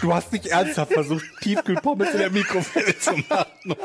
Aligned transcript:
Du 0.00 0.14
hast 0.14 0.32
nicht 0.32 0.46
ernsthaft 0.46 0.92
versucht, 0.92 1.24
Tiefkühlpommes 1.40 2.12
in 2.12 2.18
der 2.18 2.30
Mikrowelle 2.30 2.98
zu 2.98 3.12
machen. 3.28 3.76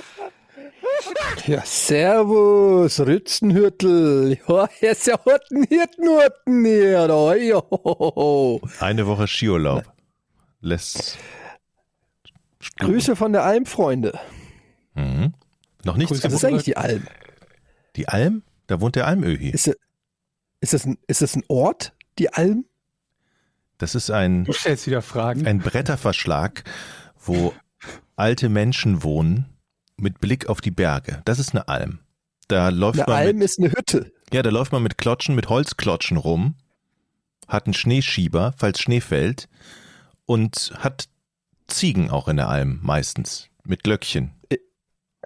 Ja, 1.46 1.62
servus, 1.66 3.00
Rützenhürtel. 3.00 4.38
Ja, 4.48 4.68
hier 4.80 4.92
ist 4.92 5.08
ja 5.08 5.20
Horten, 5.26 5.64
Hirtenhurten 5.64 6.66
hier. 6.66 7.08
Da, 7.08 7.36
jo. 7.36 8.62
Eine 8.80 9.06
Woche 9.06 9.28
Skiurlaub. 9.28 9.84
Lässt. 10.62 11.18
Grüße 12.80 13.16
von 13.16 13.34
der 13.34 13.44
Alm, 13.44 13.66
Freunde. 13.66 14.18
Mhm. 14.96 15.34
Noch 15.84 15.98
nichts 15.98 16.24
Was 16.24 16.34
ist 16.34 16.46
eigentlich 16.46 16.64
die 16.64 16.78
Alm? 16.78 17.04
Die 17.96 18.08
Alm? 18.08 18.44
Da 18.68 18.82
wohnt 18.82 18.96
der 18.96 19.06
Almöhi. 19.06 19.50
Ist, 19.50 19.68
ist, 20.60 20.74
das 20.74 20.86
ein, 20.86 20.98
ist 21.08 21.22
das 21.22 21.36
ein 21.36 21.44
Ort, 21.48 21.94
die 22.18 22.34
Alm? 22.34 22.66
Das 23.78 23.96
ist 23.96 24.10
ein, 24.12 24.46
Du 24.46 24.54
stellst 24.54 24.88
wieder 24.88 25.02
Fragen. 25.02 25.46
ein 25.46 25.60
Bretterverschlag, 25.60 26.64
wo 27.20 27.54
alte 28.16 28.50
Menschen 28.50 29.04
wohnen 29.04 29.46
mit 29.98 30.20
Blick 30.22 30.48
auf 30.48 30.62
die 30.62 30.72
Berge. 30.72 31.22
Das 31.26 31.40
ist 31.40 31.52
eine 31.54 31.68
Alm. 31.68 32.00
Da 32.48 32.70
läuft 32.70 33.00
Eine 33.00 33.08
man 33.08 33.18
Alm 33.18 33.38
mit, 33.38 33.46
ist 33.46 33.60
eine 33.60 33.72
Hütte. 33.72 34.12
ja, 34.32 34.42
da 34.44 34.50
läuft 34.50 34.72
man 34.72 34.84
mit 34.84 34.98
Klotschen, 34.98 35.36
mit 35.36 35.50
Holzklotschen 35.50 36.18
rum, 36.18 36.56
hat 37.48 37.66
einen 37.66 37.74
Schneeschieber, 37.74 38.54
falls 38.58 38.80
Schnee 38.80 39.02
fällt 39.02 39.50
und 40.26 40.74
hat 40.78 41.10
Ziegen 41.68 42.10
auch 42.12 42.28
in 42.28 42.38
der 42.38 42.48
Alm 42.50 42.80
meistens 42.84 43.50
mit 43.64 43.84
Glöckchen. 43.84 44.32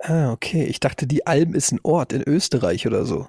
Ah, 0.02 0.32
okay. 0.32 0.64
Ich 0.64 0.80
dachte, 0.80 1.06
die 1.08 1.28
Alm 1.28 1.54
ist 1.54 1.74
ein 1.74 1.80
Ort 1.84 2.14
in 2.14 2.24
Österreich 2.24 2.88
oder 2.88 3.06
so. 3.06 3.28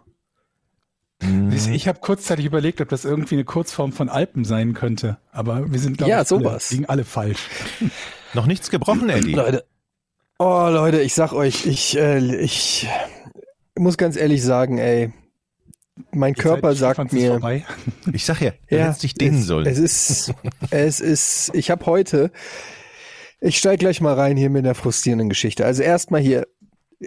Mhm. 1.23 1.53
Ich 1.53 1.87
habe 1.87 2.01
kurzzeitig 2.01 2.47
überlegt, 2.47 2.81
ob 2.81 2.89
das 2.89 3.05
irgendwie 3.05 3.35
eine 3.35 3.45
Kurzform 3.45 3.93
von 3.93 4.09
Alpen 4.09 4.45
sein 4.45 4.75
könnte. 4.75 5.19
Aber 5.33 5.71
wir 5.71 5.79
sind, 5.79 5.99
glaube 5.99 6.11
Ja, 6.11 6.23
ich, 6.23 6.33
alle, 6.33 6.43
sowas. 6.43 6.71
liegen 6.71 6.87
alle 6.87 7.05
falsch. 7.05 7.49
Noch 8.35 8.47
nichts 8.47 8.71
gebrochen, 8.71 9.09
Eddie. 9.11 9.33
Leute. 9.35 9.65
Oh, 10.39 10.69
Leute, 10.71 11.01
ich 11.03 11.13
sag 11.15 11.33
euch, 11.33 11.67
ich, 11.67 11.99
äh, 11.99 12.37
ich 12.37 12.89
muss 13.77 13.99
ganz 13.99 14.17
ehrlich 14.17 14.43
sagen, 14.43 14.79
ey, 14.79 15.13
mein 16.13 16.33
Die 16.33 16.41
Körper 16.41 16.75
sagt 16.75 17.13
mir, 17.13 17.33
Vorbei. 17.33 17.67
Ich 18.13 18.25
sag 18.25 18.41
ja, 18.41 18.53
du 18.71 18.79
hättest 18.79 19.03
dich 19.03 19.15
dehnen 19.15 19.41
es, 19.41 19.47
sollen. 19.47 19.67
Es 19.67 19.79
ist, 19.79 20.33
es 20.71 21.01
ist, 21.01 21.51
ich 21.55 21.71
habe 21.71 21.85
heute, 21.85 22.31
ich 23.41 23.59
steig 23.59 23.81
gleich 23.81 24.01
mal 24.01 24.15
rein 24.15 24.37
hier 24.39 24.49
mit 24.49 24.65
einer 24.65 24.75
frustrierenden 24.75 25.29
Geschichte. 25.29 25.67
Also 25.67 25.83
erstmal 25.83 26.23
hier, 26.23 26.47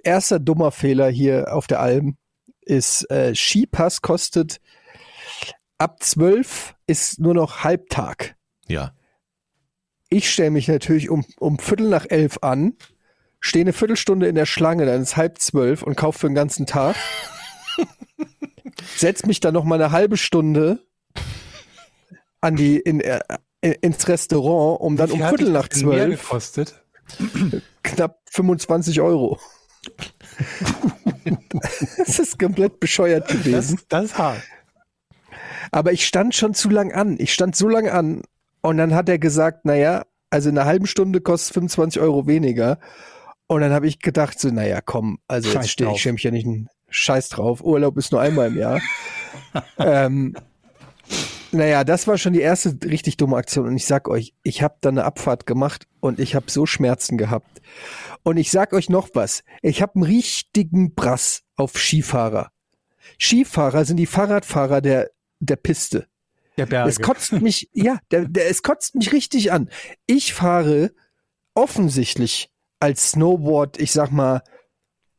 erster 0.04 0.40
dummer 0.40 0.72
Fehler 0.72 1.10
hier 1.10 1.54
auf 1.56 1.66
der 1.66 1.80
Alm 1.80 2.18
ist, 2.66 3.10
äh, 3.12 3.34
Skipass 3.36 4.02
kostet 4.02 4.60
ab 5.78 6.02
12 6.02 6.76
ist 6.88 7.20
nur 7.20 7.34
noch 7.34 7.64
Halbtag. 7.64 8.36
ja. 8.68 8.94
Ich 10.10 10.32
stelle 10.32 10.52
mich 10.52 10.68
natürlich 10.68 11.10
um, 11.10 11.26
um 11.40 11.58
Viertel 11.58 11.90
nach 11.90 12.06
elf 12.08 12.38
an, 12.44 12.74
stehe 13.40 13.64
eine 13.64 13.74
Viertelstunde 13.74 14.28
in 14.28 14.36
der 14.36 14.46
Schlange, 14.46 14.86
dann 14.86 15.02
ist 15.02 15.18
halb 15.18 15.40
zwölf 15.40 15.82
und 15.82 15.96
kaufe 15.96 16.20
für 16.20 16.28
den 16.28 16.36
ganzen 16.36 16.68
Tag. 16.68 16.96
Setz 18.96 19.26
mich 19.26 19.40
dann 19.40 19.56
noch 19.56 19.64
mal 19.64 19.82
eine 19.82 19.92
halbe 19.92 20.18
Stunde 20.18 20.86
an 22.42 22.56
die 22.56 22.78
in, 22.78 23.02
äh, 23.02 23.22
ins 23.62 24.08
Restaurant, 24.08 24.82
um 24.82 24.98
dann 24.98 25.10
Wie 25.10 25.14
um 25.14 25.20
Viertel 25.28 25.50
nach 25.50 25.68
zwölf 25.70 26.22
gekostet? 26.22 26.76
knapp 27.82 28.20
25 28.30 29.02
Euro. 29.02 29.40
Es 31.98 32.20
ist 32.20 32.40
komplett 32.40 32.80
bescheuert 32.80 33.30
Das, 33.30 33.38
gewesen. 33.38 33.80
das 33.90 34.06
ist 34.06 34.18
hart. 34.18 34.42
Aber 35.72 35.92
ich 35.92 36.06
stand 36.06 36.36
schon 36.36 36.54
zu 36.54 36.70
lang 36.70 36.92
an. 36.92 37.16
Ich 37.20 37.34
stand 37.34 37.56
so 37.56 37.68
lang 37.68 37.90
an. 37.90 38.22
Und 38.62 38.78
dann 38.78 38.94
hat 38.94 39.10
er 39.10 39.20
gesagt, 39.20 39.66
naja, 39.66 40.06
also 40.30 40.50
in 40.50 40.58
einer 40.58 40.68
halben 40.68 40.88
Stunde 40.88 41.22
kostet 41.22 41.54
25 41.56 42.02
Euro 42.02 42.28
weniger. 42.28 42.80
Und 43.48 43.62
dann 43.62 43.72
habe 43.72 43.88
ich 43.88 44.00
gedacht, 44.00 44.40
so, 44.40 44.50
naja, 44.50 44.82
komm, 44.82 45.20
also 45.28 45.50
Scheiß 45.50 45.64
jetzt 45.64 45.72
stehe 45.72 45.92
ich 45.92 46.02
schäme 46.02 46.14
mich 46.14 46.24
ja 46.24 46.32
nicht 46.32 46.46
einen 46.46 46.70
Scheiß 46.90 47.30
drauf. 47.30 47.64
Urlaub 47.64 47.98
ist 47.98 48.12
nur 48.12 48.22
einmal 48.22 48.48
im 48.48 48.58
Jahr. 48.58 48.82
ähm, 49.78 50.36
naja, 51.52 51.84
das 51.84 52.08
war 52.08 52.18
schon 52.18 52.34
die 52.34 52.42
erste 52.42 52.76
richtig 52.84 53.18
dumme 53.18 53.38
Aktion. 53.38 53.68
Und 53.68 53.76
ich 53.76 53.86
sag 53.86 54.08
euch, 54.08 54.34
ich 54.44 54.64
habe 54.64 54.76
da 54.82 54.90
eine 54.90 55.04
Abfahrt 55.04 55.46
gemacht 55.46 55.88
und 56.00 56.20
ich 56.20 56.36
habe 56.36 56.50
so 56.50 56.66
Schmerzen 56.66 57.18
gehabt. 57.18 57.62
Und 58.24 58.38
ich 58.38 58.52
sag 58.52 58.74
euch 58.74 58.90
noch 58.90 59.10
was. 59.14 59.44
Ich 59.62 59.82
habe 59.82 59.96
einen 59.96 60.04
richtigen 60.04 60.96
Brass 60.96 61.44
auf 61.56 61.78
Skifahrer. 61.78 62.52
Skifahrer 63.20 63.86
sind 63.86 63.98
die 63.98 64.06
Fahrradfahrer 64.06 64.82
der, 64.82 65.12
der 65.40 65.58
Piste. 65.58 66.08
Der 66.58 66.66
Berge. 66.66 66.90
Es 66.90 67.00
kotzt 67.02 67.34
mich, 67.34 67.70
ja, 67.74 68.00
der, 68.12 68.28
der, 68.28 68.50
es 68.50 68.64
kotzt 68.64 68.96
mich 68.96 69.12
richtig 69.12 69.52
an. 69.52 69.70
Ich 70.06 70.34
fahre 70.34 70.94
offensichtlich 71.54 72.50
als 72.80 73.12
Snowboard, 73.12 73.80
ich 73.80 73.92
sag 73.92 74.12
mal, 74.12 74.42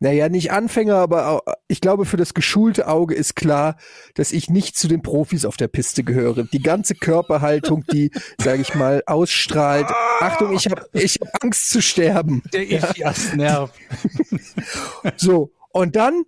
naja, 0.04 0.28
nicht 0.28 0.53
Anfänger, 0.53 0.97
aber 0.97 1.41
ich 1.66 1.81
glaube, 1.81 2.04
für 2.04 2.19
das 2.19 2.34
geschulte 2.34 2.88
Auge 2.88 3.15
ist 3.15 3.37
klar, 3.37 3.76
dass 4.12 4.32
ich 4.32 4.50
nicht 4.50 4.76
zu 4.76 4.87
den 4.87 5.00
Profis 5.00 5.47
auf 5.47 5.56
der 5.56 5.69
Piste 5.69 6.04
gehöre. 6.04 6.44
Die 6.44 6.62
ganze 6.62 6.94
Körperhaltung, 6.94 7.87
die, 7.91 8.10
sage 8.38 8.60
ich 8.60 8.75
mal, 8.75 9.03
ausstrahlt. 9.06 9.87
Achtung, 10.20 10.53
ich 10.53 10.66
habe 10.66 10.87
ich 10.92 11.19
hab 11.22 11.42
Angst 11.42 11.70
zu 11.70 11.81
sterben. 11.81 12.42
der 12.53 12.70
Ischias-Nerv. 12.70 13.70
So, 15.16 15.53
und 15.72 15.97
dann 15.97 16.25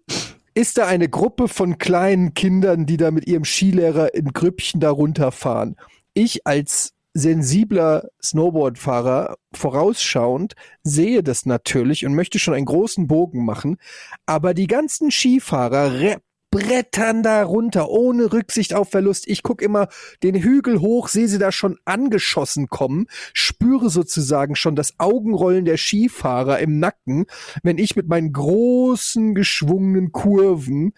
ist 0.55 0.79
da 0.79 0.87
eine 0.87 1.11
Gruppe 1.11 1.49
von 1.49 1.77
kleinen 1.77 2.33
Kindern, 2.33 2.87
die 2.87 2.97
da 2.97 3.11
mit 3.11 3.27
ihrem 3.27 3.45
Skilehrer 3.45 4.15
in 4.15 4.33
Grüppchen 4.33 4.81
da 4.81 4.91
runterfahren. 4.91 5.77
Ich 6.15 6.47
als 6.47 6.96
sensibler 7.17 8.09
Snowboardfahrer 8.23 9.37
vorausschauend 9.53 10.55
sehe 10.83 11.23
das 11.23 11.47
natürlich 11.47 12.05
und 12.05 12.15
möchte 12.15 12.39
schon 12.39 12.55
einen 12.55 12.67
großen 12.67 13.07
Bogen 13.07 13.45
machen, 13.45 13.79
aber 14.27 14.53
die 14.55 14.67
ganzen 14.67 15.11
Skifahrer 15.11 16.01
re- 16.01 16.21
brettern 16.51 17.23
da 17.23 17.43
runter, 17.43 17.89
ohne 17.91 18.33
Rücksicht 18.33 18.73
auf 18.73 18.91
Verlust. 18.91 19.27
Ich 19.27 19.43
guck 19.43 19.61
immer 19.61 19.89
den 20.23 20.35
Hügel 20.37 20.81
hoch, 20.81 21.09
sehe 21.09 21.29
sie 21.29 21.39
da 21.39 21.53
schon 21.53 21.77
angeschossen 21.85 22.69
kommen, 22.69 23.07
spüre 23.33 23.91
sozusagen 23.91 24.55
schon 24.55 24.77
das 24.77 24.95
Augenrollen 24.99 25.65
der 25.65 25.77
Skifahrer 25.77 26.59
im 26.61 26.79
Nacken, 26.79 27.27
wenn 27.63 27.79
ich 27.79 27.97
mit 27.97 28.09
meinen 28.09 28.33
großen 28.33 29.35
geschwungenen 29.35 30.13
Kurven 30.13 30.93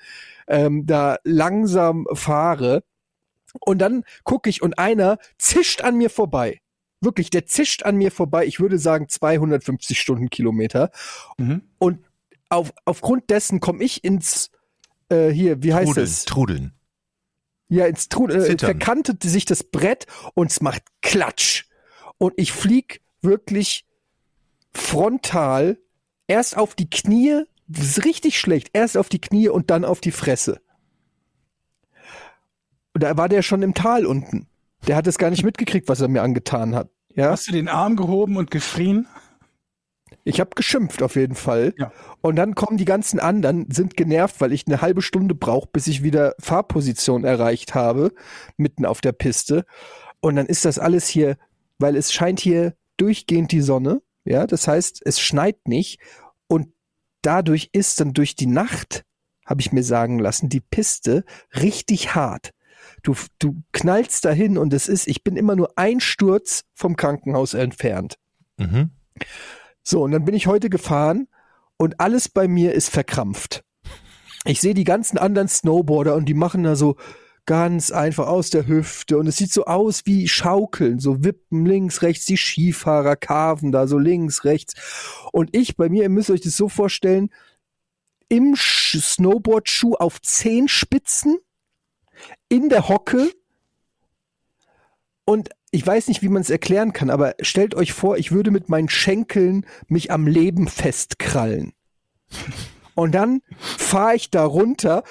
ähm, 0.46 0.86
da 0.86 1.16
langsam 1.24 2.06
fahre. 2.12 2.82
Und 3.60 3.78
dann 3.78 4.04
gucke 4.24 4.50
ich 4.50 4.62
und 4.62 4.78
einer 4.78 5.18
zischt 5.38 5.82
an 5.82 5.96
mir 5.96 6.10
vorbei. 6.10 6.60
Wirklich, 7.00 7.30
der 7.30 7.46
zischt 7.46 7.84
an 7.84 7.96
mir 7.96 8.10
vorbei. 8.10 8.46
Ich 8.46 8.60
würde 8.60 8.78
sagen 8.78 9.08
250 9.08 10.00
Stundenkilometer. 10.00 10.90
Mhm. 11.38 11.62
Und 11.78 12.04
auf, 12.48 12.72
aufgrund 12.84 13.30
dessen 13.30 13.60
komme 13.60 13.84
ich 13.84 14.04
ins 14.04 14.50
äh, 15.08 15.28
hier, 15.28 15.62
wie 15.62 15.74
heißt 15.74 15.86
Trudeln, 15.86 16.04
es? 16.04 16.24
trudeln. 16.24 16.72
Ja, 17.68 17.86
ins 17.86 18.08
Trud 18.08 18.30
äh, 18.30 18.56
verkantet 18.56 19.22
sich 19.22 19.44
das 19.44 19.62
Brett 19.62 20.06
und 20.34 20.50
es 20.50 20.60
macht 20.60 20.82
Klatsch. 21.02 21.66
Und 22.16 22.32
ich 22.36 22.52
flieg 22.52 23.02
wirklich 23.20 23.86
frontal 24.72 25.78
erst 26.26 26.56
auf 26.56 26.74
die 26.74 26.88
Knie, 26.88 27.42
das 27.66 27.86
ist 27.86 28.04
richtig 28.04 28.38
schlecht, 28.38 28.70
erst 28.72 28.96
auf 28.96 29.08
die 29.08 29.20
Knie 29.20 29.48
und 29.48 29.70
dann 29.70 29.84
auf 29.84 30.00
die 30.00 30.12
Fresse. 30.12 30.60
Und 32.98 33.04
da 33.04 33.16
war 33.16 33.28
der 33.28 33.42
schon 33.42 33.62
im 33.62 33.74
Tal 33.74 34.06
unten. 34.06 34.48
Der 34.88 34.96
hat 34.96 35.06
es 35.06 35.18
gar 35.18 35.30
nicht 35.30 35.44
mitgekriegt, 35.44 35.88
was 35.88 36.00
er 36.00 36.08
mir 36.08 36.20
angetan 36.20 36.74
hat. 36.74 36.90
Ja, 37.14 37.30
Hast 37.30 37.46
du 37.46 37.52
den 37.52 37.68
Arm 37.68 37.94
gehoben 37.94 38.36
und 38.36 38.50
geschrien? 38.50 39.06
ich 40.24 40.40
habe 40.40 40.50
geschimpft 40.56 41.00
auf 41.00 41.14
jeden 41.14 41.36
Fall. 41.36 41.74
Ja. 41.78 41.92
Und 42.22 42.34
dann 42.34 42.56
kommen 42.56 42.76
die 42.76 42.84
ganzen 42.84 43.20
anderen, 43.20 43.70
sind 43.70 43.96
genervt, 43.96 44.40
weil 44.40 44.52
ich 44.52 44.66
eine 44.66 44.82
halbe 44.82 45.00
Stunde 45.00 45.36
brauche, 45.36 45.68
bis 45.72 45.86
ich 45.86 46.02
wieder 46.02 46.34
Fahrposition 46.40 47.22
erreicht 47.22 47.76
habe, 47.76 48.10
mitten 48.56 48.84
auf 48.84 49.00
der 49.00 49.12
Piste. 49.12 49.64
Und 50.18 50.34
dann 50.34 50.46
ist 50.46 50.64
das 50.64 50.80
alles 50.80 51.06
hier, 51.06 51.36
weil 51.78 51.94
es 51.94 52.12
scheint 52.12 52.40
hier 52.40 52.74
durchgehend 52.96 53.52
die 53.52 53.60
Sonne. 53.60 54.02
Ja, 54.24 54.48
das 54.48 54.66
heißt, 54.66 55.02
es 55.04 55.20
schneit 55.20 55.68
nicht. 55.68 56.00
Und 56.48 56.72
dadurch 57.22 57.70
ist 57.72 58.00
dann 58.00 58.12
durch 58.12 58.34
die 58.34 58.46
Nacht, 58.46 59.04
habe 59.46 59.60
ich 59.60 59.70
mir 59.70 59.84
sagen 59.84 60.18
lassen, 60.18 60.48
die 60.48 60.60
Piste 60.60 61.24
richtig 61.54 62.16
hart. 62.16 62.54
Du, 63.02 63.14
du 63.38 63.62
knallst 63.72 64.24
dahin 64.24 64.58
und 64.58 64.72
es 64.72 64.88
ist, 64.88 65.06
ich 65.06 65.22
bin 65.24 65.36
immer 65.36 65.56
nur 65.56 65.72
ein 65.76 66.00
Sturz 66.00 66.64
vom 66.74 66.96
Krankenhaus 66.96 67.54
entfernt. 67.54 68.18
Mhm. 68.56 68.90
So, 69.82 70.02
und 70.02 70.12
dann 70.12 70.24
bin 70.24 70.34
ich 70.34 70.46
heute 70.46 70.68
gefahren 70.70 71.28
und 71.76 72.00
alles 72.00 72.28
bei 72.28 72.48
mir 72.48 72.72
ist 72.74 72.90
verkrampft. 72.90 73.64
Ich 74.44 74.60
sehe 74.60 74.74
die 74.74 74.84
ganzen 74.84 75.18
anderen 75.18 75.48
Snowboarder 75.48 76.14
und 76.14 76.26
die 76.26 76.34
machen 76.34 76.62
da 76.62 76.76
so 76.76 76.96
ganz 77.46 77.90
einfach 77.90 78.26
aus 78.26 78.50
der 78.50 78.66
Hüfte 78.66 79.16
und 79.16 79.26
es 79.26 79.38
sieht 79.38 79.52
so 79.52 79.64
aus 79.64 80.02
wie 80.04 80.28
Schaukeln, 80.28 80.98
so 80.98 81.24
wippen 81.24 81.64
links, 81.64 82.02
rechts, 82.02 82.26
die 82.26 82.36
Skifahrer 82.36 83.16
carven 83.16 83.72
da 83.72 83.86
so 83.86 83.98
links, 83.98 84.44
rechts. 84.44 84.74
Und 85.32 85.56
ich 85.56 85.76
bei 85.76 85.88
mir, 85.88 86.02
ihr 86.02 86.08
müsst 86.10 86.30
euch 86.30 86.42
das 86.42 86.56
so 86.56 86.68
vorstellen, 86.68 87.30
im 88.28 88.52
Sch- 88.54 89.00
Snowboardschuh 89.00 89.94
auf 89.94 90.20
zehn 90.20 90.68
Spitzen, 90.68 91.38
in 92.48 92.68
der 92.68 92.88
Hocke 92.88 93.30
und 95.24 95.50
ich 95.70 95.86
weiß 95.86 96.08
nicht, 96.08 96.22
wie 96.22 96.30
man 96.30 96.40
es 96.40 96.50
erklären 96.50 96.92
kann, 96.92 97.10
aber 97.10 97.34
stellt 97.40 97.74
euch 97.74 97.92
vor, 97.92 98.16
ich 98.16 98.32
würde 98.32 98.50
mit 98.50 98.68
meinen 98.68 98.88
Schenkeln 98.88 99.66
mich 99.86 100.10
am 100.10 100.26
Leben 100.26 100.68
festkrallen. 100.68 101.72
Und 102.94 103.12
dann 103.12 103.42
fahre 103.60 104.16
ich 104.16 104.30
da 104.30 104.44
runter. 104.44 105.04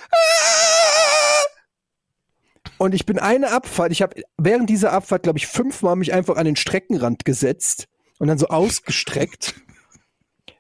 Und 2.78 2.94
ich 2.94 3.06
bin 3.06 3.18
eine 3.18 3.52
Abfahrt, 3.52 3.94
ich 3.94 4.02
habe 4.02 4.24
während 4.38 4.70
dieser 4.70 4.92
Abfahrt, 4.92 5.24
glaube 5.24 5.40
ich, 5.40 5.48
fünfmal 5.48 5.96
mich 5.96 6.14
einfach 6.14 6.36
an 6.36 6.46
den 6.46 6.58
Streckenrand 6.58 7.24
gesetzt 7.24 7.88
und 8.20 8.28
dann 8.28 8.38
so 8.38 8.48
ausgestreckt, 8.48 9.56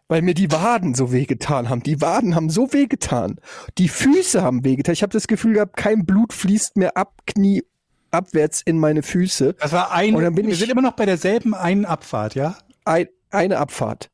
weil 0.08 0.22
mir 0.22 0.34
die 0.34 0.52
Waden 0.52 0.94
so 0.96 1.12
wehgetan 1.12 1.70
haben. 1.70 1.84
Die 1.84 2.02
Waden 2.02 2.36
haben 2.36 2.50
so 2.50 2.72
wehgetan. 2.74 3.40
Die 3.78 3.90
Füße 3.90 4.42
haben 4.42 4.64
wehgetan. 4.64 4.94
Ich 4.94 5.02
habe 5.04 5.12
das 5.14 5.28
Gefühl 5.28 5.54
gehabt, 5.56 5.76
kein 5.76 6.06
Blut 6.06 6.34
fließt 6.34 6.78
mehr 6.78 6.96
ab 6.98 7.14
Knie 7.26 7.64
abwärts 8.12 8.62
in 8.62 8.80
meine 8.80 9.04
Füße. 9.04 9.56
Das 9.60 9.74
war 9.74 9.92
ein, 9.92 10.16
Und 10.16 10.24
dann 10.24 10.34
bin 10.34 10.46
wir 10.48 10.54
ich- 10.54 10.60
sind 10.60 10.72
immer 10.72 10.82
noch 10.82 10.94
bei 10.94 11.06
derselben 11.06 11.54
einen 11.54 11.86
Abfahrt, 11.86 12.36
ja? 12.36 12.56
ein, 12.86 13.08
eine 13.32 13.58
Abfahrt. 13.58 14.10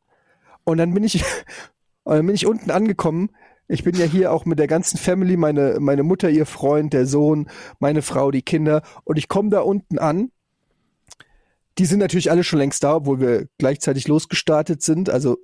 Und 0.64 0.78
dann 0.80 0.94
bin 0.96 1.04
ich, 1.04 1.24
und 2.04 2.16
dann 2.16 2.26
bin 2.26 2.34
ich 2.36 2.48
unten 2.48 2.72
angekommen. 2.72 3.30
Ich 3.68 3.84
bin 3.84 3.96
ja 3.96 4.06
hier 4.06 4.32
auch 4.34 4.46
mit 4.46 4.58
der 4.60 4.68
ganzen 4.68 4.98
Family, 4.98 5.38
meine, 5.38 5.78
meine 5.80 6.04
Mutter, 6.04 6.30
ihr 6.30 6.46
Freund, 6.48 6.92
der 6.94 7.06
Sohn, 7.06 7.50
meine 7.80 8.02
Frau, 8.02 8.32
die 8.32 8.42
Kinder. 8.42 8.82
Und 9.04 9.18
ich 9.18 9.28
komme 9.30 9.50
da 9.52 9.62
unten 9.62 10.00
an. 10.00 10.32
Die 11.78 11.86
sind 11.86 12.00
natürlich 12.00 12.30
alle 12.30 12.44
schon 12.44 12.60
längst 12.60 12.84
da, 12.84 12.96
obwohl 12.98 13.20
wir 13.20 13.48
gleichzeitig 13.58 14.08
losgestartet 14.08 14.82
sind. 14.84 15.10
Also 15.10 15.38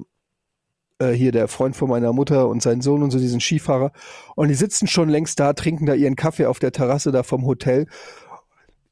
äh, 1.00 1.12
hier 1.12 1.32
der 1.32 1.48
Freund 1.48 1.76
von 1.76 1.90
meiner 1.90 2.14
Mutter 2.14 2.48
und 2.48 2.62
sein 2.62 2.82
Sohn 2.82 3.04
und 3.04 3.12
so, 3.12 3.20
diesen 3.20 3.40
Skifahrer. 3.40 3.92
Und 4.36 4.50
die 4.50 4.56
sitzen 4.56 4.88
schon 4.88 5.10
längst 5.10 5.40
da, 5.40 5.54
trinken 5.54 5.86
da 5.86 5.94
ihren 5.94 6.16
Kaffee 6.16 6.46
auf 6.46 6.60
der 6.60 6.72
Terrasse 6.72 7.12
da 7.12 7.24
vom 7.24 7.46
Hotel. 7.46 7.88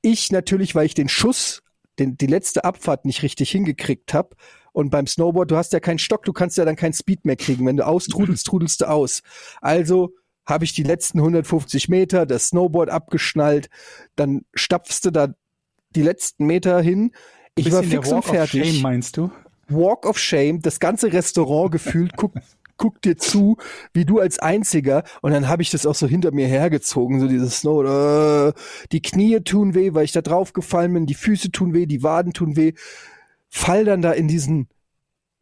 Ich 0.02 0.32
natürlich, 0.32 0.74
weil 0.74 0.86
ich 0.86 0.94
den 0.94 1.10
Schuss, 1.10 1.64
den, 2.00 2.18
die 2.18 2.28
letzte 2.28 2.64
Abfahrt 2.64 3.06
nicht 3.06 3.24
richtig 3.24 3.52
hingekriegt 3.52 4.14
habe. 4.14 4.36
Und 4.72 4.90
beim 4.90 5.08
Snowboard, 5.08 5.52
du 5.52 5.58
hast 5.58 5.74
ja 5.74 5.80
keinen 5.80 6.00
Stock, 6.00 6.24
du 6.24 6.34
kannst 6.34 6.58
ja 6.58 6.66
dann 6.66 6.76
keinen 6.76 6.94
Speed 6.94 7.26
mehr 7.26 7.36
kriegen. 7.36 7.66
Wenn 7.66 7.78
du 7.78 7.86
austrudelst, 7.86 8.46
trudelst 8.48 8.82
du 8.82 8.90
aus. 8.90 9.22
Also 9.62 10.14
habe 10.46 10.64
ich 10.64 10.74
die 10.74 10.84
letzten 10.84 11.20
150 11.20 11.90
Meter, 11.90 12.26
das 12.26 12.50
Snowboard 12.50 12.90
abgeschnallt, 12.90 13.70
dann 14.16 14.46
stapfst 14.54 15.02
du 15.04 15.12
da 15.12 15.34
die 15.96 16.04
letzten 16.04 16.46
Meter 16.46 16.80
hin. 16.80 17.12
Ich 17.56 17.72
war 17.72 17.84
fix 17.84 18.12
und 18.12 18.24
fertig. 18.24 18.66
Shame, 18.66 18.82
meinst 18.82 19.18
du? 19.18 19.32
Walk 19.70 20.06
of 20.06 20.18
Shame, 20.18 20.62
das 20.62 20.80
ganze 20.80 21.12
Restaurant 21.12 21.72
gefühlt 21.72 22.16
guckt 22.16 22.38
guckt 22.78 23.06
dir 23.06 23.18
zu, 23.18 23.58
wie 23.94 24.06
du 24.06 24.20
als 24.20 24.40
Einziger. 24.40 25.04
Und 25.22 25.32
dann 25.32 25.48
habe 25.48 25.62
ich 25.62 25.72
das 25.72 25.86
auch 25.86 25.96
so 25.96 26.08
hinter 26.08 26.32
mir 26.32 26.48
hergezogen, 26.48 27.20
so 27.20 27.28
dieses 27.28 27.60
Snow. 27.60 27.84
Äh, 27.84 28.54
die 28.92 29.02
Knie 29.02 29.40
tun 29.42 29.74
weh, 29.74 29.94
weil 29.94 30.06
ich 30.06 30.12
da 30.12 30.22
drauf 30.22 30.54
gefallen 30.54 30.94
bin, 30.94 31.06
die 31.06 31.16
Füße 31.16 31.52
tun 31.52 31.74
weh, 31.74 31.86
die 31.86 32.04
Waden 32.04 32.34
tun 32.34 32.56
weh. 32.56 32.74
Fall 33.50 33.86
dann 33.86 34.02
da 34.02 34.12
in 34.12 34.28
diesen 34.28 34.70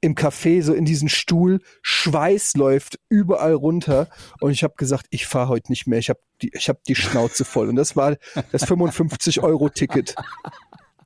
im 0.01 0.13
Café 0.13 0.61
so 0.61 0.73
in 0.73 0.85
diesen 0.85 1.09
Stuhl, 1.09 1.61
Schweiß 1.81 2.55
läuft 2.57 2.99
überall 3.09 3.53
runter 3.53 4.07
und 4.39 4.51
ich 4.51 4.63
habe 4.63 4.75
gesagt, 4.77 5.07
ich 5.09 5.25
fahre 5.25 5.49
heute 5.49 5.71
nicht 5.71 5.87
mehr, 5.87 5.97
ich 5.97 6.09
habe 6.09 6.19
die, 6.43 6.51
ich 6.53 6.69
hab 6.69 6.83
die 6.83 6.93
Schnauze 6.93 7.43
voll 7.43 7.69
und 7.69 7.75
das 7.75 7.95
war 7.95 8.15
das 8.51 8.65
55 8.65 9.41
Euro 9.41 9.69
Ticket. 9.69 10.13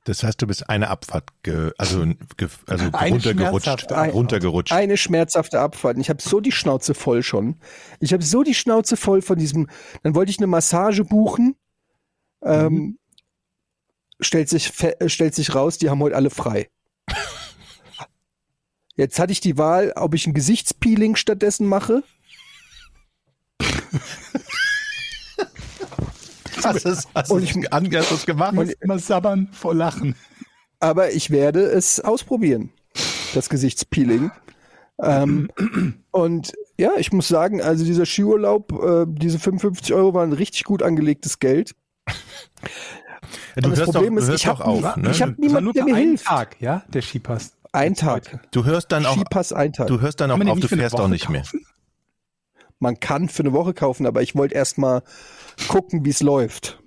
Das 0.04 0.22
heißt, 0.22 0.40
du 0.40 0.46
bist 0.46 0.68
eine 0.70 0.88
Abfahrt, 0.88 1.28
ge, 1.42 1.72
also, 1.76 2.04
ge, 2.36 2.48
also 2.66 2.88
Eine 2.92 3.12
runtergerutscht, 3.14 3.68
Abfahrt. 3.68 4.14
runtergerutscht. 4.14 4.72
Eine 4.72 4.96
schmerzhafte 4.96 5.60
Abfahrt. 5.60 5.96
Und 5.96 6.00
Ich 6.00 6.08
habe 6.08 6.22
so 6.22 6.40
die 6.40 6.52
Schnauze 6.52 6.94
voll 6.94 7.22
schon. 7.22 7.56
Ich 8.00 8.12
habe 8.12 8.22
so 8.22 8.42
die 8.42 8.54
Schnauze 8.54 8.96
voll 8.96 9.20
von 9.20 9.38
diesem. 9.38 9.68
Dann 10.02 10.14
wollte 10.14 10.30
ich 10.30 10.38
eine 10.38 10.46
Massage 10.46 11.04
buchen. 11.04 11.54
Ähm, 12.42 12.98
stellt 14.20 14.48
sich 14.48 14.72
äh, 14.82 15.08
stellt 15.08 15.34
sich 15.34 15.54
raus, 15.54 15.76
die 15.76 15.90
haben 15.90 16.00
heute 16.00 16.16
alle 16.16 16.30
frei. 16.30 16.70
Jetzt 18.96 19.18
hatte 19.18 19.32
ich 19.32 19.40
die 19.40 19.58
Wahl, 19.58 19.92
ob 19.96 20.14
ich 20.14 20.26
ein 20.26 20.34
Gesichtspeeling 20.34 21.16
stattdessen 21.16 21.66
mache. 21.66 22.02
Hast 26.64 26.84
du 26.84 26.88
es 26.90 27.08
hast 27.14 27.30
Und 27.30 27.42
ich- 27.42 27.54
hast 27.70 28.10
du's 28.10 28.26
gemacht? 28.26 28.56
Und- 28.56 28.74
Immer 28.80 28.98
sabbern 28.98 29.48
vor 29.52 29.74
Lachen. 29.74 30.14
aber 30.80 31.12
ich 31.12 31.30
werde 31.30 31.62
es 31.62 32.00
ausprobieren, 32.00 32.70
das 33.34 33.48
Gesichtspeeling. 33.48 34.30
Ähm, 35.02 35.50
und 36.10 36.52
ja, 36.78 36.90
ich 36.98 37.12
muss 37.12 37.28
sagen, 37.28 37.62
also 37.62 37.84
dieser 37.84 38.04
Skiurlaub, 38.06 38.72
äh, 38.82 39.04
diese 39.08 39.38
55 39.38 39.94
Euro 39.94 40.12
waren 40.14 40.32
richtig 40.34 40.64
gut 40.64 40.82
angelegtes 40.82 41.38
Geld. 41.38 41.74
du 42.06 42.12
und 43.56 43.70
das 43.72 43.78
hörst 43.80 43.92
Problem 43.92 44.16
doch, 44.16 44.22
ist, 44.22 44.28
ich 44.34 44.46
hab- 44.46 44.58
doch 44.58 44.66
auf. 44.66 44.96
Ne? 44.96 45.10
ich 45.10 45.22
hab 45.22 45.38
niemanden, 45.38 45.64
nur 45.64 45.72
der 45.72 45.84
mir 45.84 45.96
hilft. 45.96 46.26
Tag, 46.26 46.56
ja, 46.60 46.82
der 46.92 47.02
Skipass. 47.02 47.54
Ein 47.72 47.94
Tag. 47.94 48.40
du 48.50 48.64
hörst 48.64 48.90
dann 48.92 49.06
auch, 49.06 49.14
Skipass 49.14 49.52
ein 49.52 49.72
Tag. 49.72 49.86
du 49.86 50.00
hörst 50.00 50.20
dann 50.20 50.30
auch 50.30 50.38
auf, 50.44 50.58
du 50.60 50.68
fährst 50.68 50.96
auch 50.96 51.08
nicht 51.08 51.28
mehr. 51.28 51.42
kaufen? 51.42 51.64
Man 52.78 52.98
kann 52.98 53.28
für 53.28 53.42
eine 53.42 53.52
Woche 53.52 53.74
kaufen, 53.74 54.06
aber 54.06 54.22
ich 54.22 54.34
wollte 54.34 54.54
erst 54.54 54.76
mal 54.78 55.02
gucken, 55.68 56.04
wie 56.04 56.10
es 56.10 56.20
läuft. 56.20 56.82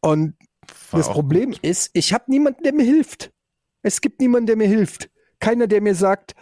Und 0.00 0.34
War 0.90 1.00
das 1.00 1.08
Problem 1.10 1.54
ist, 1.62 1.90
ich 1.92 2.12
habe 2.12 2.24
niemanden, 2.28 2.62
der 2.62 2.74
mir 2.74 2.84
hilft. 2.84 3.32
Es 3.82 4.00
gibt 4.00 4.20
niemanden, 4.20 4.46
der 4.46 4.56
mir 4.56 4.68
hilft. 4.68 5.10
Keiner, 5.40 5.66
der 5.66 5.80
mir 5.80 5.94
sagt, 5.94 6.34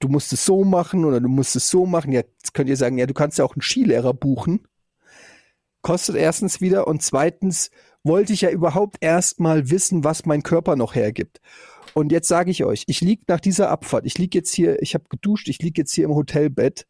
du 0.00 0.08
musst 0.08 0.32
es 0.32 0.44
so 0.44 0.64
machen 0.64 1.04
oder 1.04 1.20
du 1.20 1.28
musst 1.28 1.56
es 1.56 1.70
so 1.70 1.86
machen. 1.86 2.12
Ja, 2.12 2.20
jetzt 2.20 2.54
könnt 2.54 2.68
ihr 2.68 2.76
sagen, 2.76 2.98
ja, 2.98 3.06
du 3.06 3.14
kannst 3.14 3.38
ja 3.38 3.44
auch 3.44 3.54
einen 3.54 3.62
Skilehrer 3.62 4.14
buchen. 4.14 4.66
Kostet 5.82 6.16
erstens 6.16 6.60
wieder 6.60 6.86
und 6.86 7.02
zweitens 7.02 7.70
wollte 8.02 8.32
ich 8.32 8.42
ja 8.42 8.50
überhaupt 8.50 8.96
erst 9.00 9.40
mal 9.40 9.70
wissen, 9.70 10.04
was 10.04 10.26
mein 10.26 10.42
Körper 10.42 10.76
noch 10.76 10.94
hergibt. 10.94 11.40
Und 11.94 12.12
jetzt 12.12 12.28
sage 12.28 12.50
ich 12.50 12.64
euch, 12.64 12.84
ich 12.86 13.00
lieg 13.00 13.22
nach 13.28 13.40
dieser 13.40 13.70
Abfahrt, 13.70 14.06
ich 14.06 14.18
lieg 14.18 14.34
jetzt 14.34 14.54
hier, 14.54 14.82
ich 14.82 14.94
habe 14.94 15.04
geduscht, 15.08 15.48
ich 15.48 15.60
lieg 15.60 15.78
jetzt 15.78 15.92
hier 15.92 16.04
im 16.04 16.14
Hotelbett 16.14 16.86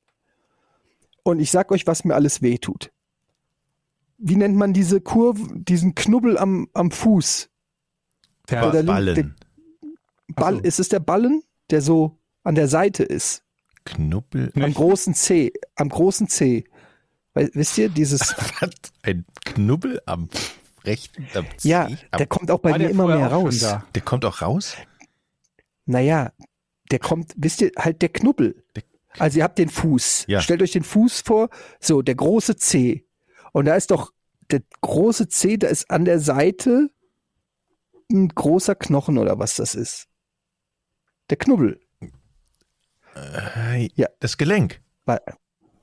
und 1.22 1.40
ich 1.40 1.50
sag 1.50 1.70
euch, 1.70 1.86
was 1.86 2.04
mir 2.04 2.14
alles 2.14 2.42
wehtut. 2.42 2.90
Wie 4.18 4.36
nennt 4.36 4.56
man 4.56 4.72
diese 4.72 5.00
Kurve, 5.00 5.40
diesen 5.54 5.94
Knubbel 5.94 6.36
am, 6.38 6.68
am 6.74 6.90
Fuß? 6.90 7.48
Der, 8.50 8.68
Oder- 8.68 8.82
Ballen. 8.82 9.36
Ball, 10.34 10.54
Ach 10.54 10.58
so. 10.58 10.64
ist 10.64 10.80
es 10.80 10.88
der 10.88 11.00
Ballen, 11.00 11.42
der 11.70 11.80
so 11.80 12.18
an 12.44 12.54
der 12.54 12.68
Seite 12.68 13.02
ist? 13.04 13.42
Knubbel. 13.84 14.52
Am 14.56 14.74
großen 14.74 15.14
C, 15.14 15.52
am 15.76 15.88
großen 15.88 16.28
C. 16.28 16.64
Weil, 17.32 17.50
wisst 17.54 17.78
ihr, 17.78 17.88
dieses, 17.88 18.20
Was? 18.60 18.70
Ein 19.02 19.24
Knubbel 19.44 20.00
am 20.04 20.28
rechten 20.84 21.26
am 21.34 21.46
Zeh? 21.56 21.68
ja, 21.68 21.86
Am- 22.10 22.18
der 22.18 22.26
kommt 22.26 22.50
auch 22.50 22.58
bei 22.58 22.72
mir 22.72 22.78
der 22.80 22.90
immer 22.90 23.06
mehr 23.06 23.28
raus. 23.28 23.58
der 23.94 24.02
kommt 24.02 24.24
auch 24.24 24.42
raus? 24.42 24.74
Naja, 25.86 26.32
der 26.90 26.98
kommt, 26.98 27.32
wisst 27.36 27.60
ihr, 27.62 27.72
halt 27.78 28.02
der 28.02 28.08
Knubbel. 28.10 28.62
Der- 28.76 28.82
Also 29.18 29.38
ihr 29.38 29.44
habt 29.44 29.58
den 29.58 29.70
Fuß. 29.70 30.24
Ja. 30.28 30.40
Stellt 30.40 30.62
euch 30.62 30.72
den 30.72 30.84
Fuß 30.84 31.22
vor, 31.22 31.48
so, 31.80 32.02
der 32.02 32.14
große 32.16 32.56
C. 32.56 33.06
Und 33.52 33.64
da 33.66 33.74
ist 33.76 33.90
doch, 33.90 34.12
der 34.50 34.62
große 34.80 35.28
C, 35.28 35.56
da 35.56 35.68
ist 35.68 35.90
an 35.90 36.04
der 36.04 36.20
Seite 36.20 36.90
ein 38.10 38.28
großer 38.28 38.74
Knochen 38.74 39.18
oder 39.18 39.38
was 39.38 39.56
das 39.56 39.74
ist. 39.74 40.06
Der 41.30 41.36
Knubbel. 41.36 41.80
Äh, 43.14 43.88
Ja. 43.94 44.08
Das 44.20 44.36
Gelenk. 44.38 44.80
Wa- 45.04 45.20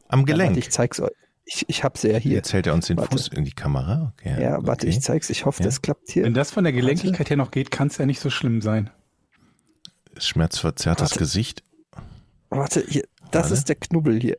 Am 0.08 0.22
Ja, 0.22 0.26
Gelenk. 0.26 0.50
warte, 0.52 0.60
ich 0.60 0.72
zeig's 0.72 1.00
euch. 1.00 1.12
Ich, 1.48 1.66
ich 1.70 1.84
hab's 1.84 2.02
ja 2.02 2.18
hier. 2.18 2.34
Jetzt 2.34 2.54
hält 2.54 2.66
er 2.66 2.74
uns 2.74 2.88
den 2.88 2.98
Warte. 2.98 3.12
Fuß 3.12 3.28
in 3.28 3.46
die 3.46 3.52
Kamera. 3.52 4.14
Okay, 4.18 4.42
Ja, 4.42 4.66
warte, 4.66 4.88
okay. 4.88 4.96
ich 4.96 5.02
zeig's. 5.02 5.30
Ich 5.30 5.46
hoffe, 5.46 5.62
Ja. 5.62 5.66
das 5.68 5.82
klappt 5.84 6.10
hier. 6.10 6.24
Wenn 6.24 6.34
das 6.34 6.50
von 6.52 6.64
der 6.64 6.74
Gelenkigkeit 6.74 7.30
her 7.30 7.38
noch 7.38 7.52
geht, 7.52 7.70
kann 7.70 7.88
es 7.88 7.98
ja 7.98 8.06
nicht 8.08 8.20
so 8.20 8.32
schlimm 8.32 8.62
sein. 8.62 8.90
Schmerzverzerrtes 10.18 11.12
Warte. 11.12 11.20
Gesicht. 11.20 11.64
Warte, 12.50 12.84
hier, 12.88 13.04
das 13.32 13.44
Warte. 13.44 13.54
ist 13.54 13.70
der 13.70 13.76
Knubbel 13.76 14.20
hier. 14.20 14.38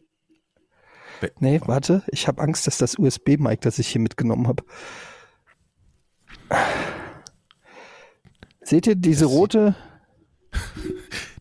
Nee, 1.40 1.60
warte, 1.64 2.02
ich 2.08 2.28
habe 2.28 2.42
Angst, 2.42 2.66
dass 2.66 2.78
das 2.78 2.98
USB-Mic, 2.98 3.60
das 3.62 3.78
ich 3.78 3.88
hier 3.88 4.00
mitgenommen 4.00 4.46
habe. 4.48 4.62
Seht 8.62 8.86
ihr 8.86 8.94
diese 8.96 9.24
Das 9.24 9.32
rote? 9.32 9.74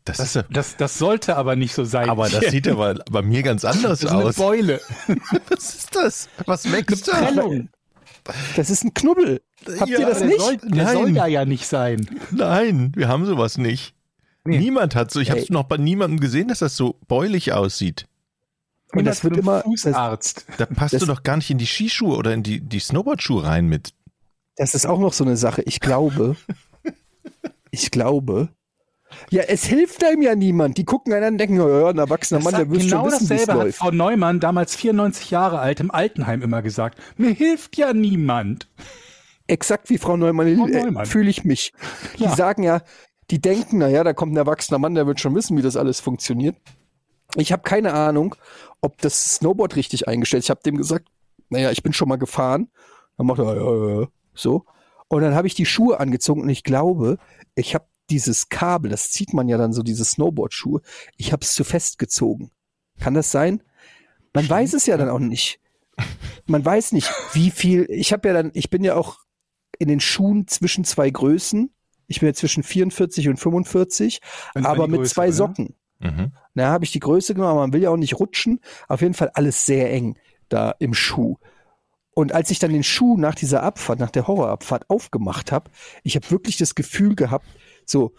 Das, 0.07 0.17
Das, 0.17 0.45
das, 0.51 0.77
das 0.77 0.99
sollte 0.99 1.35
aber 1.35 1.55
nicht 1.55 1.73
so 1.73 1.83
sein. 1.83 2.11
aber 2.11 2.29
das 2.29 2.51
sieht 2.51 2.67
aber 2.67 2.93
bei 3.09 3.23
mir 3.23 3.41
ganz 3.41 3.65
anders 3.65 3.81
das 4.01 4.03
ist 4.03 4.11
eine 4.11 4.23
aus. 4.25 4.35
Beule. 4.35 4.79
Was 5.49 5.73
ist 5.73 5.95
das? 5.95 6.29
Was 6.45 6.71
wächst 6.71 7.07
da? 7.07 7.13
Prellung. 7.23 7.69
Das 8.55 8.69
ist 8.69 8.83
ein 8.83 8.93
Knubbel. 8.93 9.41
Habt 9.79 9.89
Ja, 9.89 9.97
ihr 10.01 10.05
das 10.05 10.19
Der, 10.19 10.27
nicht? 10.27 10.41
soll, 10.41 10.57
der 10.57 10.83
Nein. 10.83 10.93
soll 10.95 11.13
da 11.13 11.25
ja 11.25 11.45
nicht 11.45 11.65
sein. 11.65 12.05
Nein, 12.29 12.91
wir 12.95 13.07
haben 13.07 13.25
sowas 13.25 13.57
nicht. 13.57 13.95
Nee. 14.43 14.59
Niemand 14.59 14.93
hat 14.93 15.09
so, 15.09 15.19
ich 15.19 15.31
habe 15.31 15.39
Ey. 15.39 15.47
noch 15.49 15.63
bei 15.63 15.77
niemandem 15.77 16.19
gesehen, 16.19 16.49
dass 16.49 16.59
das 16.59 16.77
so 16.77 16.99
beulig 17.07 17.53
aussieht. 17.53 18.05
Und 18.99 19.05
das 19.05 19.23
wird 19.23 19.37
immer, 19.37 19.55
das, 19.57 19.63
Fußarzt. 19.65 20.45
Da 20.57 20.65
passt 20.65 20.93
Das- 20.93 21.01
du 21.01 21.05
doch 21.07 21.23
gar 21.23 21.37
nicht 21.37 21.49
in 21.49 21.57
die 21.57 21.67
Skischuhe 21.67 22.15
oder 22.17 22.33
in 22.33 22.43
die, 22.43 22.59
die 22.61 22.79
Snowboardschuhe 22.79 23.43
rein 23.45 23.67
mit. 23.67 23.93
das 24.57 24.73
ist 24.75 24.85
auch 24.85 24.99
noch 24.99 25.13
so 25.13 25.23
eine 25.23 25.37
Sache. 25.37 25.61
Ich 25.63 25.79
glaube, 25.79 26.35
ich 27.71 27.91
glaube, 27.91 28.49
ja, 29.29 29.43
es 29.43 29.63
hilft 29.65 30.03
einem 30.03 30.21
ja 30.21 30.35
niemand. 30.35 30.77
Die 30.77 30.83
gucken 30.85 31.13
einen 31.13 31.23
an 31.23 31.33
und 31.33 31.37
denken, 31.37 31.57
ja, 31.57 31.67
ja, 31.81 31.87
ein 31.89 31.97
erwachsener 31.97 32.39
Mann, 32.41 32.51
Das 32.53 32.59
der 32.61 32.67
hat 32.67 32.73
wirst 32.73 32.85
genau 32.89 33.03
schon 33.03 33.11
wissen, 33.11 33.27
dasselbe 33.29 33.53
hat 33.53 33.59
läuft. 33.65 33.77
Frau 33.77 33.91
Neumann, 33.91 34.39
damals 34.39 34.75
94 34.75 35.31
Jahre 35.31 35.59
alt, 35.59 35.79
im 35.79 35.91
Altenheim 35.91 36.41
immer 36.41 36.61
gesagt. 36.61 36.99
Mir 37.17 37.31
hilft 37.31 37.77
ja 37.77 37.93
niemand. 37.93 38.69
Exakt 39.47 39.89
wie 39.89 39.97
Frau 39.99 40.17
Neumann, 40.17 40.55
Frau 40.57 40.67
äh, 40.67 40.81
Neumann. 40.83 41.05
fühle 41.05 41.29
ich 41.29 41.43
mich. 41.45 41.71
Ja. 42.17 42.29
Die 42.31 42.35
sagen 42.35 42.63
ja, 42.63 42.81
die 43.31 43.39
denken, 43.39 43.77
na 43.77 43.87
ja, 43.87 44.03
da 44.03 44.13
kommt 44.13 44.33
ein 44.33 44.37
erwachsener 44.37 44.79
Mann, 44.79 44.95
der 44.95 45.05
wird 45.07 45.19
schon 45.19 45.35
wissen, 45.35 45.55
wie 45.57 45.61
das 45.61 45.77
alles 45.77 45.99
funktioniert. 45.99 46.55
Ich 47.35 47.51
habe 47.51 47.63
keine 47.63 47.93
Ahnung, 47.93 48.35
ob 48.81 49.01
das 49.01 49.35
Snowboard 49.35 49.75
richtig 49.75 50.07
eingestellt 50.07 50.39
ist. 50.39 50.45
Ich 50.45 50.49
habe 50.49 50.61
dem 50.63 50.77
gesagt, 50.77 51.07
naja, 51.49 51.71
ich 51.71 51.83
bin 51.83 51.93
schon 51.93 52.09
mal 52.09 52.17
gefahren. 52.17 52.69
Dann 53.17 53.27
macht 53.27 53.39
er, 53.39 53.55
ja, 53.55 53.61
ja, 53.61 54.01
ja, 54.01 54.07
so. 54.33 54.65
Und 55.07 55.21
dann 55.21 55.35
habe 55.35 55.47
ich 55.47 55.53
die 55.53 55.65
Schuhe 55.65 55.99
angezogen 55.99 56.41
und 56.41 56.49
ich 56.49 56.63
glaube, 56.63 57.17
ich 57.55 57.75
habe 57.75 57.85
dieses 58.09 58.49
Kabel, 58.49 58.91
das 58.91 59.11
zieht 59.11 59.33
man 59.33 59.47
ja 59.47 59.57
dann 59.57 59.73
so, 59.73 59.81
diese 59.81 60.05
Snowboard-Schuhe, 60.05 60.81
ich 61.17 61.31
habe 61.31 61.43
es 61.43 61.53
zu 61.53 61.63
fest 61.63 61.99
gezogen. 61.99 62.51
Kann 62.99 63.13
das 63.13 63.31
sein? 63.31 63.61
Man 64.33 64.49
weiß 64.49 64.73
es 64.73 64.85
ja 64.85 64.97
dann 64.97 65.09
auch 65.09 65.19
nicht. 65.19 65.59
Man 66.45 66.63
weiß 66.63 66.91
nicht, 66.91 67.09
wie 67.33 67.51
viel. 67.51 67.87
Ich 67.89 68.13
habe 68.13 68.27
ja 68.27 68.33
dann, 68.33 68.51
ich 68.53 68.69
bin 68.69 68.83
ja 68.83 68.95
auch 68.95 69.19
in 69.79 69.87
den 69.87 69.99
Schuhen 69.99 70.47
zwischen 70.47 70.83
zwei 70.83 71.09
Größen. 71.09 71.73
Ich 72.07 72.19
bin 72.19 72.27
ja 72.27 72.33
zwischen 72.33 72.63
44 72.63 73.29
und 73.29 73.37
45, 73.37 74.21
Das 74.53 74.63
war 74.63 74.71
aber 74.71 74.87
mit 74.87 74.99
Größe, 74.99 75.13
zwei? 75.13 75.31
Socken. 75.31 75.75
Mhm. 75.99 76.31
Na, 76.53 76.69
habe 76.69 76.85
ich 76.85 76.91
die 76.91 76.99
Größe 76.99 77.33
genommen, 77.33 77.51
aber 77.51 77.61
man 77.61 77.73
will 77.73 77.81
ja 77.81 77.89
auch 77.89 77.97
nicht 77.97 78.19
rutschen. 78.19 78.59
Auf 78.87 79.01
jeden 79.01 79.13
Fall 79.13 79.31
alles 79.33 79.65
sehr 79.65 79.91
eng 79.91 80.17
da 80.49 80.71
im 80.79 80.93
Schuh. 80.93 81.37
Und 82.13 82.31
als 82.33 82.49
ich 82.49 82.59
dann 82.59 82.71
den 82.71 82.83
Schuh 82.83 83.17
nach 83.17 83.35
dieser 83.35 83.61
Abfahrt, 83.63 83.99
nach 83.99 84.09
der 84.09 84.27
Horrorabfahrt 84.27 84.89
aufgemacht 84.89 85.51
habe, 85.51 85.69
ich 86.03 86.15
habe 86.15 86.31
wirklich 86.31 86.55
das 86.57 86.73
Gefühl 86.75 87.15
gehabt, 87.15 87.45
so, 87.85 88.13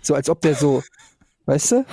so 0.00 0.14
als 0.14 0.30
ob 0.30 0.40
der 0.40 0.54
so, 0.54 0.82
weißt 1.44 1.72
du? 1.72 1.86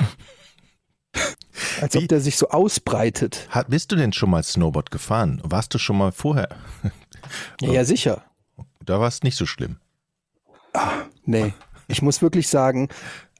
Als 1.81 1.93
Wie? 1.93 1.99
ob 1.99 2.07
der 2.07 2.21
sich 2.21 2.37
so 2.37 2.49
ausbreitet. 2.49 3.47
Hat, 3.49 3.69
bist 3.69 3.91
du 3.91 3.95
denn 3.95 4.13
schon 4.13 4.29
mal 4.29 4.41
Snowboard 4.41 4.89
gefahren? 4.89 5.41
Warst 5.43 5.73
du 5.73 5.77
schon 5.77 5.97
mal 5.97 6.11
vorher? 6.11 6.49
Ja, 7.61 7.71
ja 7.71 7.85
sicher. 7.85 8.23
Da 8.83 8.99
war 8.99 9.07
es 9.07 9.23
nicht 9.23 9.37
so 9.37 9.45
schlimm. 9.45 9.77
Nee. 11.25 11.53
Ich 11.87 12.01
muss 12.01 12.21
wirklich 12.21 12.47
sagen, 12.47 12.89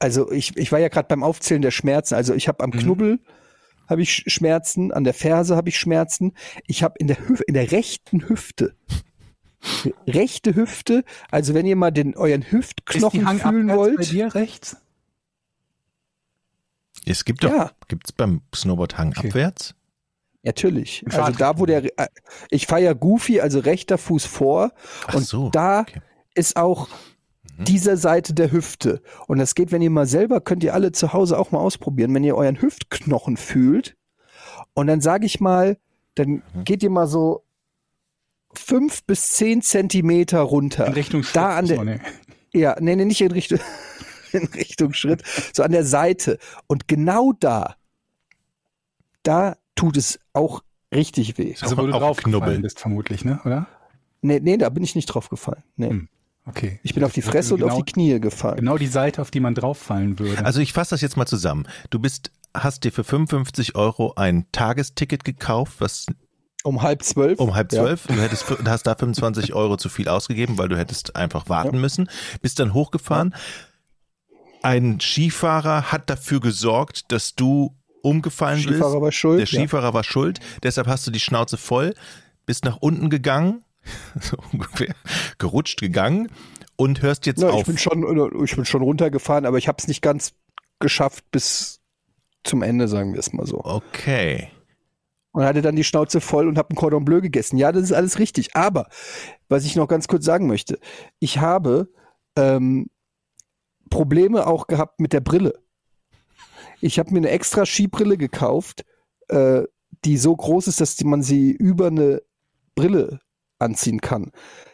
also 0.04 0.32
ich, 0.32 0.56
ich 0.58 0.72
war 0.72 0.80
ja 0.80 0.90
gerade 0.90 1.08
beim 1.08 1.24
Aufzählen 1.24 1.62
der 1.62 1.72
Schmerzen. 1.72 2.16
Also 2.16 2.34
ich 2.34 2.48
habe 2.48 2.64
am 2.64 2.72
Knubbel 2.72 3.20
habe 3.90 4.02
ich 4.02 4.10
Sch- 4.12 4.30
Schmerzen, 4.30 4.92
an 4.92 5.04
der 5.04 5.14
Ferse 5.14 5.56
habe 5.56 5.70
ich 5.70 5.80
Schmerzen. 5.80 6.34
Ich 6.68 6.84
habe 6.84 6.96
in 7.00 7.08
der 7.08 7.18
Hüf 7.28 7.42
in 7.48 7.54
der 7.54 7.72
rechten 7.72 8.28
Hüfte. 8.28 8.76
Rechte 10.06 10.56
Hüfte, 10.56 11.06
also 11.32 11.54
wenn 11.54 11.66
ihr 11.66 11.78
mal 11.78 11.92
den 11.92 12.18
euren 12.18 12.42
Ist 12.42 12.52
die 12.52 12.58
Hüftknochen 12.58 13.26
Hang 13.26 13.40
fühlen 13.40 13.70
wollt. 13.70 13.96
bei 13.98 14.04
dir 14.04 14.36
rechts? 14.36 14.76
Es 17.06 17.24
gibt 17.26 17.44
doch, 17.44 17.50
Ja. 17.52 17.72
gibt's 17.88 18.12
beim 18.12 18.42
Snowboard 18.54 18.98
Hang 18.98 19.14
Okay. 19.18 19.30
abwärts? 19.30 19.76
Natürlich. 20.44 21.06
Also 21.10 21.32
da, 21.32 21.58
wo 21.60 21.66
der, 21.66 21.86
äh, 21.98 22.08
ich 22.50 22.68
fahre 22.68 22.82
ja 22.84 22.92
Goofy, 22.94 23.40
also 23.40 23.60
rechter 23.60 23.98
Fuß 23.98 24.26
vor. 24.26 24.74
Ach 25.08 25.16
und 25.16 25.26
so, 25.26 25.50
da 25.50 25.82
okay. 25.82 26.02
ist 26.36 26.58
auch 26.58 26.90
Mhm. 26.90 26.94
Dieser 27.60 27.98
Seite 27.98 28.34
der 28.34 28.52
Hüfte. 28.52 29.02
Und 29.28 29.38
das 29.40 29.56
geht, 29.56 29.72
wenn 29.72 29.82
ihr 29.82 29.90
mal 29.90 30.06
selber, 30.08 30.42
könnt 30.42 30.64
ihr 30.64 30.74
alle 30.74 30.92
zu 30.92 31.14
Hause 31.14 31.38
auch 31.38 31.52
mal 31.52 31.60
ausprobieren, 31.60 32.14
wenn 32.14 32.24
ihr 32.24 32.36
euren 32.36 32.62
Hüftknochen 32.62 33.38
fühlt. 33.38 33.96
Und 34.74 34.88
dann 34.88 35.02
sage 35.02 35.26
ich 35.26 35.40
mal, 35.40 35.78
dann 36.16 36.42
Mhm. 36.54 36.64
geht 36.64 36.84
ihr 36.84 36.90
mal 36.90 37.08
so 37.08 37.44
fünf 38.54 39.04
bis 39.06 39.30
zehn 39.30 39.62
Zentimeter 39.62 40.42
runter. 40.42 40.86
In 40.88 40.94
Richtung 40.94 41.24
Da 41.34 41.58
an 41.58 41.68
der- 41.68 41.78
Schritt- 41.78 42.02
Ja, 42.54 42.76
nee, 42.80 42.96
nee, 42.96 43.06
nicht 43.06 43.22
in 43.22 43.32
Richtung, 43.32 43.60
in 44.32 44.46
Richtung 44.46 44.94
Schritt, 44.94 45.24
so 45.54 45.64
an 45.64 45.72
der 45.72 45.86
Seite. 45.86 46.38
Und 46.68 46.88
genau 46.88 47.34
da, 47.40 47.76
da 49.24 49.58
tut 49.76 49.98
es 49.98 50.20
auch 50.34 50.62
richtig 50.94 51.38
weh. 51.38 51.56
Also 51.62 51.78
wo 51.78 51.82
du 51.86 51.92
draufgefallen 51.92 52.62
bist 52.62 52.80
vermutlich, 52.80 53.26
ne? 53.26 53.40
Oder? 53.46 53.68
Nee, 54.22 54.40
nee, 54.40 54.58
da 54.58 54.70
bin 54.70 54.84
ich 54.84 54.96
nicht 54.96 55.08
drauf 55.08 55.30
gefallen. 55.30 55.64
Nee. 55.76 55.90
Hm. 55.90 56.10
Okay. 56.46 56.80
Ich 56.84 56.94
bin 56.94 57.04
auf 57.04 57.14
die 57.14 57.22
Fresse 57.22 57.54
und 57.54 57.62
genau, 57.62 57.74
auf 57.74 57.84
die 57.84 57.92
Knie 57.92 58.20
gefallen. 58.20 58.58
Genau 58.58 58.78
die 58.78 58.88
Seite, 58.88 59.22
auf 59.22 59.32
die 59.32 59.40
man 59.40 59.56
drauffallen 59.56 60.20
würde. 60.20 60.46
Also 60.46 60.60
ich 60.60 60.74
fasse 60.74 60.92
das 60.92 61.02
jetzt 61.02 61.16
mal 61.16 61.26
zusammen. 61.26 61.68
Du 61.90 62.00
bist, 62.00 62.32
hast 62.54 62.84
dir 62.84 62.92
für 62.92 63.04
55 63.06 63.76
Euro 63.76 64.14
ein 64.16 64.46
Tagesticket 64.52 65.24
gekauft, 65.24 65.76
was 65.80 66.06
Um 66.64 66.82
halb 66.82 67.02
zwölf. 67.04 67.40
um 67.40 67.56
halb 67.56 67.72
Ja. 67.72 67.84
zwölf, 67.84 68.08
du 68.08 68.16
hättest, 68.16 68.46
hast 68.66 68.84
da 68.88 68.96
25 68.96 69.54
Euro 69.54 69.78
zu 69.78 69.88
viel 69.90 70.10
ausgegeben, 70.10 70.58
weil 70.58 70.68
du 70.68 70.78
hättest 70.78 71.16
einfach 71.16 71.48
warten 71.48 71.80
müssen, 71.80 72.10
bist 72.42 72.60
dann 72.60 72.74
hochgefahren. 72.74 73.34
Ein 74.62 75.00
Skifahrer 75.00 75.92
hat 75.92 76.10
dafür 76.10 76.40
gesorgt, 76.40 77.12
dass 77.12 77.36
du 77.36 77.76
umgefallen 78.02 78.60
Skifahrer 78.62 78.92
bist. 78.94 79.02
war 79.02 79.12
schuld. 79.12 79.40
Der 79.40 79.46
Skifahrer 79.46 79.94
war 79.94 80.04
schuld, 80.04 80.40
deshalb 80.62 80.88
hast 80.88 81.06
du 81.08 81.12
die 81.12 81.20
Schnauze 81.20 81.58
voll, 81.58 81.94
bist 82.46 82.66
nach 82.66 82.78
unten 82.78 83.10
gegangen, 83.10 83.63
so 84.20 84.38
ungefähr, 84.52 84.94
gerutscht 85.38 85.80
gegangen 85.80 86.30
und 86.76 87.02
hörst 87.02 87.26
jetzt. 87.26 87.42
Ja, 87.42 87.50
auf. 87.50 87.62
ich 87.62 87.66
bin 87.66 87.78
schon, 87.78 88.44
ich 88.44 88.56
bin 88.56 88.66
schon 88.66 88.82
runtergefahren, 88.82 89.46
aber 89.46 89.58
ich 89.58 89.68
habe 89.68 89.78
es 89.80 89.88
nicht 89.88 90.02
ganz 90.02 90.34
geschafft 90.80 91.26
bis 91.32 91.82
zum 92.44 92.62
Ende, 92.62 92.88
sagen 92.88 93.14
wir 93.14 93.20
es 93.20 93.34
mal 93.34 93.46
so. 93.46 93.64
Okay. 93.64 94.50
Und 95.32 95.44
hatte 95.44 95.62
dann 95.62 95.76
die 95.76 95.84
Schnauze 95.84 96.22
voll 96.22 96.48
und 96.48 96.58
habe 96.58 96.74
ein 96.74 96.76
Cordon 96.76 97.06
Bleu 97.06 97.22
gegessen. 97.22 97.58
Ja, 97.58 97.72
das 97.72 97.84
ist 97.84 97.94
alles 97.94 98.20
richtig. 98.20 98.56
Aber 98.56 98.88
was 99.50 99.66
ich 99.66 99.76
noch 99.76 99.88
ganz 99.88 100.08
kurz 100.08 100.26
sagen 100.26 100.48
möchte, 100.48 100.78
ich 101.20 101.40
habe 101.40 101.90
ähm, 102.36 102.90
Probleme 103.90 104.46
auch 104.46 104.68
gehabt 104.68 105.00
mit 105.00 105.14
der 105.14 105.22
Brille. 105.22 105.60
Ich 106.82 107.00
habe 107.00 107.12
mir 107.12 107.20
eine 107.20 107.30
extra 107.30 107.66
Skibrille 107.66 108.18
gekauft, 108.18 108.86
äh, 109.30 109.64
die 110.06 110.18
so 110.18 110.36
groß 110.36 110.68
ist, 110.68 110.82
dass 110.82 111.02
man 111.04 111.24
sie 111.24 111.52
über 111.52 111.88
eine 111.88 112.22
Brille 112.76 113.22
anziehen 113.64 114.02
kann. 114.02 114.32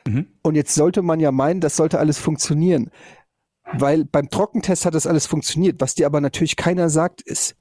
Mhm. 0.07 0.27
Und 0.41 0.55
jetzt 0.55 0.75
sollte 0.75 1.01
man 1.01 1.19
ja 1.19 1.31
meinen, 1.31 1.61
das 1.61 1.75
sollte 1.75 1.99
alles 1.99 2.17
funktionieren. 2.17 2.91
Weil 3.71 4.05
beim 4.05 4.29
Trockentest 4.29 4.85
hat 4.85 4.95
das 4.95 5.07
alles 5.07 5.27
funktioniert. 5.27 5.79
Was 5.79 5.95
dir 5.95 6.07
aber 6.07 6.21
natürlich 6.21 6.55
keiner 6.55 6.89
sagt, 6.89 7.21
ist, 7.21 7.55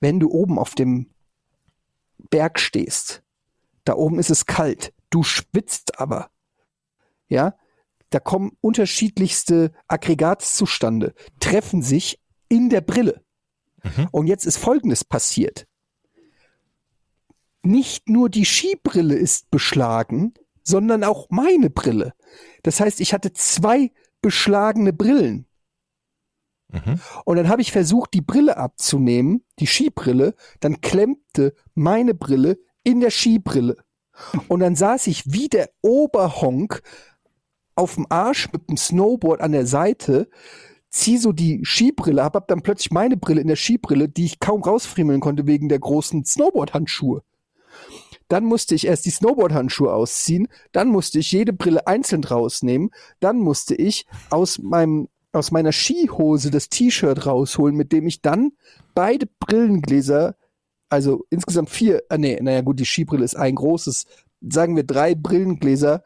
wenn 0.00 0.20
du 0.20 0.30
oben 0.30 0.58
auf 0.58 0.74
dem 0.74 1.08
Berg 2.30 2.58
stehst, 2.58 3.22
da 3.84 3.94
oben 3.94 4.18
ist 4.18 4.30
es 4.30 4.46
kalt, 4.46 4.92
du 5.10 5.22
schwitzt 5.22 5.98
aber. 5.98 6.30
Ja, 7.28 7.54
da 8.10 8.20
kommen 8.20 8.52
unterschiedlichste 8.60 9.72
Aggregatzustände, 9.86 11.14
treffen 11.40 11.82
sich 11.82 12.20
in 12.48 12.70
der 12.70 12.80
Brille. 12.80 13.22
Mhm. 13.82 14.08
Und 14.10 14.26
jetzt 14.26 14.46
ist 14.46 14.56
Folgendes 14.56 15.04
passiert. 15.04 15.66
Nicht 17.62 18.08
nur 18.08 18.28
die 18.28 18.44
Skibrille 18.44 19.14
ist 19.14 19.50
beschlagen, 19.50 20.34
sondern 20.62 21.04
auch 21.04 21.28
meine 21.30 21.70
Brille. 21.70 22.14
Das 22.62 22.80
heißt, 22.80 23.00
ich 23.00 23.12
hatte 23.12 23.32
zwei 23.32 23.90
beschlagene 24.20 24.92
Brillen. 24.92 25.46
Mhm. 26.70 27.00
Und 27.24 27.36
dann 27.36 27.48
habe 27.48 27.62
ich 27.62 27.72
versucht, 27.72 28.14
die 28.14 28.20
Brille 28.20 28.56
abzunehmen, 28.56 29.44
die 29.58 29.66
Skibrille, 29.66 30.34
dann 30.60 30.80
klemmte 30.80 31.54
meine 31.74 32.14
Brille 32.14 32.58
in 32.84 33.00
der 33.00 33.10
Skibrille. 33.10 33.76
Und 34.48 34.60
dann 34.60 34.76
saß 34.76 35.06
ich 35.06 35.32
wie 35.32 35.48
der 35.48 35.70
Oberhonk 35.80 36.82
auf 37.74 37.94
dem 37.94 38.06
Arsch 38.10 38.52
mit 38.52 38.68
dem 38.68 38.76
Snowboard 38.76 39.40
an 39.40 39.52
der 39.52 39.66
Seite, 39.66 40.28
zieh 40.90 41.18
so 41.18 41.32
die 41.32 41.62
Skibrille 41.64 42.22
ab, 42.22 42.34
hab 42.34 42.48
dann 42.48 42.62
plötzlich 42.62 42.90
meine 42.90 43.16
Brille 43.16 43.40
in 43.40 43.46
der 43.46 43.56
Skibrille, 43.56 44.08
die 44.08 44.24
ich 44.24 44.40
kaum 44.40 44.62
rausfriemeln 44.62 45.20
konnte 45.20 45.46
wegen 45.46 45.68
der 45.68 45.78
großen 45.78 46.24
Snowboard-Handschuhe. 46.24 47.22
Dann 48.28 48.44
musste 48.44 48.74
ich 48.74 48.86
erst 48.86 49.06
die 49.06 49.10
Snowboard-Handschuhe 49.10 49.92
ausziehen, 49.92 50.48
dann 50.72 50.88
musste 50.88 51.18
ich 51.18 51.32
jede 51.32 51.52
Brille 51.52 51.86
einzeln 51.86 52.24
rausnehmen, 52.24 52.90
dann 53.20 53.38
musste 53.38 53.74
ich 53.74 54.06
aus 54.30 54.58
meinem 54.58 55.08
aus 55.32 55.50
meiner 55.50 55.72
Skihose 55.72 56.50
das 56.50 56.68
T-Shirt 56.68 57.26
rausholen, 57.26 57.76
mit 57.76 57.92
dem 57.92 58.06
ich 58.06 58.22
dann 58.22 58.52
beide 58.94 59.26
Brillengläser, 59.40 60.36
also 60.88 61.24
insgesamt 61.30 61.70
vier, 61.70 62.02
äh, 62.10 62.18
nee, 62.18 62.38
naja 62.40 62.62
gut, 62.62 62.80
die 62.80 62.86
Skibrille 62.86 63.24
ist 63.24 63.36
ein 63.36 63.54
großes, 63.54 64.06
sagen 64.40 64.76
wir 64.76 64.84
drei 64.84 65.14
Brillengläser 65.14 66.02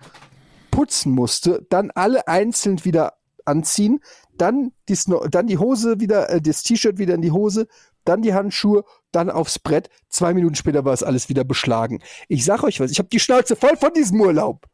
putzen 0.71 1.13
musste, 1.13 1.65
dann 1.71 1.91
alle 1.93 2.27
einzeln 2.27 2.85
wieder 2.85 3.15
anziehen, 3.45 4.01
dann 4.37 4.73
die, 4.89 4.95
Sno 4.95 5.27
dann 5.29 5.47
die 5.47 5.59
Hose 5.59 6.01
wieder, 6.01 6.31
äh, 6.31 6.41
das 6.41 6.63
T-Shirt 6.63 6.99
wieder 6.99 7.15
in 7.15 7.23
die 7.23 7.33
Hose, 7.33 7.69
dann 8.05 8.23
die 8.23 8.35
Handschuhe, 8.35 8.85
dann 9.13 9.31
aufs 9.31 9.59
Brett. 9.59 9.89
Zwei 10.09 10.35
Minuten 10.35 10.55
später 10.55 10.85
war 10.85 10.93
es 10.93 11.03
alles 11.03 11.29
wieder 11.29 11.45
beschlagen. 11.45 12.01
Ich 12.29 12.45
sag 12.45 12.63
euch 12.65 12.81
was, 12.81 12.91
ich 12.91 12.99
habe 12.99 13.09
die 13.09 13.21
Schnauze 13.21 13.57
voll 13.57 13.77
von 13.77 13.93
diesem 13.95 14.21
Urlaub. 14.21 14.67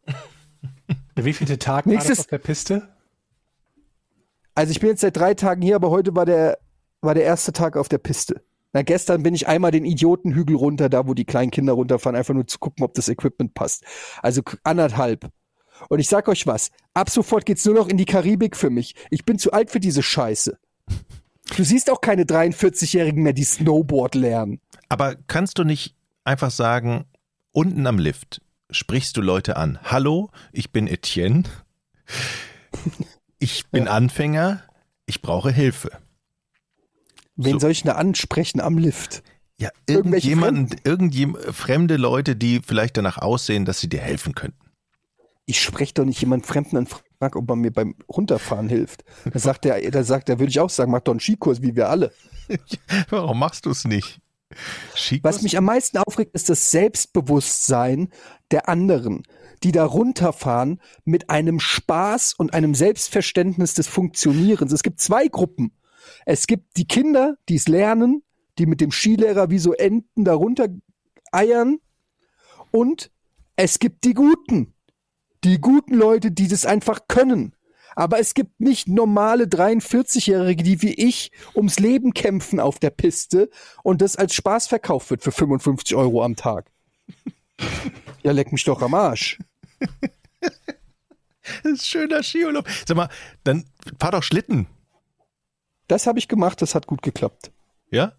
Wie 1.15 1.33
viele 1.33 1.59
Tag 1.59 1.87
Nächstes- 1.87 2.09
war 2.11 2.15
das 2.17 2.25
auf 2.25 2.31
der 2.31 2.39
Piste? 2.39 2.89
Also 4.55 4.73
ich 4.73 4.81
bin 4.81 4.91
jetzt 4.91 5.01
seit 5.03 5.17
drei 5.17 5.35
Tagen 5.35 5.63
hier, 5.63 5.77
aber 5.77 5.91
heute 5.91 6.15
war 6.17 6.27
der, 6.27 6.59
war 7.01 7.15
der 7.15 7.25
erste 7.25 7.53
Tag 7.53 7.77
auf 7.77 7.89
der 7.89 7.99
Piste. 7.99 8.43
Na, 8.73 8.83
gestern 8.83 9.23
bin 9.23 9.35
ich 9.35 9.47
einmal 9.49 9.71
den 9.71 9.85
Idiotenhügel 9.85 10.57
runter, 10.57 10.89
da 10.89 11.07
wo 11.07 11.15
die 11.15 11.25
kleinen 11.25 11.51
Kinder 11.51 11.73
runterfahren, 11.73 12.17
einfach 12.17 12.35
nur 12.35 12.47
zu 12.47 12.59
gucken, 12.59 12.85
ob 12.85 12.93
das 12.95 13.09
Equipment 13.09 13.55
passt. 13.55 13.85
Also 14.23 14.43
anderthalb. 14.65 15.31
Und 15.89 16.01
ich 16.01 16.09
sag 16.09 16.29
euch 16.29 16.47
was, 16.47 16.71
ab 16.93 17.09
sofort 17.09 17.47
geht's 17.47 17.65
nur 17.65 17.75
noch 17.77 17.89
in 17.89 17.97
die 17.97 18.05
Karibik 18.05 18.57
für 18.57 18.69
mich. 18.69 18.95
Ich 19.11 19.25
bin 19.25 19.39
zu 19.39 19.53
alt 19.53 19.71
für 19.71 19.81
diese 19.81 20.03
Scheiße. 20.03 20.59
Du 21.57 21.65
siehst 21.65 21.91
auch 21.91 22.01
keine 22.01 22.25
43-Jährigen 22.25 23.23
mehr, 23.23 23.33
die 23.33 23.45
Snowboard 23.45 24.15
lernen. 24.15 24.61
Aber 24.89 25.17
kannst 25.27 25.59
du 25.59 25.65
nicht 25.65 25.95
einfach 26.25 26.51
sagen, 26.51 27.07
unten 27.53 27.87
am 27.87 27.99
Lift 27.99 28.43
sprichst 28.71 29.17
du 29.17 29.23
Leute 29.23 29.57
an. 29.57 29.79
Hallo, 29.85 30.31
ich 30.53 30.73
bin 30.73 30.87
Etienne. 30.87 31.45
Ich 33.39 33.67
bin 33.69 33.89
Anfänger. 33.89 34.63
Ich 35.07 35.23
brauche 35.23 35.51
Hilfe. 35.51 35.91
Wen 37.37 37.55
So. 37.55 37.59
soll 37.61 37.71
ich 37.71 37.83
denn 37.83 37.93
ansprechen 37.93 38.61
am 38.61 38.79
Lift? 38.79 39.23
Ja, 39.61 39.71
Irgendwelche 39.89 40.29
irgendjemand, 40.31 40.87
irgendjemand, 40.87 41.45
fremde 41.55 41.97
Leute, 41.97 42.37
die 42.37 42.61
vielleicht 42.65 42.97
danach 42.97 43.19
aussehen, 43.19 43.65
dass 43.65 43.81
sie 43.81 43.89
dir 43.89 44.01
helfen 44.01 44.35
könnten. 44.35 44.59
Ich 45.47 45.61
spreche 45.63 45.95
doch 45.95 46.05
nicht 46.05 46.21
jemand 46.21 46.47
Fremden 46.47 46.77
an, 46.77 46.89
frag, 47.19 47.37
ob 47.37 47.51
er 47.51 47.57
mir 47.57 47.73
beim 47.73 47.95
Runterfahren 48.09 48.69
hilft. 48.69 49.05
Da 49.33 49.39
sagt 49.39 49.67
er, 49.67 49.91
da 49.91 50.03
sagt 50.05 50.29
er, 50.29 50.39
würde 50.39 50.51
ich 50.51 50.61
auch 50.61 50.71
sagen, 50.71 50.93
mach 50.93 51.01
doch 51.01 51.13
einen 51.13 51.21
Skikurs, 51.21 51.63
wie 51.63 51.75
wir 51.75 51.89
alle. 51.89 52.13
Warum 53.11 53.39
machst 53.39 53.67
du 53.67 53.71
es 53.71 53.85
nicht? 53.85 54.21
Skikurs? 54.97 55.35
Was 55.35 55.43
mich 55.43 55.57
am 55.57 55.65
meisten 55.65 55.99
aufregt, 55.99 56.35
ist 56.35 56.49
das 56.49 56.71
Selbstbewusstsein 56.71 58.11
der 58.51 58.69
anderen, 58.69 59.25
die 59.63 59.73
da 59.73 59.85
runterfahren 59.85 60.81
mit 61.05 61.29
einem 61.29 61.61
Spaß 61.61 62.35
und 62.35 62.55
einem 62.55 62.75
Selbstverständnis 62.75 63.75
des 63.75 63.89
Funktionierens. 63.89 64.73
Es 64.73 64.83
gibt 64.83 65.01
zwei 65.01 65.29
Gruppen. 65.29 65.73
Es 66.25 66.47
gibt 66.47 66.77
die 66.77 66.87
Kinder, 66.87 67.37
die 67.49 67.57
es 67.57 67.69
lernen, 67.69 68.23
die 68.59 68.67
mit 68.67 68.81
dem 68.81 68.91
Skilehrer 68.91 69.51
wie 69.51 69.59
so 69.59 69.73
Enten 69.73 70.25
da 70.25 70.35
runter 70.35 70.69
eiern. 71.33 71.79
Und 72.71 73.11
es 73.57 73.79
gibt 73.79 74.05
die 74.05 74.15
Guten. 74.15 74.75
Die 75.45 75.61
guten 75.61 75.95
Leute, 75.95 76.31
die 76.31 76.49
das 76.49 76.67
einfach 76.67 77.01
können. 77.09 77.55
Aber 77.95 78.21
es 78.21 78.35
gibt 78.35 78.61
nicht 78.61 78.87
normale 78.87 79.45
43-Jährige, 79.45 80.63
die 80.63 80.83
wie 80.83 80.95
ich 80.95 81.33
ums 81.55 81.79
Leben 81.79 82.15
kämpfen 82.15 82.61
auf 82.61 82.79
der 82.79 82.91
Piste 82.91 83.51
und 83.83 84.03
das 84.03 84.15
als 84.17 84.35
Spaß 84.35 84.69
verkauft 84.69 85.11
wird 85.11 85.23
für 85.23 85.33
55 85.33 85.97
Euro 85.97 86.23
am 86.25 86.37
Tag. 86.37 86.71
Ja, 88.23 88.33
leck 88.33 88.51
mich 88.53 88.65
doch 88.65 88.83
am 88.83 88.95
Arsch. 88.95 89.39
Das 91.63 91.73
ist 91.73 91.87
schöner 91.87 92.23
Skiurlaub. 92.23 92.69
Sag 92.87 92.97
mal, 92.97 93.09
dann 93.45 93.65
fahr 93.99 94.11
doch 94.11 94.23
Schlitten. 94.23 94.67
Das 95.87 96.07
habe 96.07 96.19
ich 96.19 96.29
gemacht, 96.29 96.61
das 96.61 96.75
hat 96.75 96.87
gut 96.87 97.01
geklappt. 97.03 97.51
Ja? 97.91 98.13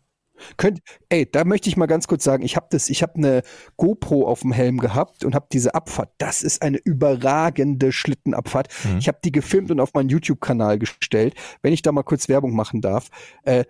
Könnt, 0.57 0.79
ey, 1.09 1.29
da 1.29 1.43
möchte 1.43 1.69
ich 1.69 1.77
mal 1.77 1.85
ganz 1.85 2.07
kurz 2.07 2.23
sagen, 2.23 2.43
ich 2.43 2.55
habe 2.55 2.67
das, 2.69 2.89
ich 2.89 3.01
habe 3.01 3.15
eine 3.15 3.41
GoPro 3.77 4.27
auf 4.27 4.41
dem 4.41 4.51
Helm 4.51 4.77
gehabt 4.77 5.25
und 5.25 5.35
habe 5.35 5.47
diese 5.51 5.75
Abfahrt. 5.75 6.11
Das 6.17 6.41
ist 6.41 6.61
eine 6.61 6.77
überragende 6.77 7.91
Schlittenabfahrt. 7.91 8.67
Ich 8.99 9.07
habe 9.07 9.19
die 9.23 9.31
gefilmt 9.31 9.71
und 9.71 9.79
auf 9.79 9.93
meinen 9.93 10.09
YouTube-Kanal 10.09 10.79
gestellt. 10.79 11.35
Wenn 11.61 11.73
ich 11.73 11.81
da 11.81 11.91
mal 11.91 12.03
kurz 12.03 12.29
Werbung 12.29 12.55
machen 12.55 12.81
darf, 12.81 13.09
äh, 13.43 13.63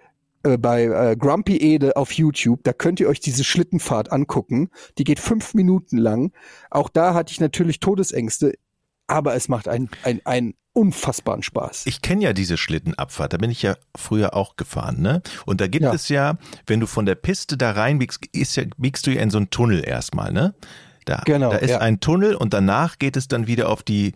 äh, 0.44 0.58
bei 0.58 0.84
äh, 0.86 1.16
Grumpy 1.18 1.58
Ede 1.58 1.98
auf 1.98 2.12
YouTube, 2.14 2.64
da 2.64 2.74
könnt 2.74 3.00
ihr 3.00 3.10
euch 3.10 3.20
diese 3.20 3.44
Schlittenfahrt 3.44 4.12
angucken. 4.12 4.70
Die 4.98 5.04
geht 5.04 5.20
fünf 5.20 5.54
Minuten 5.54 5.98
lang. 5.98 6.32
Auch 6.70 6.90
da 6.90 7.14
hatte 7.14 7.32
ich 7.32 7.40
natürlich 7.40 7.80
Todesängste, 7.80 8.54
aber 9.10 9.36
es 9.36 9.50
macht 9.50 9.68
einen, 9.68 9.90
einen, 10.04 10.22
einen 10.26 10.54
unfassbaren 10.74 11.44
Spaß. 11.44 11.88
Ich 11.88 12.02
kenne 12.02 12.24
ja 12.24 12.34
diese 12.34 12.56
Schlittenabfahrt, 12.58 13.34
da 13.34 13.38
bin 13.38 13.50
ich 13.50 13.62
ja 13.64 13.76
früher 13.98 14.34
auch 14.36 14.56
gefahren, 14.56 15.02
ne? 15.02 15.22
Und 15.46 15.60
da 15.62 15.68
gibt 15.68 15.84
Ja. 15.84 15.94
es 15.94 16.08
ja, 16.10 16.38
wenn 16.68 16.80
du 16.80 16.86
von 16.88 17.06
der 17.06 17.16
Piste 17.16 17.58
da 17.58 17.72
reinbiegst, 17.72 18.26
ist 18.32 18.56
ja, 18.56 18.64
biegst 18.78 19.06
du 19.08 19.12
ja 19.12 19.22
in 19.22 19.30
so 19.30 19.38
einen 19.38 19.50
Tunnel 19.50 19.84
erstmal, 19.86 20.32
ne? 20.32 20.54
Da, 21.06 21.24
Genau, 21.26 21.52
da 21.52 21.58
ist 21.58 21.72
ja. 21.72 21.80
ein 21.80 22.00
Tunnel 22.00 22.36
und 22.36 22.54
danach 22.54 23.00
geht 23.00 23.18
es 23.18 23.28
dann 23.28 23.48
wieder 23.48 23.68
auf 23.70 23.82
die, 23.84 24.14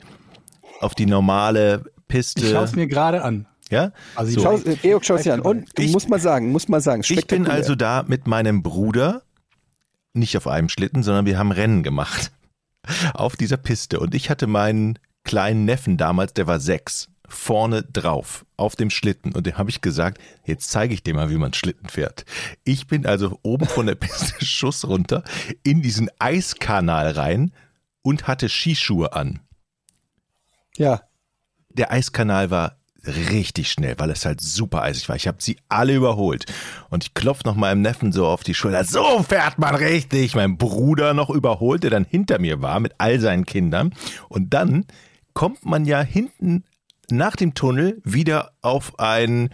auf 0.79 0.93
die 0.95 1.07
normale 1.07 1.83
Piste. 2.07 2.41
Ich 2.45 2.51
schaue 2.51 2.65
es 2.65 2.75
mir 2.75 2.87
gerade 2.87 3.23
an. 3.23 3.47
ja? 3.71 3.91
Also 4.15 4.29
ich 4.29 4.35
So. 4.35 4.43
Schau, 4.43 4.57
äh, 4.69 4.75
Georg, 4.75 5.03
schau 5.03 5.17
dir 5.17 5.33
an. 5.33 5.41
Und 5.41 5.67
Ich- 5.79 5.91
muss 5.91 6.07
mal 6.07 6.19
sagen, 6.19 6.51
muss 6.51 6.67
mal 6.67 6.81
sagen, 6.81 7.01
Ich 7.07 7.25
bin 7.27 7.47
also 7.47 7.73
da 7.75 8.03
mit 8.07 8.27
meinem 8.27 8.61
Bruder, 8.61 9.23
nicht 10.13 10.37
auf 10.37 10.47
einem 10.47 10.69
Schlitten, 10.69 11.01
sondern 11.01 11.25
wir 11.25 11.39
haben 11.39 11.51
Rennen 11.51 11.81
gemacht. 11.81 12.31
Auf 13.13 13.35
dieser 13.35 13.57
Piste. 13.57 13.99
Und 13.99 14.13
ich 14.15 14.29
hatte 14.29 14.47
meinen 14.47 14.99
kleinen 15.23 15.65
Neffen 15.65 15.97
damals, 15.97 16.33
der 16.33 16.47
war 16.47 16.59
sechs, 16.59 17.09
vorne 17.27 17.83
drauf, 17.83 18.45
auf 18.57 18.75
dem 18.75 18.89
Schlitten. 18.89 19.33
Und 19.33 19.47
dem 19.47 19.57
habe 19.57 19.69
ich 19.69 19.81
gesagt, 19.81 20.19
jetzt 20.45 20.69
zeige 20.69 20.93
ich 20.93 21.03
dir 21.03 21.13
mal, 21.13 21.29
wie 21.29 21.37
man 21.37 21.53
Schlitten 21.53 21.89
fährt. 21.89 22.25
Ich 22.63 22.87
bin 22.87 23.05
also 23.05 23.39
oben 23.41 23.65
von 23.67 23.85
der 23.85 23.95
Piste 24.03 24.45
Schuss 24.45 24.85
runter 24.85 25.23
in 25.63 25.81
diesen 25.81 26.09
Eiskanal 26.19 27.11
rein 27.11 27.53
und 28.01 28.27
hatte 28.27 28.49
Skischuhe 28.49 29.13
an. 29.13 29.39
Ja, 30.77 31.03
Der 31.69 31.91
Eiskanal 31.91 32.51
war 32.51 32.77
richtig 33.05 33.69
schnell, 33.71 33.95
weil 33.97 34.09
es 34.11 34.25
halt 34.25 34.41
super 34.41 34.81
eisig 34.83 35.09
war. 35.09 35.15
Ich 35.15 35.27
habe 35.27 35.37
sie 35.41 35.57
alle 35.69 35.93
überholt. 35.95 36.45
Und 36.89 37.03
ich 37.03 37.13
klopf 37.13 37.43
noch 37.43 37.55
meinem 37.55 37.81
Neffen 37.81 38.11
so 38.11 38.25
auf 38.27 38.43
die 38.43 38.53
Schulter. 38.53 38.83
So 38.83 39.23
fährt 39.23 39.59
man 39.59 39.75
richtig. 39.75 40.35
Mein 40.35 40.57
Bruder 40.57 41.13
noch 41.13 41.29
überholt, 41.29 41.83
der 41.83 41.89
dann 41.91 42.05
hinter 42.05 42.39
mir 42.39 42.61
war 42.61 42.79
mit 42.79 42.93
all 42.97 43.19
seinen 43.19 43.45
Kindern. 43.45 43.93
Und 44.29 44.53
dann 44.53 44.85
kommt 45.33 45.65
man 45.65 45.85
ja 45.85 46.01
hinten 46.01 46.63
nach 47.09 47.35
dem 47.35 47.53
Tunnel 47.53 48.01
wieder 48.03 48.51
auf 48.61 48.97
ein 48.99 49.49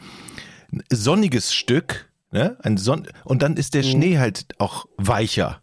sonniges 0.92 1.54
Stück. 1.54 2.10
Ne? 2.32 2.58
Ein 2.62 2.78
Son 2.78 3.08
und 3.24 3.42
dann 3.42 3.58
ist 3.58 3.74
der 3.74 3.82
Schnee 3.84 4.20
halt 4.20 4.46
auch 4.60 4.86
weicher. 4.98 5.62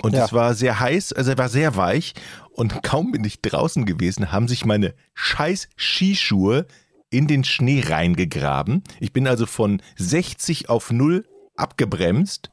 Und 0.00 0.14
Ja. 0.14 0.24
es 0.24 0.32
war 0.32 0.54
sehr 0.54 0.80
heiß, 0.80 1.12
also 1.12 1.32
er 1.32 1.38
war 1.38 1.48
sehr 1.50 1.76
weich. 1.76 2.14
Und 2.50 2.82
kaum 2.82 3.12
bin 3.12 3.22
ich 3.24 3.42
draußen 3.42 3.84
gewesen, 3.84 4.32
haben 4.32 4.48
sich 4.48 4.64
meine 4.64 4.94
scheiß 5.14 5.68
Skischuhe 5.76 6.66
in 7.14 7.28
den 7.28 7.44
Schnee 7.44 7.82
reingegraben. 7.86 8.82
Ich 8.98 9.12
bin 9.12 9.28
also 9.28 9.46
von 9.46 9.80
60 9.96 10.68
auf 10.68 10.90
0 10.90 11.24
abgebremst 11.56 12.50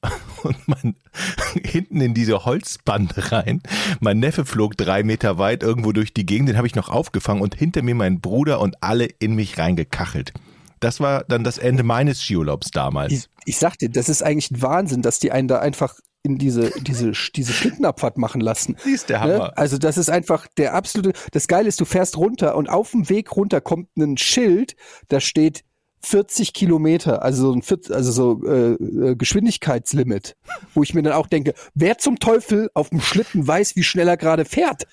und 0.44 0.56
mein, 0.68 0.94
hinten 1.64 2.00
in 2.00 2.14
diese 2.14 2.44
Holzbande 2.44 3.32
rein. 3.32 3.60
Mein 3.98 4.20
Neffe 4.20 4.44
flog 4.44 4.76
drei 4.76 5.02
Meter 5.02 5.38
weit 5.38 5.64
irgendwo 5.64 5.90
durch 5.90 6.14
die 6.14 6.24
Gegend, 6.24 6.48
den 6.48 6.56
habe 6.56 6.68
ich 6.68 6.76
noch 6.76 6.88
aufgefangen 6.88 7.42
und 7.42 7.56
hinter 7.56 7.82
mir 7.82 7.96
mein 7.96 8.20
Bruder 8.20 8.60
und 8.60 8.80
alle 8.82 9.06
in 9.06 9.34
mich 9.34 9.58
reingekachelt. 9.58 10.32
Das 10.78 11.00
war 11.00 11.24
dann 11.24 11.42
das 11.42 11.58
Ende 11.58 11.82
meines 11.82 12.22
Skiurlaubs 12.22 12.70
damals. 12.70 13.12
ich, 13.12 13.28
ich 13.46 13.58
sag 13.58 13.76
dir, 13.78 13.90
das 13.90 14.08
ist 14.08 14.22
eigentlich 14.22 14.52
ein 14.52 14.62
Wahnsinn, 14.62 15.02
dass 15.02 15.18
die 15.18 15.32
einen 15.32 15.48
da 15.48 15.58
einfach 15.58 15.96
in 16.22 16.38
diese, 16.38 16.70
diese, 16.82 17.12
diese 17.34 17.52
Schlittenabfahrt 17.52 18.18
machen 18.18 18.40
lassen. 18.40 18.76
Die 18.84 18.90
ist 18.90 19.08
der 19.08 19.24
Ne? 19.24 19.34
Hammer. 19.34 19.52
Also 19.56 19.78
das 19.78 19.96
ist 19.98 20.10
einfach 20.10 20.46
der 20.56 20.74
absolute, 20.74 21.12
das 21.32 21.48
Geile 21.48 21.68
ist, 21.68 21.80
du 21.80 21.84
fährst 21.84 22.16
runter 22.16 22.56
und 22.56 22.68
auf 22.68 22.90
dem 22.90 23.08
Weg 23.08 23.34
runter 23.36 23.60
kommt 23.60 23.96
ein 23.96 24.16
Schild, 24.16 24.76
da 25.08 25.20
steht 25.20 25.64
40 26.02 26.52
Kilometer, 26.52 27.22
also 27.22 27.46
so 27.46 27.52
ein 27.52 27.62
40, 27.62 27.94
also 27.94 28.12
so 28.12 28.44
äh, 28.46 28.72
äh, 28.72 29.16
Geschwindigkeitslimit, 29.16 30.36
wo 30.74 30.82
ich 30.82 30.94
mir 30.94 31.02
dann 31.02 31.12
auch 31.12 31.26
denke, 31.26 31.54
wer 31.74 31.98
zum 31.98 32.18
Teufel 32.20 32.70
auf 32.74 32.90
dem 32.90 33.00
Schlitten 33.00 33.46
weiß, 33.46 33.74
wie 33.76 33.82
schnell 33.82 34.08
er 34.08 34.16
gerade 34.16 34.44
fährt? 34.44 34.84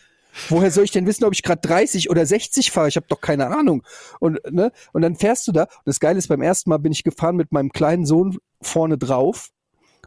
Woher 0.49 0.69
soll 0.71 0.83
ich 0.83 0.91
denn 0.91 1.05
wissen, 1.05 1.23
ob 1.23 1.33
ich 1.33 1.43
gerade 1.43 1.61
30 1.61 2.09
oder 2.09 2.25
60 2.25 2.71
fahre? 2.71 2.89
Ich 2.89 2.97
habe 2.97 3.05
doch 3.07 3.21
keine 3.21 3.47
Ahnung. 3.55 3.83
Und 4.19 4.39
ne, 4.51 4.71
und 4.91 5.01
dann 5.01 5.15
fährst 5.15 5.47
du 5.47 5.53
da. 5.53 5.63
Und 5.63 5.85
das 5.85 6.01
Geile 6.01 6.17
ist, 6.17 6.27
beim 6.27 6.41
ersten 6.41 6.69
Mal 6.69 6.77
bin 6.77 6.91
ich 6.91 7.03
gefahren 7.03 7.37
mit 7.37 7.53
meinem 7.53 7.71
kleinen 7.71 8.05
Sohn 8.05 8.37
vorne 8.61 8.97
drauf 8.97 9.51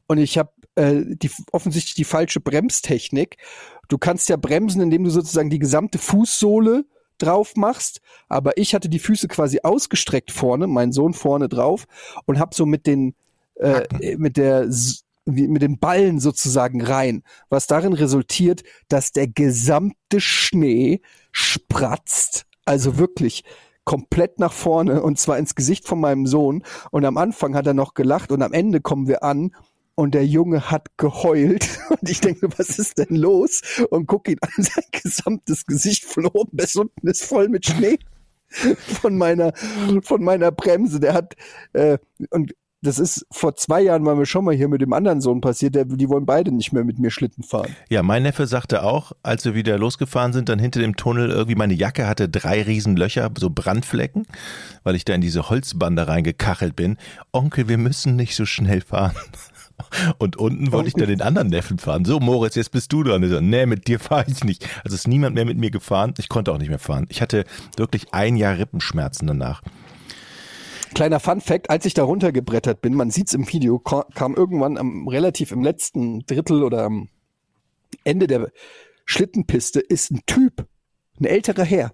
und 0.08 0.18
ich 0.18 0.36
habe 0.38 0.50
äh, 0.78 1.04
die 1.06 1.30
offensichtlich 1.52 1.94
die 1.94 2.04
falsche 2.04 2.40
Bremstechnik. 2.40 3.36
Du 3.88 3.98
kannst 3.98 4.28
ja 4.28 4.36
bremsen, 4.36 4.80
indem 4.80 5.04
du 5.04 5.10
sozusagen 5.10 5.50
die 5.50 5.58
gesamte 5.58 5.98
Fußsohle 5.98 6.84
drauf 7.18 7.56
machst, 7.56 8.00
aber 8.28 8.56
ich 8.58 8.74
hatte 8.74 8.88
die 8.88 9.00
Füße 9.00 9.26
quasi 9.26 9.60
ausgestreckt 9.64 10.30
vorne, 10.30 10.68
mein 10.68 10.92
Sohn 10.92 11.14
vorne 11.14 11.48
drauf 11.48 11.86
und 12.26 12.38
habe 12.38 12.54
so 12.54 12.64
mit 12.64 12.86
den 12.86 13.14
äh, 13.56 13.86
mit 14.16 14.36
der 14.36 14.68
mit 15.24 15.60
den 15.60 15.78
Ballen 15.78 16.20
sozusagen 16.20 16.80
rein, 16.80 17.22
was 17.50 17.66
darin 17.66 17.92
resultiert, 17.92 18.62
dass 18.88 19.12
der 19.12 19.26
gesamte 19.26 20.20
Schnee 20.20 21.02
spratzt, 21.32 22.46
also 22.64 22.98
wirklich 22.98 23.44
komplett 23.84 24.38
nach 24.38 24.52
vorne 24.52 25.02
und 25.02 25.18
zwar 25.18 25.38
ins 25.38 25.54
Gesicht 25.54 25.86
von 25.86 25.98
meinem 26.00 26.26
Sohn. 26.26 26.62
Und 26.90 27.04
am 27.04 27.16
Anfang 27.16 27.54
hat 27.54 27.66
er 27.66 27.74
noch 27.74 27.94
gelacht 27.94 28.30
und 28.32 28.42
am 28.42 28.52
Ende 28.52 28.80
kommen 28.80 29.08
wir 29.08 29.22
an 29.22 29.50
und 29.98 30.14
der 30.14 30.24
Junge 30.24 30.70
hat 30.70 30.96
geheult 30.96 31.80
und 31.90 32.08
ich 32.08 32.20
denke, 32.20 32.48
was 32.56 32.78
ist 32.78 32.98
denn 32.98 33.16
los? 33.16 33.62
Und 33.90 34.06
guck 34.06 34.28
ihn 34.28 34.38
an, 34.40 34.50
sein 34.62 34.84
gesamtes 34.92 35.66
Gesicht 35.66 36.04
von 36.04 36.26
oben 36.26 36.56
bis 36.56 36.76
unten 36.76 37.08
ist 37.08 37.24
voll 37.24 37.48
mit 37.48 37.66
Schnee 37.66 37.98
von 39.02 39.18
meiner 39.18 39.52
von 40.02 40.22
meiner 40.22 40.52
Bremse. 40.52 41.00
Der 41.00 41.14
hat 41.14 41.34
äh, 41.72 41.98
und 42.30 42.54
das 42.80 43.00
ist 43.00 43.26
vor 43.32 43.56
zwei 43.56 43.80
Jahren 43.80 44.06
war 44.06 44.14
mir 44.14 44.24
schon 44.24 44.44
mal 44.44 44.54
hier 44.54 44.68
mit 44.68 44.82
dem 44.82 44.92
anderen 44.92 45.20
Sohn 45.20 45.40
passiert, 45.40 45.74
der, 45.74 45.84
die 45.84 46.08
wollen 46.08 46.26
beide 46.26 46.52
nicht 46.52 46.72
mehr 46.72 46.84
mit 46.84 47.00
mir 47.00 47.10
Schlitten 47.10 47.42
fahren. 47.42 47.74
Ja, 47.88 48.04
mein 48.04 48.22
Neffe 48.22 48.46
sagte 48.46 48.84
auch, 48.84 49.10
als 49.24 49.44
wir 49.44 49.56
wieder 49.56 49.78
losgefahren 49.78 50.32
sind, 50.32 50.48
dann 50.48 50.60
hinter 50.60 50.78
dem 50.78 50.94
Tunnel 50.94 51.30
irgendwie 51.30 51.56
meine 51.56 51.74
Jacke 51.74 52.06
hatte 52.06 52.28
drei 52.28 52.62
riesen 52.62 52.96
Löcher, 52.96 53.32
so 53.36 53.50
Brandflecken, 53.50 54.28
weil 54.84 54.94
ich 54.94 55.04
da 55.04 55.12
in 55.14 55.20
diese 55.20 55.50
Holzbande 55.50 56.06
reingekachelt 56.06 56.76
bin. 56.76 56.98
Onkel, 57.32 57.68
wir 57.68 57.78
müssen 57.78 58.14
nicht 58.14 58.36
so 58.36 58.46
schnell 58.46 58.80
fahren. 58.80 59.16
Und 60.18 60.36
unten 60.36 60.72
wollte 60.72 60.88
ich 60.88 60.94
dann 60.94 61.08
den 61.08 61.22
anderen 61.22 61.48
Neffen 61.48 61.78
fahren. 61.78 62.04
So, 62.04 62.20
Moritz, 62.20 62.54
jetzt 62.54 62.72
bist 62.72 62.92
du 62.92 63.02
dran. 63.02 63.28
So, 63.28 63.40
nee, 63.40 63.66
mit 63.66 63.88
dir 63.88 63.98
fahre 63.98 64.24
ich 64.28 64.44
nicht. 64.44 64.66
Also 64.84 64.94
ist 64.94 65.08
niemand 65.08 65.34
mehr 65.34 65.44
mit 65.44 65.58
mir 65.58 65.70
gefahren. 65.70 66.14
Ich 66.18 66.28
konnte 66.28 66.52
auch 66.52 66.58
nicht 66.58 66.68
mehr 66.68 66.78
fahren. 66.78 67.06
Ich 67.08 67.22
hatte 67.22 67.44
wirklich 67.76 68.12
ein 68.12 68.36
Jahr 68.36 68.58
Rippenschmerzen 68.58 69.26
danach. 69.26 69.62
Kleiner 70.94 71.20
Fun 71.20 71.40
Fact, 71.40 71.70
als 71.70 71.84
ich 71.84 71.94
da 71.94 72.02
runtergebrettert 72.02 72.80
bin, 72.80 72.94
man 72.94 73.10
sieht's 73.10 73.34
im 73.34 73.50
Video, 73.52 73.78
kam 73.78 74.34
irgendwann 74.34 74.78
am 74.78 75.06
relativ 75.06 75.52
im 75.52 75.62
letzten 75.62 76.24
Drittel 76.26 76.62
oder 76.62 76.84
am 76.84 77.08
Ende 78.04 78.26
der 78.26 78.50
Schlittenpiste 79.04 79.80
ist 79.80 80.10
ein 80.10 80.22
Typ, 80.26 80.66
ein 81.20 81.24
älterer 81.24 81.64
Herr, 81.64 81.92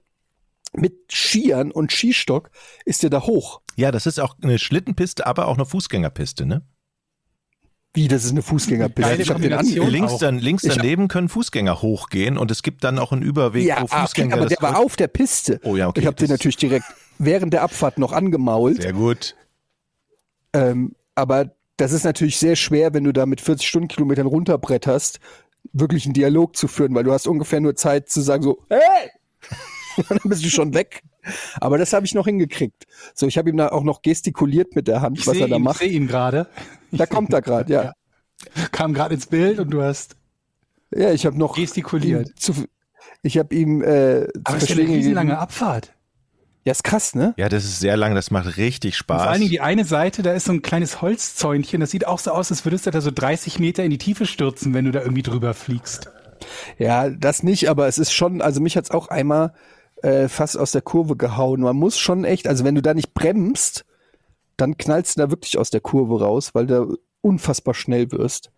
mit 0.77 1.13
Skiern 1.13 1.71
und 1.71 1.93
Skistock 1.93 2.51
ist 2.85 3.03
der 3.03 3.11
da 3.11 3.23
hoch. 3.23 3.61
Ja, 3.77 3.91
das 3.93 4.07
ist 4.07 4.21
auch 4.21 4.37
eine 4.43 4.59
Schlittenpiste, 4.59 5.27
aber 5.27 5.49
auch 5.49 5.55
eine 5.55 5.67
Fußgängerpiste, 5.67 6.47
ne? 6.47 6.63
Wie, 7.95 8.09
das 8.09 8.25
ist 8.25 8.33
eine 8.33 8.43
Fußgängerpiste. 8.43 9.23
Ich 9.23 9.31
hab 9.31 9.41
den 9.41 9.53
an. 9.53 9.65
Links, 9.65 10.19
dann, 10.19 10.39
links 10.41 10.65
daneben 10.65 11.07
können 11.07 11.29
Fußgänger 11.29 11.81
hochgehen 11.81 12.37
und 12.37 12.51
es 12.51 12.65
gibt 12.65 12.83
dann 12.83 12.99
auch 12.99 13.13
einen 13.13 13.23
Überweg, 13.23 13.65
ja, 13.65 13.77
wo 13.77 13.83
ah, 13.83 13.85
okay, 13.85 14.01
Fußgänger 14.03 14.35
aber 14.35 14.45
das 14.47 14.59
der 14.59 14.63
war 14.63 14.79
auf 14.79 14.97
der 14.97 15.07
Piste. 15.07 15.61
Oh 15.63 15.77
ja, 15.77 15.87
okay, 15.87 16.01
Ich 16.01 16.07
habe 16.07 16.17
den 16.17 16.29
natürlich 16.29 16.57
direkt 16.57 16.87
während 17.19 17.53
der 17.53 17.63
Abfahrt 17.63 17.99
noch 17.99 18.13
angemault. 18.13 18.83
Sehr 18.83 18.93
gut. 18.93 19.37
Ähm, 20.53 20.97
aber 21.15 21.55
das 21.77 21.93
ist 21.93 22.05
natürlich 22.05 22.39
sehr 22.39 22.57
schwer, 22.57 22.95
wenn 22.95 23.05
du 23.05 23.13
da 23.13 23.27
mit 23.27 23.41
40 23.41 23.67
Stundenkilometern 23.69 24.27
runterbretterst, 24.27 25.21
wirklich 25.73 26.05
einen 26.05 26.15
Dialog 26.15 26.57
zu 26.57 26.67
führen, 26.67 26.95
weil 26.97 27.05
du 27.05 27.13
hast 27.13 27.29
ungefähr 27.29 27.61
nur 27.61 27.77
Zeit 27.77 28.09
zu 28.09 28.21
sagen 28.21 28.43
so, 28.43 28.65
hey! 28.69 29.11
Und 29.97 30.11
dann 30.11 30.19
bist 30.25 30.45
du 30.45 30.51
schon 30.51 30.75
weg. 30.75 31.03
Aber 31.61 31.79
das 31.79 31.93
habe 31.93 32.07
ich 32.07 32.15
noch 32.15 32.27
hingekriegt. 32.27 32.85
So, 33.15 33.27
ich 33.27 33.39
habe 33.39 33.51
ihm 33.51 33.57
da 33.57 33.69
auch 33.69 33.83
noch 33.85 34.03
gestikuliert 34.03 34.75
mit 34.77 34.89
der 34.89 35.01
Hand, 35.01 35.19
Ich 35.19 35.27
was 35.27 35.35
sehe 35.35 35.43
er 35.47 35.49
da 35.49 35.57
ihn, 35.57 35.63
macht. 35.63 35.79
seh 35.79 35.87
ihn 35.87 36.07
gerade. 36.07 36.47
Da 36.93 37.07
kommt 37.07 37.33
er 37.33 37.43
gerade, 37.43 37.73
ja. 37.73 37.93
Kam 38.73 38.95
gerade 38.95 39.15
ins 39.15 39.27
Bild 39.27 39.59
und 39.59 39.71
du 39.71 39.83
hast 39.83 40.17
Ja, 40.95 41.13
ich 41.13 41.25
habe 41.27 41.39
noch 41.39 41.57
gestikuliert. 41.57 42.31
zu, 42.39 42.53
ich 43.23 43.39
habe 43.39 43.55
ihm 43.55 43.83
äh, 43.83 44.27
zu 44.27 44.41
Aber 44.45 44.57
es 44.59 44.63
ist 44.65 44.69
ja 44.71 44.77
eine 44.85 44.93
riesenlange 44.95 45.39
Abfahrt. 45.39 45.93
Ja, 46.67 46.73
ist 46.73 46.83
krass, 46.85 47.15
ne? 47.15 47.35
Ja, 47.37 47.51
das 47.51 47.65
ist 47.65 47.79
sehr 47.81 47.97
lang, 47.97 48.15
das 48.15 48.31
macht 48.31 48.57
richtig 48.57 48.95
Und 48.95 48.99
Spaß. 48.99 49.23
vor 49.23 49.31
allen 49.31 49.41
Dingen 49.41 49.51
die 49.51 49.61
eine 49.61 49.85
Seite, 49.85 50.23
da 50.23 50.33
ist 50.33 50.47
so 50.47 50.53
ein 50.53 50.63
kleines 50.63 51.03
Holzzäunchen, 51.03 51.81
das 51.81 51.91
sieht 51.91 52.07
auch 52.07 52.19
so 52.19 52.31
aus, 52.31 52.51
als 52.51 52.65
würdest 52.65 52.87
du 52.87 52.91
da 52.91 53.03
so 53.03 53.11
30 53.11 53.59
Meter 53.59 53.85
in 53.85 53.91
die 53.91 53.99
Tiefe 53.99 54.25
stürzen, 54.25 54.73
wenn 54.73 54.87
du 54.87 54.91
da 54.91 55.01
irgendwie 55.03 55.23
drüber 55.23 55.53
fliegst. 55.53 56.11
Ja, 56.79 57.11
das 57.11 57.43
nicht, 57.43 57.69
aber 57.69 57.87
es 57.87 57.99
ist 57.99 58.13
schon, 58.13 58.41
also 58.41 58.61
mich 58.63 58.77
hat's 58.79 58.91
auch 58.91 59.09
einmal 59.09 59.53
äh, 60.05 60.29
fast 60.29 60.57
aus 60.59 60.73
der 60.73 60.83
Kurve 60.83 61.17
gehauen. 61.17 61.61
Man 61.61 61.77
muss 61.77 61.99
schon 61.99 62.25
echt, 62.25 62.47
also 62.47 62.65
wenn 62.65 62.75
du 62.75 62.83
da 62.83 62.95
nicht 62.95 63.15
bremst, 63.15 63.85
dann 64.57 64.77
knallst 64.77 65.17
du 65.17 65.23
da 65.23 65.31
wirklich 65.31 65.59
aus 65.59 65.71
der 65.71 65.81
Kurve 65.81 66.21
raus, 66.21 66.51
weil 66.55 66.67
du 66.67 66.99
unfassbar 67.23 67.75
schnell 67.75 68.13
wirst. 68.13 68.51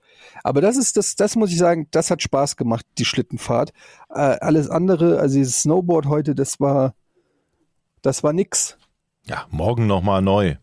Aber 0.42 0.60
das 0.60 0.76
ist, 0.76 0.96
das, 0.96 1.14
das 1.14 1.36
muss 1.36 1.50
ich 1.52 1.58
sagen, 1.58 1.86
das 1.90 2.10
hat 2.10 2.20
Spaß 2.22 2.56
gemacht, 2.56 2.84
die 2.98 3.04
Schlittenfahrt. 3.04 3.72
Äh, 4.10 4.14
alles 4.40 4.68
andere, 4.70 5.20
also 5.20 5.36
dieses 5.36 5.62
Snowboard 5.62 6.06
heute, 6.06 6.34
das 6.34 6.58
war, 6.58 6.94
das 8.02 8.22
war 8.24 8.32
nix. 8.32 8.76
ja, 9.26 9.46
morgen 9.50 9.86
nochmal 9.86 10.22
neu. 10.22 10.56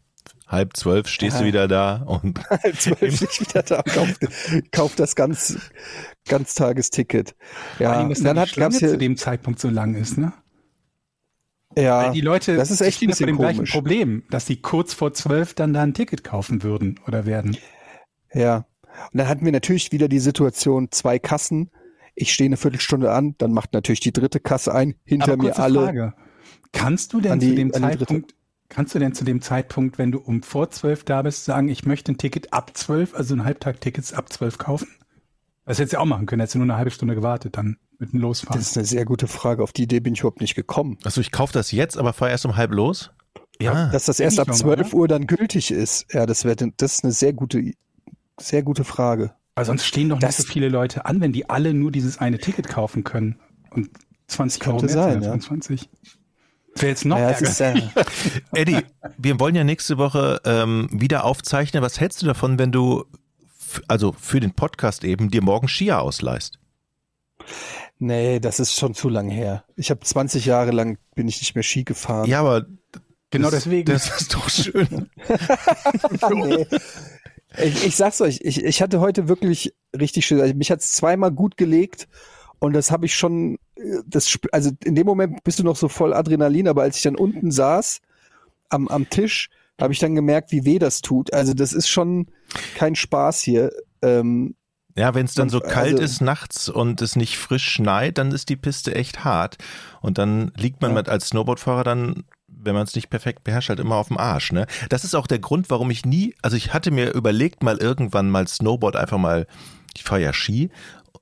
Halb 0.48 0.76
zwölf 0.78 1.08
stehst 1.08 1.38
du 1.38 1.42
Ja. 1.42 1.48
wieder 1.48 1.68
da 1.68 2.04
und 2.06 2.40
Halb 2.50 2.80
zwölf 2.80 3.22
nicht 3.22 3.40
wieder 3.42 3.64
da, 3.64 3.82
kauf, 3.84 4.10
kauf 4.72 4.96
das 4.96 5.16
ganz, 5.16 5.58
Ganztagesticket. 6.28 7.36
Vor 7.78 7.84
Ja, 7.86 7.94
allem, 7.94 8.10
dass 8.10 8.20
und 8.20 8.26
dann 8.26 8.36
die 8.36 8.42
hat, 8.42 8.50
Schlange 8.50 8.78
zu 8.78 8.98
dem 8.98 9.18
Zeitpunkt 9.18 9.60
so 9.60 9.70
lang 9.70 9.96
ist, 9.96 10.18
ne? 10.18 10.34
Ja, 11.78 12.06
Weil 12.06 12.12
die 12.14 12.22
Leute 12.22 12.56
das 12.56 12.72
ist 12.72 12.82
echt 12.82 12.98
stehen 12.98 13.10
ein 13.10 13.16
vor 13.16 13.26
dem 13.28 13.36
bisschen 13.36 13.42
gleichen 13.42 13.58
komisch. 13.58 13.72
Problem, 13.72 14.24
dass 14.30 14.46
sie 14.46 14.58
kurz 14.58 14.94
vor 14.94 15.14
zwölf 15.14 15.54
dann 15.54 15.74
da 15.74 15.82
ein 15.84 15.94
Ticket 15.94 16.24
kaufen 16.24 16.64
würden 16.64 17.00
oder 17.08 17.26
werden. 17.26 17.58
Ja. 18.34 18.66
Und 19.12 19.18
dann 19.18 19.28
hatten 19.28 19.44
wir 19.46 19.52
natürlich 19.52 19.92
wieder 19.92 20.08
die 20.08 20.20
Situation, 20.20 20.90
zwei 20.92 21.18
Kassen. 21.20 21.72
Ich 22.16 22.32
stehe 22.34 22.48
eine 22.48 22.58
Viertelstunde 22.58 23.12
an, 23.12 23.36
dann 23.40 23.52
macht 23.52 23.74
natürlich 23.74 24.02
die 24.02 24.14
dritte 24.14 24.40
Kasse 24.40 24.74
ein, 24.74 24.96
hinter 25.04 25.36
mir 25.36 25.58
alle. 25.58 25.80
Frage. 25.86 26.14
Kannst 26.72 27.14
du 27.14 27.22
denn 27.22 27.40
die- 27.40 27.50
zu 27.50 27.56
dem. 27.56 27.74
Zeitpunkt, 27.74 28.36
kannst 28.70 28.94
du 28.96 29.00
denn 29.00 29.14
zu 29.14 29.24
dem 29.24 29.42
Zeitpunkt, 29.42 29.98
wenn 29.98 30.12
du 30.12 30.20
um 30.20 30.44
vor 30.44 30.70
zwölf 30.70 31.04
da 31.04 31.22
bist, 31.24 31.46
sagen, 31.46 31.70
ich 31.70 31.86
möchte 31.86 32.12
ein 32.12 32.18
Ticket 32.18 32.54
ab 32.54 32.72
zwölf, 32.76 33.16
also 33.16 33.34
ein 33.36 33.44
Halbtag-Tickets 33.46 34.14
ab 34.14 34.32
zwölf 34.32 34.58
kaufen? 34.58 34.88
Das 35.66 35.78
hättest 35.80 35.94
du 35.94 35.98
ja 35.98 36.02
auch 36.02 36.06
machen 36.06 36.26
können, 36.26 36.40
hättest 36.42 36.56
du 36.56 36.60
nur 36.60 36.66
eine 36.66 36.76
halbe 36.78 36.92
Stunde 36.92 37.16
gewartet, 37.16 37.56
dann 37.58 37.78
mit 38.00 38.12
dem 38.14 38.20
Losfahren. 38.20 38.60
Das 38.60 38.70
ist 38.72 38.78
eine 38.78 38.86
sehr 38.86 39.06
gute 39.06 39.28
Frage. 39.28 39.64
Auf 39.64 39.72
die 39.72 39.84
Idee 39.84 40.00
bin 40.02 40.14
ich 40.14 40.20
überhaupt 40.20 40.42
nicht 40.42 40.56
gekommen. 40.56 40.98
also 41.04 41.22
ich 41.22 41.32
kaufe 41.32 41.54
das 41.54 41.72
jetzt, 41.72 41.98
aber 41.98 42.12
fahr 42.14 42.30
erst 42.30 42.46
um 42.46 42.56
halb 42.58 42.72
los. 42.72 43.12
Ja, 43.62 43.88
Dass 43.90 44.06
das 44.06 44.20
erst 44.20 44.40
ab 44.40 44.48
ich 44.52 44.64
mal, 44.64 44.76
12 44.78 44.94
Uhr 44.94 45.08
dann 45.08 45.28
gültig 45.28 45.72
ist. 45.72 46.12
Ja, 46.12 46.26
das 46.26 46.44
wäre, 46.44 46.56
das 46.76 46.94
ist 46.96 47.04
eine 47.04 47.14
sehr 47.14 47.34
gute, 47.34 47.72
sehr 48.40 48.64
gute 48.64 48.84
Frage. 48.84 49.32
Weil 49.56 49.66
sonst 49.66 49.86
stehen 49.86 50.10
doch 50.10 50.20
Das- 50.20 50.40
nicht 50.40 50.48
so 50.48 50.54
viele 50.54 50.70
Leute 50.70 51.06
an, 51.06 51.22
wenn 51.22 51.32
die 51.32 51.50
alle 51.50 51.74
nur 51.74 51.92
dieses 51.92 52.18
eine 52.18 52.40
Ticket 52.40 52.68
kaufen 52.68 53.04
können. 53.04 53.40
Und 53.70 53.90
20 54.28 54.66
Euro 54.68 54.80
Könnte 54.80 54.96
mehr 54.96 55.04
sein, 55.04 55.14
ja. 55.22 55.30
25. 55.30 55.90
Das 56.74 56.82
wäre 56.82 56.90
jetzt 56.90 57.06
noch 57.06 57.20
ja, 57.20 57.30
ist, 57.30 57.62
äh, 57.62 57.80
Eddie, 58.54 58.80
wir 59.20 59.40
wollen 59.40 59.54
ja 59.54 59.64
nächste 59.64 60.00
Woche 60.00 60.42
ähm, 60.44 60.90
wieder 60.92 61.24
aufzeichnen. 61.24 61.84
Was 61.84 62.00
hältst 62.00 62.24
du 62.24 62.26
davon, 62.26 62.58
wenn 62.58 62.72
du, 62.72 63.06
also 63.88 64.14
für 64.14 64.40
den 64.40 64.54
Podcast 64.54 65.04
eben, 65.04 65.30
dir 65.30 65.42
morgen 65.42 65.68
Skier 65.68 66.02
ausleihst? 66.02 66.60
nee, 68.00 68.40
das 68.40 68.60
ist 68.60 68.78
schon 68.78 68.94
zu 68.94 69.10
lang 69.10 69.30
her. 69.30 69.66
Ich 69.76 69.90
habe 69.90 70.00
20 70.00 70.46
Jahre 70.46 70.72
lang 70.72 70.98
bin 71.16 71.28
ich 71.28 71.42
nicht 71.42 71.56
mehr 71.56 71.64
Ski 71.64 71.84
gefahren. 71.84 72.30
Ja, 72.30 72.40
aber 72.40 72.66
Genau 73.34 73.50
das, 73.50 73.64
deswegen. 73.64 73.92
Das 73.92 74.22
ist 74.22 74.36
doch 74.36 74.48
schön. 74.48 75.10
nee. 76.36 76.68
ich, 77.58 77.88
ich 77.88 77.96
sag's 77.96 78.22
euch, 78.22 78.42
ich, 78.44 78.64
ich 78.64 78.80
hatte 78.80 79.00
heute 79.00 79.28
wirklich 79.28 79.74
richtig 80.00 80.28
schön. 80.28 80.40
Also 80.40 80.54
mich 80.54 80.70
hat's 80.70 80.94
zweimal 80.94 81.32
gut 81.32 81.58
gelegt 81.58 82.08
und 82.60 82.74
das 82.74 82.92
habe 82.92 83.08
ich 83.08 83.16
schon, 83.16 83.58
das, 84.06 84.38
also 84.52 84.70
in 84.84 84.94
dem 84.94 85.08
Moment 85.08 85.44
bist 85.44 85.58
du 85.58 85.64
noch 85.64 85.78
so 85.78 85.88
voll 85.88 86.14
Adrenalin, 86.14 86.68
aber 86.68 86.84
als 86.84 86.98
ich 86.98 87.02
dann 87.02 87.16
unten 87.16 87.50
saß 87.50 88.02
am, 88.70 88.88
am 88.88 89.10
Tisch, 89.10 89.50
habe 89.84 89.94
ich 89.94 90.00
dann 90.00 90.16
gemerkt, 90.16 90.52
wie 90.52 90.66
weh 90.66 90.80
das 90.80 91.02
tut. 91.02 91.34
Also 91.34 91.54
das 91.54 91.74
ist 91.74 91.90
schon 91.90 92.28
kein 92.76 92.96
Spaß 92.96 93.42
hier. 93.42 93.72
Ähm, 94.02 94.56
Ja, 94.96 95.14
wenn 95.14 95.26
es 95.26 95.34
dann 95.34 95.50
so 95.50 95.60
kalt 95.60 95.94
also- 95.94 96.04
ist 96.04 96.22
nachts 96.22 96.70
und 96.70 97.02
es 97.02 97.16
nicht 97.16 97.38
frisch 97.38 97.68
schneit, 97.68 98.18
dann 98.18 98.32
ist 98.32 98.50
die 98.50 98.56
Piste 98.56 98.96
echt 98.96 99.24
hart. 99.26 99.58
Und 100.02 100.18
dann 100.18 100.52
liegt 100.56 100.82
man 100.82 100.92
Ja. 100.92 100.96
mit 100.98 101.10
als 101.10 101.28
Snowboardfahrer 101.28 101.84
dann, 101.84 102.24
wenn 102.48 102.76
man 102.76 102.84
es 102.84 102.96
nicht 102.96 103.10
perfekt 103.10 103.44
beherrscht, 103.44 103.70
halt 103.70 103.80
immer 103.80 103.96
auf 103.96 104.08
dem 104.08 104.18
Arsch. 104.18 104.52
Ne? 104.52 104.68
Das 104.90 105.04
ist 105.04 105.16
auch 105.16 105.28
der 105.28 105.40
Grund, 105.40 105.70
warum 105.70 105.92
ich 105.92 106.06
nie, 106.06 106.34
also 106.42 106.56
ich 106.56 106.74
hatte 106.74 106.92
mir 106.92 107.12
überlegt, 107.14 107.62
mal 107.62 107.78
irgendwann 107.78 108.30
mal 108.30 108.48
Snowboard 108.48 108.96
einfach 108.96 109.18
mal, 109.18 109.48
ich 109.98 110.04
fahre 110.04 110.22
ja 110.22 110.32
Ski, 110.32 110.70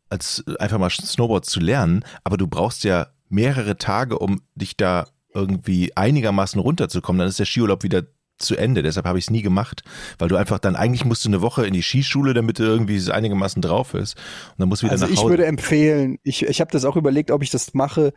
als 0.09 0.43
einfach 0.59 0.77
mal 0.77 0.89
Snowboard 0.89 1.45
zu 1.45 1.59
lernen, 1.61 2.03
aber 2.23 2.37
du 2.37 2.45
brauchst 2.47 2.83
ja 2.83 3.07
mehrere 3.29 3.77
Tage, 3.77 4.19
um 4.19 4.41
dich 4.55 4.75
da 4.77 5.07
irgendwie 5.33 5.95
einigermaßen 5.95 6.59
runterzukommen. 6.59 7.19
Dann 7.19 7.29
ist 7.29 7.39
der 7.39 7.45
Skiurlaub 7.45 7.83
wieder 7.83 8.03
zu 8.41 8.55
Ende. 8.57 8.83
Deshalb 8.83 9.05
habe 9.05 9.17
ich 9.19 9.25
es 9.25 9.29
nie 9.29 9.41
gemacht, 9.41 9.83
weil 10.19 10.27
du 10.29 10.35
einfach 10.35 10.59
dann 10.59 10.75
eigentlich 10.75 11.05
musst 11.05 11.23
du 11.25 11.29
eine 11.29 11.41
Woche 11.41 11.65
in 11.65 11.73
die 11.73 11.83
Skischule, 11.83 12.33
damit 12.33 12.59
du 12.59 12.63
irgendwie 12.63 12.95
es 12.95 13.09
einigermaßen 13.09 13.61
drauf 13.61 13.93
ist. 13.93 14.15
Und 14.51 14.59
dann 14.59 14.69
musst 14.69 14.81
du 14.81 14.85
wieder 14.87 14.93
also 14.93 15.05
nach 15.05 15.11
ich 15.11 15.19
Hause. 15.19 15.29
würde 15.29 15.45
empfehlen, 15.45 16.17
ich, 16.23 16.43
ich 16.43 16.59
habe 16.61 16.71
das 16.71 16.85
auch 16.85 16.95
überlegt, 16.95 17.31
ob 17.31 17.43
ich 17.43 17.49
das 17.49 17.73
mache, 17.73 18.13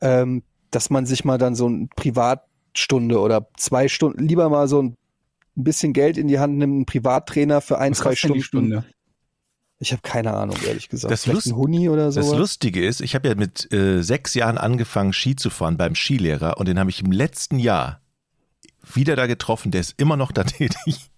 ähm, 0.00 0.42
dass 0.70 0.90
man 0.90 1.06
sich 1.06 1.24
mal 1.24 1.38
dann 1.38 1.54
so 1.54 1.66
eine 1.66 1.88
Privatstunde 1.96 3.18
oder 3.20 3.48
zwei 3.56 3.88
Stunden, 3.88 4.26
lieber 4.26 4.48
mal 4.48 4.68
so 4.68 4.82
ein 4.82 4.96
bisschen 5.54 5.92
Geld 5.92 6.16
in 6.16 6.28
die 6.28 6.38
Hand 6.38 6.56
nimmt, 6.56 6.72
einen 6.74 6.86
Privattrainer 6.86 7.60
für 7.60 7.78
ein, 7.78 7.92
Was 7.92 7.98
zwei 7.98 8.14
Stunden. 8.16 8.38
die 8.38 8.42
Stunde? 8.42 8.84
Ich 9.78 9.90
habe 9.90 10.02
keine 10.02 10.32
Ahnung, 10.34 10.56
ehrlich 10.66 10.88
gesagt. 10.88 11.10
Das 11.12 11.24
Vielleicht 11.24 11.34
Lust- 11.34 11.46
ein 11.48 11.56
Huni 11.56 11.88
oder 11.88 12.12
Das 12.12 12.26
so. 12.28 12.36
Lustige 12.38 12.86
ist, 12.86 13.00
ich 13.00 13.16
habe 13.16 13.28
ja 13.28 13.34
mit 13.34 13.70
äh, 13.72 14.00
sechs 14.02 14.32
Jahren 14.34 14.56
angefangen, 14.56 15.12
Ski 15.12 15.34
zu 15.34 15.50
fahren 15.50 15.76
beim 15.76 15.96
Skilehrer 15.96 16.56
und 16.58 16.68
den 16.68 16.78
habe 16.78 16.88
ich 16.88 17.02
im 17.02 17.10
letzten 17.10 17.58
Jahr 17.58 18.00
wieder 18.94 19.16
da 19.16 19.26
getroffen. 19.26 19.70
Der 19.70 19.80
ist 19.80 19.94
immer 19.98 20.16
noch 20.16 20.32
da 20.32 20.44
tätig. 20.44 21.10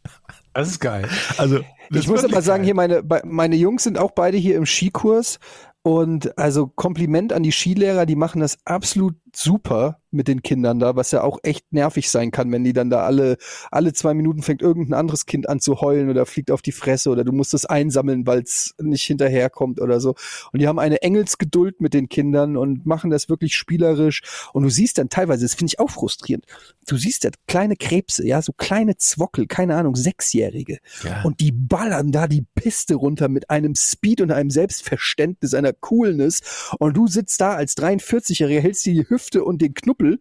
Das 0.53 0.69
ist 0.69 0.81
geil. 0.81 1.09
Also 1.39 1.61
Ich 1.91 2.07
muss 2.07 2.25
aber 2.25 2.43
sagen, 2.43 2.65
hier 2.65 2.75
meine, 2.75 3.03
meine 3.25 3.57
Jungs 3.57 3.83
sind 3.83 3.99
auch 3.99 4.13
beide 4.13 4.37
hier 4.37 4.57
im 4.57 4.67
Skikurs 4.67 5.39
und 5.83 6.39
also 6.39 6.67
Kompliment 6.67 7.33
an 7.33 7.43
die 7.43 7.53
Skilehrer, 7.53 8.07
die 8.07 8.17
machen 8.17 8.41
das 8.41 8.59
absolut 8.65 9.17
super 9.37 10.01
mit 10.15 10.29
den 10.29 10.43
Kindern 10.43 10.79
da, 10.79 10.97
was 10.97 11.11
ja 11.11 11.23
auch 11.23 11.39
echt 11.43 11.73
nervig 11.73 12.09
sein 12.11 12.31
kann, 12.31 12.51
wenn 12.53 12.65
die 12.65 12.73
dann 12.73 12.89
da 12.89 13.05
alle, 13.05 13.37
alle 13.71 13.93
zwei 13.93 14.15
Minuten 14.15 14.43
fängt 14.43 14.63
irgendein 14.63 14.95
anderes 14.95 15.27
Kind 15.27 15.49
an 15.49 15.61
zu 15.61 15.81
heulen 15.81 16.09
oder 16.09 16.25
fliegt 16.25 16.51
auf 16.51 16.63
die 16.63 16.73
Fresse 16.73 17.11
oder 17.11 17.25
du 17.25 17.33
musst 17.33 17.53
es 17.53 17.67
einsammeln, 17.67 18.27
weil 18.27 18.41
es 18.43 18.75
nicht 18.81 19.05
hinterherkommt 19.05 19.81
oder 19.81 20.01
so. 20.01 20.15
Und 20.53 20.61
die 20.61 20.69
haben 20.69 20.79
eine 20.79 21.03
Engelsgeduld 21.03 21.81
mit 21.81 21.95
den 21.95 22.09
Kindern 22.09 22.57
und 22.57 22.87
machen 22.87 23.11
das 23.11 23.29
wirklich 23.29 23.57
spielerisch. 23.57 24.23
Und 24.53 24.63
du 24.63 24.71
siehst 24.71 24.99
dann 24.99 25.09
teilweise, 25.09 25.45
das 25.45 25.55
finde 25.55 25.73
ich 25.73 25.81
auch 25.81 25.91
frustrierend, 25.91 26.47
du 26.87 26.97
siehst 26.97 27.25
ja 27.25 27.31
kleine 27.49 27.77
Krebse, 27.77 28.27
ja, 28.27 28.41
so 28.41 28.53
kleine 28.53 28.97
Zwockel, 28.97 29.47
keine 29.47 29.77
Ahnung, 29.77 29.97
Sechsjährige. 29.97 30.79
Ja. 31.03 31.23
Und 31.23 31.41
die 31.41 31.51
ballern 31.53 32.13
da 32.13 32.29
die 32.29 32.47
Piste 32.55 32.95
runter 32.95 33.29
mit 33.29 33.51
einem 33.51 33.75
Speed 33.75 34.21
und 34.21 34.31
einem 34.31 34.51
Selbstverständnis, 34.51 35.55
einer 35.55 35.73
Coolness. 35.73 36.75
Und 36.79 36.97
du 36.97 37.09
sitzt 37.09 37.41
da 37.41 37.55
als 37.55 37.77
43-Jähriger, 37.77 38.61
hältst 38.61 38.87
dir 38.87 38.95
die 38.95 39.09
Hüfte 39.09 39.24
und 39.33 39.63
den 39.63 39.75
Knuppel, 39.75 40.21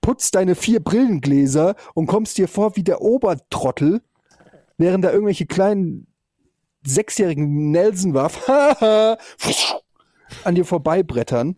putzt 0.00 0.34
deine 0.34 0.54
vier 0.54 0.80
Brillengläser 0.80 1.76
und 1.94 2.06
kommst 2.06 2.38
dir 2.38 2.48
vor 2.48 2.76
wie 2.76 2.82
der 2.82 3.00
Obertrottel, 3.00 4.02
während 4.76 5.04
da 5.04 5.12
irgendwelche 5.12 5.46
kleinen 5.46 6.06
sechsjährigen 6.86 7.70
Nelson 7.70 8.12
warf, 8.12 8.48
an 10.44 10.54
dir 10.54 10.64
vorbeibrettern. 10.64 11.56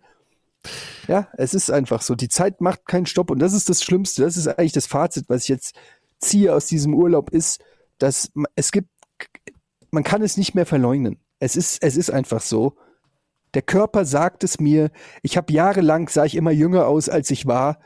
Ja, 1.09 1.29
es 1.37 1.55
ist 1.55 1.71
einfach 1.71 2.03
so. 2.03 2.15
Die 2.15 2.29
Zeit 2.29 2.61
macht 2.61 2.87
keinen 2.87 3.07
Stopp 3.07 3.31
und 3.31 3.39
das 3.39 3.53
ist 3.53 3.69
das 3.69 3.83
Schlimmste. 3.83 4.23
Das 4.23 4.37
ist 4.37 4.49
eigentlich 4.49 4.73
das 4.73 4.87
Fazit, 4.87 5.29
was 5.29 5.43
ich 5.43 5.49
jetzt 5.49 5.77
ziehe 6.19 6.55
aus 6.55 6.67
diesem 6.67 6.95
Urlaub, 6.95 7.31
ist, 7.31 7.61
dass 7.99 8.31
es 8.55 8.73
gibt, 8.73 8.89
man 9.91 10.05
kann 10.05 10.23
es 10.23 10.37
nicht 10.37 10.55
mehr 10.55 10.67
verleugnen. 10.67 11.19
Es 11.39 11.57
ist, 11.57 11.83
es 11.83 11.97
ist 11.97 12.11
einfach 12.11 12.41
so. 12.41 12.77
Der 13.57 13.63
Körper 13.63 14.05
sagt 14.05 14.45
es 14.45 14.61
mir. 14.61 14.91
Ich 15.23 15.39
habe 15.39 15.51
jahrelang 15.51 16.11
sah 16.11 16.27
ich 16.27 16.35
immer 16.35 16.51
jünger 16.51 16.87
aus, 16.87 17.09
als 17.09 17.31
ich 17.31 17.47
war. 17.47 17.79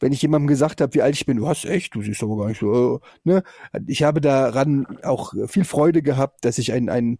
Wenn 0.00 0.12
ich 0.12 0.20
jemandem 0.20 0.48
gesagt 0.48 0.82
habe, 0.82 0.92
wie 0.92 1.00
alt 1.00 1.14
ich 1.14 1.24
bin, 1.24 1.38
du 1.38 1.48
hast 1.48 1.64
echt, 1.64 1.94
du 1.94 2.02
siehst 2.02 2.22
aber 2.22 2.36
gar 2.36 2.48
nicht 2.48 2.60
so. 2.60 3.00
Ne? 3.24 3.42
Ich 3.86 4.02
habe 4.02 4.20
daran 4.20 4.98
auch 5.02 5.32
viel 5.46 5.64
Freude 5.64 6.02
gehabt, 6.02 6.44
dass 6.44 6.58
ich 6.58 6.74
ein, 6.74 6.90
ein, 6.90 7.18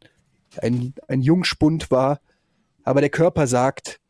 ein, 0.61 0.93
ein 1.09 1.23
Jungspund 1.23 1.91
war. 1.91 2.21
Aber 2.85 3.01
der 3.01 3.09
Körper 3.09 3.47
sagt, 3.47 4.01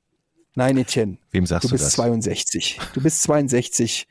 nein, 0.57 0.77
Etienne, 0.77 1.19
Wem 1.31 1.47
sagst 1.47 1.66
du 1.66 1.69
du, 1.69 1.75
bist 1.75 1.85
das? 1.85 1.93
62. 1.93 2.81
Du 2.95 3.01
bist 3.01 3.23
62. 3.23 4.09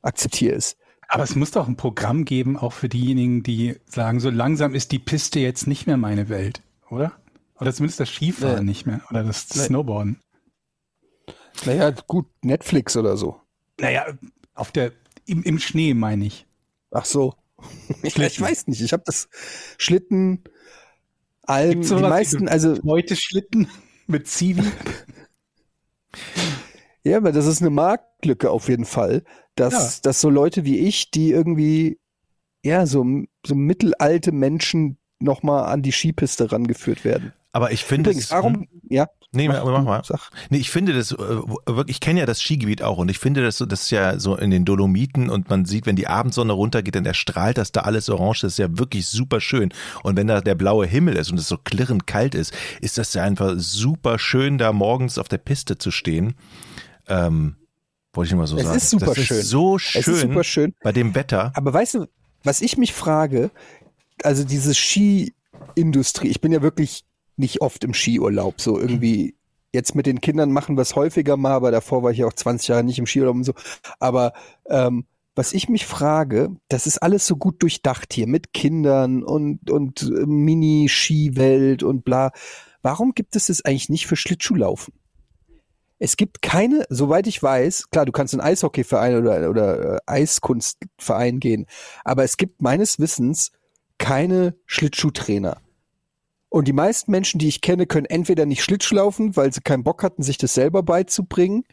Akzeptier 0.00 0.54
es. 0.54 0.76
Aber 1.08 1.24
es 1.24 1.34
muss 1.34 1.50
doch 1.50 1.66
ein 1.66 1.76
Programm 1.76 2.24
geben, 2.24 2.56
auch 2.56 2.72
für 2.72 2.88
diejenigen, 2.88 3.42
die 3.42 3.80
sagen, 3.86 4.20
so 4.20 4.30
langsam 4.30 4.76
ist 4.76 4.92
die 4.92 5.00
Piste 5.00 5.40
jetzt 5.40 5.66
nicht 5.66 5.88
mehr 5.88 5.96
meine 5.96 6.28
Welt, 6.28 6.62
oder? 6.88 7.18
Oder 7.60 7.72
zumindest 7.74 8.00
das 8.00 8.08
Skifahren 8.10 8.64
Nee. 8.64 8.70
nicht 8.70 8.86
mehr. 8.86 9.00
Oder 9.10 9.24
das 9.24 9.48
Nee. 9.54 9.62
Snowboarden. 9.64 10.20
Naja, 11.64 11.90
gut, 11.90 12.26
Netflix 12.42 12.96
oder 12.96 13.16
so. 13.16 13.40
Naja, 13.80 14.06
auf 14.54 14.70
der, 14.72 14.92
im, 15.26 15.42
im 15.42 15.58
Schnee 15.58 15.94
meine 15.94 16.24
ich. 16.26 16.46
Ach 16.90 17.04
so. 17.04 17.34
Ich, 18.02 18.16
ich 18.16 18.40
weiß 18.40 18.68
nicht. 18.68 18.80
Ich 18.80 18.92
habe 18.92 19.02
das 19.04 19.28
Schlitten, 19.78 20.44
Gibt's 21.48 21.88
die 21.88 21.94
meisten, 21.94 22.46
also 22.48 22.74
Leute 22.82 23.16
Schlitten 23.16 23.68
mit 24.06 24.28
Zivi. 24.28 24.62
ja, 27.04 27.16
aber 27.16 27.32
das 27.32 27.46
ist 27.46 27.60
eine 27.60 27.70
Marktlücke 27.70 28.50
auf 28.50 28.68
jeden 28.68 28.84
Fall, 28.84 29.24
dass, 29.54 30.02
dass 30.02 30.20
so 30.20 30.30
Leute 30.30 30.64
wie 30.64 30.78
ich, 30.78 31.10
die 31.10 31.30
irgendwie 31.30 31.98
ja 32.64 32.86
so 32.86 33.04
so 33.46 33.54
mittelalte 33.54 34.30
Menschen 34.30 34.98
noch 35.20 35.42
mal 35.42 35.64
an 35.64 35.82
die 35.82 35.92
Skipiste 35.92 36.52
rangeführt 36.52 37.04
werden. 37.04 37.32
Aber 37.52 37.72
ich 37.72 37.84
finde 37.84 38.10
Übrigens, 38.10 38.26
es- 38.26 38.30
warum? 38.30 38.68
Ja. 38.88 39.06
Nee, 39.32 39.46
mach, 39.48 39.62
mach 39.62 39.82
mal. 39.84 40.02
Sag. 40.04 40.30
Nee, 40.48 40.56
ich 40.56 40.70
finde 40.70 40.94
das 40.94 41.12
äh, 41.12 41.18
wirklich, 41.18 41.96
ich 41.96 42.00
kenne 42.00 42.20
ja 42.20 42.24
das 42.26 42.40
Skigebiet 42.40 42.82
auch 42.82 42.96
und 42.96 43.10
ich 43.10 43.18
finde 43.18 43.42
das 43.42 43.58
so, 43.58 43.66
das 43.66 43.82
ist 43.82 43.90
ja 43.90 44.18
so 44.18 44.36
in 44.36 44.50
den 44.50 44.64
Dolomiten 44.64 45.28
und 45.28 45.50
man 45.50 45.66
sieht, 45.66 45.84
wenn 45.84 45.96
die 45.96 46.06
Abendsonne 46.06 46.54
runtergeht, 46.54 46.94
dann 46.94 47.04
erstrahlt 47.04 47.58
das 47.58 47.70
da 47.70 47.82
alles 47.82 48.08
orange, 48.08 48.40
das 48.40 48.52
ist 48.52 48.58
ja 48.58 48.78
wirklich 48.78 49.06
super 49.06 49.42
schön. 49.42 49.70
Und 50.02 50.16
wenn 50.16 50.28
da 50.28 50.40
der 50.40 50.54
blaue 50.54 50.86
Himmel 50.86 51.16
ist 51.16 51.30
und 51.30 51.38
es 51.38 51.46
so 51.46 51.58
klirrend 51.58 52.06
kalt 52.06 52.34
ist, 52.34 52.54
ist 52.80 52.96
das 52.96 53.12
ja 53.12 53.22
einfach 53.22 53.52
super 53.58 54.18
schön, 54.18 54.56
da 54.56 54.72
morgens 54.72 55.18
auf 55.18 55.28
der 55.28 55.38
Piste 55.38 55.76
zu 55.76 55.90
stehen. 55.90 56.34
Ähm, 57.06 57.56
wollte 58.14 58.30
ich 58.30 58.34
mal 58.36 58.46
so 58.46 58.56
Es 58.56 58.64
sagen. 58.64 58.76
ist 58.78 58.88
super 58.90 59.06
das 59.14 59.18
schön. 59.24 59.38
Ist 59.40 59.48
so 59.50 59.78
schön, 59.78 60.00
Es 60.00 60.08
ist 60.08 60.20
super 60.22 60.44
schön. 60.44 60.74
bei 60.82 60.92
dem 60.92 61.14
Wetter. 61.14 61.52
Aber 61.54 61.74
weißt 61.74 61.94
du, 61.96 62.06
was 62.44 62.62
ich 62.62 62.78
mich 62.78 62.94
frage, 62.94 63.50
also 64.22 64.42
diese 64.44 64.72
Skiindustrie, 64.74 66.28
ich 66.28 66.40
bin 66.40 66.50
ja 66.52 66.62
wirklich 66.62 67.04
nicht 67.38 67.60
oft 67.60 67.84
im 67.84 67.94
Skiurlaub, 67.94 68.60
so 68.60 68.78
irgendwie 68.78 69.34
jetzt 69.72 69.94
mit 69.94 70.06
den 70.06 70.20
Kindern 70.20 70.50
machen 70.50 70.76
wir 70.76 70.82
es 70.82 70.96
häufiger 70.96 71.36
mal, 71.36 71.52
aber 71.52 71.70
davor 71.70 72.02
war 72.02 72.10
ich 72.10 72.18
ja 72.18 72.26
auch 72.26 72.32
20 72.32 72.68
Jahre 72.68 72.84
nicht 72.84 72.98
im 72.98 73.06
Skiurlaub 73.06 73.36
und 73.36 73.44
so. 73.44 73.54
Aber 73.98 74.32
ähm, 74.68 75.04
was 75.34 75.52
ich 75.52 75.68
mich 75.68 75.86
frage, 75.86 76.50
das 76.68 76.86
ist 76.86 76.98
alles 76.98 77.26
so 77.26 77.36
gut 77.36 77.62
durchdacht 77.62 78.12
hier 78.12 78.26
mit 78.26 78.52
Kindern 78.52 79.22
und, 79.22 79.70
und 79.70 80.02
äh, 80.02 80.26
Mini-Skiwelt 80.26 81.82
und 81.82 82.04
bla. 82.04 82.32
Warum 82.82 83.12
gibt 83.14 83.36
es 83.36 83.46
das 83.46 83.64
eigentlich 83.64 83.88
nicht 83.88 84.06
für 84.06 84.16
Schlittschuhlaufen? 84.16 84.94
Es 86.00 86.16
gibt 86.16 86.42
keine, 86.42 86.86
soweit 86.88 87.26
ich 87.26 87.42
weiß, 87.42 87.90
klar, 87.90 88.06
du 88.06 88.12
kannst 88.12 88.34
in 88.34 88.40
Eishockeyverein 88.40 89.16
oder, 89.16 89.50
oder 89.50 89.94
äh, 89.94 89.98
Eiskunstverein 90.06 91.40
gehen, 91.40 91.66
aber 92.04 92.24
es 92.24 92.36
gibt 92.36 92.62
meines 92.62 92.98
Wissens 92.98 93.52
keine 93.98 94.54
Schlittschuhtrainer. 94.66 95.60
Und 96.50 96.66
die 96.66 96.72
meisten 96.72 97.10
Menschen, 97.10 97.38
die 97.38 97.48
ich 97.48 97.60
kenne, 97.60 97.86
können 97.86 98.06
entweder 98.06 98.46
nicht 98.46 98.62
Schlittschuh 98.62 98.94
laufen, 98.94 99.36
weil 99.36 99.52
sie 99.52 99.60
keinen 99.60 99.84
Bock 99.84 100.02
hatten, 100.02 100.22
sich 100.22 100.38
das 100.38 100.54
selber 100.54 100.82
beizubringen, 100.82 101.64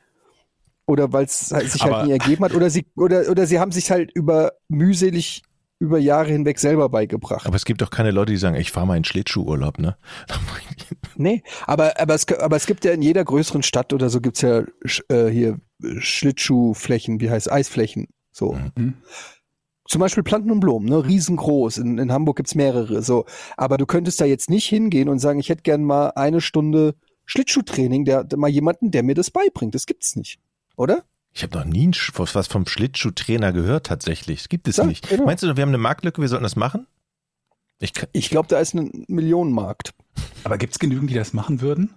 oder 0.86 1.14
weil 1.14 1.26
es 1.26 1.52
halt 1.52 1.72
sich 1.72 1.82
Aber- 1.82 1.98
halt 1.98 2.08
nie 2.08 2.12
ergeben 2.12 2.44
hat, 2.44 2.54
oder 2.54 2.70
sie, 2.70 2.86
oder, 2.96 3.30
oder 3.30 3.48
sie 3.48 3.60
haben 3.60 3.72
sich 3.72 3.90
halt 3.92 4.12
über 4.14 4.52
mühselig 4.68 5.44
über 5.78 5.98
Jahre 6.00 6.30
hinweg 6.32 6.58
selber 6.58 6.88
beigebracht. 6.88 7.46
Aber 7.46 7.58
es 7.58 7.66
gibt 7.66 7.82
doch 7.82 7.90
keine 7.90 8.12
Leute, 8.12 8.32
die 8.32 8.38
sagen, 8.38 8.56
ich 8.56 8.72
fahre 8.72 8.88
mal 8.88 8.96
in 8.96 9.04
Schlittschuhurlaub, 9.04 9.78
ne? 9.78 9.98
Nee, 11.18 11.44
aber, 11.66 12.00
aber, 12.00 12.14
es, 12.14 12.28
aber 12.28 12.56
es 12.58 12.66
gibt 12.66 12.84
ja 12.86 12.92
in 12.92 13.02
jeder 13.02 13.24
größeren 13.24 13.64
Stadt 13.64 13.94
oder 13.94 14.10
so 14.10 14.20
gibt's 14.22 14.42
ja 14.42 14.64
äh, 15.10 15.28
hier 15.30 15.60
Schlittschuhflächen, 16.00 17.20
wie 17.20 17.30
heißt 17.30 17.52
Eisflächen. 17.52 18.08
So. 18.32 18.58
Mhm. 18.78 18.96
Zum 19.88 20.00
Beispiel 20.00 20.24
Planten 20.24 20.52
und 20.52 20.60
Blumen, 20.62 20.88
ne? 20.90 21.06
riesengroß. 21.06 21.78
In, 21.78 21.98
in 22.00 22.12
Hamburg 22.12 22.38
gibt's 22.38 22.56
mehrere. 22.56 23.02
So. 23.04 23.26
Aber 23.56 23.78
du 23.78 23.86
könntest 23.86 24.20
da 24.20 24.26
jetzt 24.26 24.50
nicht 24.50 24.68
hingehen 24.68 25.10
und 25.10 25.20
sagen, 25.20 25.40
ich 25.40 25.50
hätte 25.50 25.62
gern 25.62 25.84
mal 25.84 26.10
eine 26.16 26.42
Stunde 26.42 26.96
Schlittschuhtraining, 27.26 28.06
der, 28.06 28.24
der 28.24 28.38
mal 28.40 28.48
jemanden, 28.50 28.92
der 28.92 29.04
mir 29.04 29.16
das 29.16 29.30
beibringt. 29.32 29.76
Das 29.76 29.86
gibt's 29.86 30.16
nicht. 30.16 30.40
Oder? 30.76 31.04
Ich 31.34 31.44
habe 31.44 31.58
noch 31.58 31.66
nie 31.66 31.92
was 32.16 32.48
vom 32.48 32.66
Schlittschuhtrainer 32.66 33.52
gehört 33.54 33.86
tatsächlich. 33.88 34.40
Das 34.40 34.50
gibt 34.50 34.68
es 34.68 34.78
Ja, 34.78 34.86
nicht. 34.86 35.08
genau. 35.10 35.26
Meinst 35.26 35.44
du, 35.44 35.56
wir 35.56 35.62
haben 35.62 35.70
eine 35.70 35.78
Marktlücke, 35.78 36.22
wir 36.22 36.30
sollten 36.30 36.44
das 36.44 36.56
machen? 36.56 36.88
Ich 37.80 37.92
Ich 38.14 38.30
glaube, 38.30 38.48
da 38.48 38.60
ist 38.60 38.74
ein 38.74 39.06
Millionenmarkt. 39.08 39.94
Aber 40.46 40.58
gibt 40.58 40.74
es 40.74 40.80
genügend, 40.80 41.10
die 41.10 41.14
das 41.16 41.34
machen 41.34 41.62
würden? 41.62 41.94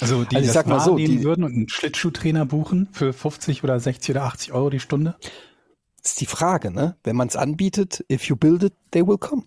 Also 0.00 0.24
die 0.24 0.36
Also 0.36 0.40
ich 0.40 0.46
das 0.46 0.54
sag 0.54 0.66
mal 0.66 0.80
so, 0.80 0.90
wahrnehmen 0.92 1.18
die- 1.18 1.24
würden 1.24 1.44
und 1.44 1.52
einen 1.54 1.68
Schlittschuhtrainer 1.68 2.44
buchen 2.44 2.88
für 2.92 3.12
50 3.12 3.64
oder 3.64 3.78
60 3.80 4.14
oder 4.14 4.24
80 4.24 4.52
Euro 4.52 4.68
die 4.70 4.80
Stunde? 4.80 5.14
Ist 6.06 6.20
die 6.20 6.26
Frage, 6.26 6.70
ne? 6.70 6.96
Wenn 7.02 7.16
man 7.16 7.26
es 7.26 7.34
anbietet, 7.34 8.04
if 8.08 8.28
you 8.28 8.36
build 8.36 8.62
it, 8.62 8.74
they 8.92 9.04
will 9.04 9.18
come. 9.18 9.42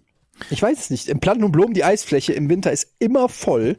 Ich 0.49 0.61
weiß 0.61 0.77
es 0.77 0.89
nicht. 0.89 1.07
Im 1.07 1.21
Planten 1.21 1.45
und 1.45 1.53
Blumen, 1.53 1.73
die 1.73 1.85
Eisfläche 1.85 2.33
im 2.33 2.49
Winter 2.49 2.69
ist 2.69 2.95
immer 2.99 3.29
voll. 3.29 3.77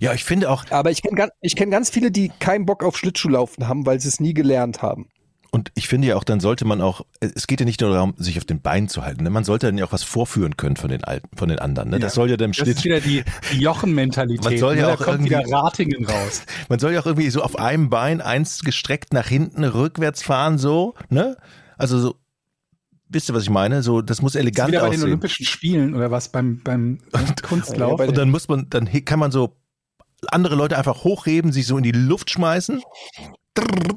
ja, 0.00 0.12
ich 0.14 0.24
finde 0.24 0.50
auch, 0.50 0.64
Aber 0.70 0.90
ich 0.90 1.00
kenne 1.00 1.14
ganz, 1.14 1.32
ich 1.40 1.54
kenn 1.54 1.70
ganz 1.70 1.90
viele, 1.90 2.10
die 2.10 2.32
keinen 2.40 2.66
Bock 2.66 2.82
auf 2.82 2.96
Schlittschuhlaufen 2.96 3.68
haben, 3.68 3.86
weil 3.86 4.00
sie 4.00 4.08
es 4.08 4.18
nie 4.18 4.34
gelernt 4.34 4.82
haben. 4.82 5.08
Und 5.54 5.70
ich 5.74 5.86
finde 5.88 6.08
ja 6.08 6.16
auch, 6.16 6.24
dann 6.24 6.40
sollte 6.40 6.64
man 6.64 6.80
auch, 6.80 7.02
es 7.20 7.46
geht 7.46 7.60
ja 7.60 7.66
nicht 7.66 7.80
nur 7.80 7.90
darum, 7.90 8.14
sich 8.16 8.38
auf 8.38 8.44
den 8.44 8.60
Beinen 8.60 8.88
zu 8.88 9.02
halten. 9.04 9.22
Ne? 9.22 9.30
Man 9.30 9.44
sollte 9.44 9.66
dann 9.66 9.78
ja 9.78 9.84
auch 9.84 9.92
was 9.92 10.02
vorführen 10.02 10.56
können 10.56 10.74
von 10.76 10.90
den 10.90 11.04
alten, 11.04 11.28
von 11.36 11.48
den 11.48 11.60
anderen. 11.60 11.90
Ne? 11.90 12.00
Das 12.00 12.12
Ja. 12.12 12.14
soll 12.16 12.30
ja 12.30 12.36
dem 12.36 12.50
Das 12.52 12.66
ist 12.66 12.84
wieder 12.84 13.00
die, 13.00 13.22
die 13.52 13.58
Jochen-Mentalität. 13.60 14.44
Man 14.44 14.58
soll 14.58 14.76
ja 14.76 14.88
ne? 14.88 14.94
auch 14.94 15.06
irgendwie- 15.06 15.34
Ratingen 15.34 16.04
raus. 16.06 16.42
man 16.68 16.78
soll 16.80 16.92
ja 16.92 17.00
auch 17.00 17.06
irgendwie 17.06 17.30
so 17.30 17.40
auf 17.42 17.56
einem 17.56 17.88
Bein 17.88 18.20
eins 18.20 18.62
gestreckt 18.62 19.12
nach 19.12 19.28
hinten 19.28 19.62
rückwärts 19.64 20.22
fahren, 20.24 20.58
so, 20.58 20.94
ne? 21.08 21.36
Also 21.78 21.98
so, 22.00 22.14
wisst 23.08 23.30
ihr, 23.30 23.34
was 23.34 23.44
ich 23.44 23.50
meine? 23.50 23.82
So, 23.82 24.02
das 24.02 24.20
muss 24.22 24.32
Das 24.32 24.40
ist 24.40 24.42
elegant 24.42 24.68
wieder 24.72 24.80
bei 24.80 24.86
den 24.86 24.94
aussehen. 24.94 25.04
Olympischen 25.08 25.46
Spielen 25.46 25.94
oder 25.94 26.10
was 26.10 26.30
beim, 26.30 26.62
beim 26.64 26.98
Kunstlauf. 27.42 28.00
Und 28.00 28.16
dann 28.18 28.30
muss 28.30 28.48
man, 28.48 28.68
dann 28.70 28.90
kann 29.04 29.20
man 29.20 29.30
so 29.30 29.56
andere 30.28 30.56
Leute 30.56 30.76
einfach 30.76 31.04
hochheben, 31.04 31.52
sich 31.52 31.66
so 31.66 31.76
in 31.76 31.84
die 31.84 31.92
Luft 31.92 32.30
schmeißen. 32.30 32.82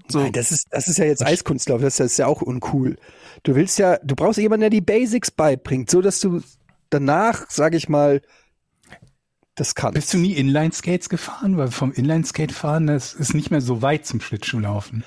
So. 0.10 0.20
Nein, 0.20 0.34
das 0.34 0.52
ist, 0.52 0.68
das 0.70 0.88
ist 0.88 0.98
ja 0.98 1.06
jetzt 1.06 1.26
Eiskunstlauf, 1.26 1.82
das 1.82 2.00
ist 2.00 2.18
ja 2.18 2.28
auch 2.28 2.42
uncool. 2.42 2.98
Du 3.44 3.56
willst 3.56 3.80
ja, 3.80 3.98
du 4.04 4.16
brauchst 4.16 4.38
jemanden, 4.38 4.62
der 4.62 4.70
die 4.70 4.82
Basics 4.82 5.32
beibringt, 5.32 5.90
so 5.90 6.02
dass 6.02 6.20
du 6.20 6.42
danach, 6.90 7.50
sage 7.50 7.78
ich 7.78 7.90
mal, 7.90 8.22
das 9.56 9.74
kannst. 9.74 9.96
Bist 9.96 10.14
du 10.14 10.20
nie 10.20 10.34
Inline-Skates 10.34 11.10
gefahren? 11.10 11.58
Weil 11.58 11.72
vom 11.72 11.92
Inline-Skate-Fahren, 11.92 12.88
das 12.88 13.14
ist 13.14 13.34
nicht 13.34 13.50
mehr 13.50 13.62
so 13.62 13.82
weit 13.82 14.06
zum 14.06 14.22
Schlittschuhlaufen. 14.22 15.04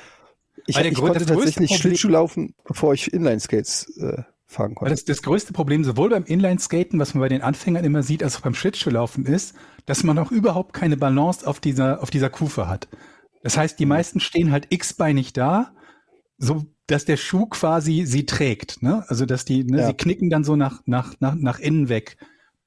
ich 0.66 0.76
ich 0.76 0.94
konnte 0.94 1.24
tatsächlich 1.24 1.54
Problem- 1.68 1.78
Schlittschuh 1.78 2.08
laufen, 2.08 2.54
bevor 2.64 2.92
ich 2.92 3.12
Inline-Skates 3.12 3.96
äh, 3.98 4.22
fahren 4.46 4.74
konnte. 4.74 4.92
das, 4.92 5.04
das 5.04 5.22
größte 5.22 5.52
Problem 5.52 5.84
sowohl 5.84 6.10
beim 6.10 6.24
Inlineskaten, 6.24 6.98
was 6.98 7.14
man 7.14 7.20
bei 7.20 7.28
den 7.28 7.42
Anfängern 7.42 7.84
immer 7.84 8.02
sieht, 8.02 8.22
als 8.22 8.36
auch 8.36 8.40
beim 8.40 8.54
Schlittschuhlaufen 8.54 9.24
ist, 9.24 9.54
dass 9.86 10.02
man 10.02 10.18
auch 10.18 10.32
überhaupt 10.32 10.72
keine 10.72 10.96
Balance 10.96 11.46
auf 11.46 11.60
dieser, 11.60 12.02
auf 12.02 12.10
dieser 12.10 12.28
Kufe 12.28 12.68
hat. 12.68 12.88
Das 13.42 13.56
heißt, 13.56 13.78
die 13.78 13.86
meisten 13.86 14.20
stehen 14.20 14.50
halt 14.50 14.66
x-beinig 14.70 15.32
da, 15.32 15.72
so 16.38 16.64
dass 16.86 17.04
der 17.04 17.16
Schuh 17.16 17.46
quasi 17.46 18.04
sie 18.04 18.26
trägt. 18.26 18.82
Ne? 18.82 19.04
Also 19.08 19.24
dass 19.24 19.44
die, 19.44 19.64
ne, 19.64 19.80
Ja. 19.80 19.86
sie 19.86 19.94
knicken 19.94 20.28
dann 20.30 20.44
so 20.44 20.56
nach, 20.56 20.80
nach, 20.86 21.14
nach, 21.20 21.34
nach 21.34 21.58
innen 21.60 21.88
weg, 21.88 22.16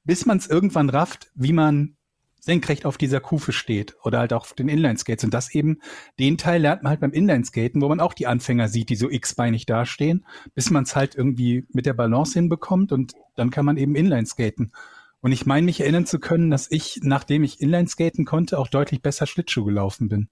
bis 0.05 0.25
man 0.25 0.37
es 0.37 0.47
irgendwann 0.47 0.89
rafft, 0.89 1.31
wie 1.35 1.53
man 1.53 1.95
senkrecht 2.39 2.85
auf 2.85 2.97
dieser 2.97 3.21
Kufe 3.21 3.53
steht 3.53 3.95
oder 4.03 4.19
halt 4.19 4.33
auch 4.33 4.41
auf 4.41 4.53
den 4.53 4.67
Inlineskates. 4.67 5.23
Und 5.23 5.33
das 5.33 5.53
eben, 5.55 5.79
den 6.19 6.37
Teil 6.37 6.61
lernt 6.61 6.83
man 6.83 6.89
halt 6.89 6.99
beim 6.99 7.13
Inlineskaten, 7.13 7.81
wo 7.81 7.87
man 7.87 8.01
auch 8.01 8.13
die 8.13 8.27
Anfänger 8.27 8.67
sieht, 8.67 8.89
die 8.89 8.97
so 8.97 9.09
x-beinig 9.09 9.65
dastehen, 9.65 10.25
bis 10.53 10.69
man 10.69 10.83
es 10.83 10.95
halt 10.95 11.15
irgendwie 11.15 11.65
mit 11.71 11.85
der 11.85 11.93
Balance 11.93 12.33
hinbekommt 12.33 12.91
und 12.91 13.13
dann 13.35 13.49
kann 13.49 13.65
man 13.65 13.77
eben 13.77 13.95
Inlineskaten. 13.95 14.73
Und 15.21 15.31
ich 15.31 15.45
meine 15.45 15.65
mich 15.65 15.79
erinnern 15.79 16.05
zu 16.05 16.19
können, 16.19 16.49
dass 16.51 16.69
ich, 16.69 16.99
nachdem 17.01 17.43
ich 17.43 17.61
Inlineskaten 17.61 18.25
konnte, 18.25 18.59
auch 18.59 18.67
deutlich 18.67 19.01
besser 19.01 19.25
Schlittschuh 19.25 19.63
gelaufen 19.63 20.09
bin. 20.09 20.27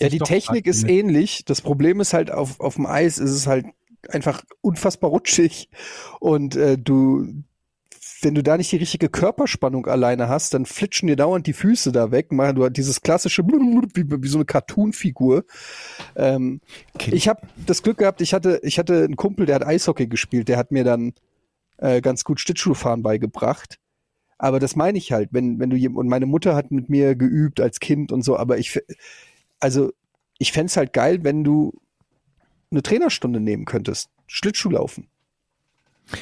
Ja, 0.00 0.08
die 0.08 0.18
Technik 0.28 0.66
ist 0.66 0.82
ähnlich. 0.90 1.44
Das 1.44 1.60
Problem 1.60 2.00
ist 2.00 2.12
halt, 2.12 2.30
auf, 2.30 2.60
auf 2.60 2.76
dem 2.76 2.86
Eis 2.86 3.18
ist 3.18 3.30
es 3.30 3.46
halt 3.46 3.66
einfach 4.08 4.44
unfassbar 4.60 5.10
rutschig. 5.10 5.68
Und 6.20 6.56
äh, 6.56 6.78
du, 6.78 7.26
wenn 8.22 8.34
du 8.34 8.42
da 8.42 8.56
nicht 8.56 8.72
die 8.72 8.76
richtige 8.76 9.08
Körperspannung 9.08 9.86
alleine 9.86 10.28
hast, 10.28 10.54
dann 10.54 10.66
flitschen 10.66 11.06
dir 11.08 11.16
dauernd 11.16 11.46
die 11.46 11.52
Füße 11.52 11.92
da 11.92 12.10
weg. 12.10 12.28
Du 12.30 12.62
halt 12.62 12.76
dieses 12.76 13.02
klassische 13.02 13.42
wie, 13.46 14.22
wie 14.22 14.28
so 14.28 14.38
eine 14.38 14.44
Cartoon-Figur. 14.44 15.44
Ähm, 16.16 16.60
Kind- 16.98 17.14
ich 17.14 17.28
habe 17.28 17.46
das 17.66 17.82
Glück 17.82 17.98
gehabt, 17.98 18.20
ich 18.20 18.34
hatte, 18.34 18.60
ich 18.62 18.78
hatte 18.78 19.04
einen 19.04 19.16
Kumpel, 19.16 19.46
der 19.46 19.56
hat 19.56 19.66
Eishockey 19.66 20.06
gespielt, 20.06 20.48
der 20.48 20.56
hat 20.56 20.72
mir 20.72 20.84
dann 20.84 21.12
äh, 21.78 22.00
ganz 22.00 22.24
gut 22.24 22.40
Schlittschuhfahren 22.40 23.02
beigebracht. 23.02 23.78
Aber 24.38 24.58
das 24.58 24.74
meine 24.74 24.98
ich 24.98 25.12
halt, 25.12 25.28
wenn, 25.32 25.60
wenn 25.60 25.70
du 25.70 25.76
und 25.96 26.08
meine 26.08 26.26
Mutter 26.26 26.56
hat 26.56 26.72
mit 26.72 26.88
mir 26.88 27.14
geübt 27.14 27.60
als 27.60 27.78
Kind 27.78 28.10
und 28.10 28.22
so, 28.22 28.36
aber 28.36 28.58
ich, 28.58 28.80
also 29.62 29.92
ich 30.38 30.52
fänd's 30.52 30.76
halt 30.76 30.92
geil, 30.92 31.22
wenn 31.22 31.44
du 31.44 31.72
eine 32.70 32.82
Trainerstunde 32.82 33.40
nehmen 33.40 33.64
könntest. 33.64 34.10
Schlittschuh 34.26 34.70
laufen. 34.70 35.08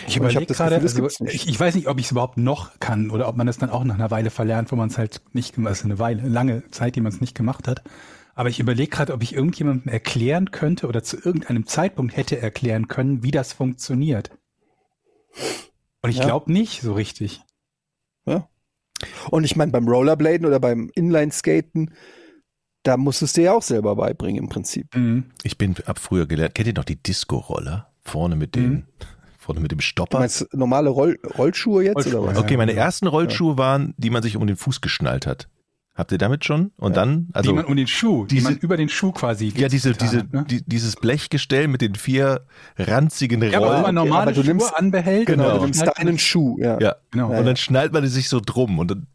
Ich 0.06 0.16
überlege 0.16 0.46
das 0.46 0.58
gerade, 0.58 0.78
das 0.78 0.94
also, 0.94 1.24
ich, 1.24 1.48
ich 1.48 1.58
weiß 1.58 1.74
nicht, 1.74 1.88
ob 1.88 1.98
ich 1.98 2.06
es 2.06 2.10
überhaupt 2.12 2.36
noch 2.36 2.78
kann 2.80 3.10
oder 3.10 3.28
ob 3.28 3.36
man 3.36 3.48
es 3.48 3.58
dann 3.58 3.70
auch 3.70 3.82
nach 3.82 3.94
einer 3.94 4.10
Weile 4.10 4.30
verlernt, 4.30 4.70
wo 4.70 4.76
man 4.76 4.88
es 4.88 4.98
halt 4.98 5.22
nicht 5.32 5.54
gemacht 5.54 5.70
also 5.70 5.84
eine 5.86 5.98
Weile, 5.98 6.28
lange 6.28 6.68
Zeit, 6.70 6.96
die 6.96 7.00
man 7.00 7.12
es 7.12 7.20
nicht 7.20 7.34
gemacht 7.34 7.66
hat. 7.66 7.82
Aber 8.34 8.48
ich 8.50 8.60
überlege 8.60 8.90
gerade, 8.90 9.12
ob 9.14 9.22
ich 9.22 9.34
irgendjemandem 9.34 9.90
erklären 9.92 10.50
könnte 10.50 10.86
oder 10.86 11.02
zu 11.02 11.16
irgendeinem 11.16 11.66
Zeitpunkt 11.66 12.16
hätte 12.16 12.38
erklären 12.40 12.88
können, 12.88 13.22
wie 13.22 13.30
das 13.30 13.52
funktioniert. 13.52 14.30
Und 16.02 16.10
ich 16.10 16.18
Ja. 16.18 16.26
glaube 16.26 16.52
nicht 16.52 16.82
so 16.82 16.92
richtig. 16.92 17.42
Und 19.30 19.44
ich 19.44 19.56
meine, 19.56 19.72
beim 19.72 19.88
Rollerbladen 19.88 20.46
oder 20.46 20.60
beim 20.60 20.90
Inlineskaten, 20.94 21.94
da 22.82 22.96
musst 22.96 23.36
du 23.36 23.40
ja 23.42 23.52
auch 23.52 23.62
selber 23.62 23.96
beibringen 23.96 24.42
im 24.44 24.48
Prinzip. 24.48 24.94
Mhm. 24.94 25.24
Ich 25.42 25.58
bin 25.58 25.74
ab 25.86 25.98
früher 25.98 26.26
gelernt. 26.26 26.54
Kennt 26.54 26.68
ihr 26.68 26.74
noch 26.74 26.84
die 26.84 27.00
Disco-Roller? 27.02 27.88
Vorne 28.02 28.36
mit 28.36 28.56
Mhm. 28.56 28.60
den, 28.60 28.86
vorne 29.38 29.60
mit 29.60 29.70
dem 29.70 29.78
Du 29.78 29.82
Stopper? 29.84 30.18
meinst 30.18 30.46
normale 30.54 30.88
Roll 30.90 31.18
Rollschuhe 31.38 31.84
jetzt 31.84 31.96
Rollschuhe, 31.96 32.20
oder 32.20 32.32
was? 32.32 32.38
Okay, 32.38 32.56
meine 32.56 32.72
ersten 32.74 33.06
Rollschuhe 33.06 33.58
waren, 33.58 33.94
die 33.98 34.10
man 34.10 34.22
sich 34.22 34.36
um 34.36 34.46
den 34.46 34.56
Fuß 34.56 34.80
geschnallt 34.80 35.26
hat. 35.26 35.48
Habt 35.96 36.12
ihr 36.12 36.18
damit 36.18 36.44
schon? 36.44 36.70
Und 36.76 36.96
dann, 36.96 37.28
also 37.32 37.50
die 37.50 37.56
man 37.56 37.64
um 37.66 37.76
den 37.76 37.86
Schuh, 37.88 38.24
die 38.24 38.36
diese- 38.36 38.44
man 38.50 38.58
über 38.58 38.76
den 38.76 38.88
Schuh 38.88 39.12
quasi 39.12 39.52
ja, 39.56 39.68
diese, 39.68 39.90
getan 39.90 40.08
diese, 40.08 40.18
hat, 40.20 40.32
ne? 40.32 40.44
die, 40.48 40.62
dieses 40.64 40.96
Blechgestell 40.96 41.68
mit 41.68 41.82
den 41.82 41.94
vier 41.94 42.46
ranzigen 42.78 43.42
Ja, 43.42 43.58
aber 43.58 43.66
wenn 43.66 43.72
Rollen. 43.72 43.82
man 43.82 43.98
aber 43.98 44.08
normale 44.08 44.32
du 44.32 44.42
Schuhe 44.42 44.54
nimmst- 44.54 44.74
anbehält, 44.76 45.26
Genau. 45.26 45.44
dann 45.48 45.56
Du 45.58 45.64
nimmst 45.64 45.84
man 45.84 45.94
deinen 45.96 46.18
Schuh, 46.18 46.56
ja. 46.60 46.78
ja, 46.80 46.96
Genau. 47.10 47.36
und 47.36 47.44
dann 47.44 47.56
schnallt 47.56 47.92
man 47.92 48.06
sich 48.06 48.28
so 48.28 48.40
drum. 48.40 48.78
Und 48.78 48.90
dann, 48.92 49.06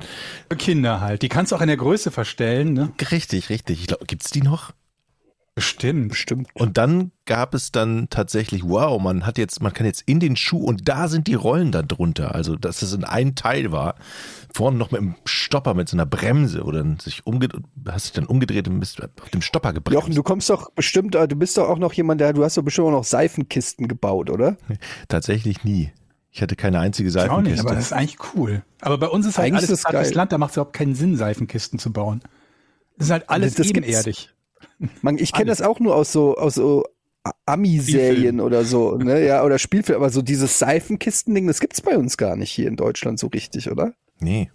Für 0.50 0.58
Kinder 0.58 1.02
halt. 1.02 1.22
Die 1.22 1.30
kannst 1.30 1.52
du 1.52 1.56
auch 1.56 1.62
in 1.62 1.68
der 1.68 1.78
Größe 1.78 2.12
verstellen, 2.12 2.74
ne? 2.74 2.92
richtig, 3.12 3.50
richtig. 3.50 3.80
Ich 3.82 3.88
glaube, 3.88 4.06
gibt's 4.06 4.30
die 4.30 4.42
noch? 4.42 4.72
Bestimmt. 5.56 6.10
Bestimmt. 6.10 6.50
Und 6.54 6.78
dann 6.78 7.12
gab 7.26 7.54
es 7.54 7.72
dann 7.72 8.08
tatsächlich, 8.10 8.64
wow, 8.66 9.02
man 9.02 9.26
hat 9.26 9.38
jetzt, 9.38 9.62
man 9.62 9.72
kann 9.72 9.86
jetzt 9.86 10.02
in 10.06 10.20
den 10.20 10.36
Schuh 10.36 10.62
und 10.62 10.90
da 10.90 11.08
sind 11.08 11.28
die 11.28 11.34
Rollen 11.34 11.72
dann 11.72 11.88
drunter. 11.88 12.36
Also, 12.36 12.58
dass 12.58 12.82
es 12.82 12.92
in 12.92 13.06
ein 13.06 13.36
Teil 13.36 13.72
war. 13.72 13.96
Vorne 14.54 14.78
noch 14.78 14.92
mit 14.92 15.00
einem 15.00 15.16
Stopper, 15.24 15.74
mit 15.74 15.88
so 15.88 15.96
einer 15.96 16.06
Bremse, 16.06 16.66
wo 16.66 16.72
dann 16.72 17.00
sich 17.00 17.26
umgedreht, 17.26 17.64
hast 17.88 18.06
dich 18.08 18.12
dann 18.14 18.26
umgedreht 18.26 18.68
und 18.68 18.82
bist 18.82 19.02
auf 19.02 19.30
dem 19.34 19.42
Stopper 19.42 19.72
gebremst. 19.72 19.96
Jochen, 20.02 20.14
du 20.16 20.24
kommst 20.24 20.50
doch 20.50 20.72
bestimmt, 20.72 21.16
äh, 21.16 21.26
du 21.28 21.38
bist 21.38 21.58
doch 21.58 21.70
auch 21.70 21.78
noch 21.80 21.94
jemand, 21.94 22.20
der, 22.20 22.34
du 22.34 22.44
hast 22.44 22.58
doch 22.58 22.64
bestimmt 22.64 22.88
auch 22.88 22.92
noch 22.92 23.04
Seifenkisten 23.06 23.88
gebaut, 23.88 24.30
oder? 24.30 24.58
Tatsächlich 25.08 25.64
nie. 25.64 25.92
Ich 26.32 26.42
hatte 26.42 26.58
keine 26.58 26.80
einzige 26.82 27.08
Ich 27.08 27.16
auch 27.16 27.22
nicht, 27.42 27.56
Seifenkiste. 27.58 27.62
aber 27.68 27.76
das 27.76 27.86
ist 27.86 27.94
eigentlich 27.94 28.18
cool. 28.36 28.62
Aber 28.82 28.98
bei 28.98 29.08
uns 29.08 29.26
ist 29.26 29.38
halt 29.38 29.48
Eigentlich 29.54 29.70
alles 29.70 29.80
ist 29.80 29.86
das. 29.90 30.14
Land, 30.14 30.34
da 30.34 30.38
macht 30.38 30.50
es 30.52 30.58
überhaupt 30.58 30.74
keinen 30.76 30.96
Sinn, 30.96 31.16
Seifenkisten 31.16 31.80
zu 31.80 31.94
bauen. 31.94 32.22
Das 32.98 33.08
ist 33.08 33.12
halt 33.12 33.30
alles 33.30 33.56
Das 33.56 33.68
gibt's- 33.68 33.88
ebenerdig. 33.88 34.32
Man, 35.02 35.18
ich 35.18 35.32
kenne 35.34 35.46
das 35.48 35.62
auch 35.62 35.80
nur 35.80 35.96
aus 35.96 36.12
so, 36.12 36.36
aus 36.36 36.56
so 36.56 36.86
Ami-Serien 37.46 38.40
oder 38.40 38.64
so, 38.66 38.96
ne? 38.98 39.26
Ja, 39.26 39.44
oder 39.44 39.58
Spielfilm, 39.60 39.98
aber 39.98 40.10
so 40.10 40.22
dieses 40.22 40.60
Seifenkisten-Ding, 40.60 41.48
das 41.48 41.60
gibt's 41.60 41.82
bei 41.82 41.98
uns 41.98 42.18
gar 42.18 42.36
nicht 42.36 42.52
hier 42.52 42.68
in 42.68 42.76
Deutschland 42.76 43.20
so 43.20 43.28
richtig, 43.28 43.72
oder? 43.72 43.94
Nee. 44.20 44.52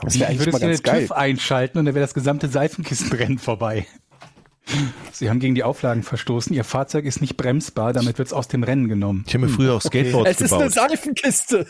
Das 0.00 0.14
Ich 0.14 0.20
wäre 0.20 0.30
eigentlich 0.30 0.40
würde 0.46 0.52
mal 0.52 0.58
es 0.58 0.62
in 0.62 0.68
ganz 0.70 0.78
den 0.80 0.84
geil. 0.84 1.00
TÜV 1.02 1.12
einschalten 1.12 1.78
und 1.78 1.84
dann 1.86 1.94
wäre 1.94 2.04
das 2.04 2.14
gesamte 2.14 2.48
Seifenkistenrennen 2.48 3.38
vorbei. 3.38 3.86
Sie 5.12 5.30
haben 5.30 5.40
gegen 5.40 5.54
die 5.54 5.62
Auflagen 5.64 6.02
verstoßen. 6.02 6.54
Ihr 6.54 6.64
Fahrzeug 6.64 7.04
ist 7.06 7.20
nicht 7.20 7.36
bremsbar, 7.36 7.92
damit 7.92 8.18
wird 8.18 8.28
es 8.28 8.32
aus 8.34 8.48
dem 8.48 8.62
Rennen 8.62 8.88
genommen. 8.88 9.24
Ich 9.26 9.34
habe 9.34 9.46
mir 9.46 9.50
früher 9.52 9.74
auch 9.74 9.80
Skateboards 9.82 10.30
Es 10.30 10.40
ist 10.40 10.52
eine 10.52 10.68
gebaut. 10.68 10.90
Seifenkiste. 10.90 11.66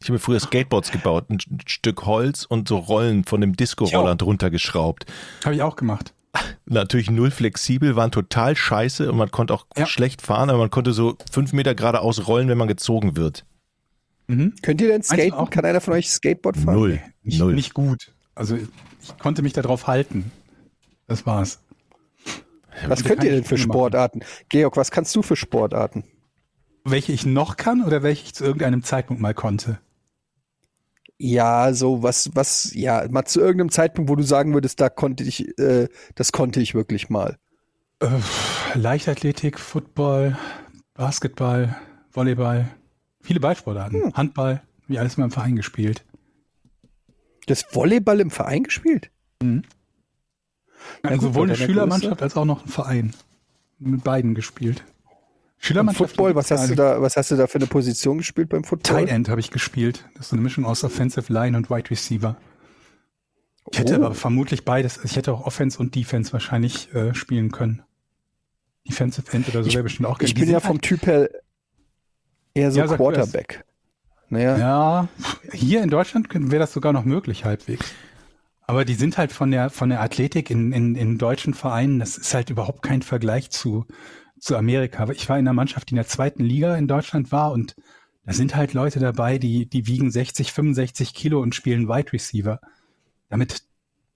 Ich 0.00 0.06
habe 0.06 0.12
mir 0.12 0.18
früher 0.20 0.38
Skateboards 0.38 0.92
gebaut, 0.92 1.28
ein 1.30 1.38
St- 1.38 1.68
Stück 1.68 2.06
Holz 2.06 2.44
und 2.44 2.68
so 2.68 2.76
Rollen 2.78 3.24
von 3.24 3.40
dem 3.40 3.56
Disco-Roller 3.56 4.14
drunter 4.14 4.50
geschraubt. 4.50 5.06
Habe 5.44 5.56
ich 5.56 5.62
auch 5.62 5.74
gemacht. 5.74 6.14
Natürlich 6.66 7.10
null 7.10 7.30
flexibel, 7.30 7.96
waren 7.96 8.10
total 8.10 8.54
scheiße 8.56 9.10
und 9.10 9.16
man 9.16 9.30
konnte 9.30 9.54
auch 9.54 9.66
Ja. 9.76 9.86
schlecht 9.86 10.22
fahren, 10.22 10.50
aber 10.50 10.58
man 10.58 10.70
konnte 10.70 10.92
so 10.92 11.16
fünf 11.32 11.52
Meter 11.52 11.74
geradeaus 11.74 12.26
rollen, 12.28 12.48
wenn 12.48 12.58
man 12.58 12.68
gezogen 12.68 13.16
wird. 13.16 13.44
Mhm. 14.26 14.54
Könnt 14.62 14.80
ihr 14.82 14.88
denn 14.88 15.02
skaten? 15.02 15.32
auch? 15.32 15.48
Kann 15.50 15.64
einer 15.64 15.80
von 15.80 15.94
euch 15.94 16.10
Skateboard 16.10 16.56
fahren? 16.58 16.74
Null. 16.74 17.00
Nicht, 17.22 17.38
Null. 17.38 17.54
nicht 17.54 17.72
gut. 17.74 18.12
Also 18.34 18.56
ich 18.56 19.18
konnte 19.18 19.42
mich 19.42 19.54
darauf 19.54 19.86
halten. 19.86 20.30
Das 21.06 21.24
war's. 21.24 21.60
Was 22.86 23.02
könnt 23.02 23.24
ihr 23.24 23.30
denn 23.30 23.42
für 23.44 23.56
viel 23.56 23.66
machen. 23.66 23.72
Sportarten? 23.78 24.20
Georg, 24.50 24.76
was 24.76 24.90
kannst 24.90 25.16
du 25.16 25.22
für 25.22 25.34
Sportarten? 25.36 26.04
Welche 26.84 27.12
ich 27.12 27.26
noch 27.26 27.56
kann 27.56 27.82
oder 27.82 28.02
welche 28.02 28.24
ich 28.24 28.34
zu 28.34 28.44
irgendeinem 28.44 28.82
Zeitpunkt 28.84 29.20
mal 29.20 29.34
konnte? 29.34 29.78
Ja, 31.18 31.72
so 31.74 32.02
was, 32.02 32.30
was, 32.34 32.72
ja, 32.74 33.04
mal 33.10 33.24
zu 33.24 33.40
irgendeinem 33.40 33.70
Zeitpunkt, 33.70 34.08
wo 34.08 34.14
du 34.14 34.22
sagen 34.22 34.54
würdest, 34.54 34.80
da 34.80 34.88
konnte 34.88 35.24
ich, 35.24 35.58
äh, 35.58 35.88
das 36.14 36.30
konnte 36.30 36.60
ich 36.60 36.74
wirklich 36.74 37.10
mal. 37.10 37.38
Äh, 38.00 38.08
Leichtathletik, 38.74 39.58
Football, 39.58 40.38
Basketball, 40.94 41.76
Volleyball, 42.12 42.68
viele 43.20 43.40
Ballsportarten. 43.40 44.02
Hm. 44.02 44.14
Handball, 44.14 44.62
wie 44.86 44.98
alles 44.98 45.16
mal 45.16 45.24
im 45.24 45.32
Verein 45.32 45.56
gespielt. 45.56 46.04
Das 47.46 47.64
Volleyball 47.74 48.20
im 48.20 48.30
Verein 48.30 48.62
gespielt? 48.62 49.10
Ja, 49.42 49.58
Na 51.02 51.10
gut, 51.10 51.22
sowohl 51.22 51.48
eine 51.48 51.56
Schülermannschaft 51.56 52.22
als 52.22 52.36
auch 52.36 52.44
noch 52.44 52.64
ein 52.64 52.68
Verein. 52.68 53.14
Mit 53.78 54.04
beiden 54.04 54.34
gespielt. 54.34 54.84
Schülermannschaft. 55.60 56.10
Football, 56.10 56.34
was 56.34 56.50
hast 56.50 56.70
du 56.70 56.74
da, 56.74 57.00
was 57.02 57.16
hast 57.16 57.30
du 57.30 57.36
da 57.36 57.46
für 57.46 57.58
eine 57.58 57.66
Position 57.66 58.18
gespielt 58.18 58.48
beim 58.48 58.64
Football? 58.64 59.00
Tight 59.04 59.08
End 59.14 59.28
habe 59.28 59.40
ich 59.40 59.50
gespielt. 59.50 60.04
Das 60.14 60.26
ist 60.26 60.30
so 60.30 60.36
eine 60.36 60.42
Mischung 60.42 60.64
aus 60.64 60.84
Offensive 60.84 61.32
Line 61.32 61.56
und 61.56 61.68
Wide 61.70 61.90
Receiver. 61.90 62.36
Ich 63.72 63.78
hätte 63.78 64.00
Oh. 64.00 64.04
aber 64.06 64.14
vermutlich 64.14 64.64
beides. 64.64 65.00
Ich 65.04 65.16
hätte 65.16 65.32
auch 65.32 65.44
Offense 65.46 65.78
und 65.78 65.94
Defense 65.94 66.32
wahrscheinlich 66.32 66.94
äh, 66.94 67.12
spielen 67.14 67.50
können. 67.50 67.82
Defensive 68.88 69.30
End 69.32 69.48
oder 69.48 69.62
so 69.64 69.72
wäre 69.72 69.82
bestimmt 69.82 70.08
auch. 70.08 70.20
Ich 70.20 70.34
bin 70.34 70.48
ja 70.48 70.60
vom 70.60 70.80
Typ 70.80 71.06
her 71.06 71.28
eher 72.54 72.70
so 72.72 72.78
Ja. 72.80 72.86
Quarterback. 72.86 73.64
Naja, 74.30 74.56
Ja, 74.58 75.08
hier 75.52 75.82
in 75.82 75.90
Deutschland 75.90 76.28
wäre 76.32 76.60
das 76.60 76.72
sogar 76.72 76.92
noch 76.92 77.04
möglich 77.04 77.44
halbwegs. 77.44 77.86
Aber 78.62 78.84
die 78.84 78.94
sind 78.94 79.16
halt 79.16 79.32
von 79.32 79.50
der 79.50 79.70
von 79.70 79.88
der 79.88 80.02
Athletik 80.02 80.50
in, 80.50 80.72
in, 80.72 80.94
in 80.94 81.16
deutschen 81.18 81.54
Vereinen, 81.54 81.98
das 81.98 82.18
ist 82.18 82.32
halt 82.34 82.50
überhaupt 82.50 82.82
kein 82.82 83.00
Vergleich 83.00 83.50
zu, 83.50 83.86
zu 84.40 84.56
Amerika. 84.56 85.08
Ich 85.10 85.28
war 85.28 85.38
in 85.38 85.46
einer 85.46 85.54
Mannschaft, 85.54 85.88
die 85.90 85.92
in 85.92 85.96
der 85.96 86.06
zweiten 86.06 86.44
Liga 86.44 86.76
in 86.76 86.88
Deutschland 86.88 87.32
war 87.32 87.52
und 87.52 87.74
da 88.24 88.34
sind 88.34 88.54
halt 88.54 88.74
Leute 88.74 89.00
dabei, 89.00 89.38
die, 89.38 89.66
die 89.66 89.86
wiegen 89.86 90.10
60, 90.10 90.52
65 90.52 91.14
Kilo 91.14 91.40
und 91.40 91.54
spielen 91.54 91.88
Wide 91.88 92.12
Receiver. 92.12 92.60
Damit 93.30 93.62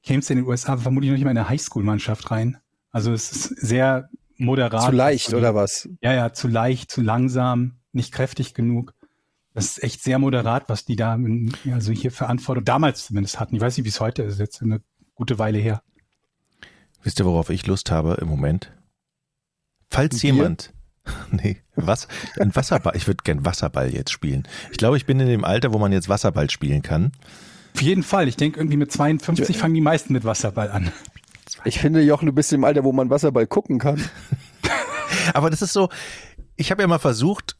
kämst 0.02 0.28
du 0.28 0.35
in 0.35 0.40
den 0.40 0.46
USA 0.46 0.76
vermutlich 0.76 1.11
noch 1.11 1.16
nicht 1.16 1.24
mal 1.24 1.30
in 1.30 1.38
eine 1.38 1.48
Highschool-Mannschaft 1.48 2.30
rein. 2.30 2.58
Also 2.90 3.12
es 3.12 3.32
ist 3.32 3.44
sehr 3.61 4.11
moderat. 4.37 4.82
zu 4.82 4.90
leicht, 4.90 5.26
was 5.26 5.30
so 5.30 5.37
die- 5.37 5.40
oder 5.40 5.54
was? 5.54 5.88
ja, 6.02 6.12
ja, 6.12 6.32
zu 6.35 6.48
leicht, 6.48 6.90
zu 6.90 7.00
langsam, 7.00 7.78
nicht 7.92 8.12
kräftig 8.12 8.52
genug. 8.52 8.92
Das 9.54 9.64
ist 9.66 9.82
echt 9.82 10.02
sehr 10.02 10.18
moderat, 10.18 10.68
was 10.68 10.85
die 10.85 10.96
da 10.96 11.18
also 11.72 11.92
hier 11.92 12.11
Verantwortung 12.11 12.64
damals 12.64 13.06
zumindest 13.06 13.40
hatten. 13.40 13.54
Ich 13.54 13.61
weiß 13.62 13.76
nicht, 13.76 13.85
wie 13.85 13.90
es 13.90 14.00
heute 14.00 14.22
ist, 14.22 14.38
jetzt 14.38 14.62
eine 14.62 14.82
gute 15.14 15.38
Weile 15.38 15.58
her. 15.58 15.83
Wisst 17.02 17.18
ihr, 17.18 17.25
worauf 17.25 17.50
ich 17.50 17.66
Lust 17.66 17.90
habe 17.90 18.18
im 18.20 18.29
Moment? 18.29 18.73
Falls 19.93 20.21
Bier? 20.21 20.33
jemand 20.33 20.73
Nee, 21.31 21.59
was? 21.75 22.09
Ein 22.38 22.55
Wasserball. 22.55 22.97
Ich 22.97 23.07
würde 23.07 23.23
gern 23.25 23.45
Wasserball 23.45 23.93
jetzt 23.93 24.13
spielen. 24.13 24.47
Ich 24.71 24.79
glaube, 24.79 24.97
ich 24.97 25.07
bin 25.07 25.19
in 25.21 25.27
dem 25.27 25.45
Alter, 25.45 25.73
wo 25.73 25.79
man 25.79 25.93
jetzt 25.93 26.09
Wasserball 26.09 26.49
spielen 26.51 26.83
kann. 26.83 27.13
Auf 27.75 27.83
jeden 27.83 28.03
Fall. 28.03 28.29
Ich 28.29 28.37
denke, 28.37 28.61
irgendwie 28.61 28.77
mit 28.77 28.93
52 28.93 29.57
fangen 29.57 29.75
die 29.75 29.81
meisten 29.81 30.13
mit 30.13 30.25
Wasserball 30.25 30.71
an. 30.71 30.93
Ich 31.65 31.79
finde, 31.79 32.03
Jochen, 32.03 32.27
du 32.27 32.33
bist 32.33 32.53
im 32.53 32.65
Alter, 32.65 32.85
wo 32.85 32.93
man 32.93 33.11
Wasserball 33.11 33.47
gucken 33.47 33.79
kann. 33.79 34.03
Aber 35.35 35.51
das 35.51 35.63
ist 35.63 35.73
so, 35.73 35.88
ich 36.57 36.71
habe 36.71 36.83
ja 36.83 36.88
mal 36.88 36.99
versucht, 36.99 37.57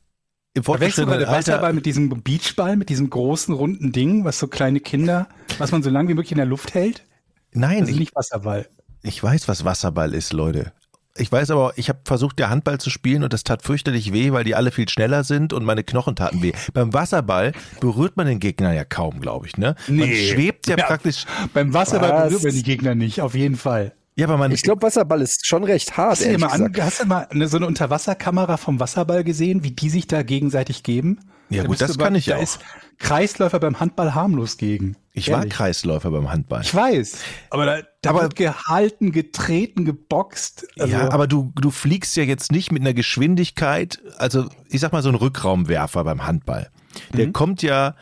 im 0.55 0.64
fortgeschrittenen 0.64 1.18
der 1.18 1.28
Wasserball 1.28 1.64
Alter, 1.64 1.74
mit 1.74 1.87
diesem 1.87 2.22
Beachball, 2.22 2.76
mit 2.76 2.89
diesem 2.91 3.11
großen 3.11 3.55
runden 3.55 3.93
Ding, 3.93 4.24
was 4.24 4.39
so 4.39 4.49
kleine 4.49 4.80
Kinder, 4.80 5.28
was 5.59 5.72
man 5.72 5.83
so 5.83 5.91
lange 5.91 6.11
wie 6.11 6.14
möglich 6.14 6.33
in 6.33 6.39
der 6.39 6.47
Luft 6.47 6.74
hält. 6.74 7.05
nein, 7.53 7.80
Das 7.80 7.89
ist 7.89 7.95
ich, 7.95 8.01
nicht 8.01 8.14
Wasserball. 8.14 8.68
ich 9.03 9.22
weiß, 9.22 9.49
was 9.49 9.64
Wasserball 9.64 10.14
ist, 10.14 10.33
Leute. 10.33 10.72
Ich 11.18 11.30
weiß 11.30 11.50
aber, 11.50 11.74
ich 11.76 11.90
habe 11.90 11.98
versucht, 12.04 12.38
der 12.38 12.48
Handball 12.48 12.78
zu 12.78 12.88
spielen 12.88 13.22
und 13.22 13.34
das 13.34 13.44
tat 13.44 13.62
fürchterlich 13.62 14.14
weh, 14.14 14.32
weil 14.32 14.44
die 14.44 14.54
alle 14.54 14.70
viel 14.70 14.88
schneller 14.88 15.24
sind 15.24 15.52
und 15.52 15.62
meine 15.64 15.84
Knochen 15.84 16.16
taten 16.16 16.42
weh. 16.42 16.52
Beim 16.72 16.94
Wasserball 16.94 17.52
berührt 17.80 18.16
man 18.16 18.26
den 18.26 18.40
Gegner 18.40 18.72
ja 18.72 18.84
kaum, 18.84 19.20
glaube 19.20 19.46
ich, 19.46 19.58
ne? 19.58 19.74
Man 19.88 20.08
Nee. 20.08 20.14
schwebt 20.30 20.68
ja, 20.68 20.76
Ja. 20.78 20.86
praktisch. 20.86 21.26
Beim 21.52 21.74
Wasserball 21.74 22.10
Was? 22.12 22.28
berührt 22.28 22.44
man 22.44 22.54
die 22.54 22.62
Gegner 22.62 22.94
nicht, 22.94 23.20
auf 23.20 23.34
jeden 23.34 23.56
Fall. 23.56 23.92
Ja, 24.14 24.26
aber 24.26 24.36
man, 24.36 24.52
Ich 24.52 24.62
glaube, 24.62 24.82
Wasserball 24.82 25.22
ist 25.22 25.46
schon 25.46 25.64
recht 25.64 25.96
hart, 25.96 26.12
Hast 26.20 26.24
du, 26.26 26.38
mal 26.38 26.48
an, 26.48 26.72
hast 26.80 27.00
du 27.00 27.06
mal 27.06 27.26
eine, 27.30 27.48
so 27.48 27.56
eine 27.56 27.66
Unterwasserkamera 27.66 28.56
vom 28.58 28.78
Wasserball 28.78 29.24
gesehen, 29.24 29.64
wie 29.64 29.70
die 29.70 29.88
sich 29.88 30.06
da 30.06 30.22
gegenseitig 30.22 30.82
geben? 30.82 31.20
Ja, 31.48 31.62
Da 31.62 31.68
gut, 31.68 31.80
das 31.80 31.96
kann 31.98 32.14
ich 32.14 32.26
da 32.26 32.36
auch. 32.36 32.42
ist 32.42 32.60
Kreisläufer 32.98 33.58
beim 33.58 33.80
Handball 33.80 34.14
harmlos 34.14 34.56
gegen. 34.58 34.96
ich 35.12 35.30
war 35.30 35.38
Ehrlich. 35.38 35.52
Kreisläufer 35.54 36.10
beim 36.10 36.30
Handball. 36.30 36.60
Ich 36.62 36.74
weiß. 36.74 37.16
Aber 37.50 37.66
da, 37.66 37.78
da 38.02 38.10
Aber- 38.10 38.22
wird 38.22 38.36
gehalten, 38.36 39.12
getreten, 39.12 39.84
geboxt. 39.84 40.66
Also, 40.78 40.92
ja, 40.94 41.10
aber 41.10 41.26
du, 41.26 41.52
du 41.60 41.70
fliegst 41.70 42.14
ja 42.16 42.22
jetzt 42.22 42.52
nicht 42.52 42.70
mit 42.70 42.82
einer 42.82 42.94
Geschwindigkeit, 42.94 44.00
also 44.18 44.46
ich 44.68 44.80
sag 44.80 44.92
mal 44.92 45.02
so 45.02 45.08
ein 45.08 45.14
Rückraumwerfer 45.14 46.04
beim 46.04 46.26
Handball. 46.26 46.70
Der 47.14 47.26
Mhm. 47.28 47.32
kommt 47.32 47.62
ja 47.62 47.94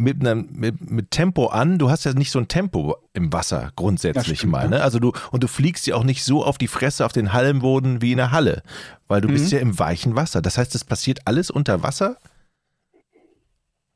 mit, 0.00 0.20
einem, 0.26 0.48
mit, 0.52 0.90
mit 0.90 1.10
Tempo 1.10 1.46
an. 1.46 1.78
Du 1.78 1.90
hast 1.90 2.04
ja 2.04 2.12
nicht 2.14 2.30
so 2.30 2.38
ein 2.38 2.48
Tempo 2.48 2.96
im 3.12 3.32
Wasser 3.32 3.72
grundsätzlich 3.76 4.38
stimmt, 4.38 4.52
mal. 4.52 4.68
Ne? 4.68 4.82
Also 4.82 4.98
du 4.98 5.12
und 5.30 5.42
du 5.44 5.48
fliegst 5.48 5.86
ja 5.86 5.94
auch 5.96 6.04
nicht 6.04 6.24
so 6.24 6.44
auf 6.44 6.58
die 6.58 6.68
Fresse 6.68 7.04
auf 7.04 7.12
den 7.12 7.32
Hallenboden 7.32 8.00
wie 8.02 8.12
in 8.12 8.16
der 8.16 8.30
Halle, 8.32 8.62
weil 9.08 9.20
du 9.20 9.28
Mhm. 9.28 9.32
bist 9.34 9.52
ja 9.52 9.58
im 9.58 9.78
weichen 9.78 10.16
Wasser. 10.16 10.40
Das 10.42 10.56
heißt, 10.58 10.74
es 10.74 10.84
passiert 10.84 11.20
alles 11.26 11.50
unter 11.50 11.82
Wasser. 11.82 12.16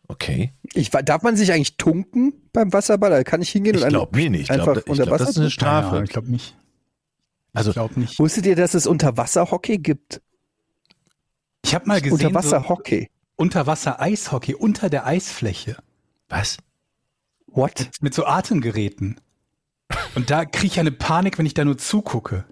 Okay, 0.06 0.52
Ich, 0.74 0.90
darf 0.90 1.22
man 1.22 1.34
sich 1.36 1.50
eigentlich 1.52 1.78
tunken 1.78 2.34
beim 2.52 2.72
Wasserball? 2.74 3.10
Da 3.10 3.24
kann 3.24 3.40
ich 3.40 3.48
hingehen 3.50 3.74
ich 3.76 3.82
und 3.82 3.88
glaube 3.88 4.14
mir 4.16 4.28
nicht. 4.28 4.42
Ich 4.42 4.50
einfach 4.50 4.76
ich 4.76 4.86
unter 4.86 5.04
glaub, 5.04 5.18
das 5.18 5.28
Wasser 5.28 5.30
ist 5.30 5.38
eine? 5.38 5.50
Strafe. 5.50 5.96
Ja, 5.96 6.02
ich 6.02 6.10
glaube 6.10 6.30
nicht. 6.30 6.54
Also- 7.54 7.70
ich 7.70 7.74
glaube 7.74 7.98
nicht. 7.98 8.18
Wusstet 8.18 8.44
ihr, 8.44 8.56
dass 8.56 8.74
es 8.74 8.86
Unterwasserhockey 8.86 9.78
gibt? 9.78 10.20
Ich 11.64 11.74
habe 11.74 11.86
mal 11.86 12.02
gesehen, 12.02 12.18
so 12.18 12.26
Unterwasserhockey. 12.26 13.08
Unterwasser-Eishockey 13.36 14.54
unter 14.54 14.90
der 14.90 15.06
Eisfläche 15.06 15.76
Was? 16.34 16.58
What? 17.46 17.90
mit 18.00 18.12
so 18.12 18.26
Atemgeräten. 18.26 19.20
Und 20.16 20.30
da 20.30 20.44
kriege 20.44 20.66
ich 20.66 20.80
eine 20.80 20.90
Panik, 20.90 21.38
wenn 21.38 21.46
ich 21.46 21.54
da 21.54 21.64
nur 21.64 21.78
zugucke. 21.78 22.44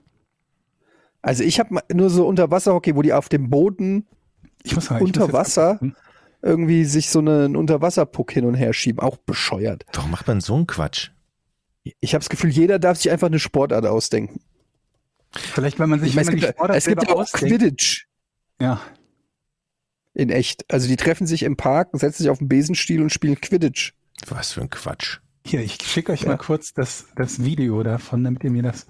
Also 1.20 1.42
ich 1.42 1.58
habe 1.58 1.80
nur 1.92 2.08
so 2.08 2.26
Unterwasserhockey, 2.26 2.94
wo 2.94 3.02
die 3.02 3.12
auf 3.12 3.28
dem 3.28 3.50
Boden 3.50 4.06
Ich 4.62 4.74
muss 4.76 4.88
mal, 4.88 4.96
ich 4.96 5.00
muss 5.00 5.08
unter 5.08 5.24
jetzt 5.24 5.32
Wasser 5.32 5.80
irgendwie 6.42 6.84
sich 6.84 7.10
so 7.10 7.18
einen 7.18 7.56
Unterwasserpuck 7.56 8.30
hin 8.30 8.44
und 8.44 8.54
her 8.54 8.72
schieben. 8.72 9.00
Auch 9.00 9.16
bescheuert. 9.16 9.84
Warum 9.92 10.12
macht 10.12 10.28
man 10.28 10.40
so 10.40 10.54
einen 10.54 10.68
Quatsch? 10.68 11.10
Ich 11.98 12.14
habe 12.14 12.20
das 12.20 12.28
Gefühl, 12.28 12.50
jeder 12.50 12.78
darf 12.78 12.98
sich 12.98 13.10
einfach 13.10 13.26
eine 13.26 13.40
Sportart 13.40 13.86
ausdenken. 13.86 14.40
Vielleicht, 15.32 15.80
weil 15.80 15.88
man 15.88 15.98
sich 15.98 16.10
Ich 16.10 16.14
meine, 16.14 16.28
es 16.28 16.36
gibt, 16.36 16.70
es 16.70 16.84
gibt 16.86 17.02
ja 17.02 17.08
auch 17.14 17.20
ausdenkt. 17.22 17.48
Quidditch 17.48 18.06
Ja, 18.60 18.80
in 20.14 20.30
echt. 20.30 20.70
Also 20.72 20.88
die 20.88 20.96
treffen 20.96 21.26
sich 21.26 21.42
im 21.42 21.56
Park, 21.56 21.90
setzen 21.92 22.22
sich 22.24 22.30
auf 22.30 22.38
den 22.38 22.48
Besenstiel 22.48 23.00
und 23.02 23.10
spielen 23.10 23.40
Quidditch. 23.40 23.92
Was 24.28 24.52
für 24.52 24.60
ein 24.60 24.70
Quatsch. 24.70 25.18
hier, 25.44 25.60
ich 25.60 25.78
schicke 25.82 26.12
euch 26.12 26.22
Ja. 26.22 26.28
mal 26.28 26.36
kurz 26.38 26.72
das, 26.72 27.06
das 27.16 27.44
Video 27.44 27.82
davon, 27.82 28.22
damit 28.22 28.44
ihr 28.44 28.50
mir 28.52 28.62
das 28.62 28.86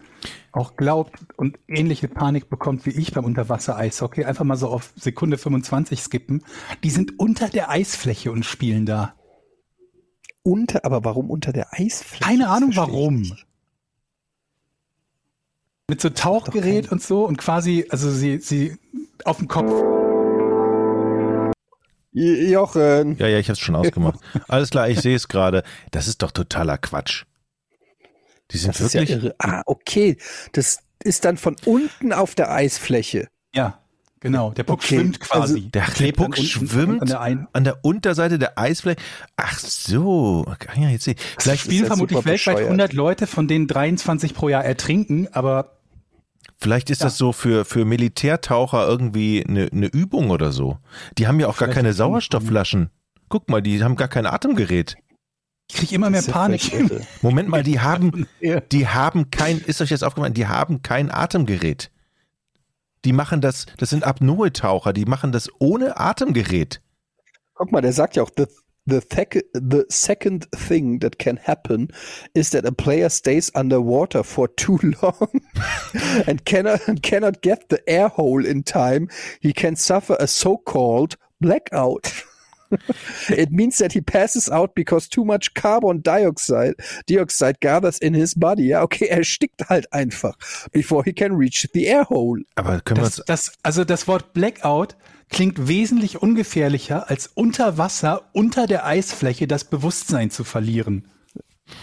auch 0.53 0.77
glaubt 0.77 1.18
und 1.37 1.59
ähnliche 1.66 2.09
Panik 2.09 2.51
bekommt 2.51 2.85
wie 2.85 2.91
ich 2.91 3.12
beim 3.12 3.25
Unterwasser-Eishockey. 3.25 4.25
Einfach 4.25 4.45
mal 4.45 4.57
so 4.59 4.68
auf 4.68 4.93
Sekunde 4.97 5.39
25 5.39 6.01
skippen. 6.03 6.45
Die 6.85 6.91
sind 6.91 7.18
unter 7.18 7.49
der 7.49 7.70
Eisfläche 7.70 8.31
und 8.31 8.45
spielen 8.45 8.85
da. 8.85 9.14
Unter, 10.43 10.85
aber 10.85 11.05
warum 11.05 11.31
unter 11.31 11.53
der 11.55 11.73
Eisfläche? 11.73 12.23
Keine 12.25 12.49
Ahnung 12.51 12.73
warum. 12.75 13.33
Mit 15.89 16.01
so 16.03 16.11
Tauchgerät 16.11 16.85
kein- 16.87 16.93
und 16.93 17.03
so 17.03 17.25
und 17.27 17.39
quasi, 17.39 17.87
also 17.89 18.11
sie, 18.11 18.39
sie 18.39 18.77
auf 19.25 19.39
dem 19.39 19.49
Kopf. 19.49 19.73
Jochen. 22.13 23.17
Ja, 23.19 23.27
ja, 23.27 23.39
ich 23.39 23.47
habe 23.47 23.55
es 23.55 23.61
schon 23.61 23.75
ausgemacht. 23.75 24.21
Alles 24.49 24.71
klar, 24.71 24.89
ich 24.89 25.01
sehe 25.01 25.17
es 25.17 25.29
gerade. 25.29 25.63
Das 25.91 26.09
ist 26.09 26.23
doch 26.23 26.31
totaler 26.31 26.79
Quatsch. 26.79 27.25
Die 28.51 28.59
sind 28.59 28.75
Das 28.75 28.81
ist 28.83 28.95
ja 28.95 29.01
wirklich. 29.01 29.23
irre. 29.25 29.35
Ah, 29.39 29.63
okay. 29.67 30.19
Das 30.53 30.79
ist 31.03 31.25
dann 31.25 31.37
von 31.39 31.57
unten 31.65 32.13
auf 32.13 32.35
der 32.35 32.53
Eisfläche. 32.53 33.29
Ja, 33.55 33.79
genau. 34.21 34.51
Der 34.51 34.65
Puck 34.65 34.81
Okay, 34.81 34.97
schwimmt 34.97 35.21
quasi. 35.21 35.41
also 35.41 35.59
der 35.71 35.83
klebt 35.85 36.19
dann 36.19 36.27
Puck 36.27 36.39
unten 36.39 36.47
schwimmt 36.49 37.03
An 37.03 37.09
der 37.09 37.49
an 37.53 37.65
der 37.65 37.85
Unterseite 37.85 38.39
der 38.39 38.59
Eisfläche. 38.59 39.01
Ach 39.37 39.59
so. 39.59 40.45
Ja, 40.77 40.89
jetzt 40.91 41.05
sehe 41.05 41.15
ich. 41.15 41.21
Vielleicht 41.39 41.63
spielen 41.65 41.83
ja 41.83 41.87
vermutlich 41.87 42.19
weltweit 42.19 42.35
bescheuert. 42.57 42.65
100 42.67 42.93
Leute, 42.93 43.27
von 43.27 43.49
denen 43.49 43.67
23 43.67 44.35
pro 44.35 44.51
Jahr 44.51 44.65
ertrinken, 44.65 45.29
aber 45.33 45.79
vielleicht 46.59 46.90
ist 46.90 47.03
das 47.03 47.16
so 47.18 47.32
für, 47.32 47.64
für 47.64 47.84
Militärtaucher 47.84 48.86
irgendwie 48.86 49.45
eine, 49.47 49.68
eine 49.72 49.86
Übung 49.86 50.30
oder 50.30 50.53
so. 50.53 50.78
Die 51.18 51.26
haben 51.26 51.40
ja 51.40 51.47
auch 51.47 51.57
gar 51.57 51.66
Vielleicht 51.68 51.74
keine 51.76 51.88
ist 51.90 51.97
es 51.97 52.01
eine 52.01 52.09
Sauerstoffflaschen. 52.11 52.90
Guck 53.28 53.49
mal, 53.49 53.62
die 53.62 53.82
haben 53.82 53.97
gar 53.97 54.09
kein 54.09 54.26
Atemgerät. 54.26 54.97
ich 55.70 55.76
kriege 55.76 55.95
immer 55.95 56.11
mehr 56.11 56.22
ja 56.22 56.32
Panik. 56.32 56.70
Moment 57.22 57.49
mal, 57.49 57.62
die 57.62 57.80
haben, 57.80 58.26
Ja. 58.40 58.61
die 58.61 58.86
haben 58.88 59.30
kein, 59.30 59.59
ist 59.59 59.80
euch 59.80 59.90
jetzt 59.90 60.05
aufgefallen, 60.05 60.34
die 60.34 60.47
haben 60.47 60.82
kein 60.82 61.11
Atemgerät. 61.11 61.90
Die 63.05 63.12
machen 63.12 63.40
das, 63.40 63.66
das 63.78 63.90
sind 63.90 64.05
Apnoe-Taucher, 64.05 64.93
die 64.93 65.07
machen 65.07 65.32
das 65.32 65.49
ohne 65.59 65.99
Atemgerät. 65.99 66.80
Guck 67.55 67.72
mal, 67.72 67.80
der 67.80 67.93
sagt 67.93 68.16
ja 68.16 68.22
auch, 68.22 68.30
the, 68.36 68.45
the, 68.87 69.01
thec- 69.01 69.43
the 69.53 69.87
second 69.89 70.47
thing 70.53 70.99
that 71.01 71.18
can 71.18 71.37
happen 71.37 71.89
is 72.35 72.51
that 72.51 72.64
a 72.64 72.72
player 72.72 73.09
stays 73.09 73.51
underwater 73.55 74.22
for 74.22 74.49
too 74.57 74.78
long 75.03 75.41
and 76.26 76.45
cannot, 76.45 76.80
cannot 77.03 77.43
get 77.43 77.68
the 77.68 77.89
air 77.89 78.09
hole 78.09 78.45
in 78.45 78.62
time. 78.62 79.09
He 79.41 79.53
can 79.53 79.76
suffer 79.76 80.16
a 80.18 80.26
so-called 80.26 81.16
blackout. 81.41 82.12
It 83.28 83.51
means 83.51 83.76
that 83.78 83.93
he 83.93 84.01
passes 84.01 84.49
out 84.49 84.74
because 84.74 85.07
too 85.07 85.26
much 85.26 85.53
carbon 85.53 86.01
dioxide, 86.01 86.74
dioxide 87.07 87.61
gathers 87.61 87.99
in 87.99 88.14
his 88.14 88.35
body. 88.35 88.68
Ja, 88.68 88.83
okay, 88.83 89.09
er 89.09 89.24
stickt 89.24 89.68
halt 89.68 89.93
einfach 89.93 90.37
before 90.72 91.05
he 91.05 91.12
can 91.12 91.33
reach 91.37 91.68
the 91.74 91.87
air 91.87 92.05
hole. 92.09 92.43
Aber 92.55 92.80
können 92.80 93.01
wir 93.01 93.05
uns, 93.05 93.22
das, 93.26 93.53
also 93.62 93.85
das 93.85 94.09
Wort 94.09 94.33
Blackout 94.33 94.97
klingt 95.33 95.66
wesentlich 95.66 96.22
ungefährlicher, 96.22 97.11
als 97.11 97.26
unter 97.26 97.78
Wasser, 97.78 98.22
unter 98.33 98.66
der 98.66 98.87
Eisfläche 98.87 99.49
das 99.49 99.64
Bewusstsein 99.64 100.30
zu 100.30 100.45
verlieren. 100.45 101.09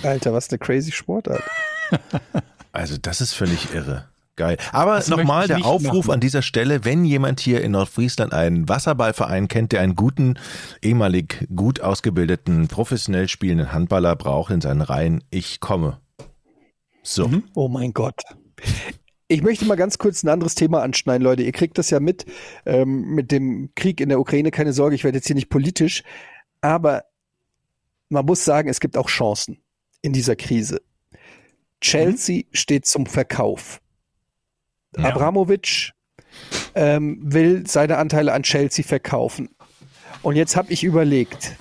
Alter, 0.03 0.33
was 0.33 0.49
eine 0.49 0.59
crazy 0.59 0.91
Sportart. 0.91 1.43
also 2.71 2.97
das 2.97 3.21
ist 3.21 3.33
völlig 3.33 3.73
irre. 3.73 4.07
Geil. 4.35 4.57
Aber 4.71 5.03
nochmal 5.09 5.47
der 5.47 5.65
Aufruf 5.65 6.05
machen. 6.05 6.13
an 6.13 6.19
dieser 6.21 6.41
Stelle, 6.41 6.85
wenn 6.85 7.03
jemand 7.03 7.41
hier 7.41 7.61
in 7.61 7.73
Nordfriesland 7.73 8.31
einen 8.31 8.69
Wasserballverein 8.69 9.49
kennt, 9.49 9.73
der 9.73 9.81
einen 9.81 9.97
guten, 9.97 10.35
ehemalig 10.81 11.45
gut 11.53 11.81
ausgebildeten, 11.81 12.69
professionell 12.69 13.27
spielenden 13.27 13.73
Handballer 13.73 14.15
braucht 14.15 14.53
in 14.53 14.61
seinen 14.61 14.79
Reihen, 14.79 15.25
ich 15.29 15.59
komme. 15.59 15.99
So. 17.03 17.27
Mhm. 17.27 17.43
Oh 17.53 17.67
mein 17.67 17.91
Gott. 17.93 18.21
Ich 19.31 19.43
möchte 19.43 19.63
mal 19.65 19.75
ganz 19.75 19.99
kurz 19.99 20.23
ein 20.23 20.29
anderes 20.29 20.55
Thema 20.55 20.81
anschneiden, 20.81 21.23
Leute. 21.23 21.43
Ihr 21.43 21.51
kriegt 21.51 21.77
das 21.77 21.91
ja 21.91 21.99
mit 21.99 22.25
ähm, 22.65 23.13
mit 23.13 23.31
dem 23.31 23.69
Krieg 23.75 24.01
in 24.01 24.09
der 24.09 24.19
Ukraine. 24.19 24.49
Keine 24.49 24.73
Sorge, 24.73 24.95
ich 24.95 25.03
werde 25.03 25.19
jetzt 25.19 25.27
hier 25.27 25.35
nicht 25.35 25.49
politisch. 25.49 26.03
Aber 26.61 27.03
man 28.09 28.25
muss 28.25 28.43
sagen, 28.43 28.69
es 28.69 28.79
gibt 28.79 28.97
auch 28.97 29.07
Chancen 29.07 29.61
in 30.01 30.13
dieser 30.13 30.35
Krise. 30.35 30.81
Chelsea 31.79 32.43
steht 32.53 32.87
zum 32.87 33.05
Verkauf. 33.05 33.81
Ja. 34.97 35.05
Abramovic 35.05 35.91
ähm, 36.73 37.19
will 37.21 37.67
seine 37.67 37.97
Anteile 37.97 38.33
an 38.33 38.41
Chelsea 38.41 38.83
verkaufen. 38.83 39.49
Und 40.23 40.37
jetzt 40.37 40.55
habe 40.55 40.73
ich 40.73 40.83
überlegt, 40.83 41.55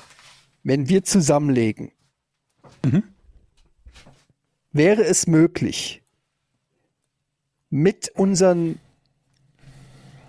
wenn 0.62 0.88
wir 0.88 1.04
zusammenlegen, 1.04 1.92
wäre 4.72 5.04
es 5.04 5.26
möglich, 5.26 6.02
mit 7.70 8.10
unseren 8.14 8.78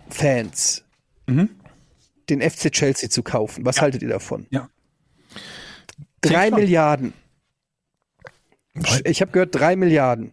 Fans 0.10 0.84
Mhm. 1.28 1.50
den 2.30 2.42
FC 2.42 2.72
Chelsea 2.72 3.10
zu 3.10 3.22
kaufen. 3.24 3.66
Was 3.66 3.82
haltet 3.82 4.02
ihr 4.02 4.10
davon? 4.10 4.48
Ja. 4.50 4.70
Drei 6.22 6.30
Klingt 6.48 6.50
schon. 6.50 6.60
Milliarden. 6.60 7.14
Ich 9.06 9.22
habe 9.22 9.32
gehört, 9.32 9.54
drei 9.56 9.76
Milliarden. 9.76 10.32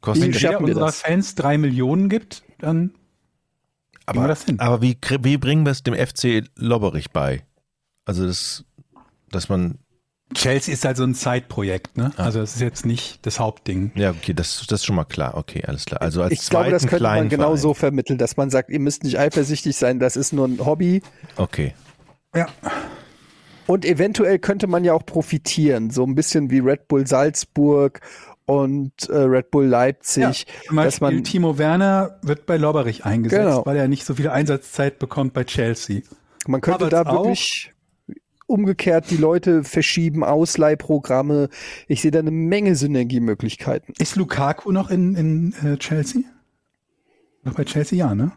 Kostet 0.00 0.22
Wenn 0.24 0.32
Wie 0.32 0.36
jeder 0.38 0.52
schaffen 0.52 0.66
wir 0.66 0.74
unserer 0.74 0.86
das? 0.86 1.00
Fans 1.00 1.34
drei 1.34 1.58
Millionen 1.58 2.08
gibt, 2.08 2.42
dann 2.58 2.94
wir 4.12 4.26
das 4.28 4.44
hin. 4.44 4.58
aber 4.60 4.82
wie, 4.82 4.96
wie 5.20 5.36
bringen 5.36 5.64
wir 5.64 5.70
es 5.72 5.82
dem 5.82 5.94
FC 5.94 6.44
Lobberich 6.56 7.10
bei? 7.10 7.44
Also 8.04 8.26
das, 8.26 8.64
dass 9.30 9.48
man, 9.48 9.78
Chelsea 10.34 10.72
ist 10.74 10.84
halt 10.84 10.96
so 10.96 11.02
ein 11.04 11.14
Zeitprojekt, 11.14 11.96
ne? 11.96 12.12
Also 12.16 12.38
das 12.40 12.54
ist 12.54 12.60
jetzt 12.60 12.86
nicht 12.86 13.24
das 13.26 13.40
Hauptding. 13.40 13.90
ja 13.96 14.10
okay, 14.10 14.32
das, 14.32 14.64
das 14.68 14.80
ist 14.80 14.84
schon 14.86 14.96
mal 14.96 15.04
klar. 15.04 15.36
Okay, 15.36 15.62
alles 15.66 15.84
klar. 15.86 16.00
Also 16.02 16.22
als 16.22 16.32
Ich 16.32 16.48
glaube, 16.48 16.70
das 16.70 16.86
könnte 16.86 17.02
man 17.04 17.28
genau 17.28 17.44
Verein. 17.44 17.56
so 17.58 17.74
vermitteln, 17.74 18.16
dass 18.18 18.36
man 18.36 18.48
sagt, 18.50 18.70
ihr 18.70 18.78
müsst 18.80 19.02
nicht 19.04 19.18
eifersüchtig 19.18 19.76
sein, 19.76 19.98
das 19.98 20.16
ist 20.16 20.32
nur 20.32 20.46
ein 20.46 20.64
Hobby. 20.64 21.02
Okay. 21.36 21.74
Ja. 22.34 22.46
Und 23.66 23.84
eventuell 23.84 24.38
könnte 24.38 24.66
man 24.66 24.84
ja 24.84 24.92
auch 24.94 25.04
profitieren, 25.06 25.90
so 25.90 26.04
ein 26.04 26.14
bisschen 26.14 26.50
wie 26.50 26.58
Red 26.60 26.88
Bull 26.88 27.06
Salzburg 27.06 28.00
und 28.46 29.08
äh, 29.08 29.16
Red 29.16 29.50
Bull 29.52 29.66
Leipzig, 29.66 30.46
Zum 30.66 30.76
dass 30.76 30.98
Beispiel 31.00 31.16
man 31.16 31.24
Timo 31.24 31.58
Werner 31.58 32.18
wird 32.22 32.46
bei 32.46 32.56
Lobberich 32.56 33.04
eingesetzt, 33.04 33.44
Genau. 33.44 33.66
weil 33.66 33.76
er 33.76 33.86
nicht 33.88 34.04
so 34.04 34.14
viel 34.14 34.28
Einsatzzeit 34.28 34.98
bekommt 34.98 35.34
bei 35.34 35.44
Chelsea. 35.44 36.02
man 36.48 36.60
könnte 36.60 36.86
Aber 36.86 36.90
da 36.90 37.04
wirklich 37.12 37.72
umgekehrt 38.50 39.10
die 39.10 39.16
Leute 39.16 39.64
verschieben, 39.64 40.24
Ausleihprogramme. 40.24 41.48
Ich 41.88 42.02
sehe 42.02 42.10
da 42.10 42.18
eine 42.18 42.30
Menge 42.30 42.74
Synergiemöglichkeiten. 42.74 43.94
Ist 43.98 44.16
Lukaku 44.16 44.72
noch 44.72 44.90
in, 44.90 45.14
in 45.14 45.54
äh, 45.64 45.76
Chelsea? 45.78 46.22
Noch 47.44 47.54
bei 47.54 47.64
Chelsea, 47.64 47.98
ja, 47.98 48.14
ne? 48.14 48.32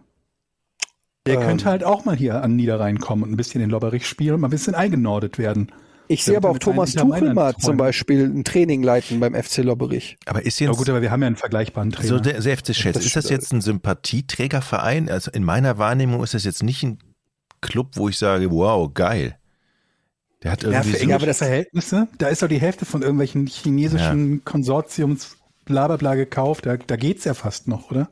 Der 1.26 1.36
Ähm. 1.36 1.41
könnte 1.41 1.66
halt 1.66 1.84
auch 1.84 2.05
mal 2.05 2.16
hier 2.16 2.41
an 2.43 2.55
Niederrhein 2.55 2.99
kommen 2.99 3.24
und 3.24 3.32
ein 3.32 3.38
bisschen 3.38 3.61
in 3.61 3.70
Lobberich 3.70 4.05
spielen 4.07 4.36
und 4.36 4.41
mal 4.41 4.47
ein 4.47 4.51
bisschen 4.51 4.76
eingenordet 4.76 5.38
werden. 5.38 5.72
Ich 6.09 6.26
sehe 6.26 6.36
aber 6.36 6.49
auch 6.49 6.57
Thomas 6.59 6.93
Tuchel 6.93 7.34
mal 7.34 7.55
zum. 7.55 7.78
Beispiel 7.78 8.26
ein 8.26 8.43
Training 8.43 8.84
leiten 8.84 9.22
beim 9.22 9.34
FC 9.34 9.59
Lobberich. 9.59 10.18
Aber 10.26 10.45
ist 10.45 10.59
Ja 10.59 10.68
jetzt 10.68 10.78
gut, 10.78 10.89
aber 10.89 11.01
wir 11.01 11.11
haben 11.11 11.22
ja 11.22 11.28
einen 11.28 11.38
vergleichbaren 11.38 11.91
Trainer. 11.91 12.07
so 12.09 12.20
der, 12.20 12.41
der 12.41 12.57
FC 12.57 12.74
Chelsea, 12.74 12.91
Das 12.91 13.05
ist 13.05 13.16
das 13.16 13.30
jetzt 13.30 13.53
ein 13.53 13.61
Sympathieträgerverein? 13.61 15.09
Also 15.09 15.32
in 15.32 15.43
meiner 15.43 15.78
Wahrnehmung 15.78 16.22
ist 16.22 16.34
das 16.34 16.43
jetzt 16.43 16.61
nicht 16.61 16.84
ein 16.84 16.99
Club, 17.61 17.91
wo 17.93 18.09
ich 18.09 18.18
sage, 18.18 18.51
wow, 18.51 18.93
geil. 18.93 19.38
Der 20.43 20.51
hat 20.51 20.63
ja, 20.63 20.69
irgendwie 20.69 20.91
für 20.91 20.97
so, 20.97 21.03
englische 21.03 21.33
Verhältnisse, 21.33 22.07
da 22.17 22.27
ist 22.27 22.41
doch 22.41 22.47
die 22.47 22.59
Hälfte 22.59 22.85
von 22.85 23.01
irgendwelchen 23.01 23.47
chinesischen 23.47 24.43
Konsortiums 24.43 25.37
bla 25.65 25.87
bla 25.87 25.97
bla 25.97 26.15
gekauft. 26.15 26.65
Da, 26.65 26.77
da 26.77 26.95
geht's 26.95 27.23
ja 27.23 27.33
fast 27.33 27.67
noch, 27.67 27.91
oder? 27.91 28.09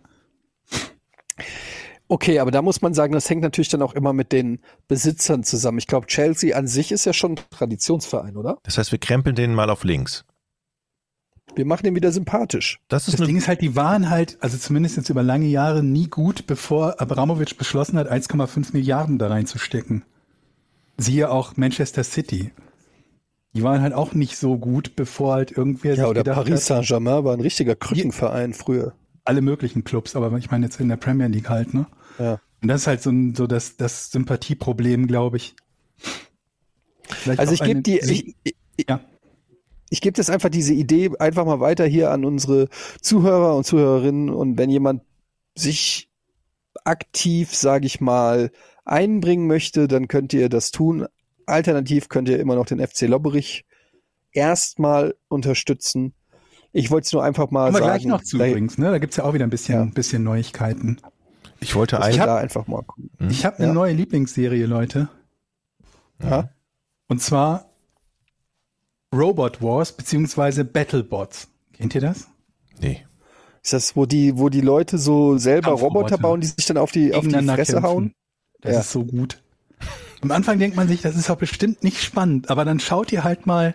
Okay, 2.08 2.40
aber 2.40 2.52
da 2.52 2.62
muss 2.62 2.82
man 2.82 2.94
sagen, 2.94 3.14
das 3.14 3.30
hängt 3.30 3.42
natürlich 3.42 3.70
dann 3.70 3.82
auch 3.82 3.94
immer 3.94 4.12
mit 4.12 4.34
den 4.34 4.60
Besitzern 4.90 5.44
zusammen. 5.44 5.78
Ich 5.78 5.88
glaube, 5.88 6.08
Chelsea 6.08 6.58
an 6.58 6.68
sich 6.68 6.92
ist 6.92 7.06
ja 7.06 7.14
schon 7.14 7.34
ein 7.34 7.40
Traditionsverein, 7.52 8.36
oder? 8.36 8.58
das 8.64 8.78
heißt, 8.78 8.92
wir 8.92 9.00
krempeln 9.00 9.36
den 9.36 9.54
mal 9.56 9.70
auf 9.70 9.86
links. 9.86 10.26
Wir 11.56 11.66
machen 11.66 11.84
den 11.84 11.96
wieder 11.96 12.12
sympathisch. 12.12 12.80
Das 12.90 13.08
ist 13.08 13.20
Das 13.20 13.28
Ding 13.28 13.38
ist 13.38 13.48
halt, 13.48 13.62
die 13.62 13.76
waren 13.76 14.10
halt, 14.10 14.38
also 14.42 14.58
zumindest 14.58 14.98
jetzt 14.98 15.10
über 15.10 15.24
lange 15.24 15.48
Jahre, 15.48 15.84
nie 15.84 16.08
gut, 16.08 16.48
bevor 16.48 17.00
Abramovic 17.02 17.58
beschlossen 17.58 17.98
hat, 17.98 18.12
1,5 18.12 18.74
Milliarden 18.74 19.18
da 19.18 19.28
reinzustecken. 19.28 20.04
Siehe 21.02 21.30
auch 21.32 21.58
Manchester 21.58 22.04
City. 22.04 22.52
Die 23.54 23.64
waren 23.64 23.82
halt 23.82 23.94
auch 23.94 24.14
nicht 24.14 24.38
so 24.38 24.58
gut, 24.58 24.96
bevor 24.96 25.34
halt 25.34 25.52
irgendwer 25.52 25.96
Ja, 25.96 26.04
sich 26.04 26.06
oder 26.10 26.24
Paris 26.24 26.66
Saint-Germain 26.68 27.24
war 27.26 27.34
ein 27.34 27.42
richtiger 27.42 27.76
Krückenverein 27.76 28.54
früher. 28.54 28.94
alle 29.26 29.42
möglichen 29.42 29.84
Clubs, 29.84 30.16
aber 30.16 30.36
ich 30.38 30.50
meine 30.52 30.66
jetzt 30.66 30.80
in 30.80 30.90
der 30.90 30.96
Premier 30.98 31.28
League 31.28 31.50
halt, 31.50 31.74
ne? 31.74 31.86
Ja. 32.18 32.40
Und 32.62 32.68
das 32.68 32.82
ist 32.82 32.88
halt 32.88 33.02
so, 33.02 33.10
ein, 33.10 33.36
so 33.36 33.48
das, 33.48 33.76
das 33.78 34.12
Sympathieproblem, 34.12 35.08
glaube 35.08 35.38
ich. 35.38 35.56
Vielleicht 37.08 37.40
Also 37.40 37.54
ich 37.54 37.62
gebe 37.64 37.82
die, 37.82 38.00
ich, 38.00 38.36
ich, 38.44 38.56
Ja. 38.90 39.02
ich 39.90 40.02
gebe 40.02 40.18
jetzt 40.18 40.30
einfach 40.30 40.50
diese 40.50 40.74
Idee 40.74 41.12
einfach 41.20 41.46
mal 41.46 41.60
weiter 41.60 41.86
hier 41.86 42.12
an 42.12 42.24
unsere 42.24 42.70
Zuhörer 43.02 43.56
und 43.58 43.66
Zuhörerinnen 43.66 44.30
und 44.30 44.58
wenn 44.58 44.70
jemand 44.70 45.02
sich 45.56 46.10
aktiv, 46.86 47.54
sage 47.54 47.86
ich 47.86 48.00
mal, 48.02 48.52
einbringen 48.86 49.48
möchte, 49.48 49.88
dann 49.88 50.08
könnt 50.08 50.34
ihr 50.34 50.50
das 50.50 50.72
tun. 50.72 51.06
Alternativ 51.46 52.10
könnt 52.10 52.30
ihr 52.30 52.40
immer 52.40 52.56
noch 52.56 52.66
den 52.66 52.80
FC 52.86 53.02
Lobberich 53.08 53.66
erstmal 54.32 55.16
unterstützen. 55.28 56.14
Ich 56.74 56.90
wollte 56.92 57.06
es 57.06 57.12
nur 57.14 57.24
einfach 57.24 57.52
mal 57.52 57.66
Kommen 57.72 57.84
sagen. 57.84 57.86
gleich 57.86 58.06
noch 58.06 58.24
zu 58.24 58.38
da, 58.38 58.48
übrigens, 58.48 58.78
ne? 58.78 58.92
Da 58.92 58.98
gibt's 59.00 59.18
ja 59.18 59.24
auch 59.26 59.34
wieder 59.34 59.46
ein 59.46 59.50
bisschen, 59.50 59.76
Ja. 59.76 59.86
bisschen 59.86 60.24
Neuigkeiten. 60.24 60.98
ich 61.60 61.76
wollte 61.76 62.02
ein, 62.02 62.14
wir 62.14 62.20
hab- 62.22 62.28
da 62.28 62.38
einfach 62.38 62.68
mal 62.68 62.82
gucken. 62.84 63.10
Ich 63.30 63.46
habe 63.46 63.58
eine 63.58 63.68
Ja. 63.68 63.74
neue 63.74 63.94
Lieblingsserie, 63.94 64.66
Leute. 64.66 65.10
Ja. 66.24 66.50
Und 67.08 67.22
zwar 67.22 67.66
Robot 69.14 69.62
Wars 69.62 69.92
beziehungsweise 69.92 70.64
Battlebots. 70.64 71.50
Kennt 71.74 71.96
ihr 71.96 72.02
das? 72.02 72.28
nee. 72.80 73.06
Ist 73.64 73.74
das, 73.74 73.96
wo 73.96 74.08
die, 74.08 74.40
wo 74.40 74.50
die 74.50 74.62
Leute 74.62 74.98
so 74.98 75.38
selber. 75.38 75.70
Roboter 75.74 76.18
bauen, 76.18 76.42
die 76.42 76.48
sich 76.48 76.66
dann 76.66 76.78
auf 76.78 76.92
die, 76.92 77.14
auf 77.14 77.28
die 77.28 77.30
Fresse 77.32 77.74
kämpfen. 77.74 77.84
hauen? 77.84 78.14
Das 78.62 78.74
Ja. 78.74 78.80
ist 78.82 78.92
so 78.92 79.04
gut. 79.06 79.42
Am 80.22 80.32
Anfang 80.32 80.60
denkt 80.60 80.78
man 80.78 80.88
sich, 80.88 81.02
das 81.02 81.16
ist 81.16 81.30
doch 81.30 81.38
bestimmt 81.38 81.84
nicht 81.84 82.02
spannend, 82.02 82.50
aber 82.52 82.64
dann 82.66 82.80
schaut 82.80 83.12
ihr 83.12 83.24
halt 83.24 83.48
mal 83.48 83.74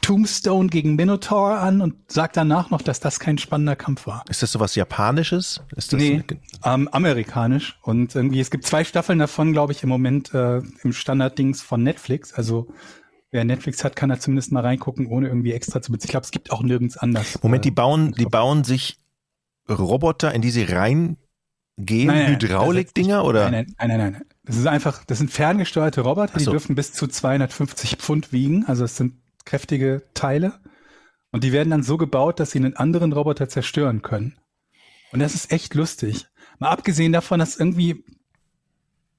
Tombstone 0.00 0.68
gegen 0.68 0.96
Minotaur 0.96 1.58
an 1.58 1.80
und 1.80 1.94
sagt 2.10 2.36
danach 2.36 2.70
noch, 2.70 2.82
dass 2.82 2.98
das 2.98 3.20
kein 3.20 3.38
spannender 3.38 3.76
Kampf 3.76 4.06
war. 4.06 4.24
Ist 4.28 4.42
das 4.42 4.50
sowas 4.50 4.74
Japanisches? 4.74 5.60
Ist 5.76 5.92
das 5.92 6.00
Nee, 6.00 6.24
ähm, 6.64 6.88
amerikanisch. 6.88 7.78
Und 7.82 8.14
irgendwie, 8.16 8.40
es 8.40 8.50
gibt 8.50 8.66
zwei 8.66 8.82
Staffeln 8.84 9.18
davon, 9.20 9.52
glaube 9.52 9.72
ich, 9.72 9.82
im 9.84 9.88
Moment 9.88 10.34
äh, 10.34 10.58
im 10.82 10.92
Standarddings 10.92 11.62
von 11.62 11.82
Netflix. 11.84 12.32
Also 12.32 12.68
wer 13.30 13.44
Netflix 13.44 13.84
hat, 13.84 13.94
kann 13.94 14.08
da 14.08 14.18
zumindest 14.18 14.50
mal 14.50 14.60
reingucken, 14.62 15.06
ohne 15.06 15.28
irgendwie 15.28 15.52
extra 15.52 15.80
zu 15.82 15.92
bezahlen. 15.92 16.06
Ich 16.06 16.10
glaube, 16.10 16.24
es 16.24 16.30
gibt 16.32 16.50
auch 16.50 16.62
nirgends 16.62 16.96
anders. 16.96 17.40
Moment, 17.42 17.64
die 17.64 17.68
Äh, 17.68 17.72
bauen, 17.72 18.12
die 18.12 18.24
bauen 18.26 18.64
sich 18.64 18.98
Roboter, 19.68 20.34
in 20.34 20.42
die 20.42 20.50
sie 20.50 20.64
reingehen, 20.64 21.16
Nein, 21.88 22.06
nein, 22.06 22.32
Hydraulikdinger 22.32 23.16
das 23.16 23.22
ist 23.22 23.28
oder? 23.28 23.50
Nein, 23.50 23.74
nein, 23.78 23.88
nein, 23.88 23.98
nein. 24.12 24.22
Das 24.44 24.56
ist 24.56 24.66
einfach, 24.66 25.04
das 25.04 25.18
sind 25.18 25.30
ferngesteuerte 25.30 26.00
Roboter, 26.00 26.32
Ach 26.34 26.38
die 26.38 26.44
so. 26.44 26.50
dürfen 26.50 26.74
bis 26.74 26.92
zu 26.92 27.06
250 27.06 27.96
Pfund 27.96 28.32
wiegen. 28.32 28.64
Also 28.66 28.84
es 28.84 28.96
sind 28.96 29.14
kräftige 29.44 30.02
Teile. 30.14 30.54
Und 31.30 31.44
die 31.44 31.52
werden 31.52 31.70
dann 31.70 31.82
so 31.82 31.96
gebaut, 31.96 32.40
dass 32.40 32.50
sie 32.50 32.58
einen 32.58 32.76
anderen 32.76 33.12
Roboter 33.12 33.48
zerstören 33.48 34.02
können. 34.02 34.36
Und 35.12 35.20
das 35.20 35.34
ist 35.34 35.52
echt 35.52 35.74
lustig. 35.74 36.26
Mal 36.58 36.70
abgesehen 36.70 37.12
davon, 37.12 37.38
dass 37.38 37.56
irgendwie 37.56 38.04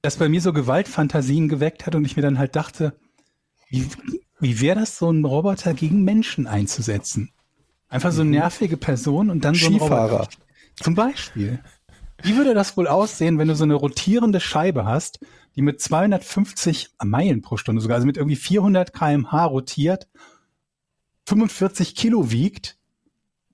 das 0.02 0.16
bei 0.16 0.28
mir 0.28 0.40
so 0.40 0.52
Gewaltfantasien 0.52 1.48
geweckt 1.48 1.86
hat 1.86 1.94
und 1.94 2.04
ich 2.04 2.16
mir 2.16 2.22
dann 2.22 2.38
halt 2.38 2.56
dachte, 2.56 2.94
wie, 3.68 3.88
wie 4.38 4.60
wäre 4.60 4.80
das, 4.80 4.98
so 4.98 5.08
einen 5.08 5.24
Roboter 5.24 5.72
gegen 5.74 6.04
Menschen 6.04 6.46
einzusetzen? 6.46 7.32
Einfach 7.88 8.12
so 8.12 8.20
eine 8.20 8.30
nervige 8.30 8.76
Person 8.76 9.30
und 9.30 9.44
dann 9.44 9.54
so 9.54 9.66
ein 9.66 9.72
Skifahrer. 9.72 10.12
Roboter. 10.12 10.38
Zum 10.76 10.94
Beispiel. 10.94 11.60
Wie 12.24 12.36
würde 12.36 12.54
das 12.54 12.76
wohl 12.76 12.88
aussehen, 12.88 13.38
wenn 13.38 13.48
du 13.48 13.54
so 13.54 13.64
eine 13.64 13.74
rotierende 13.74 14.40
Scheibe 14.40 14.86
hast, 14.86 15.20
die 15.56 15.62
mit 15.62 15.80
250 15.80 16.90
Meilen 17.04 17.42
pro 17.42 17.58
Stunde 17.58 17.82
sogar, 17.82 17.96
also 17.96 18.06
mit 18.06 18.16
irgendwie 18.16 18.36
400 18.36 18.92
kmh 18.94 19.44
rotiert, 19.44 20.08
45 21.26 21.94
Kilo 21.94 22.30
wiegt? 22.30 22.78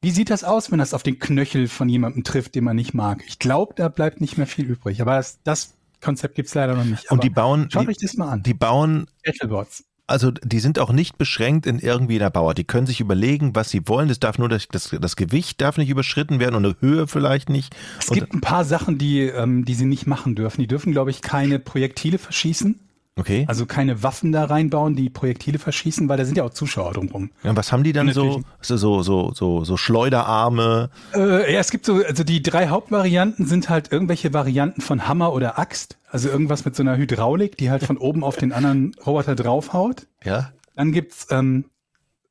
Wie 0.01 0.13
sieht 0.13 0.31
das 0.31 0.45
aus, 0.45 0.71
wenn 0.71 0.79
das 0.79 0.95
auf 0.95 1.03
den 1.03 1.19
Knöchel 1.19 1.69
von 1.69 1.89
jemandem 1.89 2.25
trifft, 2.25 2.55
den 2.55 2.65
man 2.65 2.77
nicht 2.77 2.95
mag? 2.95 3.23
Ich 3.27 3.39
glaube, 3.39 3.75
da 3.75 3.89
bleibt 3.89 4.21
nicht 4.21 4.39
mehr 4.39 4.47
viel 4.47 4.65
übrig. 4.67 5.03
Aber 5.03 5.17
das, 5.17 5.41
das 5.43 5.75
Konzept 6.01 6.37
gibt's 6.37 6.55
leider 6.55 6.75
noch 6.75 6.85
nicht. 6.85 7.11
Und 7.11 7.23
die 7.25 7.29
bauen, 7.29 7.69
Schaut 7.71 7.85
die, 7.85 7.89
euch 7.89 7.99
das 7.99 8.15
mal 8.15 8.31
an. 8.31 8.43
die 8.43 8.55
bauen, 8.55 9.09
Battlebots. 9.25 9.85
Also 10.11 10.31
die 10.31 10.61
sind 10.61 10.79
auch 10.79 10.93
nicht 10.93 11.17
beschränkt 11.19 11.67
in 11.67 11.79
irgendwie 11.79 12.19
der 12.19 12.31
Bauer. 12.31 12.55
Die 12.55 12.65
können 12.65 12.87
sich 12.87 13.01
überlegen, 13.01 13.55
was 13.55 13.71
sie 13.71 13.87
wollen. 13.87 14.09
Das 14.09 14.21
darf 14.21 14.39
nur 14.39 14.49
das, 14.49 14.69
das, 14.69 14.95
das 15.01 15.17
Gewicht 15.17 15.61
darf 15.61 15.79
nicht 15.79 15.89
überschritten 15.89 16.41
werden 16.41 16.55
und 16.57 16.65
eine 16.65 16.77
Höhe 16.81 17.07
vielleicht 17.07 17.49
nicht. 17.49 17.75
Es 17.99 18.09
Und- 18.09 18.19
gibt 18.19 18.35
ein 18.35 18.41
paar 18.41 18.65
Sachen, 18.65 18.99
die, 18.99 19.21
ähm, 19.21 19.65
die 19.65 19.75
sie 19.75 19.87
nicht 19.87 20.07
machen 20.07 20.35
dürfen. 20.35 20.61
Die 20.61 20.67
dürfen, 20.67 20.93
glaube 20.93 21.11
ich, 21.11 21.23
keine 21.23 21.59
Projektile 21.59 22.19
verschießen. 22.19 22.79
Okay. 23.21 23.45
Also 23.49 23.67
keine 23.67 24.03
Waffen 24.03 24.33
da 24.33 24.47
reinbauen, 24.47 24.97
die 24.97 25.11
Projektile 25.11 25.59
verschießen, 25.59 26.09
weil 26.09 26.17
da 26.17 26.25
sind 26.25 26.39
ja 26.39 26.45
auch 26.45 26.51
Zuschauer 26.51 26.95
drumherum. 26.95 27.31
Ja, 27.43 27.55
was 27.55 27.71
haben 27.71 27.85
die 27.85 27.93
dann 27.93 28.11
So, 28.13 28.41
so, 28.63 29.03
so, 29.03 29.33
so, 29.35 29.63
so 29.63 29.77
Schleuderarme. 29.77 30.89
Äh, 31.15 31.53
ja, 31.53 31.61
es 31.61 31.71
gibt 31.71 31.85
so, 31.85 32.03
also 32.03 32.25
die 32.25 32.43
drei 32.43 32.69
Hauptvarianten 32.69 33.45
sind 33.45 33.69
halt 33.69 33.93
irgendwelche 33.93 34.33
Varianten 34.33 34.81
von 34.81 35.07
Hammer 35.07 35.35
oder 35.35 35.59
Axt. 35.59 35.99
Also 36.09 36.31
irgendwas 36.31 36.65
mit 36.65 36.75
so 36.75 36.83
einer 36.83 36.97
Hydraulik, 36.97 37.59
die 37.59 37.71
halt 37.71 37.85
von 37.85 37.99
oben 37.99 38.25
auf 38.25 38.39
den 38.39 38.53
anderen 38.53 38.95
Roboter 39.05 39.35
draufhaut. 39.35 40.07
Ja. 40.25 40.53
Dann 40.75 40.93
gibt's 40.93 41.27
ähm, 41.31 41.67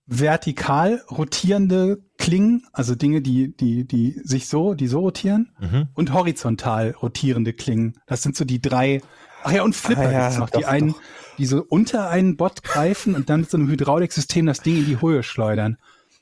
vertikal 0.08 1.04
rotierende 1.12 2.00
Klingen, 2.18 2.64
also 2.74 2.96
Dinge, 2.96 3.22
die, 3.22 3.56
die, 3.56 3.88
die 3.88 4.20
sich 4.24 4.48
so, 4.48 4.74
die 4.74 4.88
so 4.88 5.02
rotieren. 5.02 5.52
Mhm. 5.60 5.90
Und 5.94 6.14
horizontal 6.14 6.96
rotierende 7.00 7.54
Klingen. 7.54 7.94
Das 8.08 8.24
sind 8.24 8.36
so 8.36 8.44
die 8.44 8.60
drei. 8.60 9.02
Ach 9.44 9.52
ja, 9.52 9.64
und 9.64 9.76
Flipper 9.76 10.02
Ah 10.08 10.12
ja, 10.12 10.22
gibt's 10.28 10.38
noch, 10.40 10.50
die 10.50 10.62
doch, 10.62 10.68
einen, 10.70 10.90
doch. 10.90 11.02
die 11.38 11.46
so 11.46 11.66
unter 11.68 12.10
einen 12.10 12.36
Bot 12.38 12.64
greifen 12.64 13.16
und 13.16 13.30
dann 13.30 13.42
mit 13.42 13.50
so 13.50 13.58
einem 13.58 13.70
Hydrauliksystem 13.70 14.46
das 14.46 14.62
Ding 14.62 14.78
in 14.78 14.86
die 14.86 15.02
Höhe 15.02 15.24
schleudern. 15.24 15.78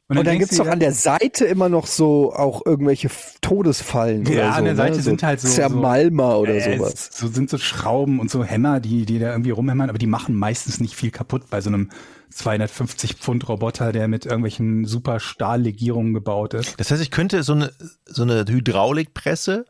Und 0.09 0.15
dann 0.15 0.23
denkst 0.23 0.39
gibt's 0.39 0.55
du 0.57 0.63
doch 0.63 0.71
an 0.71 0.79
der 0.79 0.93
Seite 0.93 1.43
immer 1.45 1.67
noch 1.67 1.85
so 1.85 2.31
auch 2.33 2.65
irgendwelche 2.65 3.09
Todesfallen. 3.41 4.25
Ja, 4.25 4.31
oder 4.31 4.51
so, 4.53 4.57
an 4.59 4.63
der 4.65 4.75
Seite 4.77 4.95
ne? 4.97 5.01
sind 5.01 5.21
halt 5.23 5.41
so- 5.41 5.49
Zermalmer 5.49 6.39
oder 6.39 6.55
Äh, 6.55 6.77
sowas. 6.77 7.09
So 7.11 7.27
sind 7.27 7.49
so 7.49 7.57
Schrauben 7.57 8.21
und 8.21 8.31
so 8.31 8.41
Hämmer, 8.43 8.79
die, 8.79 9.05
die 9.05 9.19
da 9.19 9.31
irgendwie 9.31 9.49
rumhämmern, 9.49 9.89
aber 9.89 9.97
die 9.99 10.07
machen 10.07 10.33
meistens 10.35 10.79
nicht 10.79 10.95
viel 10.95 11.11
kaputt 11.11 11.49
bei 11.49 11.59
so 11.59 11.69
einem 11.69 11.89
250 12.29 13.15
Pfund 13.15 13.49
Roboter, 13.49 13.91
der 13.91 14.07
mit 14.07 14.25
irgendwelchen 14.25 14.85
super 14.85 15.19
Stahllegierungen 15.19 16.13
gebaut 16.13 16.53
ist. 16.53 16.79
Das 16.79 16.89
heißt, 16.91 17.01
ich 17.01 17.11
könnte 17.11 17.43
so 17.43 17.53
eine, 17.53 17.71
so 18.05 18.23
eine 18.23 18.45
Hydraulikpresse 18.47 19.65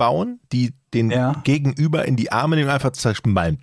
bauen, 0.00 0.40
die 0.50 0.72
den 0.94 1.10
Ja. 1.10 1.42
Gegenüber 1.44 2.06
in 2.06 2.16
die 2.16 2.32
Arme 2.32 2.56
nehmen 2.56 2.70
einfach 2.70 2.92
zerschmallen. 2.92 3.58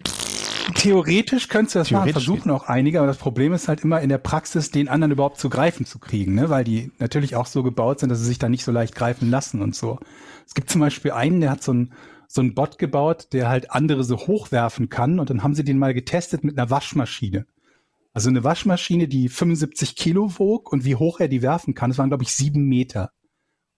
Theoretisch 0.75 1.47
könntest 1.47 1.73
du 1.73 1.79
das 1.79 1.89
machen, 1.91 2.11
versuchen 2.11 2.51
auch 2.51 2.67
einige, 2.67 2.99
aber 2.99 3.07
das 3.07 3.17
Problem 3.17 3.53
ist 3.53 3.67
halt 3.67 3.83
immer 3.83 4.01
in 4.01 4.09
der 4.09 4.19
Praxis, 4.19 4.69
den 4.69 4.87
anderen 4.87 5.11
überhaupt 5.11 5.39
zu 5.39 5.49
greifen 5.49 5.87
zu 5.87 5.97
kriegen, 5.97 6.35
ne? 6.35 6.51
weil 6.51 6.63
die 6.63 6.91
natürlich 6.99 7.35
auch 7.35 7.47
so 7.47 7.63
gebaut 7.63 7.99
sind, 7.99 8.09
dass 8.09 8.19
sie 8.19 8.25
sich 8.25 8.37
da 8.37 8.49
nicht 8.49 8.63
so 8.63 8.71
leicht 8.71 8.93
greifen 8.93 9.31
lassen 9.31 9.63
und 9.63 9.75
so. 9.75 9.97
Es 10.45 10.53
gibt 10.53 10.69
zum 10.69 10.79
Beispiel 10.81 11.11
einen, 11.11 11.41
der 11.41 11.49
hat 11.49 11.63
so 11.63 11.73
ein 11.73 11.93
so 12.27 12.41
ein 12.41 12.53
Bot 12.53 12.77
gebaut, 12.77 13.29
der 13.31 13.49
halt 13.49 13.71
andere 13.71 14.03
so 14.03 14.17
hochwerfen 14.17 14.89
kann 14.89 15.19
und 15.19 15.29
dann 15.29 15.43
haben 15.43 15.55
sie 15.55 15.63
den 15.63 15.79
mal 15.79 15.93
getestet 15.93 16.43
mit 16.43 16.57
einer 16.57 16.69
Waschmaschine. 16.69 17.45
Also 18.13 18.29
eine 18.29 18.43
Waschmaschine, 18.43 19.07
die 19.07 19.29
75 19.29 19.95
Kilo 19.95 20.37
wog 20.37 20.71
und 20.71 20.83
wie 20.83 20.95
hoch 20.95 21.19
er 21.21 21.29
die 21.29 21.41
werfen 21.41 21.73
kann, 21.73 21.89
das 21.89 21.97
waren 21.97 22.09
glaube 22.09 22.23
ich 22.23 22.33
sieben 22.33 22.65
Meter. 22.65 23.11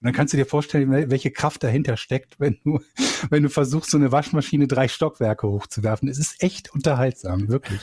Und 0.02 0.06
dann 0.06 0.14
kannst 0.14 0.34
du 0.34 0.38
dir 0.38 0.45
vorstellen, 0.45 0.89
wel- 0.91 1.10
welche 1.12 1.30
Kraft 1.32 1.62
dahinter 1.64 1.97
steckt, 1.97 2.39
wenn 2.39 2.58
du, 2.64 2.80
wenn 3.30 3.43
du 3.43 3.50
versuchst, 3.50 3.91
so 3.91 3.97
eine 3.97 4.12
Waschmaschine 4.12 4.68
drei 4.68 4.88
Stockwerke 4.88 5.47
hochzuwerfen. 5.47 6.08
Es 6.08 6.18
ist 6.20 6.41
echt 6.41 6.74
unterhaltsam, 6.74 7.50
wirklich. 7.50 7.82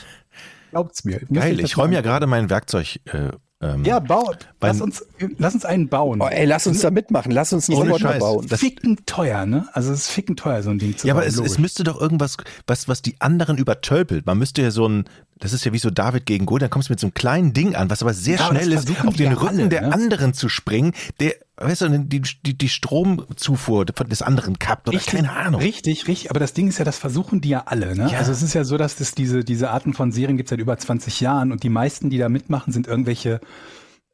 Glaubt's 0.71 1.03
mir. 1.05 1.21
Geil, 1.31 1.59
ich 1.59 1.77
räume 1.77 1.93
ja 1.93 2.01
gerade 2.01 2.27
mein 2.27 2.49
Werkzeug. 2.49 2.99
Äh, 3.05 3.29
ähm, 3.61 3.83
Ja, 3.85 3.99
baut. 3.99 4.49
Lass 4.61 4.81
uns, 4.81 5.03
lass 5.37 5.53
uns 5.55 5.63
einen 5.65 5.87
bauen. 5.87 6.21
Oh, 6.21 6.27
ey, 6.27 6.45
lass 6.45 6.67
uns 6.67 6.81
da 6.81 6.91
mitmachen. 6.91 7.31
Lass 7.31 7.53
uns 7.53 7.69
einen 7.69 7.79
Roboter 7.79 7.99
Scheiß. 8.09 8.19
bauen. 8.19 8.45
das- 8.47 8.59
ficken 8.59 8.97
teuer, 9.05 9.45
ne? 9.45 9.67
Also 9.73 9.93
es 9.93 10.01
ist 10.01 10.09
ficken 10.11 10.35
teuer, 10.35 10.61
so 10.61 10.69
ein 10.69 10.77
Ding 10.77 10.95
zu 10.97 11.07
Ja, 11.07 11.13
aber 11.13 11.21
bauen. 11.21 11.29
es, 11.29 11.39
es 11.39 11.57
müsste 11.57 11.83
doch 11.83 11.99
irgendwas, 11.99 12.37
was, 12.67 12.87
was 12.87 13.01
die 13.01 13.15
anderen 13.19 13.57
übertölpelt. 13.57 14.25
Man 14.25 14.37
müsste 14.37 14.61
ja 14.61 14.69
so 14.71 14.87
ein, 14.87 15.05
das 15.39 15.53
ist 15.53 15.65
ja 15.65 15.73
wie 15.73 15.79
so 15.79 15.89
David 15.89 16.25
gegen 16.25 16.45
Goliath, 16.45 16.63
dann 16.63 16.69
kommst 16.71 16.89
du 16.89 16.93
mit 16.93 16.99
so 16.99 17.07
einem 17.07 17.13
kleinen 17.13 17.53
Ding 17.53 17.75
an, 17.75 17.89
was 17.89 18.01
aber 18.03 18.13
sehr 18.13 18.37
Ja, 18.37 18.47
schnell 18.47 18.71
ist, 18.73 18.89
auf 19.07 19.15
den 19.15 19.33
Rücken 19.33 19.59
alle, 19.59 19.69
der 19.69 19.81
ne? 19.83 19.93
anderen 19.93 20.33
zu 20.33 20.49
springen, 20.49 20.93
der, 21.19 21.33
weißt 21.57 21.81
du, 21.81 21.99
die, 21.99 22.21
die, 22.21 22.57
die 22.57 22.69
Stromzufuhr 22.69 23.85
des 23.85 24.21
anderen 24.21 24.59
kappt 24.59 24.87
oder 24.87 24.99
keine 24.99 25.31
Ahnung. 25.31 25.59
Richtig, 25.59 26.07
richtig. 26.07 26.29
Aber 26.29 26.39
das 26.39 26.53
Ding 26.53 26.67
ist 26.67 26.77
ja, 26.77 26.85
das 26.85 26.97
versuchen 26.97 27.41
die 27.41 27.49
ja 27.49 27.63
alle. 27.65 27.95
Ne? 27.95 28.11
Ja. 28.11 28.19
Also 28.19 28.31
es 28.31 28.43
ist 28.43 28.53
ja 28.53 28.63
so, 28.63 28.77
dass 28.77 28.95
das 28.95 29.15
diese, 29.15 29.43
diese 29.43 29.71
Arten 29.71 29.93
von 29.93 30.11
Serien 30.11 30.37
gibt 30.37 30.49
seit 30.49 30.59
über 30.59 30.77
20 30.77 31.19
Jahren 31.19 31.51
und 31.51 31.63
die 31.63 31.69
meisten, 31.69 32.09
die 32.09 32.17
da 32.17 32.29
mitmachen, 32.29 32.71
sind 32.71 32.87
irgendwelche 32.87 33.41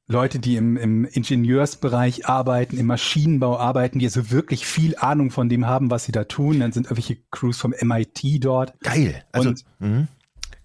Leute, 0.07 0.39
die 0.39 0.57
im, 0.57 0.77
im 0.77 1.05
Ingenieursbereich 1.05 2.27
arbeiten, 2.27 2.77
im 2.77 2.87
Maschinenbau 2.87 3.57
arbeiten, 3.57 3.99
die 3.99 4.05
also 4.05 4.31
wirklich 4.31 4.65
viel 4.65 4.95
Ahnung 4.97 5.31
von 5.31 5.49
dem 5.49 5.65
haben, 5.65 5.91
was 5.91 6.05
sie 6.05 6.11
da 6.11 6.25
tun. 6.25 6.59
Dann 6.59 6.71
sind 6.71 6.85
irgendwelche 6.85 7.17
Crews 7.31 7.57
vom 7.57 7.73
MIT 7.79 8.43
dort. 8.43 8.79
Geil. 8.81 9.23
Also, 9.31 9.49
Und 9.49 9.65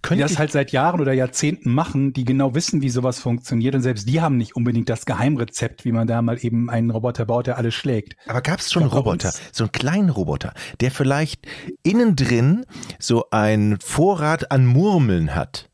die 0.05 0.09
könnte 0.09 0.25
das 0.25 0.39
halt 0.39 0.53
seit 0.53 0.73
Jahren 0.73 1.01
oder 1.01 1.13
Jahrzehnten 1.13 1.75
machen, 1.75 2.13
die 2.13 2.25
genau 2.25 2.55
wissen, 2.55 2.83
wie 2.83 2.89
sowas 2.89 3.19
funktioniert 3.19 3.75
und 3.75 3.83
selbst 3.83 4.09
die 4.09 4.21
haben 4.21 4.37
nicht 4.37 4.57
unbedingt 4.57 4.89
das 4.89 5.07
Geheimrezept, 5.07 5.85
wie 5.85 5.93
man 5.93 6.07
da 6.07 6.23
mal 6.23 6.39
eben 6.41 6.71
einen 6.71 6.91
Roboter 6.91 7.27
baut, 7.27 7.47
der 7.47 7.59
alles 7.59 7.75
schlägt. 7.75 8.17
aber 8.27 8.41
gab 8.41 8.61
es 8.61 8.73
schon 8.73 8.85
einen 8.85 8.93
Ja, 8.93 8.99
Roboter, 8.99 9.33
so 9.53 9.65
einen 9.65 9.73
kleinen 9.73 10.11
Roboter, 10.11 10.55
der 10.81 10.91
vielleicht 10.91 11.47
innen 11.83 12.17
drin 12.17 12.65
so 12.99 13.29
einen 13.31 13.81
Vorrat 13.81 14.51
an 14.51 14.67
Murmeln 14.67 15.35
hat? 15.35 15.69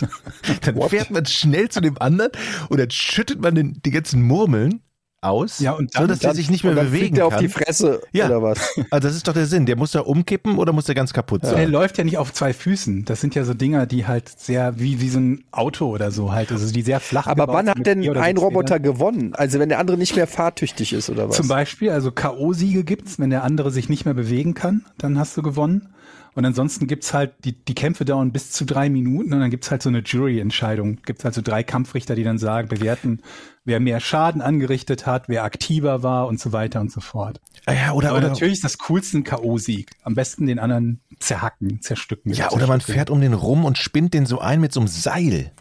dann 0.62 0.80
fährt 0.88 1.10
man 1.10 1.26
schnell 1.26 1.68
zu 1.70 1.80
dem 1.80 1.96
anderen 1.98 2.32
und 2.68 2.78
dann 2.78 2.90
schüttet 2.90 3.40
man 3.40 3.54
den, 3.54 3.80
die 3.84 3.90
ganzen 3.90 4.22
Murmeln 4.22 4.82
aus, 5.22 5.58
Ja, 5.60 5.72
und 5.72 5.94
dann- 5.94 6.02
so 6.04 6.06
dass 6.08 6.18
der 6.20 6.30
Dann- 6.30 6.36
sich 6.36 6.50
nicht 6.50 6.64
mehr 6.64 6.74
dann 6.74 6.86
bewegen 6.86 7.16
er 7.16 7.26
auf 7.26 7.34
kann. 7.34 7.42
die 7.42 7.48
Fresse 7.48 8.00
Ja. 8.12 8.26
oder 8.26 8.42
was? 8.42 8.58
Also 8.90 9.08
das 9.08 9.16
ist 9.16 9.28
doch 9.28 9.34
der 9.34 9.46
Sinn. 9.46 9.66
Der 9.66 9.76
muss 9.76 9.92
da 9.92 10.00
umkippen 10.00 10.56
oder 10.58 10.72
muss 10.72 10.86
der 10.86 10.94
ganz 10.94 11.12
kaputt 11.12 11.42
Der 11.42 11.50
sein? 11.50 11.70
läuft 11.70 11.98
ja 11.98 12.04
nicht 12.04 12.16
auf 12.18 12.32
zwei 12.32 12.52
Füßen. 12.52 13.04
Das 13.04 13.20
sind 13.20 13.34
ja 13.34 13.44
so 13.44 13.52
Dinger, 13.54 13.86
die 13.86 14.06
halt 14.06 14.28
sehr, 14.28 14.78
wie, 14.80 15.00
wie 15.00 15.08
so 15.08 15.18
ein 15.18 15.44
Auto 15.50 15.86
oder 15.88 16.10
so 16.10 16.32
halt, 16.32 16.50
also 16.52 16.72
die 16.72 16.82
sehr 16.82 17.00
flach 17.00 17.26
Aber 17.26 17.48
wann 17.48 17.68
hat 17.68 17.84
denn 17.86 18.00
ein 18.16 18.36
Roboter 18.38 18.76
Rädern. 18.76 18.82
gewonnen? 18.94 19.34
Also 19.34 19.58
wenn 19.58 19.68
der 19.68 19.78
andere 19.78 19.98
nicht 19.98 20.16
mehr 20.16 20.26
fahrtüchtig 20.26 20.92
ist 20.92 21.10
oder 21.10 21.28
was? 21.28 21.36
Zum 21.36 21.48
Beispiel, 21.48 21.90
also 21.90 22.10
K.O.-Siege 22.12 22.82
gibt's, 22.84 23.18
wenn 23.18 23.30
der 23.30 23.44
andere 23.44 23.70
sich 23.70 23.88
nicht 23.88 24.04
mehr 24.06 24.14
bewegen 24.14 24.54
kann, 24.54 24.84
dann 24.98 25.18
hast 25.18 25.36
du 25.36 25.42
gewonnen. 25.42 25.88
Und 26.34 26.44
ansonsten 26.44 26.86
gibt's 26.86 27.12
halt, 27.12 27.32
die, 27.44 27.52
die 27.52 27.74
Kämpfe 27.74 28.04
dauern 28.04 28.30
bis 28.30 28.52
zu 28.52 28.64
drei 28.64 28.88
Minuten 28.88 29.34
und 29.34 29.40
dann 29.40 29.50
gibt's 29.50 29.70
halt 29.72 29.82
so 29.82 29.88
eine 29.88 29.98
Jury-Entscheidung. 29.98 30.98
Gibt's 31.04 31.24
halt 31.24 31.34
so 31.34 31.42
drei 31.42 31.64
Kampfrichter, 31.64 32.14
die 32.14 32.22
dann 32.22 32.38
sagen, 32.38 32.68
bewerten, 32.68 33.20
wer 33.64 33.80
mehr 33.80 34.00
Schaden 34.00 34.40
angerichtet 34.40 35.06
hat, 35.06 35.28
wer 35.28 35.44
aktiver 35.44 36.02
war 36.02 36.26
und 36.26 36.40
so 36.40 36.52
weiter 36.52 36.80
und 36.80 36.90
so 36.90 37.00
fort. 37.00 37.40
Ah 37.66 37.72
ja, 37.72 37.92
oder, 37.92 38.10
Aber 38.10 38.18
oder, 38.18 38.28
natürlich 38.28 38.54
ist 38.54 38.64
das 38.64 38.78
coolste 38.78 39.18
ein 39.18 39.24
K.O.-Sieg. 39.24 39.90
Am 40.02 40.14
besten 40.14 40.46
den 40.46 40.58
anderen 40.58 41.00
zerhacken, 41.18 41.80
zerstücken. 41.82 42.32
ja, 42.32 42.50
oder 42.50 42.66
man 42.66 42.80
fährt 42.80 43.10
um 43.10 43.20
den 43.20 43.34
rum 43.34 43.64
und 43.64 43.78
spinnt 43.78 44.14
den 44.14 44.26
so 44.26 44.38
ein 44.38 44.60
mit 44.60 44.72
so 44.72 44.80
einem 44.80 44.88
Seil. 44.88 45.52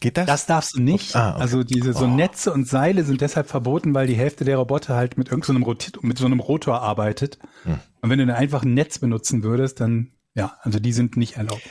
Geht 0.00 0.16
das? 0.16 0.26
Das 0.26 0.46
darfst 0.46 0.74
du 0.74 0.80
nicht. 0.80 1.14
Ah, 1.14 1.34
okay. 1.34 1.40
Also 1.40 1.62
diese 1.62 1.92
so 1.92 2.08
Netze 2.08 2.52
und 2.52 2.66
Seile 2.66 3.04
sind 3.04 3.20
deshalb 3.20 3.48
verboten, 3.48 3.94
weil 3.94 4.08
die 4.08 4.16
Hälfte 4.16 4.44
der 4.44 4.56
Roboter 4.56 4.96
halt 4.96 5.16
mit 5.16 5.28
irgendeinem 5.28 5.62
Rot 5.62 5.92
mit 6.02 6.18
so 6.18 6.26
einem 6.26 6.40
Rotor 6.40 6.82
arbeitet. 6.82 7.38
Hm. 7.62 7.78
Und 8.00 8.10
wenn 8.10 8.18
du 8.18 8.26
dann 8.26 8.34
einfach 8.34 8.64
ein 8.64 8.74
Netz 8.74 8.98
benutzen 8.98 9.44
würdest, 9.44 9.80
dann 9.80 10.10
ja, 10.34 10.56
also 10.62 10.78
die 10.78 10.92
sind 10.92 11.16
nicht 11.16 11.36
erlaubt. 11.36 11.62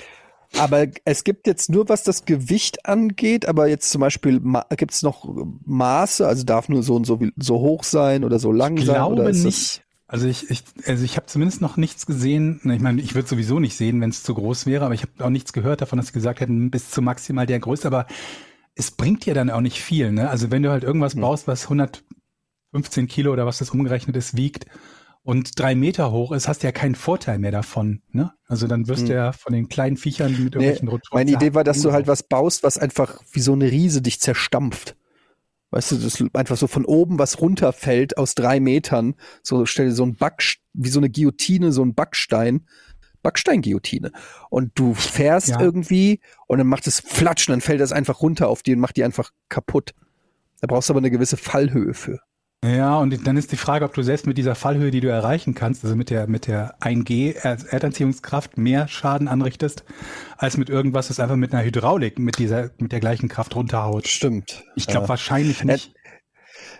Aber 0.57 0.87
es 1.05 1.23
gibt 1.23 1.47
jetzt 1.47 1.69
nur, 1.69 1.87
was 1.89 2.03
das 2.03 2.25
Gewicht 2.25 2.85
angeht, 2.85 3.47
aber 3.47 3.67
jetzt 3.67 3.89
zum 3.89 4.01
Beispiel 4.01 4.41
gibt 4.75 4.91
es 4.91 5.01
noch 5.01 5.27
Maße, 5.65 6.27
also 6.27 6.43
darf 6.43 6.67
nur 6.69 6.83
so 6.83 6.95
und 6.95 7.05
so, 7.05 7.19
so 7.37 7.59
hoch 7.59 7.83
sein 7.83 8.23
oder 8.23 8.37
so 8.37 8.51
lang 8.51 8.77
Ich 8.77 8.85
sein? 8.85 9.01
oder 9.03 9.15
glaube 9.15 9.37
nicht. 9.37 9.83
Also 10.07 10.27
ich, 10.27 10.49
ich 10.49 10.63
also 10.85 11.05
ich 11.05 11.15
habe 11.15 11.27
zumindest 11.27 11.61
noch 11.61 11.77
nichts 11.77 12.05
gesehen. 12.05 12.59
Ich 12.65 12.81
meine, 12.81 13.01
ich 13.01 13.15
würde 13.15 13.29
sowieso 13.29 13.59
nicht 13.59 13.77
sehen, 13.77 14.01
wenn 14.01 14.09
es 14.09 14.23
zu 14.23 14.33
groß 14.35 14.65
wäre, 14.65 14.83
aber 14.83 14.93
ich 14.93 15.03
habe 15.03 15.23
auch 15.23 15.29
nichts 15.29 15.53
gehört 15.53 15.79
davon, 15.81 15.97
dass 15.97 16.07
sie 16.07 16.13
gesagt 16.13 16.41
hätten, 16.41 16.69
bis 16.69 16.89
zu 16.91 17.01
maximal 17.01 17.45
der 17.45 17.59
Größe. 17.61 17.87
Aber 17.87 18.05
es 18.75 18.91
bringt 18.91 19.25
dir 19.25 19.33
dann 19.33 19.49
auch 19.49 19.61
nicht 19.61 19.81
viel. 19.81 20.11
Ne? 20.11 20.29
Also 20.29 20.51
wenn 20.51 20.63
du 20.63 20.69
halt 20.71 20.83
irgendwas 20.83 21.13
Hm. 21.13 21.21
baust, 21.21 21.47
was 21.47 21.63
115 21.63 23.07
Kilo 23.07 23.31
oder 23.31 23.45
was 23.45 23.59
das 23.59 23.69
umgerechnet 23.69 24.15
ist, 24.17 24.35
wiegt 24.35 24.65
und 25.23 25.59
drei 25.59 25.75
Meter 25.75 26.11
hoch 26.11 26.31
ist, 26.31 26.47
hast 26.47 26.63
du 26.63 26.67
ja 26.67 26.71
keinen 26.71 26.95
Vorteil 26.95 27.37
mehr 27.37 27.51
davon. 27.51 28.01
Ne? 28.11 28.33
Also 28.47 28.67
dann 28.67 28.87
wirst 28.87 29.07
du 29.07 29.13
ja 29.13 29.31
von 29.31 29.53
den 29.53 29.69
kleinen 29.69 29.97
Viechern 29.97 30.31
mit 30.31 30.37
Hm. 30.39 30.45
Nee, 30.45 30.67
irgendwelchen 30.67 30.87
Rotoren 30.87 31.19
meine 31.19 31.31
Idee 31.31 31.53
war, 31.53 31.63
dass 31.63 31.81
du 31.81 31.91
halt 31.91 32.07
was 32.07 32.23
baust, 32.23 32.63
was 32.63 32.77
einfach 32.77 33.21
wie 33.31 33.41
so 33.41 33.53
eine 33.53 33.71
Riese 33.71 34.01
dich 34.01 34.19
zerstampft. 34.19 34.95
Weißt 35.69 35.91
du, 35.91 35.95
das 35.97 36.21
einfach 36.33 36.57
so 36.57 36.67
von 36.67 36.83
oben 36.83 37.17
was 37.17 37.39
runterfällt 37.39 38.17
aus 38.17 38.35
drei 38.35 38.59
Metern. 38.59 39.15
So 39.41 39.65
stell 39.65 39.87
dir 39.87 39.93
so 39.93 40.03
ein 40.05 40.15
Back, 40.15 40.43
wie 40.73 40.89
so 40.89 40.99
eine 40.99 41.09
Guillotine, 41.09 41.71
so 41.71 41.83
ein 41.83 41.93
Backstein. 41.93 42.65
Backstein-Guillotine. 43.21 44.11
Und 44.49 44.71
du 44.75 44.93
fährst 44.95 45.49
Ja. 45.49 45.61
irgendwie 45.61 46.19
und 46.47 46.57
dann 46.57 46.67
macht 46.67 46.87
es 46.87 46.99
Flatschen, 46.99 47.51
dann 47.53 47.61
fällt 47.61 47.79
das 47.79 47.91
einfach 47.91 48.21
runter 48.21 48.47
auf 48.47 48.63
die 48.63 48.73
und 48.73 48.79
macht 48.79 48.97
die 48.97 49.03
einfach 49.03 49.31
kaputt. 49.47 49.93
Da 50.59 50.67
brauchst 50.67 50.89
du 50.89 50.93
aber 50.93 50.99
eine 50.99 51.11
gewisse 51.11 51.37
Fallhöhe 51.37 51.93
für. 51.93 52.19
Ja, 52.63 52.99
und 52.99 53.25
dann 53.25 53.37
ist 53.37 53.51
die 53.51 53.57
Frage, 53.57 53.85
ob 53.85 53.93
du 53.95 54.03
selbst 54.03 54.27
mit 54.27 54.37
dieser 54.37 54.53
Fallhöhe, 54.53 54.91
die 54.91 54.99
du 54.99 55.07
erreichen 55.07 55.55
kannst, 55.55 55.83
also 55.83 55.95
mit 55.95 56.11
der, 56.11 56.27
mit 56.27 56.45
der 56.45 56.75
1G 56.79 57.33
Er- 57.33 57.57
Erdanziehungskraft 57.73 58.59
mehr 58.59 58.87
Schaden 58.87 59.27
anrichtest, 59.27 59.83
als 60.37 60.57
mit 60.57 60.69
irgendwas, 60.69 61.07
das 61.07 61.19
einfach 61.19 61.37
mit 61.37 61.53
einer 61.53 61.63
Hydraulik 61.63 62.19
mit 62.19 62.37
dieser, 62.37 62.69
mit 62.77 62.91
der 62.91 62.99
gleichen 62.99 63.29
Kraft 63.29 63.55
runterhaut. 63.55 64.07
Stimmt. 64.07 64.63
Ich 64.75 64.85
glaube 64.85 65.05
Ja. 65.05 65.09
wahrscheinlich 65.09 65.63
nicht. 65.63 65.95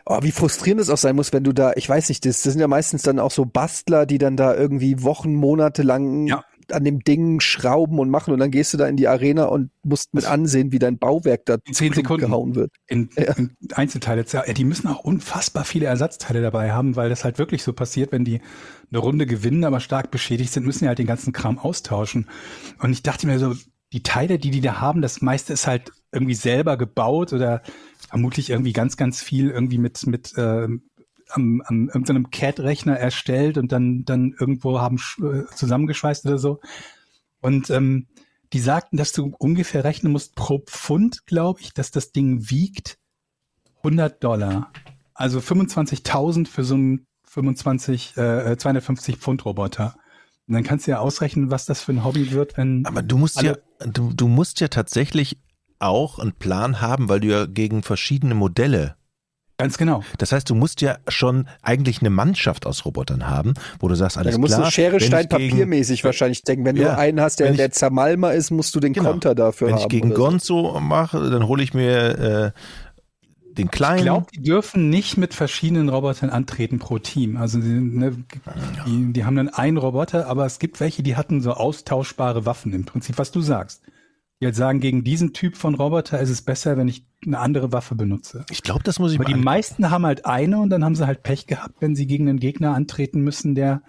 Oh, 0.05 0.19
wie 0.21 0.31
frustrierend 0.31 0.81
es 0.81 0.89
auch 0.91 0.97
sein 0.97 1.15
muss, 1.15 1.33
wenn 1.33 1.43
du 1.43 1.51
da, 1.51 1.73
ich 1.75 1.89
weiß 1.89 2.09
nicht, 2.09 2.25
das, 2.25 2.43
das 2.43 2.53
sind 2.53 2.61
ja 2.61 2.67
meistens 2.67 3.01
dann 3.01 3.17
auch 3.17 3.31
so 3.31 3.45
Bastler, 3.45 4.05
die 4.05 4.19
dann 4.19 4.37
da 4.37 4.53
irgendwie 4.55 5.01
Wochen, 5.01 5.33
Monate 5.33 5.81
lang 5.81 6.27
Ja. 6.27 6.43
An 6.73 6.83
dem 6.83 6.99
Ding 6.99 7.39
schrauben 7.39 7.99
und 7.99 8.09
machen 8.09 8.33
und 8.33 8.39
dann 8.39 8.51
gehst 8.51 8.73
du 8.73 8.77
da 8.77 8.87
in 8.87 8.97
die 8.97 9.07
Arena 9.07 9.45
und 9.45 9.71
musst 9.83 10.13
mit 10.13 10.25
ansehen, 10.25 10.71
wie 10.71 10.79
dein 10.79 10.97
Bauwerk 10.97 11.45
da 11.45 11.57
In 11.65 11.73
zehn 11.73 11.93
Sekunden. 11.93 12.25
gehauen 12.25 12.55
wird. 12.55 12.71
In, 12.87 13.09
in 13.15 13.51
Einzelteile. 13.73 14.25
Ja, 14.31 14.43
die 14.43 14.65
müssen 14.65 14.87
auch 14.87 15.03
unfassbar 15.03 15.65
viele 15.65 15.85
Ersatzteile 15.85 16.41
dabei 16.41 16.71
haben, 16.71 16.95
weil 16.95 17.09
das 17.09 17.23
halt 17.23 17.37
wirklich 17.37 17.63
so 17.63 17.73
passiert, 17.73 18.11
wenn 18.11 18.25
die 18.25 18.41
eine 18.89 18.99
Runde 18.99 19.25
gewinnen, 19.25 19.63
aber 19.63 19.79
stark 19.79 20.11
beschädigt 20.11 20.53
sind, 20.53 20.65
müssen 20.65 20.83
die 20.83 20.87
halt 20.87 20.99
den 20.99 21.07
ganzen 21.07 21.33
Kram 21.33 21.57
austauschen. 21.57 22.27
Und 22.79 22.91
ich 22.91 23.03
dachte 23.03 23.27
mir 23.27 23.39
so, 23.39 23.55
die 23.93 24.03
Teile, 24.03 24.39
die 24.39 24.51
die 24.51 24.61
da 24.61 24.79
haben, 24.79 25.01
das 25.01 25.21
meiste 25.21 25.53
ist 25.53 25.67
halt 25.67 25.91
irgendwie 26.13 26.35
selber 26.35 26.77
gebaut 26.77 27.33
oder 27.33 27.61
vermutlich 28.09 28.49
irgendwie 28.49 28.73
ganz, 28.73 28.97
ganz 28.97 29.21
viel 29.21 29.49
irgendwie 29.49 29.77
mit, 29.77 30.05
mit 30.07 30.33
ähm, 30.37 30.83
am, 31.31 31.61
am 31.65 31.87
irgendeinem 31.87 32.29
CAD-Rechner 32.29 32.97
erstellt 32.97 33.57
und 33.57 33.71
dann, 33.71 34.05
dann 34.05 34.35
irgendwo 34.39 34.79
haben 34.79 34.97
äh, 35.21 35.43
zusammengeschweißt 35.55 36.25
oder 36.25 36.37
so. 36.37 36.59
Und 37.41 37.69
ähm, 37.69 38.07
die 38.53 38.59
sagten, 38.59 38.97
dass 38.97 39.11
du 39.13 39.33
ungefähr 39.37 39.83
rechnen 39.83 40.11
musst 40.11 40.35
pro 40.35 40.59
Pfund, 40.59 41.25
glaube 41.25 41.61
ich, 41.61 41.73
dass 41.73 41.91
das 41.91 42.11
Ding 42.11 42.49
wiegt 42.49 42.97
100 43.77 44.23
Dollar. 44.23 44.71
Also 45.13 45.39
25.000 45.39 46.47
für 46.47 46.63
so 46.63 46.75
einen 46.75 47.07
25, 47.25 48.17
äh, 48.17 48.57
250 48.57 49.17
Pfund 49.17 49.45
Roboter. 49.45 49.95
Und 50.47 50.55
dann 50.55 50.63
kannst 50.63 50.85
du 50.85 50.91
ja 50.91 50.99
ausrechnen, 50.99 51.49
was 51.49 51.65
das 51.65 51.81
für 51.81 51.93
ein 51.93 52.03
Hobby 52.03 52.31
wird, 52.31 52.57
wenn. 52.57 52.85
Aber 52.85 53.01
du 53.01 53.17
musst 53.17 53.41
ja, 53.41 53.55
du, 53.79 54.11
du 54.11 54.27
musst 54.27 54.59
ja 54.59 54.67
tatsächlich 54.67 55.37
auch 55.79 56.19
einen 56.19 56.33
Plan 56.33 56.81
haben, 56.81 57.09
weil 57.09 57.21
du 57.21 57.27
ja 57.27 57.45
gegen 57.45 57.83
verschiedene 57.83 58.35
Modelle 58.35 58.95
Ganz 59.61 59.77
genau. 59.77 60.03
Das 60.17 60.31
heißt, 60.31 60.49
du 60.49 60.55
musst 60.55 60.81
ja 60.81 60.97
schon 61.07 61.47
eigentlich 61.61 62.01
eine 62.01 62.09
Mannschaft 62.09 62.65
aus 62.65 62.85
Robotern 62.85 63.27
haben, 63.29 63.53
wo 63.79 63.87
du 63.87 63.95
sagst, 63.95 64.17
alles 64.17 64.35
du 64.35 64.41
musst 64.41 64.53
klar. 64.55 64.65
so 64.65 64.71
Schere, 64.71 64.93
wenn 64.93 64.99
Stein, 65.01 65.27
gegen- 65.29 65.49
Papier 65.51 65.65
mäßig 65.65 66.03
wahrscheinlich 66.03 66.43
denken. 66.43 66.65
Wenn 66.65 66.75
Ja, 66.77 66.93
du 66.93 66.97
einen 66.97 67.21
hast, 67.21 67.39
der, 67.39 67.47
wenn 67.47 67.53
ich- 67.53 67.57
der 67.59 67.71
Zermalmer 67.71 68.33
ist, 68.33 68.51
musst 68.51 68.73
du 68.75 68.79
den 68.79 68.93
Genau. 68.93 69.11
Konter 69.11 69.35
dafür 69.35 69.67
Wenn 69.67 69.75
haben. 69.75 69.81
ich 69.83 69.89
gegen 69.89 70.07
oder 70.11 70.17
so. 70.17 70.23
Gonzo 70.63 70.79
mache, 70.79 71.29
dann 71.29 71.47
hole 71.47 71.63
ich 71.63 71.73
mir 71.73 72.53
äh, 72.53 72.59
den 73.57 73.69
kleinen. 73.69 73.97
Ich 73.99 74.03
glaube, 74.05 74.27
die 74.33 74.41
dürfen 74.41 74.89
nicht 74.89 75.17
mit 75.17 75.33
verschiedenen 75.33 75.89
Robotern 75.89 76.29
antreten 76.29 76.79
pro 76.79 76.99
Team. 76.99 77.35
Also 77.37 77.59
die, 77.59 77.67
ne, 77.67 78.15
die, 78.87 79.11
die 79.13 79.25
haben 79.25 79.35
dann 79.35 79.49
einen 79.49 79.75
Roboter, 79.77 80.27
aber 80.27 80.45
es 80.45 80.57
gibt 80.59 80.79
welche, 80.79 81.03
die 81.03 81.17
hatten 81.17 81.41
so 81.41 81.51
austauschbare 81.51 82.45
Waffen 82.45 82.73
im 82.73 82.85
Prinzip, 82.85 83.17
was 83.17 83.31
du 83.31 83.41
sagst. 83.41 83.81
Die 84.41 84.45
halt 84.45 84.55
sagen, 84.55 84.79
gegen 84.79 85.03
diesen 85.03 85.33
Typ 85.33 85.55
von 85.55 85.75
Roboter 85.75 86.19
ist 86.19 86.29
es 86.31 86.41
besser, 86.41 86.75
wenn 86.75 86.87
ich 86.87 87.05
eine 87.25 87.37
andere 87.39 87.71
Waffe 87.71 87.93
benutze. 87.95 88.43
ich 88.49 88.63
glaube, 88.63 88.81
das 88.83 88.97
muss 88.97 89.11
ich 89.13 89.19
Aber 89.19 89.25
die 89.25 89.35
mal. 89.35 89.43
meisten 89.43 89.91
haben 89.91 90.05
halt 90.05 90.25
eine 90.25 90.59
und 90.59 90.71
dann 90.71 90.83
haben 90.83 90.95
sie 90.95 91.05
halt 91.05 91.21
Pech 91.21 91.45
gehabt, 91.45 91.75
wenn 91.79 91.95
sie 91.95 92.07
gegen 92.07 92.27
einen 92.27 92.39
Gegner 92.39 92.73
antreten 92.73 93.21
müssen, 93.21 93.53
der 93.53 93.83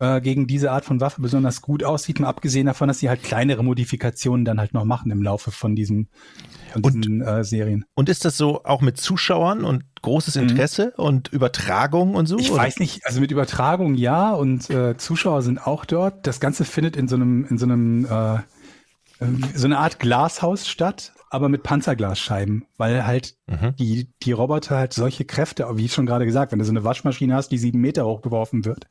äh, 0.00 0.20
gegen 0.22 0.46
diese 0.46 0.72
Art 0.72 0.84
von 0.86 1.00
Waffe 1.02 1.20
besonders 1.20 1.60
gut 1.60 1.84
aussieht, 1.84 2.18
mal 2.18 2.28
abgesehen 2.28 2.66
davon, 2.66 2.88
dass 2.88 2.98
sie 2.98 3.08
halt 3.10 3.22
kleinere 3.22 3.62
Modifikationen 3.62 4.44
dann 4.46 4.58
halt 4.58 4.72
noch 4.74 4.84
machen 4.86 5.10
im 5.12 5.22
Laufe 5.22 5.50
von 5.50 5.76
diesen, 5.76 6.08
von 6.72 6.82
Und- 6.82 7.04
diesen 7.04 7.20
äh, 7.20 7.44
Serien. 7.44 7.84
Und 7.94 8.08
ist 8.08 8.24
das 8.24 8.38
so 8.38 8.64
auch 8.64 8.80
mit 8.80 8.96
Zuschauern 8.96 9.64
und 9.64 9.84
großes 10.00 10.36
Interesse 10.36 10.94
und 10.96 11.28
Übertragung 11.28 12.14
und 12.14 12.26
so? 12.26 12.36
Mhm. 12.36 12.40
Ich 12.40 12.50
oder? 12.52 12.62
weiß 12.62 12.78
nicht, 12.78 13.04
also 13.06 13.20
mit 13.20 13.30
Übertragung 13.30 13.94
ja 13.94 14.32
und 14.32 14.68
äh, 14.70 14.96
Zuschauer 14.96 15.42
sind 15.42 15.64
auch 15.66 15.84
dort. 15.84 16.26
Das 16.26 16.40
Ganze 16.40 16.64
findet 16.64 16.96
in 16.96 17.06
so 17.06 17.16
einem, 17.16 17.44
in 17.44 17.58
so 17.58 17.66
einem, 17.66 18.06
äh, 18.06 18.38
so 19.54 19.66
eine 19.66 19.78
Art 19.78 19.98
Glashaus 19.98 20.68
statt, 20.68 21.12
aber 21.30 21.48
mit 21.48 21.62
Panzerglasscheiben, 21.62 22.66
weil 22.76 23.06
halt 23.06 23.36
Mhm. 23.46 23.74
die, 23.76 24.08
die 24.22 24.32
Roboter 24.32 24.76
halt 24.76 24.92
solche 24.92 25.24
Kräfte, 25.24 25.66
wie 25.74 25.88
schon 25.88 26.06
gerade 26.06 26.24
gesagt, 26.26 26.52
wenn 26.52 26.58
du 26.58 26.64
so 26.64 26.70
eine 26.72 26.84
Waschmaschine 26.84 27.34
hast, 27.34 27.48
die 27.50 27.58
sieben 27.58 27.80
Meter 27.80 28.06
hochgeworfen 28.06 28.64
wird, 28.64 28.86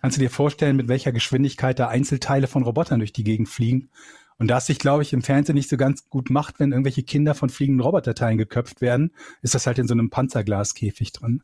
kannst 0.00 0.16
du 0.16 0.20
dir 0.20 0.30
vorstellen, 0.30 0.76
mit 0.76 0.88
welcher 0.88 1.12
Geschwindigkeit 1.12 1.78
da 1.78 1.88
Einzelteile 1.88 2.46
von 2.46 2.62
Robotern 2.62 2.98
durch 2.98 3.12
die 3.12 3.24
Gegend 3.24 3.48
fliegen. 3.48 3.88
Und 4.36 4.48
da 4.48 4.58
es 4.58 4.66
sich, 4.66 4.78
glaube 4.80 5.02
ich, 5.02 5.12
im 5.12 5.22
Fernsehen 5.22 5.54
nicht 5.54 5.70
so 5.70 5.76
ganz 5.76 6.08
gut 6.10 6.28
macht, 6.28 6.58
wenn 6.58 6.72
irgendwelche 6.72 7.04
Kinder 7.04 7.34
von 7.34 7.48
fliegenden 7.48 7.80
Roboterteilen 7.84 8.36
geköpft 8.36 8.80
werden, 8.80 9.12
ist 9.42 9.54
das 9.54 9.66
halt 9.66 9.78
in 9.78 9.86
so 9.86 9.94
einem 9.94 10.10
Panzerglaskäfig 10.10 11.12
drin. 11.12 11.42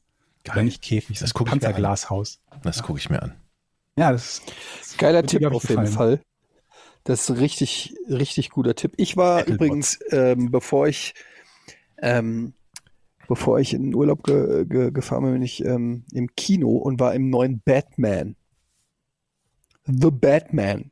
Oder 0.51 0.63
nicht 0.65 0.83
Käfig, 0.83 1.19
Das 1.21 1.29
das 1.31 1.35
guck 1.35 1.47
ich 1.47 1.53
mir 1.53 1.55
an. 1.55 1.61
Panzerglashaus. 1.61 2.41
Das 2.63 2.83
gucke 2.83 2.99
ich 2.99 3.09
mir 3.09 3.23
an. 3.23 3.35
Ja, 3.97 4.11
das 4.13 4.43
Geiler 4.99 5.19
Wird 5.19 5.33
dir, 5.33 5.39
Tipp 5.39 5.49
ich, 5.51 5.55
auf 5.57 5.69
jeden. 5.69 5.87
Fall. 5.87 6.21
Das 7.05 7.23
ist 7.23 7.31
ein 7.31 7.39
richtig, 7.39 7.95
richtig 8.09 8.51
guter 8.51 8.75
Tipp. 8.75 8.93
Ich 8.97 9.17
war 9.17 9.47
übrigens, 9.47 9.99
ähm, 10.11 10.51
bevor 10.51 10.87
ich, 10.87 11.15
ähm, 12.03 12.53
bevor 13.27 13.59
ich 13.59 13.75
in 13.75 13.85
den 13.85 13.95
Urlaub 13.95 14.23
ge 14.23 14.67
ge 14.67 14.91
gefahren 14.91 15.25
bin, 15.25 15.33
bin 15.35 15.43
ich 15.43 15.65
ähm, 15.65 16.05
im 16.13 16.35
Kino 16.35 16.71
und 16.71 17.01
war 17.01 17.15
im 17.15 17.31
neuen 17.31 17.61
Batman. 17.65 18.37
The 19.87 20.11
Batman. 20.11 20.91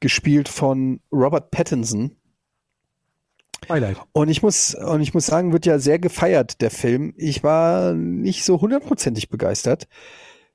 Gespielt 0.00 0.48
von 0.48 1.00
Robert 1.10 1.50
Pattinson. 1.50 2.16
Twilight. 3.62 3.96
Und 4.12 4.28
ich 4.28 4.42
muss, 4.42 4.74
und 4.74 5.00
ich 5.00 5.14
muss 5.14 5.26
sagen, 5.26 5.52
wird 5.52 5.66
ja 5.66 5.78
sehr 5.78 5.98
gefeiert, 5.98 6.60
der 6.60 6.70
Film. 6.70 7.14
Ich 7.16 7.42
war 7.42 7.94
nicht 7.94 8.44
so 8.44 8.60
hundertprozentig 8.60 9.30
begeistert. 9.30 9.88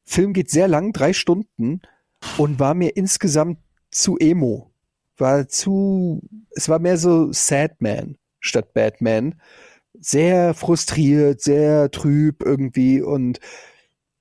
Film 0.04 0.34
geht 0.34 0.50
sehr 0.50 0.68
lang, 0.68 0.94
drei 0.94 1.14
Stunden, 1.14 1.82
und 2.38 2.60
war 2.60 2.74
mir 2.74 2.96
insgesamt 2.96 3.58
zu 3.92 4.18
emo. 4.18 4.72
War 5.18 5.48
zu, 5.48 6.22
es 6.52 6.70
war 6.70 6.80
mehr 6.80 6.98
so 6.98 7.32
Sadman 7.32 8.18
statt 8.40 8.74
Batman. 8.74 9.36
Sehr 10.00 10.54
frustriert, 10.54 11.42
sehr 11.42 11.92
trüb 11.92 12.44
irgendwie 12.44 13.02
und 13.02 13.40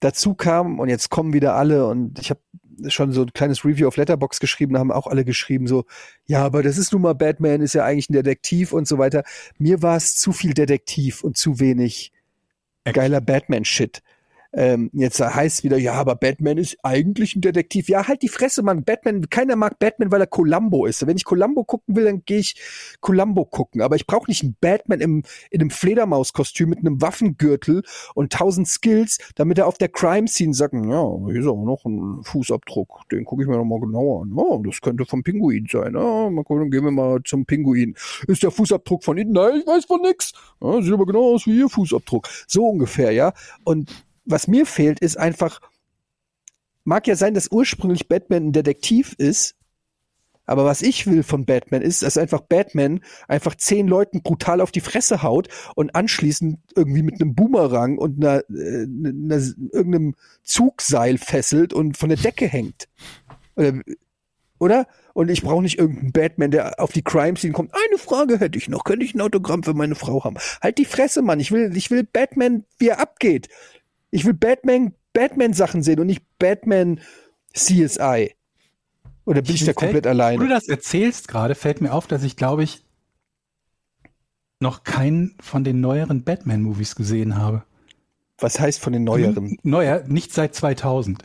dazu 0.00 0.34
kam, 0.34 0.78
und 0.78 0.88
jetzt 0.88 1.10
kommen 1.10 1.32
wieder 1.32 1.54
alle, 1.54 1.86
und 1.86 2.18
ich 2.18 2.30
habe 2.30 2.40
schon 2.88 3.12
so 3.12 3.22
ein 3.22 3.32
kleines 3.32 3.64
Review 3.64 3.86
auf 3.86 3.96
Letterbox 3.96 4.40
geschrieben, 4.40 4.78
haben 4.78 4.90
auch 4.90 5.06
alle 5.06 5.24
geschrieben, 5.24 5.66
so, 5.66 5.84
ja, 6.26 6.44
aber 6.44 6.62
das 6.62 6.78
ist 6.78 6.92
nun 6.92 7.02
mal 7.02 7.14
Batman, 7.14 7.60
ist 7.60 7.74
ja 7.74 7.84
eigentlich 7.84 8.08
ein 8.10 8.14
Detektiv 8.14 8.72
und 8.72 8.88
so 8.88 8.98
weiter. 8.98 9.22
Mir 9.58 9.82
war 9.82 9.96
es 9.96 10.16
zu 10.16 10.32
viel 10.32 10.54
Detektiv 10.54 11.22
und 11.22 11.36
zu 11.36 11.60
wenig 11.60 12.12
geiler 12.84 13.20
Batman-Shit. 13.20 14.02
Ähm, 14.52 14.90
jetzt 14.92 15.20
heißt 15.20 15.62
wieder, 15.62 15.78
ja, 15.78 15.92
aber 15.94 16.16
Batman 16.16 16.58
ist 16.58 16.76
eigentlich 16.82 17.36
ein 17.36 17.40
Detektiv. 17.40 17.88
Ja, 17.88 18.08
halt 18.08 18.22
die 18.22 18.28
Fresse, 18.28 18.62
Mann. 18.62 18.84
Batman, 18.84 19.28
keiner 19.30 19.54
mag 19.54 19.78
Batman, 19.78 20.10
weil 20.10 20.20
er 20.20 20.26
Columbo 20.26 20.86
ist. 20.86 21.06
Wenn 21.06 21.16
ich 21.16 21.24
Columbo 21.24 21.64
gucken 21.64 21.94
will, 21.94 22.04
dann 22.04 22.24
gehe 22.24 22.38
ich 22.38 22.60
Columbo 23.00 23.44
gucken. 23.44 23.80
Aber 23.80 23.96
ich 23.96 24.06
brauche 24.06 24.28
nicht 24.28 24.42
einen 24.42 24.56
Batman 24.60 25.00
im, 25.00 25.22
in 25.50 25.60
einem 25.60 25.70
Fledermauskostüm 25.70 26.70
mit 26.70 26.80
einem 26.80 27.00
Waffengürtel 27.00 27.82
und 28.14 28.32
tausend 28.32 28.66
Skills, 28.66 29.18
damit 29.36 29.58
er 29.58 29.66
auf 29.66 29.78
der 29.78 29.88
Crime-Scene 29.88 30.52
sagt, 30.52 30.74
ja, 30.74 30.80
hier 31.26 31.40
ist 31.40 31.46
aber 31.46 31.64
noch 31.64 31.84
ein 31.84 32.22
Fußabdruck. 32.24 33.08
Den 33.10 33.24
gucke 33.24 33.42
ich 33.42 33.48
mir 33.48 33.56
noch 33.56 33.64
mal 33.64 33.80
genauer 33.80 34.22
an. 34.22 34.32
Oh, 34.34 34.62
das 34.66 34.80
könnte 34.80 35.04
vom 35.06 35.22
Pinguin 35.22 35.66
sein. 35.70 35.94
Ah, 35.94 36.28
mal 36.28 36.42
gucken, 36.42 36.62
dann 36.62 36.70
gehen 36.70 36.84
wir 36.84 36.90
mal 36.90 37.20
zum 37.24 37.46
Pinguin. 37.46 37.94
Ist 38.26 38.42
der 38.42 38.50
Fußabdruck 38.50 39.04
von 39.04 39.16
Ihnen? 39.16 39.32
Nein, 39.32 39.60
ich 39.60 39.66
weiß 39.66 39.84
von 39.84 40.02
nix. 40.02 40.32
Ja, 40.60 40.82
sieht 40.82 40.92
aber 40.92 41.06
genau 41.06 41.34
aus 41.34 41.46
wie 41.46 41.58
Ihr 41.58 41.68
Fußabdruck. 41.68 42.28
So 42.48 42.66
ungefähr, 42.66 43.12
ja. 43.12 43.32
Und 43.64 43.90
was 44.24 44.46
mir 44.46 44.66
fehlt, 44.66 45.00
ist 45.00 45.18
einfach, 45.18 45.60
mag 46.84 47.06
ja 47.06 47.16
sein, 47.16 47.34
dass 47.34 47.50
ursprünglich 47.50 48.08
Batman 48.08 48.48
ein 48.48 48.52
Detektiv 48.52 49.14
ist, 49.18 49.56
aber 50.50 50.64
was 50.64 50.82
ich 50.82 51.06
will 51.06 51.22
von 51.22 51.44
Batman 51.44 51.80
ist, 51.80 52.02
dass 52.02 52.18
einfach 52.18 52.40
Batman 52.40 53.04
einfach 53.28 53.54
zehn 53.54 53.86
Leuten 53.86 54.22
brutal 54.22 54.60
auf 54.60 54.72
die 54.72 54.80
Fresse 54.80 55.22
haut 55.22 55.46
und 55.76 55.94
anschließend 55.94 56.58
irgendwie 56.74 57.04
mit 57.04 57.20
einem 57.20 57.36
Boomerang 57.36 57.98
und 57.98 58.16
einer, 58.16 58.42
äh, 58.50 58.82
einer, 58.82 59.40
irgendeinem 59.72 60.16
Zugseil 60.42 61.18
fesselt 61.18 61.72
und 61.72 61.96
von 61.96 62.08
der 62.08 62.18
Decke 62.18 62.48
hängt. 62.48 62.88
Oder? 63.54 63.80
oder? 64.58 64.86
Und 65.14 65.30
ich 65.30 65.42
brauche 65.42 65.62
nicht 65.62 65.78
irgendeinen 65.78 66.12
Batman, 66.12 66.50
der 66.50 66.80
auf 66.80 66.90
die 66.90 67.02
Crime-Scene 67.02 67.52
kommt. 67.52 67.72
Eine 67.72 67.98
Frage 67.98 68.40
hätte 68.40 68.58
ich 68.58 68.68
noch. 68.68 68.82
Könnte 68.82 69.04
ich 69.04 69.14
ein 69.14 69.20
Autogramm 69.20 69.62
für 69.62 69.74
meine 69.74 69.94
Frau 69.94 70.24
haben? 70.24 70.36
Halt 70.60 70.78
die 70.78 70.84
Fresse, 70.84 71.22
Mann. 71.22 71.38
Ich 71.38 71.52
will, 71.52 71.76
ich 71.76 71.92
will 71.92 72.02
Batman, 72.02 72.64
wie 72.78 72.88
er 72.88 72.98
abgeht. 72.98 73.48
Ich 74.10 74.24
will 74.24 74.34
Batman, 74.34 74.94
Batman-Sachen 75.12 75.82
sehen 75.82 76.00
und 76.00 76.06
nicht 76.06 76.22
Batman 76.38 77.00
CSI. 77.54 78.34
Oder 79.24 79.42
bin 79.42 79.54
ich, 79.54 79.60
da 79.60 79.66
Mir 79.66 79.74
fällt- 79.74 79.76
komplett 79.76 80.04
Wo 80.04 80.08
du 80.08 80.10
alleine? 80.10 80.48
das 80.48 80.68
erzählst 80.68 81.28
gerade, 81.28 81.54
fällt 81.54 81.80
mir 81.80 81.92
auf, 81.92 82.06
dass 82.06 82.22
ich, 82.22 82.36
glaube 82.36 82.64
ich, 82.64 82.84
noch 84.60 84.84
keinen 84.84 85.36
von 85.40 85.64
den 85.64 85.80
neueren 85.80 86.22
Batman-Movies 86.24 86.94
gesehen 86.96 87.36
habe. 87.36 87.64
Was 88.38 88.58
heißt 88.58 88.80
von 88.80 88.92
den 88.92 89.04
neueren? 89.04 89.56
Neuer, 89.62 90.02
nicht 90.06 90.32
seit 90.32 90.54
2000. 90.54 91.22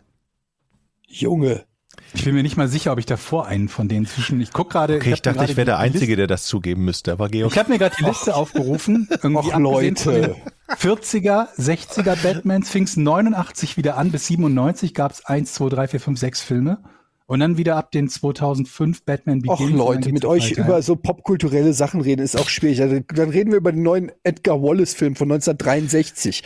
Junge. 1.08 1.66
Ich 2.14 2.24
bin 2.26 2.36
mir 2.36 2.44
nicht 2.44 2.58
mal 2.58 2.68
sicher, 2.68 2.92
ob 2.92 3.00
ich 3.00 3.06
davor 3.06 3.46
einen 3.48 3.68
von 3.70 3.88
denen 3.88 4.06
zwischen. 4.06 4.40
Ich 4.42 4.52
guck 4.54 4.70
gerade. 4.70 4.96
Okay, 4.98 5.14
ich 5.14 5.24
mir 5.26 5.34
dachte, 5.34 5.52
ich 5.52 5.58
wäre 5.58 5.66
der 5.66 5.80
Einzige, 5.80 6.16
der 6.16 6.28
das 6.28 6.46
zugeben 6.46 6.84
müsste, 6.86 7.12
aber 7.14 7.30
Georg. 7.30 7.52
Ich 7.52 7.58
habe 7.58 7.72
mir 7.72 7.78
gerade 7.78 7.96
die 8.00 8.04
Liste 8.06 8.36
aufgerufen. 8.36 9.08
Irgendwie 9.22 9.50
von 9.50 9.64
Leute. 9.64 10.36
Den 10.68 10.76
40er, 10.76 11.48
60er 11.58 12.16
Batmans 12.22 12.70
fing 12.70 12.84
es 12.84 12.98
89 12.98 13.78
wieder 13.78 13.98
an. 13.98 14.12
Bis 14.12 14.28
97 14.28 14.94
gab 14.94 15.12
es 15.12 15.26
1, 15.26 15.54
2, 15.54 15.70
3, 15.70 15.88
4, 15.90 16.00
5, 16.00 16.20
6 16.20 16.42
Filme. 16.42 16.80
Und 17.28 17.40
dann 17.40 17.58
wieder 17.58 17.76
ab 17.76 17.92
den 17.92 18.08
2005 18.08 19.04
Batman 19.04 19.42
Begins. 19.42 19.60
Och 19.60 19.70
Leute, 19.70 20.12
mit 20.12 20.26
euch 20.26 20.52
weiter. 20.52 20.62
über 20.62 20.82
so 20.84 20.96
popkulturelle 20.96 21.74
Sachen 21.74 22.02
reden 22.02 22.22
ist 22.22 22.38
auch 22.38 22.50
schwierig. 22.50 22.82
Also, 22.82 23.00
dann 23.00 23.30
reden 23.32 23.50
wir 23.50 23.58
über 23.58 23.72
den 23.72 23.82
neuen 23.82 24.12
Edgar 24.24 24.62
Wallace-Film 24.62 25.16
von 25.16 25.32
1963. 25.32 26.44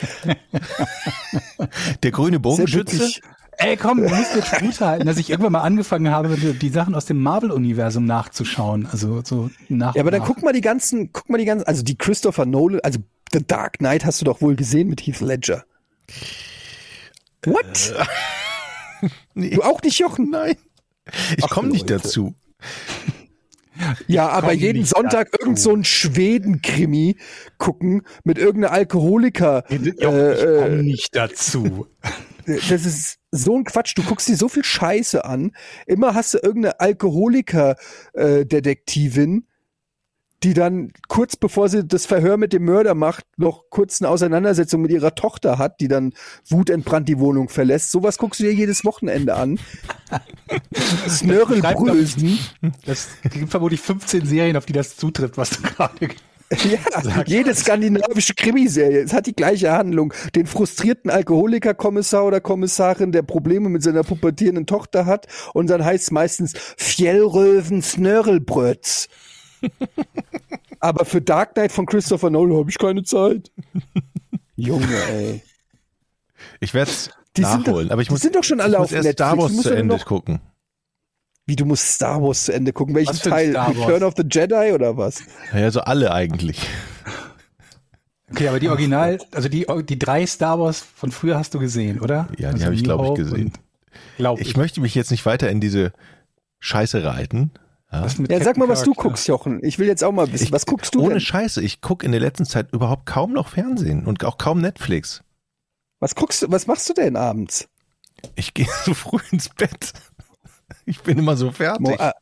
Der 2.04 2.12
grüne 2.12 2.40
Bogenschütze? 2.40 3.12
Ey, 3.62 3.76
komm, 3.76 3.97
du 3.97 4.07
musst 4.07 4.36
jetzt 4.36 4.57
gut 4.57 4.80
halten, 4.80 5.05
dass 5.05 5.18
ich 5.18 5.30
irgendwann 5.30 5.51
mal 5.51 5.62
angefangen 5.62 6.10
habe, 6.10 6.38
die, 6.38 6.53
die 6.53 6.70
Sachen 6.70 6.95
aus 6.95 7.05
dem 7.05 7.22
Marvel-Universum 7.22 8.05
nachzuschauen. 8.05 8.88
Also 8.89 9.22
so 9.26 9.49
nach. 9.68 9.95
Ja, 9.95 10.01
aber 10.01 10.12
dann 10.12 10.22
nach. 10.22 10.28
guck 10.28 10.41
mal 10.43 10.53
die 10.53 10.62
ganzen, 10.62 11.12
guck 11.12 11.30
mal 11.30 11.38
die 11.38 11.45
ganzen, 11.45 11.68
also 11.68 11.84
die 11.84 11.97
Christopher 11.97 12.45
Nolan, 12.45 12.80
also 12.82 12.99
The 13.34 13.45
Dark 13.45 13.80
Knight 13.80 14.05
hast 14.05 14.22
du 14.22 14.26
doch 14.26 14.39
wohl 14.41 14.55
gesehen 14.55 14.88
mit 14.88 15.01
Heath 15.01 15.20
Ledger. 15.20 15.66
What? 17.45 17.93
Nee. 19.34 19.51
Du 19.51 19.62
auch 19.62 19.82
nicht, 19.82 19.97
Jochen? 19.97 20.30
Nein. 20.30 20.57
Ich 21.38 21.49
komme 21.49 21.70
nicht 21.70 21.89
Leute. 21.89 22.03
dazu. 22.03 22.36
Ja, 24.07 24.28
aber 24.28 24.49
komm 24.49 24.57
jeden 24.57 24.84
Sonntag 24.84 25.32
dazu. 25.32 25.45
irgend 25.45 25.60
so 25.60 25.74
ein 25.74 25.86
Schweden-Krimi 25.86 27.16
gucken 27.57 28.01
mit 28.26 28.38
irgendeiner 28.38 28.74
Alkoholiker. 28.74 29.64
Jo, 29.70 29.78
ich 29.78 30.01
äh, 30.01 30.57
komm 30.62 30.82
nicht 30.82 31.16
dazu. 31.16 31.88
das 32.56 32.86
ist 32.86 33.18
so 33.32 33.58
ein 33.58 33.64
Quatsch. 33.64 33.97
Du 33.97 34.04
guckst 34.04 34.28
dir 34.28 34.36
so 34.36 34.50
viel 34.50 34.64
Scheiße 34.64 35.26
an. 35.26 35.52
Immer 35.86 36.16
hast 36.16 36.34
du 36.34 36.39
irgendeine 36.39 36.80
Alkoholiker-Detektivin, 36.80 39.45
die 40.43 40.54
dann 40.54 40.91
kurz 41.08 41.36
bevor 41.36 41.70
sie 41.70 41.86
das 41.86 42.06
Verhör 42.06 42.38
mit 42.38 42.54
dem 42.54 42.66
Mörder 42.66 42.93
macht, 42.95 43.26
noch 43.38 43.70
kurz 43.70 44.02
eine 44.02 44.10
Auseinandersetzung 44.10 44.82
mit 44.82 44.91
ihrer 44.91 45.16
Tochter 45.16 45.58
hat, 45.58 45.80
die 45.82 45.88
dann 45.88 46.14
wutentbrannt 46.47 47.10
die 47.10 47.20
Wohnung 47.20 47.50
verlässt. 47.50 47.91
Sowas 47.91 48.18
guckst 48.18 48.39
du 48.39 48.45
dir 48.45 48.54
jedes 48.54 48.86
Wochenende 48.86 49.36
an. 49.36 49.60
Snörrelbrösen. 51.08 52.39
Das 52.86 53.10
gibt 53.22 53.52
vermutlich 53.52 53.82
15 53.82 54.26
Serien, 54.26 54.56
auf 54.56 54.66
die 54.66 54.74
das 54.74 54.95
zutrifft, 54.95 55.38
was 55.38 55.50
du 55.52 55.62
gerade. 55.64 56.10
Ja, 56.52 57.24
jede 57.28 57.54
skandinavische 57.54 58.34
Krimiserie. 58.34 59.02
Es 59.04 59.14
hat 59.14 59.28
die 59.28 59.36
gleiche 59.36 59.72
Handlung. 59.72 60.14
Den 60.36 60.47
frustrierten 60.47 61.12
Alkoholikerkommissar 61.12 62.26
oder 62.26 62.41
Kommissarin, 62.41 63.12
der 63.12 63.22
Probleme 63.22 63.70
mit 63.70 63.84
seiner 63.84 64.04
pubertierenden 64.04 64.66
Tochter 64.66 65.06
hat. 65.06 65.28
Und 65.54 65.70
dann 65.70 65.86
heißt 65.86 66.06
es 66.06 66.12
meistens 66.12 66.54
Fjellröven 66.78 67.82
Snörrelbrötz. 67.84 69.08
Aber 70.80 71.06
für 71.06 71.22
Dark 71.22 71.54
Knight 71.56 71.72
von 71.72 71.86
Christopher 71.86 72.30
Nolan 72.30 72.58
habe 72.58 72.70
ich 72.70 72.78
keine 72.78 73.04
Zeit. 73.04 73.52
Junge, 74.56 74.88
ey. 75.12 75.43
Ich 76.62 76.74
werde 76.74 76.89
es 76.91 77.10
Die 77.38 77.43
sind 77.43 77.68
nachholen, 77.68 77.88
doch- 77.89 77.93
aber 77.93 78.02
ich 78.02 78.08
die 78.08 78.14
muss, 78.14 78.22
sind 78.22 78.36
doch 78.36 78.43
schon 78.43 78.60
alle 78.62 78.74
ich 78.74 78.80
muss 78.80 78.88
auf 78.88 78.91
erst 78.93 79.06
Netflix. 79.06 79.28
Star 79.28 79.38
Wars 79.38 79.58
zu 79.62 79.70
Ende 79.70 79.95
noch- 79.97 80.06
gucken. 80.06 80.39
Wie, 81.50 81.56
du 81.56 81.66
musst 81.66 81.95
Star 81.95 82.22
Wars 82.22 82.45
zu 82.45 82.54
Ende 82.54 82.72
gucken. 82.74 82.93
Welchen 82.93 83.18
Teil? 83.18 83.58
Return 83.58 84.04
of 84.04 84.14
the 84.16 84.24
Jedi 84.30 84.72
oder 84.72 84.95
was? 84.95 85.24
Ja, 85.54 85.70
so 85.72 85.82
alle 85.82 86.12
eigentlich. 86.14 86.62
Okay, 88.32 88.47
aber 88.47 88.60
die 88.60 88.70
Original, 88.70 89.18
also 89.32 89.50
die, 89.50 89.66
die 89.88 89.97
drei 89.97 90.26
Star 90.28 90.60
Wars 90.60 90.80
von 90.80 91.12
früher 91.12 91.38
hast 91.38 91.54
du 91.56 91.60
gesehen, 91.60 92.00
oder? 92.00 92.28
Ja, 92.38 92.50
die 92.50 92.54
also 92.54 92.66
habe 92.66 92.76
ich, 92.76 92.84
glaube 92.84 93.08
ich, 93.08 93.14
gesehen. 93.16 93.52
Glaub 94.18 94.39
Ich 94.39 94.50
ich. 94.50 94.58
möchte 94.58 94.82
mich 94.82 94.93
jetzt 94.93 95.10
nicht 95.10 95.26
weiter 95.26 95.50
in 95.50 95.60
diese 95.60 95.91
Scheiße 96.60 97.04
reiten. 97.04 97.52
Ja. 97.91 98.04
Ja, 98.04 98.08
sag 98.10 98.30
Captain 98.30 98.60
mal, 98.60 98.70
was 98.70 98.84
du 98.84 98.93
guckst, 98.93 99.28
Jochen. 99.28 99.64
Ich 99.64 99.80
will 99.80 99.88
jetzt 99.88 100.04
auch 100.04 100.12
mal 100.12 100.32
wissen. 100.32 100.43
Ich- 100.43 100.52
was 100.52 100.68
guckst 100.68 100.93
du 100.93 101.00
Ohne 101.02 101.16
denn? 101.16 101.20
Scheiße, 101.22 101.64
ich 101.64 101.82
gucke 101.82 102.06
in 102.06 102.12
der 102.12 102.22
letzten 102.22 102.45
Zeit 102.45 102.72
überhaupt 102.72 103.08
kaum 103.08 103.34
noch 103.34 103.47
Fernsehen 103.47 104.06
und 104.06 104.24
auch 104.24 104.38
kaum 104.38 104.62
Netflix. 104.62 105.24
Was 106.00 106.14
guckst 106.14 106.43
du, 106.43 106.52
was 106.52 106.68
machst 106.68 106.88
du 106.88 106.93
denn 106.93 107.16
abends? 107.16 107.68
Ich 108.36 108.54
gehe 108.54 108.68
so 108.86 108.93
früh 108.93 109.18
ins 109.32 109.50
Bett. 109.50 109.93
Ich 110.86 111.02
bin 111.02 111.18
immer 111.18 111.38
so 111.38 111.48
Mo 111.48 111.52
fertig. 111.52 112.00
ah. 112.00 112.14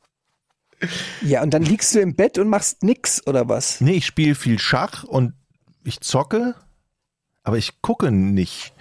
Ja, 1.22 1.41
und 1.41 1.54
dann 1.54 1.64
liegst 1.64 1.95
du 1.95 2.00
im 2.00 2.16
Bett 2.16 2.38
und 2.38 2.50
machst 2.50 2.84
nix, 2.84 3.26
oder 3.26 3.50
was? 3.50 3.82
Nee, 3.82 3.93
ich 3.93 4.06
spiele 4.06 4.36
viel 4.36 4.60
Schach 4.60 5.04
und 5.04 5.34
ich 5.84 6.02
zocke, 6.02 6.56
aber 7.43 7.58
ich 7.58 7.82
gucke 7.82 8.12
nicht. 8.12 8.74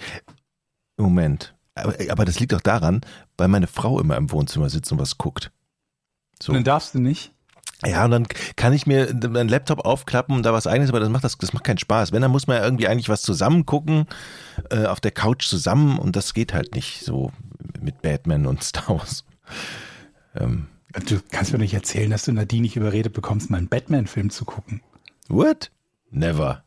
Im 0.99 1.05
Moment. 1.05 1.55
Aber, 1.75 1.95
aber 2.11 2.25
das 2.25 2.41
liegt 2.41 2.53
auch 2.55 2.61
daran, 2.61 3.03
weil 3.37 3.49
meine 3.49 3.67
Frau 3.67 4.01
immer 4.01 4.17
im 4.17 4.31
Wohnzimmer 4.31 4.69
sitzt 4.71 4.93
und 4.93 4.99
was 4.99 5.19
guckt. 5.19 5.53
So. 6.43 6.53
Und 6.53 6.57
dann 6.57 6.65
darfst 6.65 6.95
du 6.95 6.99
nicht. 6.99 7.33
Ja, 7.85 8.07
und 8.07 8.11
dann 8.11 8.27
kann 8.57 8.73
ich 8.73 8.87
mir 8.87 9.13
meinen 9.29 9.51
Laptop 9.51 9.85
aufklappen 9.85 10.35
und 10.35 10.43
da 10.45 10.53
was 10.55 10.67
eigenes, 10.67 10.89
aber 10.89 11.01
das 11.01 11.11
macht 11.11 11.25
das, 11.25 11.37
das 11.37 11.53
macht 11.53 11.65
keinen 11.65 11.79
Spaß. 11.79 12.13
Wenn, 12.13 12.23
dann 12.23 12.31
muss 12.31 12.47
man 12.47 12.57
ja 12.57 12.65
irgendwie 12.65 12.89
eigentlich 12.89 13.11
was 13.11 13.21
zusammen 13.21 13.67
gucken, 13.67 14.07
äh, 14.71 14.87
auf 14.87 15.01
der 15.01 15.11
Couch 15.11 15.47
zusammen 15.47 15.99
und 15.99 16.17
das 16.17 16.33
geht 16.33 16.55
halt 16.55 16.75
nicht 16.75 17.05
so 17.05 17.33
mit 17.81 18.01
Batman 18.01 18.47
und 18.47 18.65
Star 18.65 18.99
Wars. 18.99 19.25
Ähm, 20.35 20.67
Du 21.09 21.21
kannst 21.31 21.53
mir 21.53 21.59
nicht 21.59 21.75
erzählen, 21.75 22.11
dass 22.11 22.25
du 22.25 22.33
Nadine 22.33 22.63
nicht 22.63 22.77
überredet 22.77 23.13
bekommst, 23.13 23.51
mal 23.51 23.59
einen 23.59 23.69
Batman-Film 23.69 24.31
zu 24.31 24.47
gucken. 24.47 24.81
what? 25.29 25.71
Never. 26.11 26.65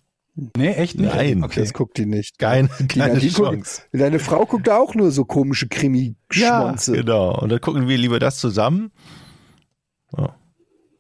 Nee, 0.55 0.73
echt 0.73 0.97
nicht? 0.99 1.13
Nein. 1.13 1.43
Okay. 1.43 1.61
Das 1.61 1.73
guckt 1.73 1.97
die 1.97 2.05
nicht. 2.05 2.37
Keine, 2.37 2.69
Die 2.79 2.87
keine 2.99 3.13
Nadine 3.15 3.31
Chance. 3.31 3.81
guckt, 3.81 4.01
deine 4.01 4.19
Frau 4.19 4.45
guckt 4.45 4.69
auch 4.69 4.93
nur 4.93 5.11
so 5.11 5.25
komische 5.25 5.65
Ja, 5.65 5.69
Krimi-Schmonze. 5.77 6.91
genau. 6.93 7.39
Und 7.39 7.49
dann 7.49 7.59
gucken 7.59 7.87
wir 7.87 7.97
lieber 7.97 8.19
das 8.19 8.37
zusammen. 8.37 8.91
Ja, 10.15 10.35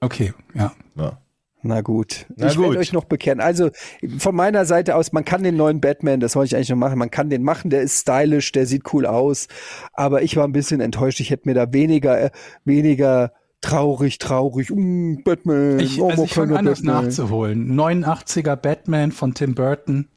Okay, 0.01 0.33
ja. 0.55 0.73
ja. 0.95 1.21
Na 1.61 1.81
gut. 1.81 2.25
Na 2.35 2.47
ich 2.47 2.55
gut. 2.55 2.65
werde 2.65 2.79
euch 2.79 2.93
noch 2.93 3.03
bekennen. 3.03 3.41
Also 3.41 3.69
von 4.17 4.35
meiner 4.35 4.65
Seite 4.65 4.95
aus, 4.95 5.11
man 5.11 5.25
kann 5.25 5.43
den 5.43 5.57
neuen 5.57 5.81
Batman, 5.81 6.19
das 6.19 6.35
wollte 6.35 6.47
ich 6.47 6.55
eigentlich 6.55 6.69
noch 6.69 6.77
machen, 6.77 6.97
man 6.97 7.11
kann 7.11 7.29
den 7.29 7.43
machen, 7.43 7.69
der 7.69 7.81
ist 7.81 8.01
stylisch, 8.01 8.51
der 8.53 8.65
sieht 8.65 8.93
cool 8.93 9.05
aus. 9.05 9.47
Aber 9.93 10.21
ich 10.21 10.37
war 10.37 10.45
ein 10.45 10.53
bisschen 10.53 10.79
enttäuscht. 10.79 11.19
Ich 11.19 11.31
hätte 11.31 11.49
mir 11.49 11.55
da 11.55 11.73
weniger, 11.73 12.19
äh, 12.19 12.29
weniger 12.63 13.33
traurig, 13.61 14.19
traurig, 14.19 14.69
mm, 14.69 15.23
Batman, 15.23 15.79
Ich, 15.79 15.99
oh, 15.99 16.09
also 16.09 16.23
ich 16.23 16.33
fange 16.33 16.57
an, 16.57 16.65
das 16.65 16.81
nachzuholen. 16.81 17.73
89er 17.73 18.55
Batman 18.55 19.11
von 19.11 19.33
Tim 19.33 19.53
Burton. 19.53 20.07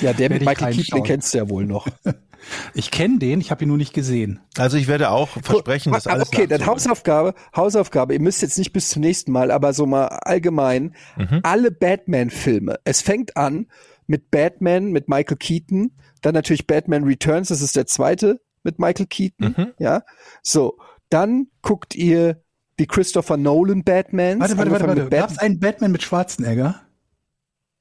Ja, 0.00 0.12
der 0.12 0.30
mit 0.30 0.44
Michael 0.44 0.74
Keaton, 0.74 0.98
den 0.98 1.04
kennst 1.04 1.34
du 1.34 1.38
ja 1.38 1.48
wohl 1.48 1.66
noch. 1.66 1.88
Ich 2.74 2.90
kenne 2.90 3.18
den, 3.18 3.40
ich 3.40 3.50
habe 3.50 3.64
ihn 3.64 3.68
nur 3.68 3.76
nicht 3.76 3.92
gesehen. 3.92 4.40
Also 4.56 4.76
ich 4.76 4.86
werde 4.88 5.10
auch 5.10 5.28
versprechen, 5.28 5.92
dass 5.92 6.06
Ah, 6.06 6.12
alles 6.12 6.28
Okay, 6.28 6.46
dann. 6.46 6.64
Hausaufgabe, 6.66 7.34
Hausaufgabe. 7.54 8.14
Ihr 8.14 8.20
müsst 8.20 8.42
jetzt 8.42 8.58
nicht 8.58 8.72
bis 8.72 8.90
zum 8.90 9.02
nächsten 9.02 9.32
Mal, 9.32 9.50
aber 9.50 9.72
so 9.72 9.86
mal 9.86 10.06
allgemein 10.06 10.94
Mhm. 11.16 11.40
alle 11.42 11.70
Batman-Filme. 11.70 12.78
Es 12.84 13.02
fängt 13.02 13.36
an 13.36 13.66
mit 14.06 14.30
Batman 14.30 14.90
mit 14.92 15.08
Michael 15.08 15.36
Keaton, 15.36 15.92
dann 16.22 16.34
natürlich 16.34 16.66
Batman 16.66 17.04
Returns, 17.04 17.48
das 17.48 17.60
ist 17.60 17.76
der 17.76 17.86
zweite 17.86 18.40
mit 18.62 18.78
Michael 18.78 19.06
Keaton, 19.06 19.54
Mhm. 19.56 19.72
ja. 19.78 20.02
So, 20.42 20.78
dann 21.10 21.48
guckt 21.62 21.94
ihr 21.94 22.42
die 22.78 22.86
Christopher 22.86 23.36
Nolan 23.36 23.82
Batmans. 23.84 24.40
Warte, 24.40 24.56
warte, 24.56 24.70
warte, 24.70 24.86
warte. 24.86 25.00
Gab 25.02 25.10
Bat 25.10 25.30
es 25.32 25.38
einen 25.38 25.58
Batman 25.58 25.92
mit 25.92 26.02
Schwarzenegger? 26.02 26.80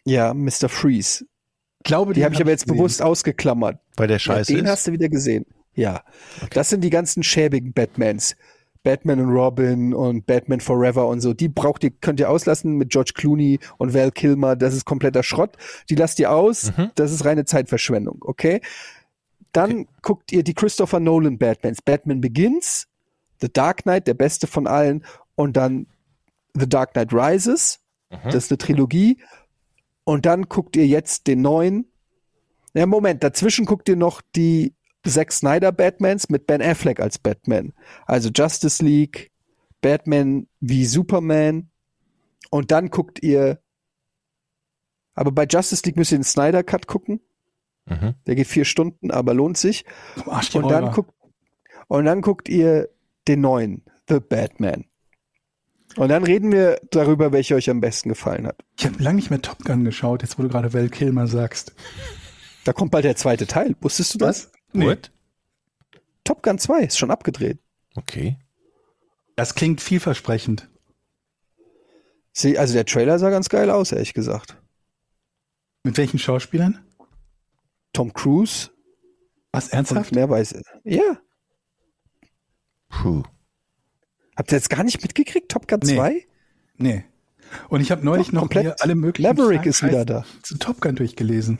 ja, 0.05 0.33
Mr. 0.33 0.69
Freeze. 0.69 1.25
Ich 1.79 1.83
glaube, 1.83 2.13
Die 2.13 2.23
habe 2.23 2.33
ich 2.33 2.39
hab 2.39 2.45
aber 2.45 2.51
jetzt 2.51 2.65
gesehen. 2.65 2.77
bewusst 2.77 3.01
ausgeklammert. 3.01 3.79
Weil 3.95 4.07
der 4.07 4.15
Ja, 4.15 4.19
Scheiße 4.19 4.53
den 4.53 4.65
ist. 4.65 4.71
hast 4.71 4.87
du 4.87 4.91
wieder 4.91 5.09
gesehen. 5.09 5.45
Ja. 5.73 6.01
Das 6.51 6.69
sind 6.69 6.81
die 6.83 6.89
ganzen 6.89 7.23
schäbigen 7.23 7.71
Batmans. 7.73 8.35
Batman 8.83 9.19
und 9.19 9.29
Robin 9.31 9.93
und 9.93 10.25
Batman 10.25 10.59
Forever 10.61 11.07
und 11.07 11.19
so. 11.19 11.33
Die 11.33 11.49
braucht 11.49 11.83
ihr, 11.83 11.91
könnt 11.91 12.19
ihr 12.19 12.29
auslassen 12.29 12.77
mit 12.77 12.89
George 12.89 13.11
Clooney 13.15 13.59
und 13.77 13.93
Val 13.93 14.11
Kilmer. 14.11 14.55
Das 14.55 14.73
ist 14.73 14.85
kompletter 14.85 15.23
Schrott. 15.23 15.57
Die 15.89 15.95
lasst 15.95 16.19
ihr 16.19 16.31
aus. 16.31 16.71
Mhm. 16.77 16.91
Das 16.95 17.11
ist 17.11 17.25
reine 17.25 17.43
Zeitverschwendung. 17.45 18.19
Okay? 18.21 18.61
Dann 19.51 19.87
guckt 20.01 20.31
ihr 20.31 20.43
die 20.43 20.53
Christopher 20.53 20.99
Nolan 20.99 21.37
Batmans. 21.37 21.81
Batman 21.81 22.21
Begins, 22.21 22.87
The 23.41 23.51
Dark 23.51 23.83
Knight, 23.83 24.07
der 24.07 24.13
beste 24.13 24.47
von 24.47 24.67
allen. 24.67 25.03
Und 25.35 25.57
dann 25.57 25.87
The 26.57 26.67
Dark 26.69 26.93
Knight 26.93 27.13
Rises. 27.13 27.79
Mhm. 28.09 28.17
Das 28.25 28.35
ist 28.35 28.51
eine 28.51 28.57
Trilogie. 28.57 29.17
Und 30.07 30.25
dann 30.25 30.43
guckt 30.43 30.77
ihr 30.77 30.87
jetzt 30.87 31.27
den 31.27 31.41
neuen. 31.41 31.91
Ja, 32.73 32.85
Moment, 32.85 33.25
dazwischen 33.25 33.65
guckt 33.65 33.89
ihr 33.89 33.97
noch 33.97 34.21
die 34.37 34.73
Zack 35.05 35.33
Snyder 35.33 35.73
Batmans 35.73 36.29
mit 36.29 36.47
Ben 36.47 36.61
Affleck 36.61 37.01
als 37.01 37.19
Batman. 37.19 37.73
Also 38.05 38.29
Justice 38.33 38.81
League, 38.81 39.33
Batman 39.81 40.47
wie 40.61 40.85
Superman. 40.85 41.71
Und 42.51 42.71
dann 42.71 42.89
guckt 42.89 43.21
ihr. 43.21 43.59
Aber 45.13 45.33
bei 45.33 45.45
Justice 45.45 45.81
League 45.85 45.97
müsst 45.97 46.13
ihr 46.13 46.19
den 46.19 46.23
Snyder 46.23 46.63
Cut 46.63 46.87
gucken. 46.87 47.19
Mhm. 47.85 48.15
Der 48.27 48.35
geht 48.35 48.47
vier 48.47 48.63
Stunden, 48.63 49.11
aber 49.11 49.33
lohnt 49.33 49.57
sich. 49.57 49.83
Und 50.63 50.71
dann, 50.71 50.93
guckt, 50.93 51.13
und 51.89 52.05
dann 52.05 52.21
guckt 52.21 52.47
ihr 52.47 52.87
den 53.27 53.41
neuen, 53.41 53.83
The 54.07 54.21
Batman. 54.21 54.85
Und 55.97 56.09
dann 56.09 56.23
reden 56.23 56.51
wir 56.51 56.79
darüber, 56.91 57.31
welcher 57.31 57.55
euch 57.55 57.69
am 57.69 57.81
besten 57.81 58.09
gefallen 58.09 58.45
hat. 58.45 58.63
Ich 58.77 58.85
habe 58.85 59.01
lange 59.01 59.15
nicht 59.15 59.31
mehr 59.31 59.41
Top 59.41 59.65
Gun 59.65 59.83
geschaut, 59.83 60.21
jetzt 60.21 60.37
wo 60.37 60.43
du 60.43 60.49
gerade 60.49 60.71
Val 60.71 60.89
Kilmer 60.89 61.27
sagst. 61.27 61.73
Da 62.65 62.71
kommt 62.71 62.91
bald 62.91 63.03
der 63.03 63.15
zweite 63.15 63.47
Teil. 63.47 63.75
Wusstest 63.81 64.13
du 64.13 64.19
das? 64.19 64.51
What? 64.73 65.11
Top 66.23 66.43
Gun 66.43 66.59
2 66.59 66.83
ist 66.83 66.99
schon 66.99 67.09
abgedreht. 67.09 67.57
Okay. 67.95 68.37
Das 69.35 69.55
klingt 69.55 69.81
vielversprechend. 69.81 70.69
Sie, 72.31 72.59
also 72.59 72.73
der 72.73 72.85
Trailer 72.85 73.17
sah 73.17 73.31
ganz 73.31 73.49
geil 73.49 73.71
aus, 73.71 73.91
ehrlich 73.91 74.13
gesagt. 74.13 74.61
Mit 75.83 75.97
welchen 75.97 76.19
Schauspielern? 76.19 76.85
Tom 77.93 78.13
Cruise 78.13 78.69
Was, 79.51 79.65
und 79.65 79.73
ernsthaft? 79.73 80.13
mehr 80.13 80.29
weiß 80.29 80.51
ich. 80.51 80.63
Ja. 80.83 81.19
Puh. 82.89 83.23
Habt 84.37 84.51
ihr 84.51 84.57
jetzt 84.57 84.69
gar 84.69 84.83
nicht 84.83 85.01
mitgekriegt? 85.01 85.49
Top 85.51 85.67
Gun 85.67 85.79
Nee. 85.83 85.95
2? 85.95 86.25
Nee. 86.77 87.03
Und 87.69 87.81
ich 87.81 87.91
habe 87.91 88.05
neulich 88.05 88.27
Doch, 88.27 88.33
noch 88.33 88.41
komplett. 88.41 88.81
alle 88.81 88.95
möglichen 88.95 89.27
Maverick 89.35 89.65
ist 89.65 89.81
wieder 89.83 90.05
da. 90.05 90.25
zu 90.43 90.57
Top 90.57 90.79
Gun 90.81 90.95
durchgelesen. 90.95 91.59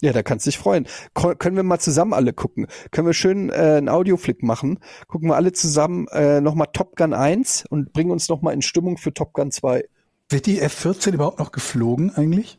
Ja, 0.00 0.12
da 0.12 0.22
kannst 0.22 0.46
du 0.46 0.50
dich 0.50 0.58
freuen. 0.58 0.86
Ko 1.14 1.34
können 1.36 1.54
wir 1.56 1.62
mal 1.62 1.78
zusammen 1.78 2.12
alle 2.12 2.32
gucken. 2.32 2.66
Können 2.90 3.06
wir 3.06 3.14
schön 3.14 3.50
äh, 3.50 3.52
einen 3.78 3.88
Audioflick 3.88 4.42
machen. 4.42 4.80
Gucken 5.06 5.28
wir 5.28 5.36
alle 5.36 5.52
zusammen 5.52 6.08
äh, 6.08 6.40
nochmal 6.40 6.68
Top 6.72 6.96
Gun 6.96 7.14
1 7.14 7.66
und 7.68 7.92
bringen 7.92 8.10
uns 8.10 8.28
nochmal 8.28 8.52
in 8.54 8.62
Stimmung 8.62 8.96
für 8.98 9.14
Top 9.14 9.32
Gun 9.32 9.50
2. 9.52 9.84
Wird 10.28 10.46
die 10.46 10.60
F-14 10.60 11.12
überhaupt 11.14 11.38
noch 11.38 11.52
geflogen 11.52 12.12
eigentlich? 12.14 12.58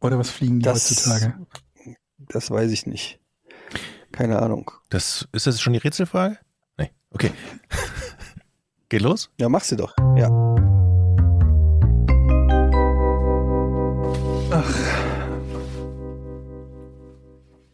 Oder 0.00 0.18
was 0.18 0.30
fliegen 0.30 0.58
die 0.60 0.64
Das- 0.64 0.88
heutzutage? 0.90 1.34
Das 2.28 2.50
weiß 2.50 2.70
ich 2.70 2.86
nicht. 2.86 3.18
Keine 4.12 4.40
Ahnung. 4.40 4.70
Das, 4.88 5.26
ist 5.32 5.46
das 5.46 5.60
schon 5.60 5.72
die 5.72 5.78
Rätselfrage? 5.80 6.38
Nee. 6.78 6.90
Okay. 7.10 7.30
Geht 8.92 9.00
los? 9.00 9.30
Ja, 9.38 9.48
mach 9.48 9.64
sie 9.64 9.74
doch. 9.74 9.96
Ja. 10.18 10.28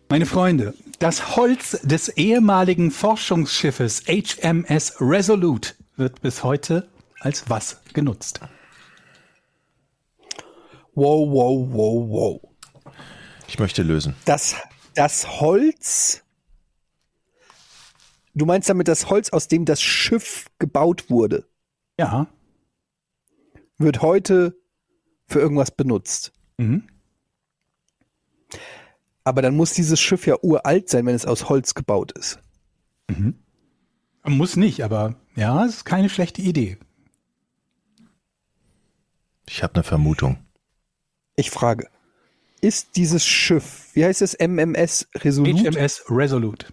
Meine 0.09 0.27
Freunde, 0.27 0.75
das 1.01 1.35
Holz 1.35 1.81
des 1.83 2.09
ehemaligen 2.11 2.93
Forschungsschiffes 2.93 4.05
HMS 4.07 4.95
Resolute 5.01 5.75
wird 5.97 6.21
bis 6.21 6.45
heute 6.45 6.89
als 7.19 7.51
was 7.51 7.81
genutzt? 7.93 8.39
Wow, 10.95 11.29
wow, 11.29 11.69
wow, 11.69 12.11
wow. 12.11 12.41
Ich 13.49 13.59
möchte 13.59 13.83
lösen. 13.83 14.15
Das, 14.25 14.55
das 14.95 15.41
Holz. 15.41 16.23
Du 18.39 18.47
meinst 18.47 18.69
damit 18.69 18.87
das 18.87 19.11
Holz, 19.11 19.31
aus 19.31 19.49
dem 19.49 19.65
das 19.65 19.83
Schiff 19.83 20.47
gebaut 20.61 21.11
wurde, 21.11 21.49
Ja. 21.99 22.29
wird 23.79 24.01
heute 24.01 24.57
für 25.27 25.41
irgendwas 25.41 25.73
benutzt. 25.73 26.33
Mhm. 26.57 26.87
Aber 29.25 29.43
dann 29.43 29.57
muss 29.57 29.73
dieses 29.73 30.01
Schiff 30.01 30.27
ja 30.27 30.37
uralt 30.41 30.89
sein, 30.89 31.05
wenn 31.05 31.17
es 31.17 31.27
aus 31.27 31.49
Holz 31.49 31.75
gebaut 31.75 32.13
ist. 32.13 32.39
Muss 34.25 34.57
nicht, 34.57 34.83
aber 34.85 35.17
ja, 35.35 35.65
es 35.65 35.77
ist 35.79 35.85
keine 35.85 36.09
schlechte 36.09 36.41
Idee. 36.41 36.79
Ich 39.49 39.63
habe 39.65 39.75
eine 39.75 39.83
Vermutung. 39.85 40.39
Ich 41.37 41.51
frage, 41.51 41.89
ist 42.61 42.97
dieses 42.97 43.25
Schiff, 43.27 43.89
wie 43.95 44.05
heißt 44.05 44.23
es, 44.23 44.35
MMS 44.39 45.09
Resolute? 45.17 45.73
HMS 45.73 46.05
Resolute. 46.09 46.67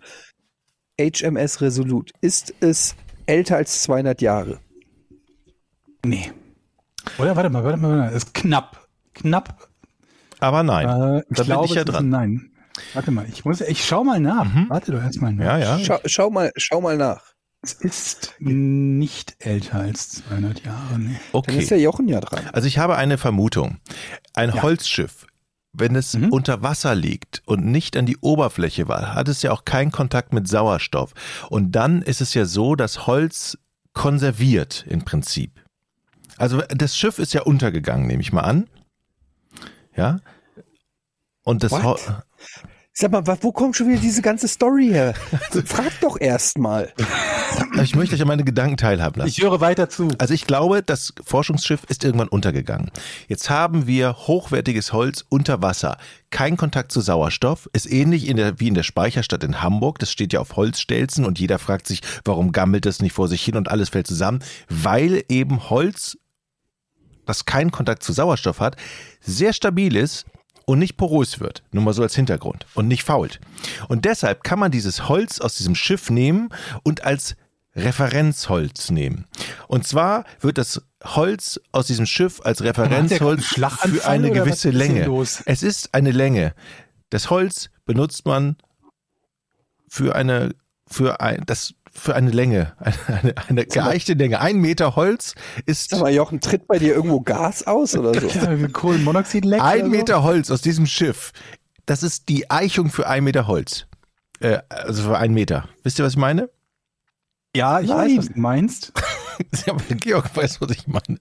HMS 1.00 1.62
Resolute. 1.62 2.14
Ist 2.22 2.54
es 2.60 2.96
älter 3.26 3.58
als 3.58 3.84
200 3.84 4.22
Jahre? 4.22 4.60
Nee. 6.06 6.32
Oder 7.18 7.36
warte 7.36 7.50
mal, 7.50 7.64
warte 7.64 7.78
mal, 7.78 7.90
warte 7.98 8.12
mal. 8.12 8.18
Ist 8.18 8.34
knapp. 8.34 8.88
Knapp. 9.14 9.70
Aber 10.40 10.64
nein. 10.64 10.88
Äh, 10.88 11.20
ich 11.20 11.26
da 11.38 11.44
bin 11.44 11.46
glaube, 11.46 11.66
ich 11.66 11.74
ja 11.74 11.84
dran. 11.84 12.06
ein 12.06 12.10
Nein. 12.10 12.52
Warte 12.94 13.12
mal, 13.12 13.26
ich 13.32 13.46
muss, 13.46 13.62
ich 13.62 13.86
schau 13.86 14.04
mal 14.04 14.20
nach. 14.20 14.44
Mhm. 14.46 14.66
Warte 14.70 14.92
doch 14.92 15.02
erstmal 15.02 15.32
nach. 15.34 15.46
Ja, 15.46 15.78
ja. 15.78 15.80
Schau, 15.80 16.00
schau 16.06 16.30
mal, 16.30 16.52
schau 16.58 16.82
mal 16.82 16.98
nach. 16.98 17.34
Es 17.62 17.74
ist 17.74 18.34
nicht 18.40 19.38
älter 19.40 19.80
als 19.80 20.10
200 20.28 20.66
Jahre. 20.66 21.00
Nee. 21.00 21.06
Dann 21.06 21.16
ist 21.16 21.34
Okay. 21.34 21.66
der 21.68 21.80
Jochen 21.80 22.08
ja 22.08 22.20
dran. 22.20 22.44
Also 22.52 22.68
ich 22.68 22.78
habe 22.78 22.96
eine 22.98 23.18
Vermutung. 23.18 23.78
Ein 24.34 24.50
Ja. 24.54 24.62
Holzschiff, 24.62 25.26
wenn 25.78 25.96
es 25.96 26.14
Mhm. 26.16 26.30
unter 26.32 26.62
Wasser 26.62 26.96
liegt 26.96 27.42
und 27.46 27.66
nicht 27.66 27.98
an 27.98 28.06
die 28.06 28.18
Oberfläche 28.18 28.88
war, 28.88 29.14
hat 29.14 29.28
es 29.28 29.42
ja 29.42 29.52
auch 29.52 29.66
keinen 29.66 29.92
Kontakt 29.92 30.34
mit 30.34 30.48
Sauerstoff. 30.48 31.14
Und 31.50 31.72
dann 31.74 32.02
ist 32.02 32.22
es 32.22 32.34
ja 32.34 32.46
so, 32.46 32.76
dass 32.76 33.08
Holz 33.08 33.58
konserviert 33.94 34.86
im 34.88 35.06
Prinzip. 35.06 35.52
Also 36.38 36.62
das 36.70 36.98
Schiff 36.98 37.18
ist 37.20 37.34
ja 37.34 37.44
untergegangen, 37.44 38.08
nehme 38.08 38.22
ich 38.22 38.34
mal 38.34 38.42
an. 38.42 38.68
Ja. 39.96 40.20
Und 41.44 41.64
das 41.64 41.72
What? 41.72 42.02
Sag 42.98 43.12
mal, 43.12 43.26
wo 43.42 43.52
kommt 43.52 43.76
schon 43.76 43.90
wieder 43.90 44.00
diese 44.00 44.22
ganze 44.22 44.48
Story 44.48 44.88
her? 44.88 45.14
Frag 45.66 46.00
doch 46.00 46.18
erst 46.18 46.58
mal. 46.58 46.94
ich 47.84 47.94
möchte 47.94 48.16
euch 48.16 48.22
an 48.22 48.30
meine 48.30 48.46
Gedanken 48.46 48.78
teilhaben 48.78 49.20
lassen. 49.20 49.28
Ich 49.28 49.42
höre 49.42 49.60
weiter 49.60 49.90
zu. 49.90 50.08
Also 50.18 50.34
ich 50.34 50.48
glaube, 50.48 50.82
das 50.82 51.14
Forschungsschiff 51.22 51.84
ist 51.90 52.06
irgendwann 52.06 52.30
untergegangen. 52.30 52.92
Jetzt 53.28 53.50
haben 53.50 53.86
wir 53.86 54.16
hochwertiges 54.16 54.94
Holz 54.94 55.26
unter 55.28 55.62
Wasser. 55.62 55.98
Kein 56.30 56.56
Kontakt 56.56 56.94
zu 56.94 57.02
Sauerstoff. 57.02 57.70
Ist 57.74 57.92
ähnlich 57.92 58.30
in 58.30 58.38
der, 58.38 58.62
wie 58.62 58.70
in 58.70 58.76
der 58.76 58.84
Speicherstadt 58.84 59.44
in 59.44 59.62
Hamburg. 59.62 60.00
Das 60.00 60.10
steht 60.10 60.32
ja 60.32 60.40
auf 60.40 60.56
Holzstelzen 60.56 61.26
und 61.26 61.38
jeder 61.38 61.60
fragt 61.60 61.88
sich, 61.88 62.00
warum 62.24 62.54
gammelt 62.54 62.86
das 62.86 63.02
nicht 63.02 63.12
vor 63.12 63.28
sich 63.28 63.44
hin 63.44 63.58
und 63.58 63.70
alles 63.70 63.90
fällt 63.90 64.08
zusammen. 64.08 64.40
Weil 64.70 65.26
eben 65.28 65.70
Holz, 65.70 66.18
das 67.26 67.44
keinen 67.44 67.72
Kontakt 67.72 68.04
zu 68.04 68.14
Sauerstoff 68.14 68.62
hat, 68.62 68.78
sehr 69.20 69.52
stabil 69.52 69.98
ist 69.98 70.26
und 70.66 70.80
nicht 70.80 70.98
porös 70.98 71.40
wird. 71.40 71.64
Nur 71.72 71.84
mal 71.84 71.94
so 71.94 72.02
als 72.02 72.16
Hintergrund. 72.16 72.66
Und 72.74 72.88
nicht 72.88 73.04
fault. 73.04 73.40
Und 73.88 74.06
deshalb 74.06 74.44
kann 74.44 74.60
man 74.60 74.72
dieses 74.72 75.08
Holz 75.08 75.40
aus 75.40 75.56
diesem 75.56 75.76
Schiff 75.76 76.10
nehmen 76.10 76.50
und 76.84 77.04
als 77.04 77.36
Referenzholz 77.76 78.90
nehmen. 78.90 79.26
Und 79.68 79.86
zwar 79.86 80.24
wird 80.40 80.58
das 80.58 80.82
Holz 81.04 81.60
aus 81.72 81.88
diesem 81.88 82.06
Schiff 82.06 82.42
als 82.44 82.64
Referenzholz 82.64 83.46
für 83.46 84.06
eine 84.08 84.32
gewisse 84.32 84.70
Länge. 84.70 85.06
los? 85.06 85.44
Es 85.46 85.62
ist 85.62 85.94
eine 85.94 86.12
Länge. 86.12 86.54
Das 87.10 87.30
Holz 87.30 87.70
benutzt 87.86 88.26
man 88.26 88.56
für 89.90 90.16
eine, 90.16 90.56
für 90.88 91.20
ein, 91.20 91.44
das, 91.46 91.74
für 91.98 92.16
eine 92.16 92.30
Länge, 92.32 92.74
eine, 92.80 92.96
eine, 93.08 93.34
eine 93.48 93.66
geeichte 93.66 94.14
Länge. 94.14 94.40
Ein 94.42 94.58
Meter 94.60 94.96
Holz 94.96 95.34
ist 95.66 95.90
Sag 95.92 96.02
mal, 96.02 96.12
Jochen, 96.14 96.42
tritt 96.42 96.68
bei 96.68 96.78
dir 96.78 96.94
irgendwo 96.94 97.22
Gas 97.22 97.66
aus 97.66 97.96
oder 97.96 98.20
so? 98.20 98.28
Ja, 98.28 98.68
Kohlenmonoxid 98.68 99.46
leckt 99.46 99.64
ein 99.64 99.90
Meter 99.90 100.24
Holz 100.24 100.52
aus 100.52 100.62
diesem 100.62 100.86
Schiff. 100.86 101.32
Das 101.86 102.04
ist 102.04 102.30
die 102.30 102.50
Eichung 102.52 102.90
für 102.90 103.08
ein 103.08 103.24
Meter 103.24 103.48
Holz. 103.48 103.88
Äh, 104.40 104.60
also 104.70 105.04
für 105.04 105.18
einen 105.18 105.34
Meter. 105.34 105.70
Wisst 105.84 105.98
ihr, 106.00 106.06
was 106.06 106.14
ich 106.14 106.18
meine? 106.20 106.44
So? 106.44 106.50
Ja, 107.56 107.80
ich 107.80 107.88
Nein. 107.90 107.98
weiß, 107.98 108.18
was 108.18 108.28
du 108.34 108.40
meinst. 108.40 108.94
Ja, 109.66 109.74
aber 109.74 109.84
Georg 109.96 110.34
weiß, 110.34 110.62
was 110.62 110.72
ich 110.72 110.88
meine. 110.88 111.20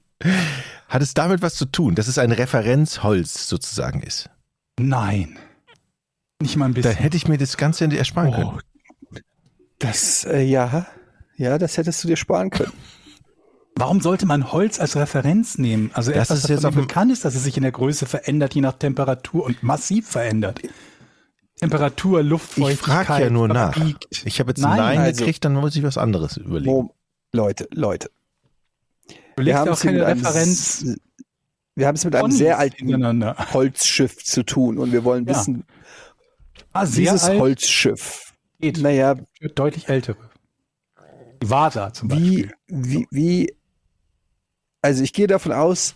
Hat 0.88 1.02
es 1.02 1.14
damit 1.14 1.42
was 1.42 1.56
zu 1.56 1.64
tun, 1.64 1.96
dass 1.96 2.06
es 2.06 2.16
ein 2.16 2.30
Referenzholz 2.30 3.48
sozusagen 3.48 4.02
ist? 4.02 4.30
Nein. 4.78 5.36
Nicht 6.40 6.56
mal 6.56 6.66
ein 6.66 6.74
Da 6.74 6.82
bisschen. 6.82 6.94
hätte 6.94 7.16
ich 7.16 7.26
mir 7.26 7.38
das 7.38 7.56
Ganze 7.56 7.84
ersparen 7.86 8.32
können. 8.32 8.60
Das, 9.78 10.24
äh, 10.24 10.42
ja, 10.42 10.86
ja, 11.36 11.58
das 11.58 11.76
hättest 11.76 12.02
du 12.04 12.08
dir 12.08 12.16
sparen 12.16 12.50
können. 12.50 12.72
warum 13.76 14.00
sollte 14.00 14.24
man 14.26 14.52
Holz 14.52 14.78
als 14.80 14.96
Referenz 14.96 15.58
nehmen? 15.58 15.90
Also 15.94 16.12
Das 16.12 16.30
etwas, 16.30 16.44
ist 16.44 16.48
jetzt 16.50 16.60
von 16.60 16.68
auf 16.68 16.74
dem 16.74 16.82
dem- 16.82 16.86
bekannt 16.88 17.12
ist, 17.12 17.24
dass 17.24 17.34
es 17.34 17.44
sich 17.44 17.56
in 17.56 17.62
der 17.64 17.72
Größe 17.72 18.06
verändert, 18.06 18.54
je 18.54 18.60
nach 18.60 18.74
Temperatur 18.74 19.44
und 19.44 19.62
massiv 19.62 20.08
verändert. 20.08 20.60
Temperatur, 21.60 22.20
Ich 22.20 22.26
Luftfeuchtigkeit. 22.26 23.06
frage 23.06 23.24
ja 23.24 23.30
nur 23.30 23.48
nach. 23.48 23.76
Ich 24.24 24.38
habe 24.40 24.50
jetzt 24.50 24.60
Nein, 24.60 24.76
Nein, 24.78 24.98
also- 24.98 25.18
gekriegt, 25.20 25.44
dann 25.44 25.54
muss 25.54 25.74
ich 25.76 25.82
was 25.82 25.98
anderes 25.98 26.36
überlegen. 26.36 26.70
Mom 26.72 26.90
Leute, 27.32 27.68
Leute. 27.72 28.10
Du 29.36 29.44
Wir 29.44 29.58
haben 29.58 29.66
ja 29.66 29.72
auch 29.72 29.80
keine 29.80 29.98
mit 29.98 30.06
einem, 30.06 30.24
Referenz 30.24 30.82
s- 30.82 30.96
wir 31.74 31.86
haben 31.88 31.96
es 31.96 32.04
mit 32.04 32.14
einem 32.14 32.30
sehr 32.30 32.58
alten. 32.58 33.24
Holzschiff 33.52 34.22
zu 34.24 34.44
tun 34.44 34.78
und 34.78 34.92
wir 34.92 35.02
wollen 35.02 35.26
Ja. 35.26 35.34
wissen, 35.36 35.64
Ah, 36.72 36.86
sehr 36.86 37.12
dieses 37.12 37.24
alt 37.24 37.40
Holzschiff, 37.40 38.32
geht. 38.60 38.78
naja, 38.80 39.16
deutlich 39.54 39.88
ältere. 39.88 40.30
Die 41.42 41.50
Vasa 41.50 41.92
zum 41.92 42.10
wie, 42.10 42.42
Beispiel. 42.42 42.52
wie, 42.68 43.06
wie, 43.10 43.56
also 44.82 45.02
ich 45.02 45.12
gehe 45.12 45.26
davon 45.26 45.52
aus, 45.52 45.94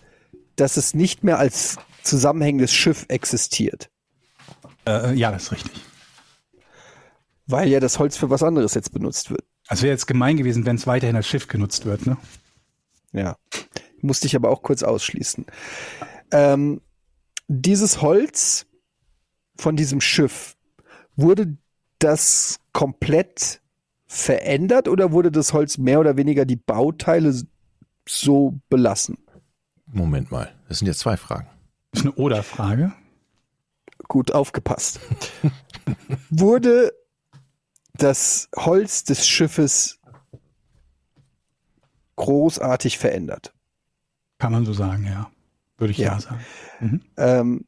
dass 0.55 0.77
es 0.77 0.93
nicht 0.93 1.23
mehr 1.23 1.39
als 1.39 1.77
zusammenhängendes 2.03 2.73
Schiff 2.73 3.05
existiert, 3.09 3.89
Äh, 4.87 5.13
ja, 5.15 5.31
das 5.31 5.43
ist 5.43 5.51
richtig. 5.51 5.81
weil 7.47 7.67
ja 7.69 7.79
das 7.79 7.99
Holz 7.99 8.17
für 8.17 8.29
was 8.29 8.43
anderes 8.43 8.73
jetzt 8.73 8.91
benutzt 8.93 9.29
wird. 9.31 9.43
Es 9.69 9.81
wäre 9.81 9.91
jetzt 9.91 10.07
gemein 10.07 10.37
gewesen, 10.37 10.65
wenn 10.65 10.75
es 10.77 10.87
weiterhin 10.87 11.15
als 11.15 11.27
Schiff 11.27 11.47
genutzt 11.47 11.85
wird, 11.85 12.05
ne? 12.07 12.17
Ja, 13.11 13.37
musste 14.01 14.27
ich 14.27 14.35
aber 14.35 14.49
auch 14.49 14.61
kurz 14.61 14.83
ausschließen. 14.83 15.45
Ähm, 16.31 16.81
dieses 17.47 18.01
Holz 18.01 18.65
von 19.57 19.75
diesem 19.75 19.99
Schiff, 20.01 20.55
wurde 21.15 21.57
das 21.99 22.59
komplett 22.73 23.61
verändert 24.07 24.87
oder 24.87 25.11
wurde 25.11 25.31
das 25.31 25.53
Holz 25.53 25.77
mehr 25.77 25.99
oder 25.99 26.17
weniger 26.17 26.45
die 26.45 26.55
Bauteile 26.55 27.33
so 28.07 28.59
belassen? 28.69 29.17
Moment 29.85 30.31
mal, 30.31 30.51
das 30.67 30.79
sind 30.79 30.87
jetzt 30.87 30.99
zwei 30.99 31.17
Fragen. 31.17 31.47
Das 31.91 32.01
ist 32.01 32.05
eine 32.07 32.15
Oder-Frage. 32.15 32.93
Gut 34.07 34.31
aufgepasst. 34.31 34.99
wurde 36.29 36.93
das 37.93 38.49
Holz 38.55 39.03
des 39.03 39.27
Schiffes 39.27 39.99
großartig 42.15 42.97
verändert? 42.97 43.53
Kann 44.37 44.51
man 44.51 44.65
so 44.65 44.73
sagen, 44.73 45.05
ja. 45.05 45.29
Würde 45.77 45.91
ich 45.91 45.97
ja, 45.97 46.13
Ja. 46.13 46.19
sagen. 46.19 46.45
Mhm. 46.79 47.01
ähm, 47.17 47.65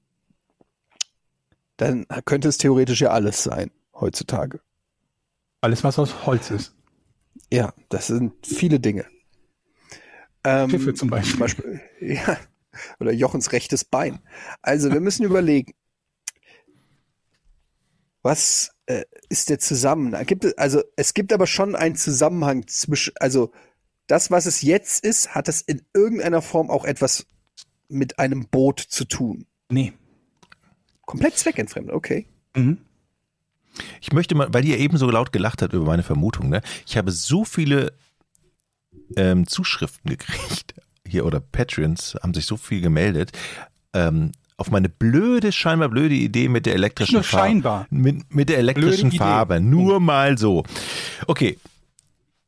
dann 1.78 2.06
könnte 2.26 2.48
es 2.48 2.58
theoretisch 2.58 3.02
ja 3.02 3.10
alles 3.10 3.44
sein 3.44 3.72
heutzutage. 4.02 4.60
Alles, 5.62 5.84
was 5.84 6.00
aus 6.00 6.26
Holz 6.26 6.52
ist. 6.52 6.76
Ja, 7.52 7.74
das 7.90 8.08
sind 8.08 8.46
viele 8.46 8.80
Dinge. 8.80 9.06
Ähm, 10.44 10.70
Schiffe 10.70 10.94
zum 10.94 11.10
Beispiel. 11.10 11.32
Zum 11.32 11.40
Beispiel 11.40 11.82
ja, 12.02 12.38
oder 13.00 13.12
Jochens 13.12 13.52
rechtes 13.52 13.86
Bein. 13.86 14.20
Also 14.62 14.92
wir 14.92 15.00
müssen 15.00 15.24
überlegen, 15.26 15.74
was 18.24 18.72
äh, 18.86 19.04
ist 19.30 19.50
der 19.50 19.60
Zusammenhang? 19.60 20.26
Gibt 20.26 20.46
es, 20.46 20.58
also 20.58 20.84
es 20.96 21.14
gibt 21.14 21.34
aber 21.34 21.48
schon 21.48 21.76
einen 21.76 21.96
Zusammenhang 21.96 22.68
zwischen, 22.68 23.14
also 23.20 23.52
das, 24.08 24.32
was 24.32 24.46
es 24.46 24.62
jetzt 24.62 25.04
ist, 25.04 25.34
hat 25.36 25.48
es 25.48 25.62
in 25.62 25.82
irgendeiner 25.94 26.42
Form 26.42 26.70
auch 26.70 26.86
etwas 26.86 27.26
mit 27.88 28.20
einem 28.20 28.48
Boot 28.48 28.80
zu 28.80 29.06
tun. 29.06 29.46
Nee. 29.70 29.94
Komplett 31.06 31.38
zweckentfremd, 31.38 31.92
okay. 31.92 32.28
Mhm. 32.56 32.80
Ich 34.02 34.12
möchte 34.12 34.36
mal, 34.36 34.48
weil 34.52 34.66
ihr 34.66 34.78
eben 34.78 34.98
so 34.98 35.10
laut 35.10 35.32
gelacht 35.32 35.62
habt 35.62 35.74
über 35.74 35.86
meine 35.86 36.04
Vermutung, 36.04 36.50
ne? 36.50 36.62
Ich 36.86 36.98
habe 36.98 37.12
so 37.12 37.46
viele 37.46 37.94
ähm, 39.16 39.48
Zuschriften 39.48 40.10
gekriegt, 40.10 40.74
hier 41.08 41.26
oder 41.26 41.40
Patreons 41.40 42.16
haben 42.22 42.34
sich 42.34 42.46
so 42.46 42.58
viel 42.58 42.82
gemeldet, 42.82 43.32
ähm, 43.94 44.32
auf 44.58 44.70
meine 44.70 44.90
blöde, 44.90 45.52
scheinbar 45.52 45.90
blöde 45.90 46.14
Idee 46.14 46.48
mit 46.48 46.66
der 46.66 46.76
elektrischen 46.76 47.16
Nur 47.16 47.24
Farbe. 47.24 47.48
scheinbar. 47.48 47.88
Mit, 47.90 48.34
mit 48.34 48.48
der 48.50 48.60
elektrischen 48.60 49.10
Blöde 49.10 49.16
Idee. 49.16 49.18
Farbe. 49.18 49.60
Nur 49.60 50.00
mal 50.00 50.38
so. 50.38 50.64
Okay. 51.28 51.58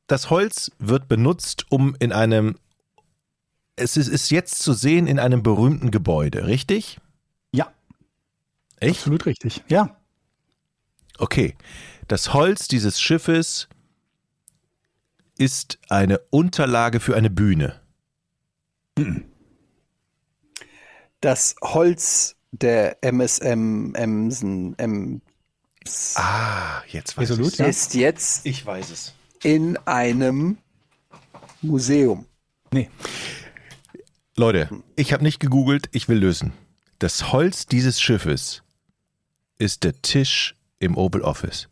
Das 0.07 0.29
Holz 0.29 0.69
wird 0.79 1.07
benutzt, 1.07 1.65
um 1.69 1.95
in 1.99 2.11
einem, 2.11 2.55
es 3.75 3.97
ist, 3.97 4.09
ist 4.09 4.29
jetzt 4.29 4.61
zu 4.61 4.73
sehen 4.73 5.07
in 5.07 5.17
einem 5.17 5.41
berühmten 5.41 5.89
Gebäude, 5.91 6.45
richtig? 6.45 6.99
Ja, 7.51 7.71
Echt? 8.79 8.97
absolut 8.99 9.25
richtig. 9.25 9.63
Ja. 9.69 9.95
Okay. 11.17 11.55
Das 12.07 12.33
Holz 12.33 12.67
dieses 12.67 12.99
Schiffes 13.01 13.67
ist 15.37 15.79
eine 15.89 16.19
Unterlage 16.29 16.99
für 16.99 17.15
eine 17.15 17.29
Bühne. 17.29 17.79
Das 21.21 21.55
Holz 21.61 22.35
der 22.51 22.97
MSM 23.03 23.95
Emsen 23.95 24.77
M 24.77 25.21
Ah, 26.15 26.81
jetzt 26.87 27.17
weiß 27.17 27.31
Resolut, 27.31 27.47
ich's. 27.49 27.57
ja. 27.57 27.65
ist 27.65 27.93
jetzt 27.93 28.45
Ich 28.45 28.65
weiß 28.65 28.89
es. 28.91 29.13
in 29.41 29.75
einem 29.85 30.57
Museum. 31.61 32.25
Nee. 32.71 32.89
Leute, 34.35 34.69
ich 34.95 35.11
habe 35.13 35.23
nicht 35.23 35.39
gegoogelt, 35.39 35.89
ich 35.91 36.07
will 36.07 36.17
lösen. 36.19 36.53
Das 36.99 37.31
Holz 37.33 37.65
dieses 37.65 38.01
Schiffes 38.01 38.63
ist 39.57 39.83
der 39.83 40.01
Tisch 40.01 40.55
im 40.83 40.97
Oval 40.97 41.21
Office. 41.21 41.69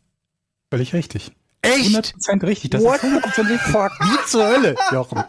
Völlig 0.72 0.94
richtig. 0.94 1.32
Echt? 1.62 1.96
100% 1.96 2.44
richtig. 2.46 2.72
Das 2.72 2.84
What 2.84 2.96
ist 3.04 3.04
100% 3.04 3.36
the 3.36 3.42
richtig. 3.42 3.60
fuck? 3.72 3.92
Wie 4.00 4.28
zur 4.30 4.48
Hölle, 4.48 4.76
Jochen. 4.92 5.24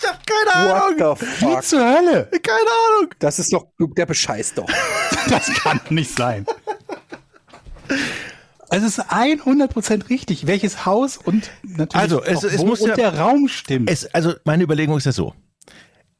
Ich 0.00 0.08
hab 0.08 0.20
keine 0.26 0.70
What 0.70 1.18
the 1.20 1.26
Wie 1.26 1.50
fuck? 1.52 1.62
zur 1.64 1.80
Hölle. 1.80 2.30
Keine 2.30 2.70
Ahnung. 2.98 3.14
Das 3.18 3.38
ist 3.40 3.52
doch, 3.52 3.66
der 3.78 4.06
bescheißt 4.06 4.58
doch. 4.58 4.68
Das 5.30 5.46
kann 5.54 5.80
nicht 5.88 6.14
sein. 6.14 6.44
Es 8.70 8.82
ist 8.82 9.00
100% 9.00 10.08
richtig, 10.10 10.46
welches 10.46 10.84
Haus 10.84 11.16
und 11.16 11.50
natürlich 11.62 11.94
Also, 11.94 12.22
es- 12.22 12.38
auch 12.38 12.50
es 12.50 12.58
wo 12.58 12.66
muss 12.66 12.80
und 12.80 12.88
ja- 12.90 12.94
der 12.96 13.18
Raum 13.18 13.48
stimmt. 13.48 13.88
Es, 13.90 14.06
also 14.14 14.34
meine 14.44 14.64
Überlegung 14.64 14.96
ist 14.98 15.06
ja 15.06 15.12
so. 15.12 15.34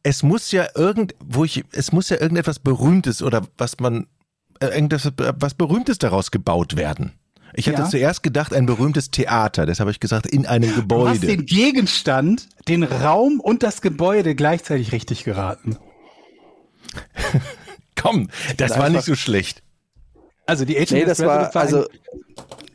Es 0.02 0.22
muss 0.22 0.52
ja 0.52 0.66
irgend, 0.74 1.14
wo 1.24 1.44
ich, 1.44 1.64
es 1.72 1.90
muss 1.92 2.08
ja 2.10 2.20
irgendetwas 2.20 2.58
Berühmtes 2.58 3.22
oder 3.22 3.42
was 3.58 3.78
man, 3.80 4.06
äh, 4.60 4.66
irgendetwas, 4.66 5.12
was 5.38 5.54
Berühmtes 5.54 5.98
daraus 5.98 6.30
gebaut 6.30 6.76
werden. 6.76 7.12
Ich 7.56 7.68
hatte 7.68 7.82
Ja. 7.82 7.88
zuerst 7.88 8.22
gedacht, 8.22 8.52
ein 8.52 8.66
berühmtes 8.66 9.10
Theater. 9.12 9.64
Das 9.64 9.78
habe 9.78 9.90
ich 9.92 10.00
gesagt, 10.00 10.26
in 10.26 10.44
einem 10.46 10.62
du 10.62 10.68
hast 10.70 10.76
Gebäude. 10.80 11.26
den 11.26 11.46
Gegenstand, 11.46 12.48
den 12.68 12.82
Raum 12.82 13.38
und 13.40 13.62
das 13.62 13.80
Gebäude 13.80 14.34
gleichzeitig 14.34 14.90
richtig 14.92 15.22
geraten. 15.24 15.76
Komm, 17.96 18.28
das 18.56 18.76
war 18.78 18.88
nicht 18.88 19.04
so 19.04 19.14
schlecht. 19.14 19.62
Also 20.46 20.64
die 20.64 20.74
HMS 20.74 20.90
Nee, 20.90 21.04
das 21.04 21.20
war, 21.20 21.38
Resolute 21.54 21.60
also, 21.60 21.78
ein, 21.88 22.20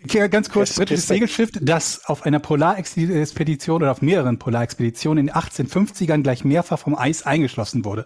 Okay, 0.05 0.29
ganz 0.29 0.49
kurz, 0.49 0.75
britisches. 0.75 1.07
Segelschiff, 1.07 1.51
das 1.61 2.05
auf 2.05 2.25
einer 2.25 2.39
Polarexpedition 2.39 3.81
oder 3.83 3.91
auf 3.91 4.01
mehreren 4.01 4.39
Polarexpeditionen 4.39 5.27
in 5.27 5.33
den 5.33 5.35
1850ern 5.35 6.23
gleich 6.23 6.45
mehrfach 6.45 6.79
vom 6.79 6.95
Eis 6.95 7.23
eingeschlossen 7.23 7.83
wurde. 7.83 8.05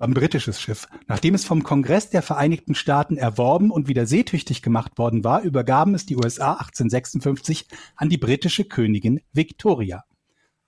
Ein 0.00 0.14
britisches 0.14 0.60
Schiff. 0.60 0.86
Nachdem 1.08 1.34
es 1.34 1.44
vom 1.44 1.64
Kongress 1.64 2.08
der 2.08 2.22
Vereinigten 2.22 2.76
Staaten 2.76 3.16
erworben 3.16 3.72
und 3.72 3.88
wieder 3.88 4.06
seetüchtig 4.06 4.62
gemacht 4.62 4.96
worden 4.96 5.24
war, 5.24 5.42
übergaben 5.42 5.92
es 5.94 6.06
die 6.06 6.14
USA 6.14 6.52
1856 6.52 7.66
an 7.96 8.08
die 8.08 8.16
britische 8.16 8.64
Königin 8.64 9.20
Victoria. 9.32 10.04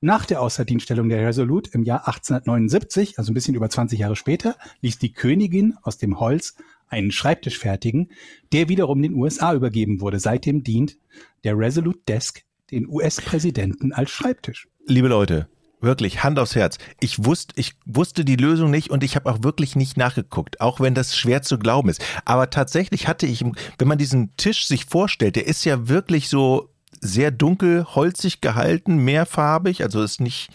Nach 0.01 0.25
der 0.25 0.41
Außerdienststellung 0.41 1.09
der 1.09 1.25
Resolute 1.25 1.71
im 1.75 1.85
Jahr 1.85 2.09
1879, 2.09 3.21
also 3.21 3.31
ein 3.31 3.35
bisschen 3.35 3.55
über 3.55 3.71
20 3.71 4.01
Jahre 4.01 4.17
später, 4.17 4.57
ließ 4.81 4.99
die 4.99 5.13
Königin 5.13 5.75
aus 5.83 5.97
dem 5.97 6.19
Holz 6.19 6.57
einen 6.89 7.13
Schreibtisch 7.13 7.59
fertigen, 7.59 8.11
der 8.53 8.69
wiederum 8.69 9.01
den 9.01 9.15
USA 9.15 9.55
übergeben 9.55 10.01
wurde. 10.01 10.19
Seitdem 10.19 10.65
dient 10.65 10.99
der 11.45 11.57
Resolute 11.57 12.01
Desk 12.09 12.43
den 12.73 12.89
US-Präsidenten 12.89 13.93
als 13.93 14.11
Schreibtisch. 14.11 14.67
Liebe 14.87 15.07
Leute, 15.07 15.49
wirklich 15.81 16.23
Hand 16.23 16.39
aufs 16.39 16.55
Herz. 16.55 16.79
Ich 17.01 17.25
wusste, 17.25 17.55
ich 17.57 17.75
wusste 17.87 18.25
die 18.25 18.37
Lösung 18.37 18.71
nicht 18.71 18.91
und 18.91 19.03
ich 19.03 19.17
habe 19.17 19.31
auch 19.31 19.43
wirklich 19.43 19.77
nicht 19.77 19.97
nachgeguckt, 19.97 20.61
auch 20.61 20.81
wenn 20.81 20.95
das 20.95 21.17
schwer 21.17 21.43
zu 21.43 21.59
glauben 21.59 21.89
ist. 21.89 22.03
Aber 22.25 22.51
tatsächlich 22.51 23.09
hatte 23.09 23.27
ich, 23.27 23.45
wenn 23.79 23.89
man 23.89 23.99
diesen 23.99 24.37
Tisch 24.37 24.67
sich 24.67 24.85
vorstellt, 24.85 25.37
der 25.37 25.47
ist 25.47 25.65
ja 25.65 25.89
wirklich 25.89 26.29
so 26.29 26.69
sehr 27.01 27.31
dunkel, 27.31 27.87
holzig 27.95 28.41
gehalten, 28.41 28.97
mehrfarbig, 28.99 29.83
also 29.83 30.03
ist 30.03 30.21
nicht 30.21 30.51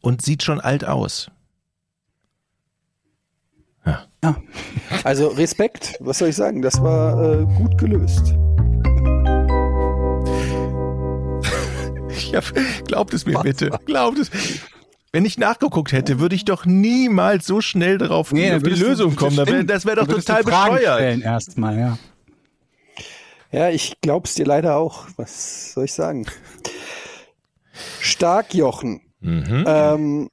und 0.00 0.22
sieht 0.22 0.42
schon 0.42 0.60
alt 0.60 0.84
aus. 0.84 1.30
Ja, 4.22 4.36
also 5.04 5.28
Respekt, 5.28 5.96
was 6.00 6.18
soll 6.18 6.28
ich 6.28 6.36
sagen? 6.36 6.60
Das 6.60 6.82
war 6.82 7.40
äh, 7.40 7.44
gut 7.56 7.78
gelöst. 7.78 8.34
Ich 12.28 12.34
hab, 12.34 12.44
glaubt 12.86 13.14
es 13.14 13.26
mir 13.26 13.38
bitte, 13.40 13.70
glaubt 13.86 14.18
es. 14.18 14.30
Wenn 15.12 15.24
ich 15.24 15.38
nachgeguckt 15.38 15.92
hätte, 15.92 16.20
würde 16.20 16.36
ich 16.36 16.44
doch 16.44 16.66
niemals 16.66 17.46
so 17.46 17.60
schnell 17.60 17.98
darauf 17.98 18.32
auf 18.32 18.38
die 18.58 18.66
würdest 18.66 18.82
du- 18.82 18.86
Lösung 18.86 19.16
kommen. 19.16 19.36
Das 19.66 19.84
wäre 19.84 19.96
wär 19.96 20.04
doch 20.04 20.06
total 20.06 20.44
bescheuert. 20.44 20.98
stellen 20.98 21.22
Erstmal, 21.22 21.78
ja. 21.78 21.98
Ja, 23.52 23.68
ich 23.70 24.00
glaub's 24.00 24.34
dir 24.34 24.46
leider 24.46 24.76
auch. 24.76 25.08
Was 25.16 25.72
soll 25.72 25.86
ich 25.86 25.92
sagen? 25.92 26.26
Stark, 28.00 28.54
Jochen. 28.54 29.00
Mhm. 29.20 29.64
Ähm, 29.66 30.30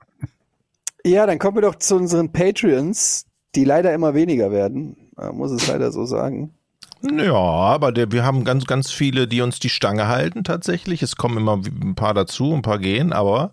ja, 1.04 1.26
dann 1.26 1.40
kommen 1.40 1.58
wir 1.58 1.62
doch 1.62 1.76
zu 1.76 1.96
unseren 1.96 2.32
Patreons, 2.32 3.26
die 3.56 3.64
leider 3.64 3.94
immer 3.94 4.14
weniger 4.14 4.52
werden. 4.52 5.10
Man 5.16 5.36
muss 5.36 5.52
es 5.52 5.68
leider 5.68 5.92
so 5.92 6.06
sagen. 6.06 6.54
Ja, 7.02 7.34
aber 7.34 7.92
der, 7.92 8.12
wir 8.12 8.24
haben 8.24 8.44
ganz, 8.44 8.66
ganz 8.66 8.92
viele, 8.92 9.28
die 9.28 9.42
uns 9.42 9.60
die 9.60 9.70
Stange 9.70 10.08
halten 10.08 10.44
tatsächlich. 10.44 11.04
Es 11.04 11.16
kommen 11.16 11.38
immer 11.38 11.58
ein 11.58 11.96
paar 11.96 12.14
dazu, 12.14 12.54
ein 12.54 12.62
paar 12.62 12.80
gehen, 12.80 13.14
aber 13.14 13.52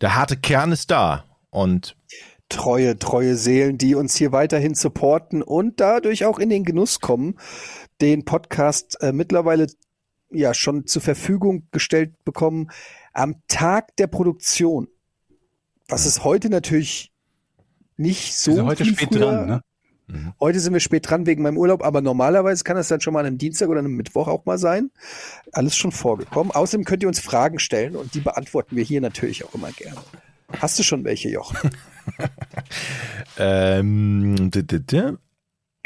der 0.00 0.14
harte 0.14 0.36
Kern 0.36 0.72
ist 0.72 0.90
da. 0.90 1.24
Und 1.50 1.96
Treue, 2.50 2.98
treue 2.98 3.36
Seelen, 3.36 3.78
die 3.78 3.94
uns 3.94 4.14
hier 4.16 4.30
weiterhin 4.30 4.74
supporten 4.74 5.42
und 5.42 5.80
dadurch 5.80 6.26
auch 6.26 6.38
in 6.38 6.50
den 6.50 6.64
Genuss 6.64 7.00
kommen, 7.00 7.38
den 8.00 8.26
Podcast 8.26 8.98
äh, 9.00 9.12
mittlerweile 9.12 9.66
ja 10.30 10.52
schon 10.52 10.86
zur 10.86 11.00
Verfügung 11.00 11.66
gestellt 11.72 12.22
bekommen 12.24 12.70
am 13.12 13.36
Tag 13.48 13.96
der 13.96 14.08
Produktion. 14.08 14.88
Was 15.88 16.04
ist 16.06 16.22
heute 16.22 16.50
natürlich 16.50 17.12
nicht 17.96 18.36
so 18.36 18.50
Wir 18.50 18.56
sind 18.56 18.66
heute 18.66 18.84
viel 18.84 18.94
spät 18.94 19.08
früher. 19.08 19.20
dran, 19.20 19.46
ne? 19.46 19.60
Heute 20.38 20.60
sind 20.60 20.74
wir 20.74 20.80
spät 20.80 21.08
dran 21.08 21.26
wegen 21.26 21.42
meinem 21.42 21.56
Urlaub, 21.56 21.82
aber 21.82 22.02
normalerweise 22.02 22.62
kann 22.62 22.76
das 22.76 22.88
dann 22.88 23.00
schon 23.00 23.14
mal 23.14 23.20
an 23.20 23.26
einem 23.26 23.38
Dienstag 23.38 23.68
oder 23.68 23.78
einem 23.78 23.96
Mittwoch 23.96 24.28
auch 24.28 24.44
mal 24.44 24.58
sein. 24.58 24.90
Alles 25.52 25.76
schon 25.76 25.92
vorgekommen. 25.92 26.52
Außerdem 26.52 26.84
könnt 26.84 27.02
ihr 27.02 27.08
uns 27.08 27.20
Fragen 27.20 27.58
stellen 27.58 27.96
und 27.96 28.14
die 28.14 28.20
beantworten 28.20 28.76
wir 28.76 28.84
hier 28.84 29.00
natürlich 29.00 29.44
auch 29.44 29.54
immer 29.54 29.72
gerne. 29.72 29.96
Hast 30.58 30.78
du 30.78 30.82
schon 30.82 31.04
welche, 31.04 31.30
Jochen? 31.30 31.70
ähm, 33.38 34.50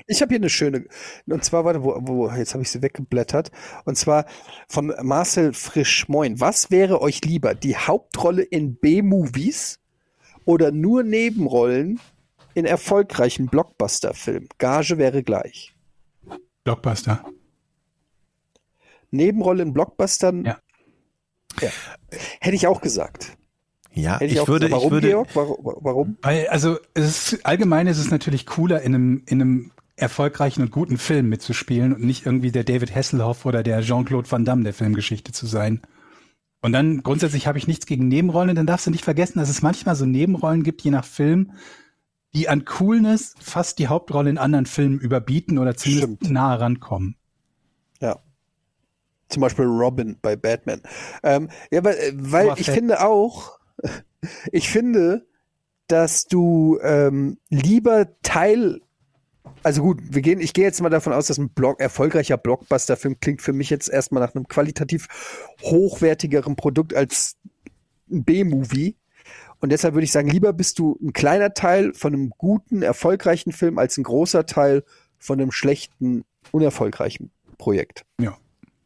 Ich 0.06 0.20
habe 0.20 0.30
hier 0.30 0.38
eine 0.38 0.48
schöne, 0.48 0.86
und 1.26 1.44
zwar, 1.44 1.64
warte, 1.64 1.84
wo, 1.84 1.96
wo 2.00 2.30
jetzt 2.30 2.54
habe 2.54 2.62
ich 2.62 2.70
sie 2.70 2.82
weggeblättert, 2.82 3.50
und 3.84 3.96
zwar 3.96 4.26
von 4.68 4.92
Marcel 5.02 5.52
Frisch. 5.52 6.08
Moin, 6.08 6.40
was 6.40 6.70
wäre 6.70 7.00
euch 7.02 7.24
lieber, 7.24 7.54
die 7.54 7.76
Hauptrolle 7.76 8.42
in 8.42 8.76
B-Movies 8.76 9.80
oder 10.44 10.72
nur 10.72 11.02
Nebenrollen 11.02 12.00
in 12.58 12.66
erfolgreichen 12.66 13.46
Blockbuster-Filmen? 13.46 14.48
Gage 14.58 14.98
wäre 14.98 15.22
gleich. 15.22 15.74
Blockbuster. 16.64 17.24
Nebenrolle 19.10 19.62
in 19.62 19.72
Blockbustern? 19.72 20.44
Ja. 20.44 20.58
ja. 21.60 21.70
Hätte 22.40 22.56
ich 22.56 22.66
auch 22.66 22.80
gesagt. 22.80 23.36
ja, 23.92 24.14
Hätte 24.14 24.26
ich, 24.26 24.32
ich 24.32 24.40
auch 24.40 24.48
würde, 24.48 24.66
gesagt. 24.66 24.82
ich 24.82 24.84
Warum, 24.84 24.90
würde, 24.92 25.08
Georg? 25.08 25.28
Warum? 25.34 25.76
warum? 25.80 26.18
Weil, 26.22 26.48
also, 26.48 26.78
es 26.94 27.32
ist, 27.32 27.46
allgemein 27.46 27.86
ist 27.86 27.98
es 27.98 28.10
natürlich 28.10 28.46
cooler, 28.46 28.82
in 28.82 28.94
einem, 28.94 29.22
in 29.26 29.40
einem 29.40 29.72
erfolgreichen 29.96 30.62
und 30.62 30.70
guten 30.70 30.98
Film 30.98 31.28
mitzuspielen 31.28 31.92
und 31.92 32.04
nicht 32.04 32.24
irgendwie 32.24 32.52
der 32.52 32.64
David 32.64 32.94
Hasselhoff 32.94 33.46
oder 33.46 33.62
der 33.62 33.80
Jean-Claude 33.80 34.30
Van 34.30 34.44
Damme 34.44 34.62
der 34.62 34.74
Filmgeschichte 34.74 35.32
zu 35.32 35.46
sein. 35.46 35.82
Und 36.60 36.72
dann 36.72 37.02
grundsätzlich 37.02 37.46
habe 37.46 37.58
ich 37.58 37.66
nichts 37.66 37.86
gegen 37.86 38.08
Nebenrollen, 38.08 38.56
dann 38.56 38.66
darfst 38.66 38.86
du 38.86 38.90
nicht 38.90 39.04
vergessen, 39.04 39.38
dass 39.38 39.48
es 39.48 39.62
manchmal 39.62 39.96
so 39.96 40.06
Nebenrollen 40.06 40.62
gibt, 40.62 40.82
je 40.82 40.90
nach 40.90 41.04
Film, 41.04 41.52
die 42.34 42.48
an 42.48 42.64
Coolness 42.64 43.34
fast 43.40 43.78
die 43.78 43.88
Hauptrolle 43.88 44.30
in 44.30 44.38
anderen 44.38 44.66
Filmen 44.66 44.98
überbieten 44.98 45.58
oder 45.58 45.76
zumindest 45.76 46.16
Stimmt. 46.16 46.30
nahe 46.30 46.60
rankommen. 46.60 47.16
Ja. 48.00 48.18
Zum 49.28 49.40
Beispiel 49.40 49.66
Robin 49.66 50.18
bei 50.20 50.36
Batman. 50.36 50.82
Ähm, 51.22 51.48
ja, 51.70 51.84
weil, 51.84 51.96
weil 52.14 52.52
ich 52.56 52.66
fett. 52.66 52.74
finde 52.74 53.04
auch, 53.04 53.58
ich 54.52 54.68
finde, 54.68 55.26
dass 55.86 56.26
du 56.26 56.78
ähm, 56.82 57.38
lieber 57.48 58.08
Teil, 58.22 58.80
also 59.62 59.82
gut, 59.82 60.00
wir 60.02 60.22
gehen, 60.22 60.40
ich 60.40 60.52
gehe 60.52 60.64
jetzt 60.64 60.80
mal 60.80 60.90
davon 60.90 61.12
aus, 61.12 61.26
dass 61.26 61.38
ein 61.38 61.50
Block, 61.50 61.80
erfolgreicher 61.80 62.36
Blockbuster-Film 62.36 63.20
klingt 63.20 63.42
für 63.42 63.52
mich 63.52 63.70
jetzt 63.70 63.88
erstmal 63.88 64.22
nach 64.22 64.34
einem 64.34 64.48
qualitativ 64.48 65.08
hochwertigeren 65.62 66.56
Produkt 66.56 66.94
als 66.94 67.36
ein 68.10 68.24
B-Movie. 68.24 68.96
Und 69.60 69.70
deshalb 69.70 69.94
würde 69.94 70.04
ich 70.04 70.12
sagen, 70.12 70.28
lieber 70.28 70.52
bist 70.52 70.78
du 70.78 70.98
ein 71.02 71.12
kleiner 71.12 71.52
Teil 71.54 71.92
von 71.94 72.14
einem 72.14 72.30
guten, 72.30 72.82
erfolgreichen 72.82 73.52
Film 73.52 73.78
als 73.78 73.96
ein 73.98 74.04
großer 74.04 74.46
Teil 74.46 74.84
von 75.18 75.40
einem 75.40 75.50
schlechten, 75.50 76.24
unerfolgreichen 76.52 77.30
Projekt. 77.58 78.04
Ja. 78.20 78.36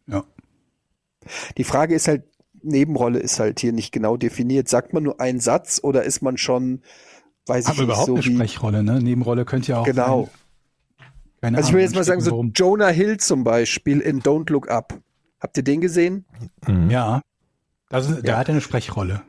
Ja. 0.07 0.25
Die 1.59 1.65
Frage 1.65 1.95
ist 1.95 2.09
halt, 2.09 2.25
Nebenrolle 2.63 3.19
ist 3.19 3.39
halt 3.41 3.61
hier 3.61 3.73
nicht 3.73 3.93
genau 3.93 4.17
definiert. 4.17 4.69
Sagt 4.69 4.93
man 4.93 5.03
nur 5.03 5.21
einen 5.21 5.41
Satz 5.41 5.81
oder 5.83 6.05
ist 6.05 6.23
man 6.23 6.39
schon, 6.39 6.81
weiß 7.47 7.65
ich 7.65 7.69
Aber 7.69 7.75
nicht, 7.77 7.85
überhaupt 7.85 8.07
so 8.07 8.15
eine 8.15 8.23
Sprechrolle, 8.23 8.83
ne? 8.83 9.01
Nebenrolle 9.01 9.45
könnte 9.45 9.73
ja 9.73 9.81
auch. 9.81 9.85
Genau. 9.85 10.25
sein. 10.25 11.09
Keine 11.43 11.57
Also 11.59 11.69
ich 11.71 11.75
will 11.75 11.83
jetzt 11.83 11.95
mal 11.97 12.05
sagen, 12.05 12.21
so 12.21 12.31
warum. 12.31 12.53
Jonah 12.55 12.89
Hill 12.89 13.19
zum 13.19 13.43
Beispiel 13.45 14.01
in 14.01 14.23
Don't 14.23 14.51
Look 14.51 14.71
Up. 14.71 14.99
Habt 15.41 15.57
ihr 15.57 15.65
den 15.65 15.81
gesehen? 15.81 16.25
Mhm. 16.67 16.89
Ja. 16.89 17.21
Das 17.89 18.09
ist, 18.09 18.23
Der 18.23 18.35
Ja. 18.35 18.39
hat 18.39 18.49
eine 18.49 18.61
Sprechrolle. 18.61 19.23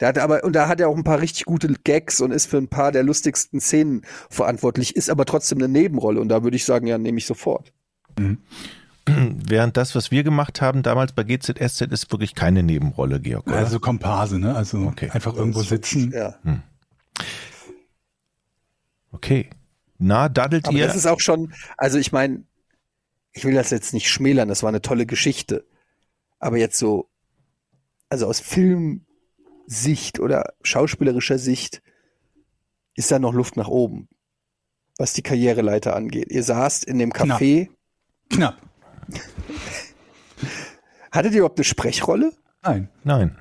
Der 0.00 0.08
hat 0.08 0.18
aber, 0.18 0.44
und 0.44 0.52
da 0.54 0.68
hat 0.68 0.80
er 0.80 0.88
auch 0.88 0.96
ein 0.96 1.04
paar 1.04 1.20
richtig 1.20 1.44
gute 1.44 1.68
Gags 1.84 2.20
und 2.20 2.30
ist 2.30 2.46
für 2.46 2.58
ein 2.58 2.68
paar 2.68 2.92
der 2.92 3.02
lustigsten 3.02 3.60
Szenen 3.60 4.02
verantwortlich, 4.30 4.94
ist 4.94 5.10
aber 5.10 5.24
trotzdem 5.24 5.58
eine 5.58 5.68
Nebenrolle. 5.68 6.20
Und 6.20 6.28
da 6.28 6.44
würde 6.44 6.56
ich 6.56 6.64
sagen, 6.64 6.86
ja, 6.86 6.98
nehme 6.98 7.18
ich 7.18 7.26
sofort. 7.26 7.72
während 9.06 9.76
das, 9.76 9.94
was 9.94 10.10
wir 10.10 10.22
gemacht 10.22 10.60
haben 10.60 10.82
damals 10.82 11.12
bei 11.12 11.24
GZSZ, 11.24 11.82
ist 11.92 12.10
wirklich 12.12 12.34
keine 12.34 12.62
Nebenrolle, 12.62 13.20
Georg. 13.20 13.46
Oder? 13.46 13.56
Also 13.56 13.80
Komparse, 13.80 14.38
ne? 14.38 14.54
Also 14.54 14.78
Okay. 14.86 15.10
einfach 15.10 15.34
irgendwo 15.34 15.62
sitzen. 15.62 16.12
Ja. 16.12 16.36
Okay. 19.10 19.50
Na, 19.98 20.28
daddelt 20.28 20.68
Aber 20.68 20.76
ihr? 20.76 20.86
das 20.86 20.94
ist 20.96 21.06
auch 21.06 21.20
schon, 21.20 21.52
also 21.76 21.98
ich 21.98 22.12
meine, 22.12 22.44
ich 23.32 23.44
will 23.44 23.54
das 23.54 23.70
jetzt 23.70 23.92
nicht 23.94 24.08
schmälern, 24.08 24.48
das 24.48 24.62
war 24.62 24.68
eine 24.68 24.82
tolle 24.82 25.06
Geschichte. 25.06 25.66
Aber 26.38 26.56
jetzt 26.56 26.78
so, 26.78 27.08
also 28.08 28.26
aus 28.26 28.40
Filmsicht 29.68 30.18
oder 30.18 30.54
schauspielerischer 30.62 31.38
Sicht 31.38 31.82
ist 32.94 33.10
da 33.10 33.18
noch 33.18 33.34
Luft 33.34 33.56
nach 33.56 33.68
oben, 33.68 34.08
was 34.96 35.12
die 35.12 35.22
Karriereleiter 35.22 35.94
angeht. 35.94 36.32
Ihr 36.32 36.42
saßt 36.42 36.84
in 36.84 36.98
dem 36.98 37.12
Knapp. 37.12 37.38
Café. 37.38 37.68
Knapp. 38.30 38.56
Hattet 41.12 41.32
ihr 41.32 41.38
überhaupt 41.38 41.58
eine 41.58 41.64
Sprechrolle? 41.64 42.32
Nein. 42.62 42.88
Nein. 43.04 43.36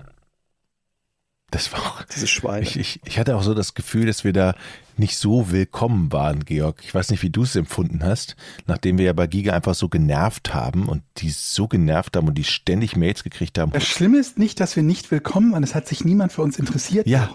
Das 1.49 1.71
war 1.71 1.79
auch, 1.79 2.03
Diese 2.13 2.27
Schweine. 2.27 2.63
ich, 2.65 2.77
ich, 2.77 2.99
ich 3.05 3.17
hatte 3.17 3.37
auch 3.37 3.41
so 3.43 3.53
das 3.53 3.73
Gefühl, 3.73 4.05
dass 4.05 4.25
wir 4.25 4.33
da 4.33 4.53
nicht 4.97 5.17
so 5.17 5.49
willkommen 5.49 6.11
waren, 6.11 6.43
Georg. 6.43 6.81
Ich 6.83 6.93
weiß 6.93 7.09
nicht, 7.09 7.23
wie 7.23 7.29
du 7.29 7.43
es 7.43 7.55
empfunden 7.55 8.03
hast, 8.03 8.35
nachdem 8.65 8.97
wir 8.97 9.05
ja 9.05 9.13
bei 9.13 9.27
Giga 9.27 9.53
einfach 9.53 9.75
so 9.75 9.87
genervt 9.87 10.53
haben 10.53 10.89
und 10.89 11.03
die 11.17 11.29
so 11.29 11.69
genervt 11.69 12.17
haben 12.17 12.27
und 12.27 12.37
die 12.37 12.43
ständig 12.43 12.97
Mails 12.97 13.23
gekriegt 13.23 13.57
haben. 13.57 13.71
Das 13.71 13.85
Schlimme 13.87 14.17
ist 14.17 14.37
nicht, 14.37 14.59
dass 14.59 14.75
wir 14.75 14.83
nicht 14.83 15.09
willkommen 15.09 15.53
waren. 15.53 15.63
Es 15.63 15.73
hat 15.73 15.87
sich 15.87 16.03
niemand 16.03 16.33
für 16.33 16.41
uns 16.41 16.59
interessiert. 16.59 17.07
Ja, 17.07 17.29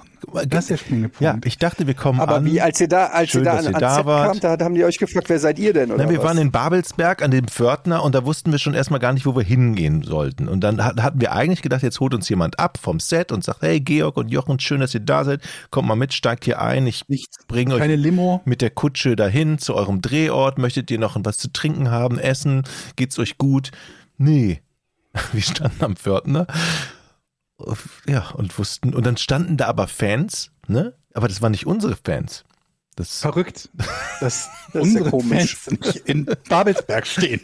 Das 0.49 0.65
ist 0.65 0.71
der 0.71 0.77
springende 0.77 1.09
Punkt. 1.09 1.21
ja, 1.21 1.37
ich 1.45 1.59
dachte, 1.59 1.87
wir 1.87 1.95
kommen 1.95 2.21
Aber 2.21 2.37
an. 2.37 2.45
wie, 2.45 2.61
als 2.61 2.81
ihr 2.81 2.89
da, 2.89 3.07
als 3.07 3.31
Schön, 3.31 3.41
ihr 3.41 3.45
da 3.45 3.57
an, 3.59 3.65
ihr 3.65 3.73
da 3.73 4.03
kamt, 4.03 4.45
da 4.45 4.57
haben 4.59 4.75
die 4.75 4.85
euch 4.85 4.99
gefragt, 4.99 5.29
wer 5.29 5.39
seid 5.39 5.59
ihr 5.59 5.73
denn? 5.73 5.91
Oder 5.91 6.05
Na, 6.05 6.11
wir 6.11 6.19
was? 6.19 6.25
waren 6.27 6.39
in 6.39 6.51
Babelsberg 6.53 7.23
an 7.23 7.31
dem 7.31 7.49
Pförtner 7.49 8.03
und 8.05 8.15
da 8.15 8.25
wussten 8.25 8.53
wir 8.53 8.59
schon 8.59 8.75
erstmal 8.75 9.01
gar 9.01 9.13
nicht, 9.13 9.27
wo 9.27 9.35
wir 9.37 9.43
hingehen 9.43 10.03
sollten. 10.03 10.49
Und 10.49 10.61
dann 10.61 10.85
hat- 10.85 11.03
hatten 11.03 11.21
wir 11.21 11.33
eigentlich 11.33 11.63
gedacht, 11.63 11.83
jetzt 11.83 11.99
holt 12.01 12.15
uns 12.15 12.29
jemand 12.29 12.59
ab 12.59 12.79
vom 12.81 13.01
Set 13.01 13.33
und 13.33 13.43
sagt, 13.45 13.63
hey 13.63 13.81
Georg 13.81 14.17
und 14.17 14.31
Jochen, 14.31 14.59
schön, 14.61 14.81
dass 14.81 14.95
ihr 14.95 15.01
da 15.01 15.25
seid. 15.25 15.41
Kommt 15.71 15.89
mal 15.89 15.97
mit, 15.97 16.13
steigt 16.15 16.45
hier 16.45 16.61
ein. 16.63 16.87
Ich 16.87 17.05
bringe 17.49 17.75
euch 17.75 17.87
Limo. 17.97 18.41
mit 18.45 18.63
der 18.63 18.71
Kutsche 18.71 19.17
dahin 19.17 19.59
zu 19.59 19.75
eurem 19.75 20.01
Drehort. 20.03 20.59
Möchtet 20.59 20.91
ihr 20.91 20.99
noch 20.99 21.17
was 21.25 21.39
zu 21.39 21.53
trinken 21.53 21.91
haben, 21.91 22.19
essen? 22.19 22.63
Geht's 22.97 23.19
euch 23.19 23.39
gut? 23.39 23.71
Nee. 24.19 24.61
Wir 25.33 25.43
standen 25.43 25.85
am 25.85 25.97
Pförtner. 25.97 26.47
Ja, 28.07 28.31
und 28.31 28.59
wussten, 28.59 28.95
und 28.95 29.05
dann 29.07 29.17
standen 29.17 29.57
da 29.57 29.67
aber 29.67 29.89
Fans, 29.89 30.51
ne? 30.67 30.95
Aber 31.15 31.29
das 31.29 31.43
waren 31.43 31.53
nicht 31.53 31.67
unsere 31.67 31.97
Fans. 31.97 32.45
Das, 32.97 33.21
Verrückt, 33.21 33.71
dass 34.21 34.49
Das 34.73 34.75
ist 34.75 34.75
ja 34.75 34.81
unsere 34.81 35.11
komisch. 35.11 35.57
Fans 35.57 35.81
nicht 35.81 35.97
in 36.09 36.27
Babelsberg 36.49 37.07
stehen. 37.07 37.41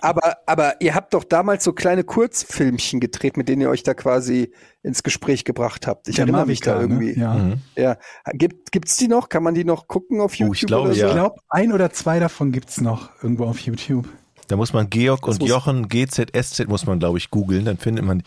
Aber, 0.00 0.38
aber 0.46 0.80
ihr 0.80 0.94
habt 0.94 1.12
doch 1.14 1.24
damals 1.24 1.64
so 1.64 1.72
kleine 1.72 2.04
Kurzfilmchen 2.04 3.00
gedreht, 3.00 3.36
mit 3.36 3.48
denen 3.48 3.62
ihr 3.62 3.68
euch 3.70 3.82
da 3.82 3.92
quasi 3.94 4.52
ins 4.82 5.02
Gespräch 5.02 5.44
gebracht 5.44 5.86
habt. 5.86 6.08
Ich 6.08 6.16
Der 6.16 6.24
erinnere 6.24 6.46
mich 6.46 6.60
da 6.60 6.76
ne? 6.76 6.80
irgendwie. 6.82 7.18
Ja. 7.18 7.34
Mhm. 7.34 7.60
Ja. 7.76 7.96
Gibt, 8.32 8.72
gibt's 8.72 8.96
die 8.96 9.08
noch? 9.08 9.28
Kann 9.28 9.42
man 9.42 9.54
die 9.54 9.64
noch 9.64 9.88
gucken 9.88 10.20
auf 10.20 10.32
Oh, 10.32 10.36
YouTube 10.44 10.54
ich 10.56 10.66
glaube, 10.66 10.84
oder 10.88 10.94
so? 10.94 11.00
ja. 11.00 11.08
Ich 11.08 11.14
glaube, 11.14 11.40
ein 11.48 11.72
oder 11.72 11.90
zwei 11.90 12.18
davon 12.20 12.52
gibt's 12.52 12.80
noch 12.80 13.10
irgendwo 13.22 13.44
auf 13.46 13.58
YouTube. 13.60 14.08
Da 14.48 14.56
muss 14.56 14.72
man 14.72 14.88
Georg 14.90 15.22
Das 15.26 15.38
und 15.38 15.46
Jochen, 15.46 15.88
GZSZ 15.88 16.68
muss 16.68 16.86
man, 16.86 16.98
glaube 16.98 17.18
ich, 17.18 17.30
googeln, 17.30 17.64
dann 17.64 17.78
findet 17.78 18.04
man. 18.04 18.22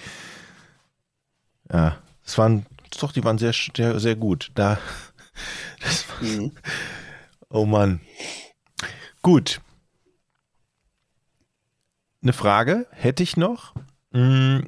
Ja, 1.72 1.98
es 2.26 2.38
waren, 2.38 2.66
doch, 3.00 3.12
die 3.12 3.24
waren 3.24 3.38
sehr, 3.38 3.54
sehr, 3.54 4.00
sehr 4.00 4.16
gut. 4.16 4.52
Da, 4.56 4.78
Mhm. 6.22 6.52
oh 7.50 7.66
Mann. 7.66 8.02
Gut. 9.22 9.62
Eine 12.22 12.34
Frage 12.34 12.86
hätte 12.92 13.24
ich 13.24 13.38
noch. 13.38 13.74
Mm, 14.12 14.60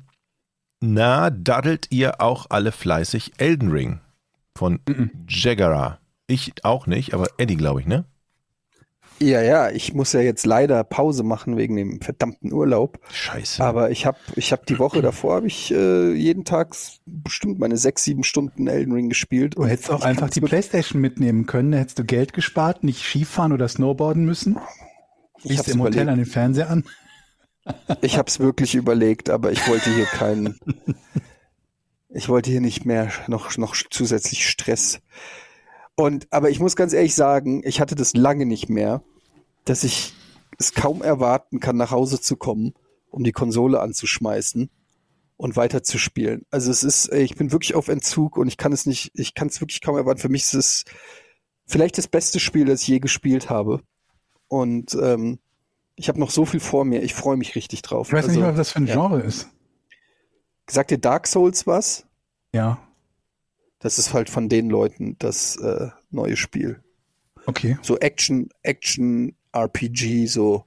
Na, 0.80 1.30
daddelt 1.30 1.88
ihr 1.92 2.22
auch 2.22 2.46
alle 2.50 2.72
fleißig 2.72 3.34
Elden 3.38 3.72
Ring 3.72 4.00
von 4.56 4.80
Jaggera? 5.28 6.00
Ich 6.28 6.54
auch 6.64 6.88
nicht, 6.88 7.14
aber 7.14 7.28
Eddie, 7.38 7.58
glaube 7.58 7.82
ich, 7.82 7.88
ne? 7.88 8.06
Ja, 9.22 9.42
ja, 9.42 9.70
ich 9.70 9.94
muss 9.94 10.14
ja 10.14 10.20
jetzt 10.20 10.46
leider 10.48 10.84
Pause 10.84 11.22
machen 11.24 11.56
wegen 11.56 11.76
dem 11.76 12.02
verdammten 12.02 12.52
Urlaub. 12.52 13.00
Scheiße. 13.12 13.64
Aber 13.64 13.92
ich 13.92 14.08
habe 14.08 14.18
ich 14.36 14.52
hab 14.52 14.66
die 14.66 14.80
Woche 14.80 15.04
davor 15.04 15.36
habe 15.36 15.48
ich 15.48 15.72
äh, 15.72 16.12
jeden 16.14 16.44
Tag 16.44 16.76
bestimmt 17.06 17.60
meine 17.60 17.78
sechs, 17.78 18.04
sieben 18.04 18.24
Stunden 18.24 18.66
Elden 18.68 18.94
Ring 18.94 19.10
gespielt. 19.10 19.58
Du 19.58 19.66
hättest 19.66 19.92
auch 19.92 20.02
einfach 20.02 20.32
die 20.32 20.42
mit- 20.42 20.50
Playstation 20.50 21.00
mitnehmen 21.00 21.46
können, 21.46 21.72
da 21.72 21.78
hättest 21.78 22.00
du 22.00 22.04
Geld 22.04 22.34
gespart, 22.34 22.84
nicht 22.84 23.04
Skifahren 23.04 23.54
oder 23.54 23.68
Snowboarden 23.68 24.26
müssen. 24.26 24.58
Ich 25.44 25.58
hab's 25.60 25.68
im 25.70 25.80
Hotel 25.82 25.94
überlegt. 26.04 26.10
an 26.10 26.18
den 26.18 26.26
Fernseher 26.26 26.70
an. 26.70 26.84
Ich 28.02 28.18
habe 28.18 28.28
es 28.28 28.40
wirklich 28.40 28.74
überlegt, 28.74 29.30
aber 29.30 29.52
ich 29.52 29.68
wollte 29.68 29.94
hier 29.94 30.06
keinen. 30.06 30.58
ich 32.10 32.28
wollte 32.28 32.50
hier 32.50 32.62
nicht 32.62 32.86
mehr 32.86 33.12
noch, 33.28 33.56
noch 33.58 33.76
zusätzlich 33.92 34.48
Stress. 34.50 35.00
Und, 35.96 36.28
aber 36.32 36.50
ich 36.50 36.60
muss 36.60 36.76
ganz 36.76 36.94
ehrlich 36.94 37.14
sagen, 37.14 37.62
ich 37.64 37.80
hatte 37.80 37.94
das 37.96 38.14
lange 38.16 38.46
nicht 38.48 38.70
mehr, 38.70 39.04
dass 39.66 39.84
ich 39.84 40.14
es 40.58 40.74
kaum 40.74 41.02
erwarten 41.02 41.60
kann, 41.60 41.78
nach 41.78 41.92
Hause 41.92 42.22
zu 42.22 42.36
kommen, 42.36 42.74
um 43.10 43.24
die 43.24 43.32
Konsole 43.32 43.80
anzuschmeißen 43.80 44.70
und 45.38 45.56
weiterzuspielen. 45.56 46.46
Also 46.52 46.72
es 46.72 46.84
ist, 46.84 47.12
ich 47.14 47.36
bin 47.36 47.52
wirklich 47.52 47.74
auf 47.76 47.88
Entzug 47.88 48.38
und 48.38 48.48
ich 48.48 48.58
kann 48.58 48.72
es 48.72 48.86
nicht, 48.86 49.12
ich 49.16 49.34
kann 49.34 49.48
es 49.48 49.60
wirklich 49.60 49.82
kaum 49.82 49.98
erwarten. 49.98 50.20
Für 50.20 50.30
mich 50.30 50.44
ist 50.44 50.54
es 50.54 50.86
vielleicht 51.66 51.98
das 51.98 52.08
beste 52.08 52.40
Spiel, 52.40 52.66
das 52.66 52.84
ich 52.84 52.88
je 52.88 53.00
gespielt 53.00 53.50
habe. 53.50 53.82
Und 54.48 54.94
ähm, 55.02 55.40
ich 55.96 56.10
habe 56.10 56.20
noch 56.20 56.30
so 56.30 56.46
viel 56.46 56.60
vor 56.60 56.86
mir. 56.86 57.02
Ich 57.02 57.14
freue 57.14 57.38
mich 57.38 57.56
richtig 57.56 57.82
drauf. 57.82 58.08
Ich 58.08 58.14
weiß 58.14 58.26
also, 58.26 58.40
nicht 58.40 58.50
was 58.50 58.56
das 58.56 58.72
für 58.72 58.80
ein 58.80 58.88
ja. 58.88 58.94
Genre 58.94 59.22
ist. 59.22 59.50
Sagt 60.70 60.92
dir 60.92 60.98
Dark 60.98 61.28
Souls 61.28 61.66
was? 61.68 62.06
Ja, 62.54 62.80
Das 63.80 63.98
ist 63.98 64.14
halt 64.14 64.30
von 64.30 64.50
den 64.50 64.70
Leuten 64.70 65.16
das 65.20 65.56
äh, 65.58 65.90
neue 66.12 66.38
Spiel. 66.38 66.84
okay. 67.46 67.78
So 67.82 67.98
Action, 67.98 68.50
Action, 68.62 69.36
RPG, 69.54 70.28
so 70.28 70.66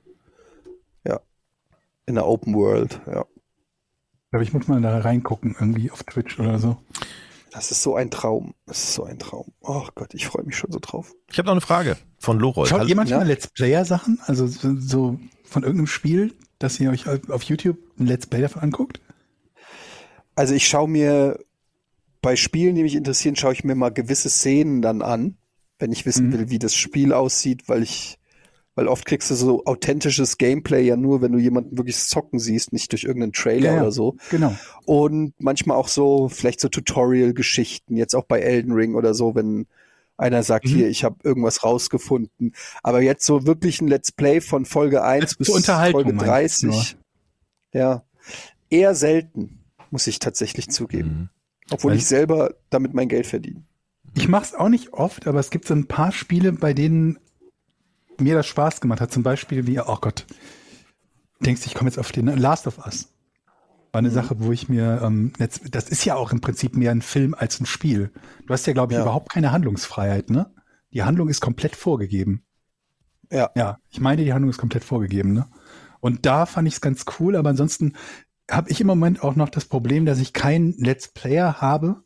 ja. 1.06 1.20
In 2.06 2.14
der 2.16 2.26
Open 2.26 2.54
World, 2.54 3.00
ja. 3.06 3.24
Ich 4.24 4.30
glaube, 4.30 4.44
ich 4.44 4.52
muss 4.52 4.66
mal 4.68 4.80
da 4.80 4.98
reingucken, 4.98 5.54
irgendwie 5.58 5.90
auf 5.90 6.02
Twitch 6.02 6.38
oder 6.40 6.58
so. 6.58 6.76
Das 7.52 7.70
ist 7.70 7.82
so 7.82 7.94
ein 7.94 8.10
Traum. 8.10 8.54
Das 8.66 8.82
ist 8.82 8.94
so 8.94 9.04
ein 9.04 9.18
Traum. 9.20 9.52
Oh 9.60 9.86
Gott, 9.94 10.12
ich 10.12 10.26
freue 10.26 10.44
mich 10.44 10.56
schon 10.56 10.72
so 10.72 10.80
drauf. 10.80 11.12
Ich 11.30 11.38
habe 11.38 11.46
noch 11.46 11.52
eine 11.52 11.60
Frage 11.60 11.96
von 12.18 12.40
Lorold. 12.40 12.68
Schaut 12.68 12.80
Hallo- 12.80 12.88
ihr 12.90 12.96
manchmal 12.96 13.20
ja. 13.20 13.26
Let's 13.26 13.46
Player-Sachen? 13.46 14.18
Also 14.26 14.48
so, 14.48 14.74
so 14.80 15.20
von 15.44 15.62
irgendeinem 15.62 15.86
Spiel, 15.86 16.34
dass 16.58 16.80
ihr 16.80 16.90
euch 16.90 17.06
auf 17.30 17.44
YouTube 17.44 17.78
ein 17.98 18.06
Let's 18.06 18.26
Play 18.26 18.40
davon 18.40 18.62
anguckt? 18.62 19.00
Also 20.34 20.52
ich 20.54 20.66
schaue 20.66 20.88
mir 20.88 21.38
bei 22.22 22.34
Spielen, 22.34 22.74
die 22.74 22.82
mich 22.82 22.96
interessieren, 22.96 23.36
schaue 23.36 23.52
ich 23.52 23.62
mir 23.62 23.76
mal 23.76 23.90
gewisse 23.90 24.30
Szenen 24.30 24.82
dann 24.82 25.00
an, 25.02 25.36
wenn 25.78 25.92
ich 25.92 26.06
wissen 26.06 26.28
Mhm. 26.28 26.32
will, 26.32 26.50
wie 26.50 26.58
das 26.58 26.74
Spiel 26.74 27.12
aussieht, 27.12 27.68
weil 27.68 27.84
ich, 27.84 28.18
weil 28.74 28.88
oft 28.88 29.04
kriegst 29.06 29.30
du 29.30 29.34
so 29.34 29.64
authentisches 29.66 30.38
Gameplay 30.38 30.82
ja 30.86 30.96
nur, 30.96 31.22
wenn 31.22 31.32
du 31.32 31.38
jemanden 31.38 31.76
wirklich 31.78 31.96
zocken 31.98 32.38
siehst, 32.38 32.72
nicht 32.72 32.90
durch 32.92 33.04
irgendeinen 33.04 33.32
Trailer 33.32 33.74
Ja, 33.74 33.80
oder 33.82 33.92
so. 33.92 34.16
Genau. 34.30 34.54
Und 34.84 35.34
manchmal 35.38 35.76
auch 35.76 35.88
so, 35.88 36.28
vielleicht 36.28 36.60
so 36.60 36.68
Tutorial-Geschichten, 36.68 37.96
jetzt 37.96 38.14
auch 38.14 38.24
bei 38.24 38.40
Elden 38.40 38.72
Ring 38.72 38.94
oder 38.94 39.14
so, 39.14 39.34
wenn 39.34 39.66
einer 40.16 40.42
sagt, 40.42 40.66
Mhm. 40.66 40.70
hier, 40.70 40.88
ich 40.88 41.02
habe 41.04 41.16
irgendwas 41.24 41.64
rausgefunden. 41.64 42.54
Aber 42.82 43.00
jetzt 43.02 43.26
so 43.26 43.46
wirklich 43.46 43.80
ein 43.80 43.88
Let's 43.88 44.12
Play 44.12 44.40
von 44.40 44.64
Folge 44.64 45.02
1 45.02 45.36
Zur 45.38 45.56
bis 45.56 45.66
Folge 45.66 46.12
meinst 46.12 46.62
du 46.62 46.68
30. 46.68 46.96
Ja. 47.72 48.04
Eher 48.70 48.94
selten, 48.94 49.60
muss 49.90 50.06
ich 50.06 50.18
tatsächlich 50.18 50.68
zugeben. 50.70 51.08
Mhm. 51.08 51.28
Obwohl 51.70 51.92
Weil- 51.92 51.98
ich 51.98 52.06
selber 52.06 52.54
damit 52.70 52.94
mein 52.94 53.08
Geld 53.08 53.26
verdiene. 53.26 53.62
Ich 54.16 54.28
mache 54.28 54.44
es 54.44 54.54
auch 54.54 54.68
nicht 54.68 54.92
oft, 54.92 55.26
aber 55.26 55.40
es 55.40 55.50
gibt 55.50 55.66
so 55.66 55.74
ein 55.74 55.86
paar 55.88 56.12
Spiele, 56.12 56.52
bei 56.52 56.72
denen 56.72 57.18
mir 58.18 58.34
das 58.34 58.46
Spaß 58.46 58.80
gemacht 58.80 59.00
hat. 59.00 59.12
Zum 59.12 59.22
Beispiel 59.22 59.66
wie, 59.66 59.80
oh 59.80 59.98
Gott, 60.00 60.26
denkst 61.40 61.62
du, 61.62 61.66
ich 61.66 61.74
komme 61.74 61.88
jetzt 61.90 61.98
auf 61.98 62.12
den 62.12 62.26
Last 62.26 62.66
of 62.66 62.78
Us. 62.84 63.10
War 63.92 64.00
eine 64.00 64.10
Sache, 64.10 64.36
wo 64.40 64.50
ich 64.50 64.68
mir, 64.68 65.00
ähm, 65.04 65.32
jetzt, 65.38 65.74
das 65.74 65.88
ist 65.88 66.04
ja 66.04 66.16
auch 66.16 66.32
im 66.32 66.40
Prinzip 66.40 66.76
mehr 66.76 66.90
ein 66.90 67.02
Film 67.02 67.34
als 67.34 67.60
ein 67.60 67.66
Spiel. 67.66 68.10
Du 68.46 68.52
hast 68.52 68.66
ja, 68.66 68.72
glaube 68.72 68.92
ich, 68.92 68.96
Ja. 68.96 69.02
überhaupt 69.04 69.30
keine 69.30 69.52
Handlungsfreiheit, 69.52 70.30
ne? 70.30 70.52
Die 70.92 71.02
Handlung 71.04 71.28
ist 71.28 71.40
komplett 71.40 71.76
vorgegeben. 71.76 72.44
Ja. 73.30 73.50
Ja, 73.54 73.78
ich 73.90 74.00
meine, 74.00 74.24
die 74.24 74.32
Handlung 74.32 74.50
ist 74.50 74.58
komplett 74.58 74.84
vorgegeben, 74.84 75.32
ne? 75.32 75.46
Und 76.00 76.26
da 76.26 76.44
fand 76.46 76.68
ich 76.68 76.74
es 76.74 76.80
ganz 76.80 77.04
cool, 77.18 77.36
aber 77.36 77.50
ansonsten 77.50 77.94
habe 78.50 78.70
ich 78.70 78.80
im 78.80 78.86
Moment 78.86 79.22
auch 79.22 79.36
noch 79.36 79.48
das 79.48 79.64
Problem, 79.64 80.04
dass 80.06 80.18
ich 80.18 80.32
keinen 80.32 80.74
Let's 80.76 81.08
Player 81.08 81.60
habe, 81.60 82.02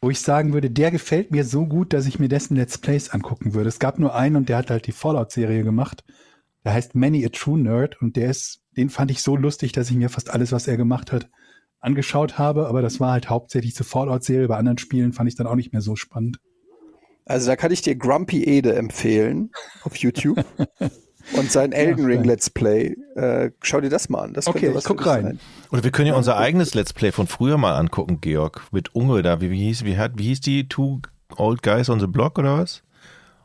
wo 0.00 0.10
ich 0.10 0.20
sagen 0.20 0.52
würde, 0.52 0.70
der 0.70 0.90
gefällt 0.90 1.30
mir 1.30 1.44
so 1.44 1.66
gut, 1.66 1.92
dass 1.92 2.06
ich 2.06 2.18
mir 2.18 2.28
dessen 2.28 2.56
Let's 2.56 2.78
Plays 2.78 3.10
angucken 3.10 3.54
würde. 3.54 3.68
Es 3.68 3.78
gab 3.78 3.98
nur 3.98 4.14
einen 4.14 4.36
und 4.36 4.48
der 4.48 4.58
hat 4.58 4.70
halt 4.70 4.86
die 4.86 4.92
Fallout-Serie 4.92 5.62
gemacht. 5.62 6.04
Der 6.64 6.74
heißt 6.74 6.94
Many 6.94 7.24
a 7.24 7.28
True 7.28 7.58
Nerd 7.58 8.00
und 8.02 8.16
der 8.16 8.30
ist, 8.30 8.62
den 8.76 8.90
fand 8.90 9.10
ich 9.10 9.22
so 9.22 9.36
lustig, 9.36 9.72
dass 9.72 9.90
ich 9.90 9.96
mir 9.96 10.10
fast 10.10 10.30
alles, 10.30 10.52
was 10.52 10.68
er 10.68 10.76
gemacht 10.76 11.12
hat, 11.12 11.30
angeschaut 11.80 12.38
habe, 12.38 12.66
aber 12.66 12.82
das 12.82 13.00
war 13.00 13.12
halt 13.12 13.30
hauptsächlich 13.30 13.74
zur 13.74 13.86
Fallout-Serie. 13.86 14.48
Bei 14.48 14.56
anderen 14.56 14.78
Spielen 14.78 15.12
fand 15.12 15.28
ich 15.28 15.36
dann 15.36 15.46
auch 15.46 15.54
nicht 15.54 15.72
mehr 15.72 15.82
so 15.82 15.96
spannend. 15.96 16.40
Also 17.24 17.48
da 17.48 17.56
kann 17.56 17.72
ich 17.72 17.82
dir 17.82 17.96
Grumpy 17.96 18.44
Ede 18.44 18.74
empfehlen 18.74 19.50
auf 19.82 19.96
YouTube. 19.96 20.44
Und 21.32 21.50
sein 21.50 21.72
Elden 21.72 22.04
Ring. 22.04 22.24
Let's 22.24 22.48
Play. 22.50 22.96
Äh, 23.16 23.50
schau 23.62 23.80
dir 23.80 23.90
das 23.90 24.08
mal 24.08 24.20
an. 24.22 24.32
Das 24.32 24.46
Okay, 24.46 24.68
ich 24.68 24.74
was 24.74 24.84
guck 24.84 25.04
rein. 25.06 25.22
sein. 25.24 25.40
Oder 25.72 25.82
wir 25.84 25.90
können 25.90 26.06
ja 26.08 26.14
unser 26.14 26.36
eigenes 26.36 26.74
Let's 26.74 26.92
Play 26.92 27.10
von 27.12 27.26
früher 27.26 27.58
mal 27.58 27.74
angucken, 27.76 28.20
Georg. 28.20 28.62
Mit 28.70 28.94
Unge 28.94 29.22
da. 29.22 29.40
Wie, 29.40 29.50
wie 29.50 29.58
hieß, 29.64 29.84
wie, 29.84 29.96
hat, 29.96 30.12
wie 30.16 30.24
hieß 30.24 30.40
die? 30.40 30.68
Two 30.68 31.00
Old 31.36 31.62
Guys 31.62 31.90
on 31.90 31.98
the 32.00 32.06
Block 32.06 32.38
oder 32.38 32.58
was? 32.58 32.82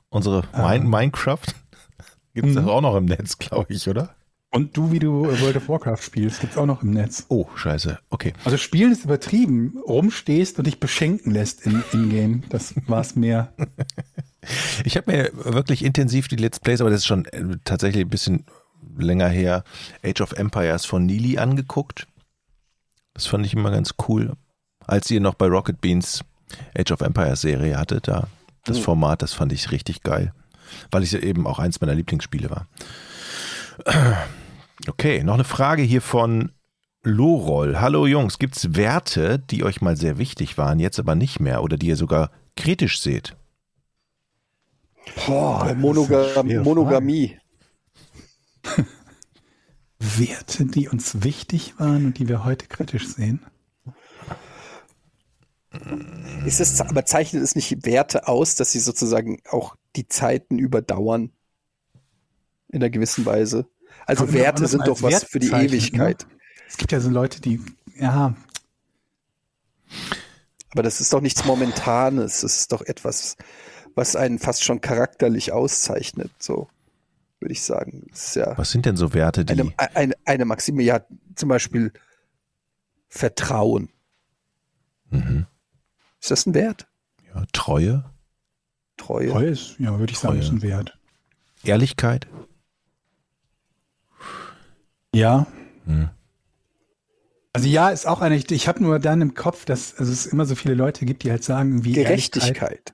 Unsere 0.10 0.44
Min 0.56 0.88
Minecraft? 0.90 1.40
Gibt 2.34 2.50
es 2.50 2.56
Mhm. 2.56 2.70
auch 2.70 2.82
noch 2.82 2.96
im 2.96 3.06
Netz, 3.06 3.38
glaube 3.38 3.74
ich, 3.74 3.88
oder? 3.90 4.10
Und 4.54 4.76
du, 4.76 4.92
wie 4.92 5.00
du 5.00 5.24
World 5.42 5.56
of 5.56 5.70
Warcraft 5.70 6.02
spielst, 6.02 6.42
gibt's 6.42 6.58
auch 6.58 6.66
noch 6.66 6.84
im 6.84 6.92
Netz. 6.92 7.26
Oh, 7.30 7.48
scheiße. 7.56 8.00
Okay. 8.10 8.34
Also 8.44 8.58
spielen 8.58 8.92
ist 8.92 9.06
übertrieben, 9.06 9.78
rumstehst 9.88 10.58
und 10.58 10.68
dich 10.68 10.80
beschenken 10.80 11.32
lässt 11.32 11.66
in, 11.66 11.82
in 11.94 12.10
Game. 12.10 12.44
Das 12.50 12.74
war's 12.88 13.16
mehr. 13.16 13.54
Ich 14.84 14.98
habe 14.98 15.12
mir 15.12 15.30
wirklich 15.36 15.86
intensiv 15.86 16.28
die 16.28 16.36
Let's 16.36 16.60
Plays, 16.60 16.82
aber 16.82 16.90
das 16.90 17.02
ist 17.02 17.06
schon 17.06 17.26
äh, 17.26 17.44
tatsächlich 17.64 18.06
ein 18.06 18.10
bisschen 18.10 18.46
länger 18.98 19.30
her, 19.30 19.64
Age 20.04 20.22
of 20.22 20.32
Empires 20.32 20.84
von 20.86 21.06
Neely 21.06 21.38
angeguckt. 21.38 22.08
Das 23.14 23.28
fand 23.28 23.46
ich 23.46 23.54
immer 23.54 23.70
ganz 23.70 23.94
cool. 24.08 24.34
Als 24.88 25.12
ihr 25.12 25.22
noch 25.22 25.36
bei 25.36 25.46
Rocket 25.46 25.80
Beans 25.80 26.24
Age 26.76 26.92
of 26.92 27.02
Empires 27.02 27.42
Serie 27.42 27.78
hatte, 27.78 28.02
da 28.02 28.28
das 28.66 28.80
Format, 28.80 29.22
das 29.22 29.34
fand 29.34 29.54
ich 29.54 29.72
richtig 29.72 30.02
geil. 30.02 30.34
Weil 30.90 31.04
es 31.04 31.12
ja 31.12 31.20
eben 31.20 31.46
auch 31.46 31.60
eins 31.60 31.82
meiner 31.82 31.96
Lieblingsspiele 31.96 32.50
war. 32.50 32.68
Okay, 34.88 35.24
noch 35.24 35.36
eine 35.36 35.44
Frage 35.44 35.84
hier 35.84 36.02
von 36.02 36.52
Lorol. 37.04 37.80
Hallo 37.80 38.08
Jungs, 38.08 38.40
gibt's 38.40 38.76
Werte, 38.76 39.38
die 39.38 39.64
euch 39.64 39.82
mal 39.82 39.96
sehr 39.96 40.18
wichtig 40.18 40.58
waren, 40.58 40.80
jetzt 40.80 41.00
aber 41.00 41.14
nicht 41.14 41.40
mehr 41.40 41.62
oder 41.62 41.78
die 41.78 41.88
ihr 41.88 41.96
sogar 41.96 42.32
kritisch 42.56 43.00
seht? 43.00 43.36
Boah, 45.26 45.74
Monoga 45.76 46.44
Monogamie. 46.44 47.38
Werte, 50.00 50.66
die 50.66 50.90
uns 50.90 51.24
wichtig 51.24 51.80
waren 51.80 52.08
und 52.08 52.18
die 52.18 52.28
wir 52.28 52.44
heute 52.44 52.66
kritisch 52.68 53.08
sehen. 53.08 53.46
Ist 56.46 56.60
es, 56.60 56.82
aber 56.82 57.06
zeichnet 57.06 57.44
es 57.44 57.56
nicht 57.56 57.86
Werte 57.86 58.28
aus, 58.28 58.56
dass 58.56 58.72
sie 58.72 58.80
sozusagen 58.80 59.42
auch 59.50 59.76
die 59.96 60.08
Zeiten 60.08 60.58
überdauern? 60.58 61.32
In 62.70 62.82
einer 62.82 62.90
gewissen 62.90 63.26
Weise. 63.26 63.68
Also 64.06 64.24
Kommt 64.24 64.34
Werte 64.38 64.68
sind 64.68 64.88
doch 64.88 65.02
was 65.02 65.12
Wert 65.12 65.24
für 65.30 65.40
die 65.40 65.48
bezeichnet, 65.48 65.72
Ewigkeit. 65.74 66.28
Es 66.68 66.78
gibt 66.78 66.92
ja 66.92 67.00
so 67.00 67.10
Leute, 67.10 67.42
die, 67.42 67.62
ja, 67.96 68.36
Aber 70.72 70.84
das 70.84 71.02
ist 71.02 71.12
doch 71.14 71.22
nichts 71.22 71.46
Momentanes. 71.46 72.42
Das 72.42 72.58
ist 72.58 72.72
doch 72.72 72.82
etwas, 72.82 73.36
was 73.96 74.16
einen 74.16 74.40
fast 74.40 74.64
schon 74.64 74.82
charakterlich 74.82 75.52
auszeichnet. 75.52 76.32
So 76.40 76.70
würde 77.40 77.54
ich 77.54 77.62
sagen. 77.64 78.10
Ja 78.34 78.58
Was 78.58 78.72
sind 78.72 78.86
denn 78.86 78.96
so 78.96 79.14
Werte, 79.14 79.44
die 79.44 79.54
eine, 79.54 79.74
eine, 79.96 80.14
eine 80.26 80.46
Maxime. 80.46 80.84
Ja, 80.84 81.02
zum 81.36 81.50
Beispiel 81.50 81.92
Vertrauen. 83.10 83.90
mhm. 85.10 85.46
Ist 86.22 86.32
das 86.32 86.46
ein 86.46 86.54
Wert? 86.54 86.88
ja, 87.34 87.44
Treue, 87.52 88.06
Treue. 88.98 89.30
treu 89.30 89.46
ist, 89.48 89.80
ja, 89.80 89.98
würde 89.98 90.14
ich 90.14 90.20
sagen, 90.20 90.36
Treue. 90.36 90.44
ist 90.44 90.52
ein 90.52 90.62
Wert. 90.62 90.98
Ehrlichkeit? 91.64 92.28
Ja. 95.14 95.48
Hm. 95.86 96.10
Also 97.54 97.68
ja, 97.68 97.90
ist 97.90 98.08
auch 98.08 98.22
eine, 98.22 98.36
ich, 98.36 98.50
ich 98.52 98.68
habe 98.68 98.82
nur 98.82 99.00
dann 99.00 99.22
im 99.22 99.34
Kopf, 99.34 99.66
dass 99.66 99.96
also 99.98 100.12
es 100.12 100.26
immer 100.26 100.46
so 100.46 100.56
viele 100.56 100.74
Leute 100.74 101.06
gibt, 101.06 101.24
die 101.24 101.32
halt 101.32 101.44
sagen, 101.44 101.84
wie 101.84 101.94
Gerechtigkeit. 101.94 102.94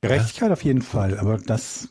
Gerechtigkeit 0.00 0.50
auf 0.52 0.64
jeden 0.64 0.80
Fall, 0.80 1.18
aber 1.18 1.38
das 1.38 1.88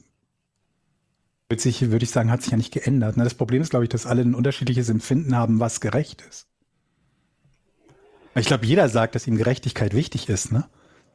wird 1.49 1.61
sich, 1.61 1.91
würde 1.91 2.03
ich 2.03 2.11
sagen, 2.11 2.31
hat 2.31 2.41
sich 2.41 2.51
ja 2.51 2.57
nicht 2.57 2.73
geändert. 2.73 3.15
Ne? 3.15 3.23
Das 3.23 3.35
Problem 3.35 3.61
ist, 3.61 3.69
glaube 3.69 3.85
ich, 3.85 3.89
dass 3.89 4.05
alle 4.05 4.21
ein 4.21 4.35
unterschiedliches 4.35 4.89
Empfinden 4.89 5.35
haben, 5.35 5.59
was 5.59 5.81
gerecht 5.81 6.23
ist. 6.27 6.47
Ich 8.35 8.47
glaube, 8.47 8.65
jeder 8.65 8.89
sagt, 8.89 9.15
dass 9.15 9.27
ihm 9.27 9.37
Gerechtigkeit 9.37 9.93
wichtig 9.93 10.29
ist. 10.29 10.51
Ne? 10.51 10.65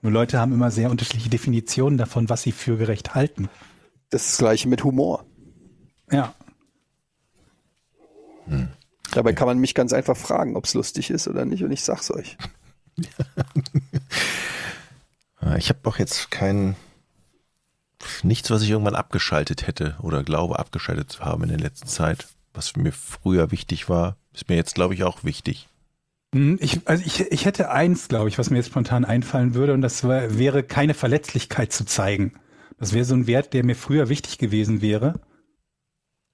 Nur 0.00 0.12
Leute 0.12 0.38
haben 0.38 0.52
immer 0.52 0.70
sehr 0.70 0.90
unterschiedliche 0.90 1.30
Definitionen 1.30 1.98
davon, 1.98 2.28
was 2.28 2.42
sie 2.42 2.52
für 2.52 2.76
gerecht 2.76 3.14
halten. 3.14 3.48
Das 4.10 4.22
ist 4.22 4.32
das 4.32 4.38
gleiche 4.38 4.68
mit 4.68 4.84
Humor. 4.84 5.24
Ja. 6.10 6.34
Dabei 9.12 9.32
kann 9.32 9.46
man 9.46 9.58
mich 9.58 9.74
ganz 9.74 9.92
einfach 9.92 10.16
fragen, 10.16 10.56
ob 10.56 10.64
es 10.64 10.74
lustig 10.74 11.10
ist 11.10 11.28
oder 11.28 11.44
nicht, 11.44 11.62
und 11.64 11.72
ich 11.72 11.82
sag's 11.82 12.10
euch. 12.10 12.36
Ich 15.58 15.70
habe 15.70 15.80
auch 15.84 15.98
jetzt 15.98 16.30
kein 16.30 16.76
nichts, 18.22 18.50
was 18.50 18.62
ich 18.62 18.70
irgendwann 18.70 18.94
abgeschaltet 18.94 19.66
hätte 19.66 19.96
oder 20.00 20.22
glaube 20.22 20.58
abgeschaltet 20.58 21.10
zu 21.10 21.24
haben 21.24 21.42
in 21.44 21.48
der 21.48 21.58
letzten 21.58 21.88
Zeit. 21.88 22.28
Was 22.54 22.76
mir 22.76 22.92
früher 22.92 23.50
wichtig 23.50 23.88
war, 23.88 24.16
ist 24.32 24.48
mir 24.48 24.56
jetzt, 24.56 24.74
glaube 24.74 24.94
ich, 24.94 25.04
auch 25.04 25.24
wichtig. 25.24 25.68
Hm, 26.34 26.58
Ich, 26.60 26.86
also 26.86 27.02
ich, 27.04 27.20
ich 27.20 27.44
hätte 27.44 27.70
eins, 27.70 28.08
glaube 28.08 28.28
ich, 28.28 28.38
was 28.38 28.50
mir 28.50 28.58
jetzt 28.58 28.68
spontan 28.68 29.04
einfallen 29.04 29.54
würde, 29.54 29.72
und 29.72 29.82
das 29.82 30.04
wär, 30.04 30.38
wäre 30.38 30.62
keine 30.62 30.94
Verletzlichkeit 30.94 31.72
zu 31.72 31.84
zeigen. 31.84 32.34
Das 32.78 32.92
wäre 32.92 33.04
so 33.04 33.14
ein 33.14 33.26
Wert, 33.26 33.52
der 33.52 33.64
mir 33.64 33.76
früher 33.76 34.08
wichtig 34.08 34.38
gewesen 34.38 34.82
wäre. 34.82 35.14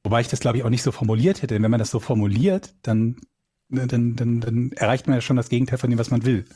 Wobei 0.09 0.23
ich 0.23 0.29
das, 0.29 0.41
glaube 0.41 0.57
ich, 0.57 0.65
auch 0.65 0.71
nicht 0.71 0.83
so 0.83 0.91
formuliert 0.91 1.43
hätte. 1.43 1.53
Denn 1.53 1.63
wenn 1.63 1.71
man 1.71 1.81
das 1.81 1.91
so 1.91 2.01
formuliert, 2.01 2.75
dann, 2.81 3.21
dann, 3.69 4.17
dann, 4.17 4.41
dann 4.41 4.73
erreicht 4.73 5.07
man 5.07 5.17
ja 5.17 5.21
schon 5.21 5.37
das 5.37 5.51
Gegenteil 5.51 5.77
von 5.77 5.91
dem, 5.91 5.99
was 5.99 6.11
man 6.11 6.25
will. 6.25 6.47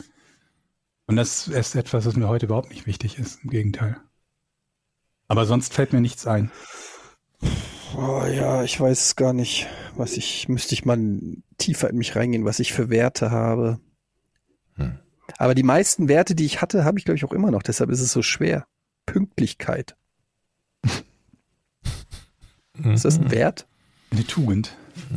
Und 1.06 1.16
das 1.16 1.48
ist 1.48 1.74
etwas, 1.74 2.06
was 2.06 2.16
mir 2.16 2.28
heute 2.28 2.46
überhaupt 2.46 2.70
nicht 2.70 2.86
wichtig 2.86 3.18
ist. 3.18 3.44
Im 3.44 3.50
Gegenteil. 3.50 4.00
Aber 5.28 5.44
sonst 5.44 5.74
fällt 5.74 5.92
mir 5.92 6.00
nichts 6.00 6.26
ein. 6.26 6.50
Oh, 7.94 8.24
ja, 8.24 8.64
ich 8.64 8.80
weiß 8.80 9.16
gar 9.16 9.34
nicht, 9.34 9.68
was 9.96 10.16
ich, 10.16 10.48
müsste 10.48 10.72
ich 10.72 10.86
mal 10.86 10.98
tiefer 11.58 11.90
in 11.90 11.98
mich 11.98 12.16
reingehen, 12.16 12.46
was 12.46 12.58
ich 12.58 12.72
für 12.72 12.88
Werte 12.88 13.30
habe. 13.30 13.80
Hm. 14.76 14.98
Aber 15.36 15.54
die 15.54 15.62
meisten 15.62 16.08
Werte, 16.08 16.34
die 16.34 16.46
ich 16.46 16.62
hatte, 16.62 16.86
habe 16.86 16.98
ich, 16.98 17.04
glaube 17.04 17.18
ich, 17.18 17.24
auch 17.26 17.34
immer 17.34 17.50
noch. 17.50 17.62
Deshalb 17.62 17.90
ist 17.90 18.00
es 18.00 18.12
so 18.12 18.22
schwer. 18.22 18.66
Pünktlichkeit. 19.04 19.94
Ist 22.84 23.04
das 23.04 23.18
ein 23.18 23.30
Wert? 23.30 23.66
Eine 24.10 24.26
Tugend. 24.26 24.76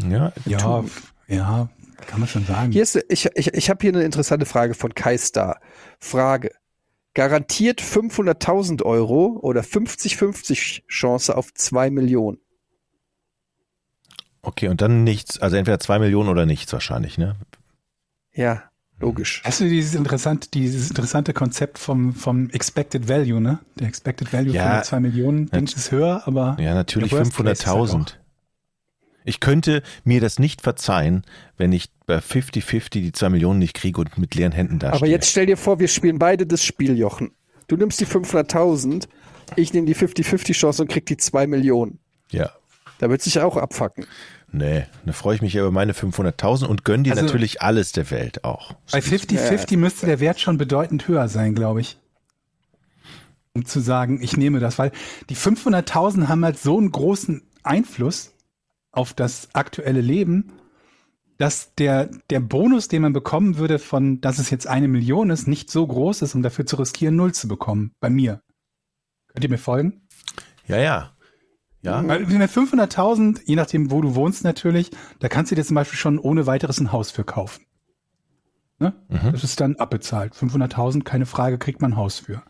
Ja, 0.09 0.31
Ja, 0.45 0.57
Tugend. 0.57 0.91
ja, 1.27 1.69
kann 2.07 2.19
man 2.19 2.27
schon 2.29 2.45
sagen. 2.45 2.71
Hier 2.71 2.83
ist, 2.83 2.95
ich, 3.09 3.27
ich, 3.35 3.53
ich 3.53 3.69
habe 3.69 3.81
hier 3.81 3.93
eine 3.93 4.03
interessante 4.03 4.45
Frage 4.45 4.73
von 4.73 4.93
Kai 4.93 5.17
Star. 5.17 5.59
Frage. 5.99 6.51
Garantiert 7.13 7.81
500.000 7.81 8.83
Euro 8.83 9.39
oder 9.41 9.61
50-50 9.61 10.85
Chance 10.87 11.37
auf 11.37 11.53
2 11.53 11.89
Millionen? 11.89 12.39
okay, 14.41 14.67
und 14.67 14.79
dann 14.81 15.03
nichts, 15.03 15.39
also 15.39 15.55
entweder 15.55 15.79
zwei 15.79 15.97
Millionen 15.97 16.29
oder 16.29 16.45
nichts 16.45 16.71
wahrscheinlich, 16.71 17.17
ne? 17.17 17.35
Ja, 18.31 18.69
logisch. 18.99 19.41
Hast 19.45 19.59
du 19.61 19.65
dieses 19.69 19.95
interessante, 19.95 20.49
dieses 20.51 20.89
interessante 20.89 21.33
Konzept 21.33 21.77
vom, 21.79 22.13
vom 22.13 22.49
Expected 22.51 23.07
Value, 23.09 23.41
ne? 23.41 23.59
Der 23.79 23.87
Expected 23.87 24.31
Value 24.33 24.53
Ja. 24.53 24.63
von 24.63 24.71
der 24.71 24.83
2 24.83 24.99
Millionen 25.01 25.49
Dings 25.49 25.73
ist 25.73 25.91
höher, 25.91 26.23
aber 26.25 26.57
Ja, 26.59 26.73
natürlich 26.73 27.09
der 27.09 27.19
Worst 27.19 27.35
Case 27.35 27.51
ist 27.51 27.65
halt 27.67 27.77
500.000. 27.89 28.13
Ich 29.27 29.39
könnte 29.39 29.81
mir 30.03 30.21
das 30.21 30.37
nicht 30.37 30.61
verzeihen, 30.61 31.23
wenn 31.57 31.71
ich 31.71 31.89
bei 32.05 32.19
50-50 32.19 32.89
die 32.91 33.11
zwei 33.11 33.29
Millionen 33.29 33.57
nicht 33.59 33.73
kriege 33.73 33.99
und 33.99 34.17
mit 34.19 34.35
leeren 34.35 34.51
Händen 34.51 34.77
dastehe. 34.77 34.97
Aber 34.97 35.07
jetzt 35.07 35.29
stell 35.29 35.47
dir 35.47 35.57
vor, 35.57 35.79
wir 35.79 35.87
spielen 35.87 36.19
beide 36.19 36.45
das 36.45 36.63
Spiel, 36.63 36.95
Jochen. 36.97 37.31
Du 37.67 37.75
nimmst 37.75 37.99
die 37.99 38.05
500.000, 38.05 39.07
ich 39.55 39.73
nehme 39.73 39.87
die 39.87 39.95
50-50 39.95 40.53
Chance 40.53 40.83
und 40.83 40.89
krieg 40.91 41.07
die 41.07 41.17
2 41.17 41.47
Millionen. 41.47 41.97
Ja, 42.31 42.51
Da 42.99 43.09
wird 43.09 43.23
sich 43.23 43.39
auch 43.39 43.57
abfacken. 43.57 44.05
Nee, 44.55 44.85
da 45.05 45.11
freue 45.13 45.35
ich 45.35 45.41
mich 45.41 45.53
ja 45.53 45.61
über 45.61 45.71
meine 45.71 45.93
500.000 45.93 46.65
und 46.65 46.83
gönn 46.85 47.03
dir 47.03 47.11
Also- 47.11 47.23
natürlich 47.23 47.61
alles 47.61 47.91
der 47.91 48.09
Welt 48.11 48.43
auch. 48.43 48.73
bei 48.91 48.99
50-50 49.01 49.77
müsste 49.77 50.05
der 50.05 50.19
Wert 50.19 50.39
schon 50.39 50.57
bedeutend 50.57 51.07
höher 51.07 51.27
sein, 51.27 51.53
glaube 51.55 51.81
ich. 51.81 51.97
Um 53.53 53.65
zu 53.65 53.79
sagen, 53.79 54.21
ich 54.21 54.35
nehme 54.35 54.59
das, 54.59 54.77
weil 54.79 54.91
die 55.29 55.35
500.000 55.35 56.27
haben 56.27 56.43
halt 56.43 56.59
so 56.59 56.77
einen 56.77 56.91
großen 56.91 57.41
Einfluss 57.63 58.33
auf 58.91 59.13
das 59.13 59.49
aktuelle 59.53 60.01
Leben, 60.01 60.51
dass 61.37 61.73
der, 61.75 62.09
der 62.29 62.39
Bonus, 62.39 62.87
den 62.87 63.01
man 63.01 63.13
bekommen 63.13 63.57
würde 63.57 63.79
von, 63.79 64.19
dass 64.21 64.39
es 64.39 64.49
jetzt 64.49 64.67
eine 64.67 64.87
Million 64.87 65.29
ist, 65.29 65.47
nicht 65.47 65.69
so 65.69 65.85
groß 65.85 66.21
ist, 66.21 66.35
um 66.35 66.41
dafür 66.43 66.65
zu 66.65 66.77
riskieren, 66.77 67.15
null 67.15 67.33
zu 67.33 67.47
bekommen. 67.47 67.91
Bei 67.99 68.09
mir. 68.09 68.41
Könnt 69.27 69.43
ihr 69.43 69.49
mir 69.49 69.57
folgen? 69.57 70.01
Ja, 70.67 70.77
ja. 70.77 71.11
Ja, 71.85 72.01
mit 72.01 72.27
500.000, 72.27 73.41
je 73.45 73.55
nachdem, 73.55 73.91
wo 73.91 74.01
du 74.01 74.15
wohnst 74.15 74.43
natürlich, 74.43 74.89
da 75.19 75.29
kannst 75.29 75.51
du 75.51 75.55
dir 75.55 75.63
zum 75.63 75.75
Beispiel 75.75 75.99
schon 75.99 76.17
ohne 76.17 76.47
weiteres 76.47 76.79
ein 76.79 76.91
Haus 76.91 77.11
für 77.11 77.23
kaufen. 77.23 77.63
Ne? 78.79 78.93
Mhm. 79.07 79.31
Das 79.31 79.43
ist 79.43 79.61
dann 79.61 79.75
abbezahlt. 79.75 80.33
500.000, 80.33 81.03
keine 81.03 81.27
Frage, 81.27 81.59
kriegt 81.59 81.81
man 81.81 81.93
ein 81.93 81.97
Haus 81.97 82.19
für. 82.19 82.41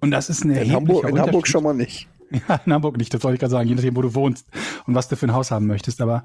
Und 0.00 0.10
das 0.10 0.28
ist 0.28 0.44
ein 0.44 0.50
In 0.50 0.56
erheblicher 0.56 0.76
Hamburg, 0.76 1.08
in 1.08 1.20
Hamburg 1.20 1.48
schon 1.48 1.62
mal 1.62 1.74
nicht. 1.74 2.08
Ja, 2.48 2.60
in 2.66 2.72
Hamburg 2.72 2.96
nicht, 2.96 3.14
das 3.14 3.22
wollte 3.22 3.34
ich 3.34 3.40
gerade 3.40 3.52
sagen, 3.52 3.68
je 3.68 3.76
nachdem, 3.76 3.94
wo 3.94 4.02
du 4.02 4.16
wohnst 4.16 4.48
und 4.84 4.96
was 4.96 5.06
du 5.06 5.14
für 5.14 5.26
ein 5.26 5.32
Haus 5.32 5.52
haben 5.52 5.68
möchtest. 5.68 6.00
Aber 6.00 6.24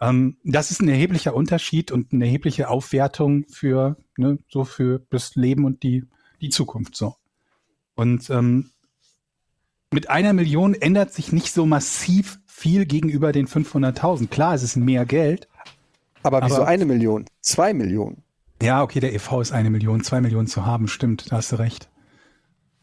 ähm, 0.00 0.38
das 0.42 0.70
ist 0.70 0.80
ein 0.80 0.88
erheblicher 0.88 1.34
Unterschied 1.34 1.92
und 1.92 2.14
eine 2.14 2.24
erhebliche 2.24 2.70
Aufwertung 2.70 3.44
für, 3.50 3.98
ne, 4.16 4.38
so 4.48 4.64
für 4.64 5.04
das 5.10 5.34
Leben 5.34 5.66
und 5.66 5.82
die, 5.82 6.04
die 6.40 6.48
Zukunft 6.48 6.96
so. 6.96 7.16
Und 7.94 8.30
ähm, 8.30 8.70
mit 9.94 10.10
einer 10.10 10.32
Million 10.32 10.74
ändert 10.74 11.12
sich 11.12 11.32
nicht 11.32 11.52
so 11.52 11.66
massiv 11.66 12.38
viel 12.46 12.84
gegenüber 12.86 13.32
den 13.32 13.46
500.000. 13.48 14.28
Klar, 14.28 14.54
es 14.54 14.62
ist 14.62 14.76
mehr 14.76 15.06
Geld. 15.06 15.48
Aber 16.22 16.42
wieso 16.44 16.56
Aber- 16.56 16.66
eine 16.68 16.84
Million? 16.84 17.24
Zwei 17.40 17.72
Millionen. 17.74 18.22
Ja, 18.62 18.82
okay, 18.82 19.00
der 19.00 19.12
EV 19.14 19.40
ist 19.40 19.52
eine 19.52 19.68
Million, 19.70 20.02
zwei 20.04 20.20
Millionen 20.20 20.46
zu 20.46 20.64
haben, 20.64 20.88
stimmt, 20.88 21.30
da 21.30 21.36
hast 21.36 21.52
du 21.52 21.56
recht. 21.56 21.88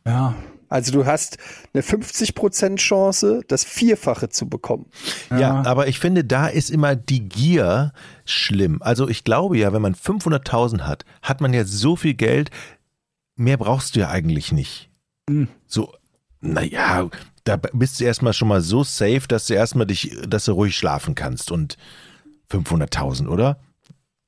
Ja, 0.05 0.35
Also 0.69 0.91
du 0.93 1.05
hast 1.05 1.37
eine 1.73 1.83
50% 1.83 2.77
Chance, 2.77 3.41
das 3.47 3.63
Vierfache 3.65 4.29
zu 4.29 4.47
bekommen. 4.47 4.85
Ja. 5.29 5.63
aber 5.65 5.87
ich 5.87 5.99
finde, 5.99 6.23
da 6.23 6.47
ist 6.47 6.69
immer 6.69 6.95
die 6.95 7.27
Gier 7.27 7.91
schlimm. 8.25 8.81
Also 8.81 9.09
ich 9.09 9.23
glaube 9.25 9.57
ja, 9.57 9.73
wenn 9.73 9.81
man 9.81 9.95
500.000 9.95 10.81
hat, 10.83 11.03
hat 11.21 11.41
man 11.41 11.53
ja 11.53 11.65
so 11.65 11.95
viel 11.97 12.13
Geld, 12.13 12.51
mehr 13.35 13.57
brauchst 13.57 13.95
du 13.95 13.99
ja 14.01 14.09
eigentlich 14.09 14.51
nicht. 14.53 14.89
Hm. 15.29 15.49
So, 15.67 15.93
naja, 16.41 17.09
da 17.43 17.57
bist 17.57 17.99
du 17.99 18.03
erstmal 18.03 18.33
schon 18.33 18.47
mal 18.47 18.61
so 18.61 18.83
safe, 18.83 19.23
dass 19.27 19.47
du 19.47 19.53
erstmal 19.53 19.87
dich, 19.87 20.15
dass 20.27 20.45
du 20.45 20.51
ruhig 20.53 20.75
schlafen 20.75 21.15
kannst 21.15 21.51
und 21.51 21.77
500.000, 22.51 23.27
oder? 23.27 23.57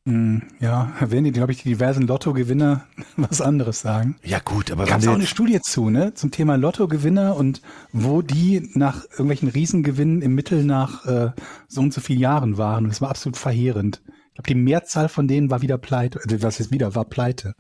Hm, 0.06 0.42
Ja, 0.60 0.94
werden 1.00 1.24
die, 1.24 1.32
glaube 1.32 1.52
ich, 1.54 1.64
die 1.64 1.70
diversen 1.70 2.08
Lottogewinner 2.08 2.86
was 3.16 3.40
anderes 3.42 3.82
sagen. 3.82 4.18
Ja 4.24 4.40
gut, 4.40 4.72
aber 4.72 4.86
Gab 4.86 4.96
wenn 4.96 5.02
es 5.02 5.08
auch 5.08 5.14
eine 5.14 5.28
Studie 5.28 5.62
zu, 5.62 5.90
ne? 5.90 6.14
Zum 6.14 6.32
Thema 6.32 6.56
Lottogewinner 6.56 7.36
und 7.36 7.62
wo 7.92 8.22
die 8.22 8.70
nach 8.74 9.04
irgendwelchen 9.12 9.50
Riesengewinnen 9.50 10.22
im 10.22 10.36
Mittel 10.36 10.64
nach 10.66 11.06
äh, 11.06 11.32
so 11.68 11.82
und 11.82 11.94
so 11.94 12.02
vielen 12.02 12.20
Jahren 12.20 12.58
waren. 12.58 12.90
Das 12.90 13.02
war 13.02 13.10
absolut 13.10 13.38
verheerend. 13.38 14.02
Ich 14.30 14.34
glaube, 14.36 14.48
die 14.48 14.56
Mehrzahl 14.56 15.08
von 15.10 15.28
denen 15.28 15.50
war 15.50 15.62
wieder 15.62 15.78
pleite. 15.78 16.20
Also 16.24 16.42
was 16.42 16.58
jetzt 16.58 16.72
wieder 16.72 16.96
war 16.96 17.06
pleite. 17.06 17.54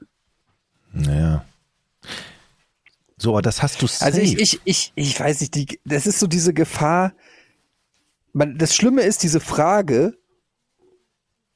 naja. 0.91 1.45
So, 3.23 3.39
das 3.39 3.61
hast 3.63 3.81
du 3.81 3.87
safe. 3.87 4.03
Also 4.03 4.19
ich, 4.19 4.37
ich, 4.37 4.59
ich, 4.65 4.91
ich 4.95 5.17
weiß 5.17 5.39
nicht, 5.39 5.55
die, 5.55 5.79
das 5.85 6.07
ist 6.07 6.19
so 6.19 6.27
diese 6.27 6.53
Gefahr. 6.53 7.13
Man, 8.33 8.57
das 8.57 8.75
Schlimme 8.75 9.03
ist 9.03 9.23
diese 9.23 9.39
Frage, 9.39 10.17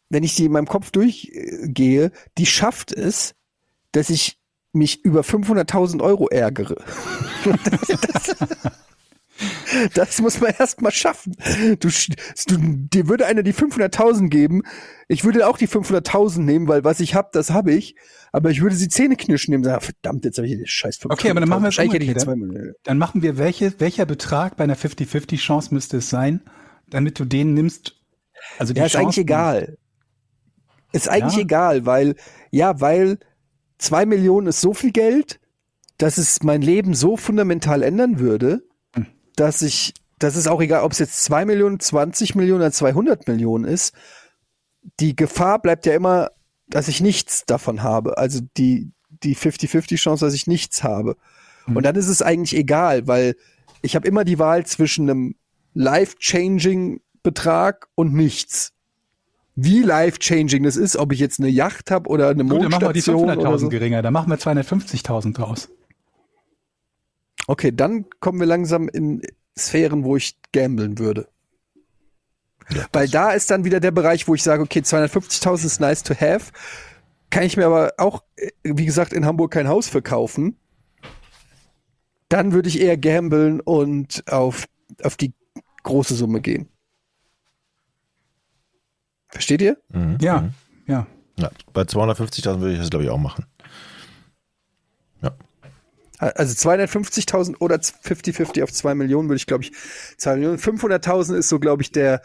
wenn 0.07 0.23
ich 0.23 0.35
die 0.35 0.45
in 0.45 0.53
meinem 0.53 0.67
Kopf 0.67 0.91
durchgehe, 0.91 2.13
die 2.37 2.45
schafft 2.45 2.93
es, 2.93 3.35
dass 3.91 4.09
ich 4.09 4.39
mich 4.71 5.03
über 5.03 5.21
500.000 5.21 6.01
Euro 6.01 6.29
ärgere. 6.29 6.81
das, 7.65 7.99
das 7.99 8.35
muss 10.21 10.39
man 10.39 10.53
erst 10.57 10.81
mal 10.81 10.91
schaffen. 10.91 11.35
Du, 11.79 11.89
du, 11.89 12.57
dir 12.57 13.07
würde 13.07 13.25
einer 13.25 13.43
die 13.43 13.53
500.000 13.53 14.29
geben. 14.29 14.63
Ich 15.07 15.23
würde 15.23 15.47
auch 15.47 15.57
die 15.57 15.67
500.000 15.67 16.39
nehmen, 16.39 16.67
weil 16.67 16.83
was 16.83 16.99
ich 16.99 17.15
habe, 17.15 17.29
das 17.31 17.51
habe 17.51 17.73
ich. 17.73 17.95
Aber 18.31 18.49
ich 18.51 18.61
würde 18.61 18.75
sie 18.75 18.89
Zähne 18.89 19.15
knirschen 19.15 19.51
nehmen 19.51 19.63
und 19.63 19.69
sagen, 19.69 19.81
verdammt, 19.81 20.25
jetzt 20.25 20.37
habe 20.37 20.47
ich 20.47 20.57
die 20.57 20.65
scheiß 20.67 20.97
500.000. 20.99 21.13
Okay, 21.13 21.29
aber 21.31 21.39
dann 21.39 21.49
machen 21.49 21.63
wir 21.63 21.69
es 21.69 21.77
umgekehrt. 21.77 22.27
Dann 22.83 22.97
machen 22.97 23.21
wir, 23.21 23.37
welche, 23.37 23.79
welcher 23.79 24.05
Betrag 24.05 24.57
bei 24.57 24.63
einer 24.65 24.75
50-50 24.77 25.73
müsste 25.73 25.97
es 25.97 26.09
sein, 26.09 26.41
damit 26.89 27.19
du 27.19 27.25
den 27.25 27.53
nimmst. 27.53 27.95
Also 28.59 28.73
die 28.73 28.79
Ja, 28.79 28.85
ist 28.85 28.95
eigentlich 28.95 29.15
Chancen- 29.15 29.21
egal. 29.21 29.77
Ist 30.93 31.09
eigentlich 31.09 31.35
Ja? 31.35 31.41
egal, 31.41 31.85
weil, 31.85 32.15
ja, 32.51 32.79
weil 32.79 33.19
zwei 33.77 34.05
Millionen 34.05 34.47
ist 34.47 34.61
so 34.61 34.73
viel 34.73 34.91
Geld, 34.91 35.39
dass 35.97 36.17
es 36.17 36.43
mein 36.43 36.61
Leben 36.61 36.93
so 36.93 37.17
fundamental 37.17 37.83
ändern 37.83 38.19
würde. 38.19 38.63
Dass 39.37 39.61
ich, 39.61 39.93
das 40.19 40.35
ist 40.35 40.47
auch 40.47 40.61
egal, 40.61 40.83
ob 40.83 40.91
es 40.91 40.99
jetzt 40.99 41.23
zwei 41.23 41.45
Millionen, 41.45 41.79
20 41.79 42.35
Millionen 42.35 42.61
oder 42.61 42.71
200 42.71 43.27
Millionen 43.27 43.63
ist. 43.63 43.93
Die 44.99 45.15
Gefahr 45.15 45.61
bleibt 45.61 45.85
ja 45.85 45.93
immer, 45.93 46.31
dass 46.67 46.89
ich 46.89 46.99
nichts 46.99 47.45
davon 47.45 47.83
habe. 47.83 48.17
Also 48.17 48.41
die, 48.57 48.91
die 49.23 49.35
50-50 49.35 49.95
Chance, 49.95 50.25
dass 50.25 50.33
ich 50.33 50.47
nichts 50.47 50.83
habe. 50.83 51.15
Hm. 51.65 51.77
Und 51.77 51.83
dann 51.83 51.95
ist 51.95 52.07
es 52.07 52.21
eigentlich 52.21 52.55
egal, 52.55 53.07
weil 53.07 53.35
ich 53.81 53.95
habe 53.95 54.07
immer 54.07 54.23
die 54.23 54.39
Wahl 54.39 54.65
zwischen 54.65 55.09
einem 55.09 55.35
life-changing 55.73 57.01
Betrag 57.21 57.87
und 57.95 58.13
nichts. 58.13 58.73
Wie 59.55 59.81
life-changing 59.81 60.63
das 60.63 60.77
ist, 60.77 60.97
ob 60.97 61.11
ich 61.13 61.19
jetzt 61.19 61.39
eine 61.39 61.49
Yacht 61.49 61.91
habe 61.91 62.09
oder 62.09 62.29
eine 62.29 62.43
Gut, 62.43 62.63
dann 62.63 62.71
machen 62.71 62.81
wir 62.81 62.93
die 62.93 63.01
Mondstation 63.09 63.29
500.000 63.29 63.39
oder 63.39 63.59
so. 63.59 63.69
geringer. 63.69 64.01
Dann 64.01 64.13
machen 64.13 64.29
wir 64.29 64.37
250.000 64.37 65.33
draus. 65.33 65.69
Okay, 67.47 67.71
dann 67.73 68.05
kommen 68.19 68.39
wir 68.39 68.45
langsam 68.45 68.89
in 68.89 69.21
Sphären, 69.57 70.03
wo 70.03 70.17
ich 70.17 70.37
gamblen 70.51 70.99
würde. 70.99 71.27
Ja, 72.69 72.85
Weil 72.91 73.07
da 73.07 73.31
ist 73.31 73.49
dann 73.49 73.63
wieder 73.63 73.79
der 73.79 73.91
Bereich, 73.91 74.27
wo 74.27 74.35
ich 74.35 74.43
sage, 74.43 74.61
okay, 74.61 74.79
250.000 74.79 75.65
ist 75.65 75.79
nice 75.79 76.03
to 76.03 76.13
have. 76.13 76.51
Kann 77.29 77.43
ich 77.43 77.55
mir 77.55 77.65
aber 77.65 77.93
auch, 77.97 78.23
äh, 78.35 78.51
wie 78.63 78.85
gesagt, 78.85 79.13
in 79.13 79.25
Hamburg 79.25 79.51
kein 79.51 79.69
Haus 79.69 79.87
verkaufen. 79.87 80.57
Dann 82.27 82.51
würde 82.51 82.67
ich 82.67 82.81
eher 82.81 82.97
gamblen 82.97 83.61
und 83.61 84.23
auf, 84.29 84.65
auf 85.01 85.15
die 85.15 85.33
große 85.83 86.15
Summe 86.15 86.41
gehen. 86.41 86.67
Versteht 89.29 89.61
ihr? 89.61 89.77
Mhm. 89.89 90.17
Ja, 90.19 90.49
ja. 90.87 91.07
ja, 91.37 91.51
bei 91.71 91.83
250.000 91.83 92.59
würde 92.59 92.73
ich 92.73 92.79
das, 92.79 92.89
glaube 92.89 93.05
ich, 93.05 93.09
auch 93.09 93.17
machen. 93.17 93.45
Also 96.17 96.69
250.000 96.69 97.57
oder 97.59 97.75
50-50 97.75 98.63
auf 98.63 98.73
2 98.73 98.95
Millionen 98.95 99.29
würde 99.29 99.37
ich, 99.37 99.45
glaube 99.45 99.63
ich, 99.63 99.71
2 100.17 100.35
Millionen. 100.35 100.57
500.000 100.57 101.35
ist 101.37 101.49
so, 101.49 101.59
glaube 101.59 101.83
ich, 101.83 101.91
der. 101.91 102.21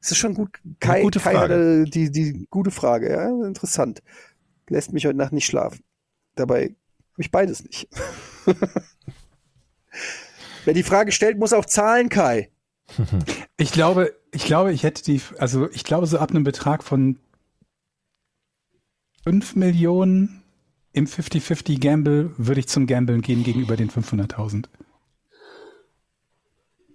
Das 0.00 0.12
ist 0.12 0.18
schon 0.18 0.34
gut. 0.34 0.58
Kai, 0.80 1.02
gute 1.02 1.20
Kai 1.20 1.32
Frage. 1.32 1.54
hatte 1.54 1.84
die, 1.84 2.10
die 2.10 2.46
gute 2.50 2.70
Frage, 2.70 3.10
ja, 3.10 3.28
interessant. 3.46 4.02
Lässt 4.68 4.92
mich 4.92 5.06
heute 5.06 5.18
Nacht 5.18 5.32
nicht 5.32 5.46
schlafen. 5.46 5.80
Dabei 6.34 6.74
habe 7.12 7.22
ich 7.22 7.30
beides 7.30 7.62
nicht. 7.64 7.88
Wer 10.64 10.74
die 10.74 10.82
Frage 10.82 11.12
stellt, 11.12 11.38
muss 11.38 11.52
auch 11.52 11.66
zahlen, 11.66 12.08
Kai. 12.08 12.50
Ich 13.56 13.70
glaube, 13.70 14.12
ich 14.32 14.46
glaube, 14.46 14.72
ich 14.72 14.82
hätte 14.82 15.04
die, 15.04 15.20
also 15.38 15.70
ich 15.70 15.84
glaube, 15.84 16.08
so 16.08 16.18
ab 16.18 16.30
einem 16.30 16.42
Betrag 16.42 16.82
von 16.82 17.20
5 19.22 19.54
Millionen 19.54 20.43
im 20.94 21.06
50-50 21.06 21.80
Gamble 21.80 22.30
würde 22.38 22.60
ich 22.60 22.68
zum 22.68 22.86
Gamblen 22.86 23.20
gehen 23.20 23.42
gegenüber 23.42 23.76
den 23.76 23.90
500.000. 23.90 24.66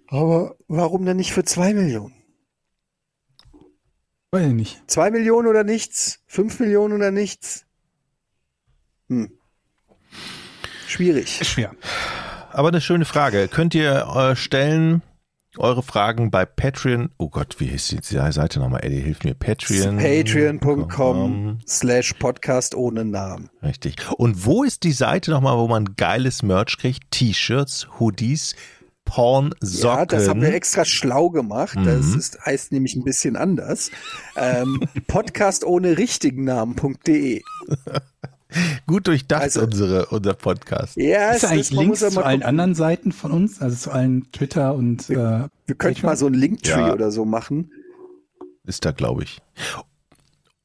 Aber 0.08 0.56
warum 0.66 1.04
denn 1.04 1.18
nicht 1.18 1.32
für 1.32 1.44
2 1.44 1.74
Millionen? 1.74 2.14
Weiß 4.32 4.46
ich 4.46 4.54
nicht. 4.54 4.82
2 4.90 5.10
Millionen 5.10 5.46
oder 5.46 5.64
nichts? 5.64 6.20
5 6.26 6.60
Millionen 6.60 6.94
oder 6.94 7.10
nichts? 7.10 7.66
Hm. 9.08 9.30
Schwierig. 10.86 11.46
Schwer. 11.46 11.74
Aber 12.52 12.68
eine 12.68 12.80
schöne 12.80 13.04
Frage. 13.04 13.48
Könnt 13.48 13.74
ihr 13.74 14.06
äh, 14.16 14.34
stellen 14.34 15.02
eure 15.58 15.82
Fragen 15.82 16.30
bei 16.30 16.44
Patreon? 16.44 17.10
Oh 17.18 17.28
Gott, 17.28 17.56
wie 17.58 17.66
hieß 17.66 17.88
die 17.88 18.00
Seite 18.32 18.60
nochmal? 18.60 18.84
Eddie, 18.84 19.00
hilf 19.00 19.24
mir. 19.24 19.34
Patreon. 19.34 19.98
Patreon.com 19.98 21.58
slash 21.66 22.14
Podcast 22.14 22.74
ohne 22.74 23.04
Namen. 23.04 23.50
Richtig. 23.62 23.96
Und 24.16 24.46
wo 24.46 24.62
ist 24.64 24.84
die 24.84 24.92
Seite 24.92 25.30
nochmal, 25.32 25.58
wo 25.58 25.66
man 25.68 25.96
geiles 25.96 26.42
Merch 26.42 26.76
kriegt? 26.78 27.10
T-Shirts, 27.10 27.88
Hoodies, 27.98 28.54
Porn, 29.04 29.52
Socken. 29.60 29.98
Ja, 29.98 30.06
das 30.06 30.28
haben 30.28 30.40
wir 30.40 30.54
extra 30.54 30.84
schlau 30.84 31.30
gemacht. 31.30 31.76
Das 31.84 32.06
Mhm. 32.06 32.18
ist, 32.18 32.38
heißt 32.46 32.70
nämlich 32.70 32.94
ein 32.94 33.02
bisschen 33.02 33.34
anders. 33.34 33.90
Ähm, 34.36 34.80
Podcast 35.08 35.64
ohne 35.64 35.98
richtigen 35.98 36.44
Namen.de. 36.44 37.42
Gut 38.86 39.06
durchdacht, 39.06 39.42
Also- 39.42 39.62
unsere, 39.62 40.06
unser 40.06 40.34
Podcast. 40.34 40.96
Ja, 40.96 41.30
Ist 41.30 41.36
es 41.36 41.42
da 41.42 41.48
eigentlich 41.48 41.60
ist, 41.60 41.70
Links 41.72 41.88
muss 41.88 42.00
ja 42.00 42.10
zu 42.10 42.24
allen 42.24 42.40
gucken. 42.40 42.48
anderen 42.48 42.74
Seiten 42.74 43.12
von 43.12 43.30
uns, 43.32 43.60
also 43.60 43.76
zu 43.76 43.90
allen 43.92 44.30
Twitter 44.32 44.74
und 44.74 45.08
äh, 45.10 45.14
Wir 45.66 45.74
könnten 45.78 46.04
mal 46.06 46.16
so 46.16 46.26
ein 46.26 46.34
Linktree 46.34 46.70
Ja. 46.88 46.92
oder 46.92 47.10
so 47.10 47.24
machen. 47.24 47.70
Ist 48.64 48.84
da, 48.84 48.90
glaube 48.92 49.22
ich. 49.24 49.40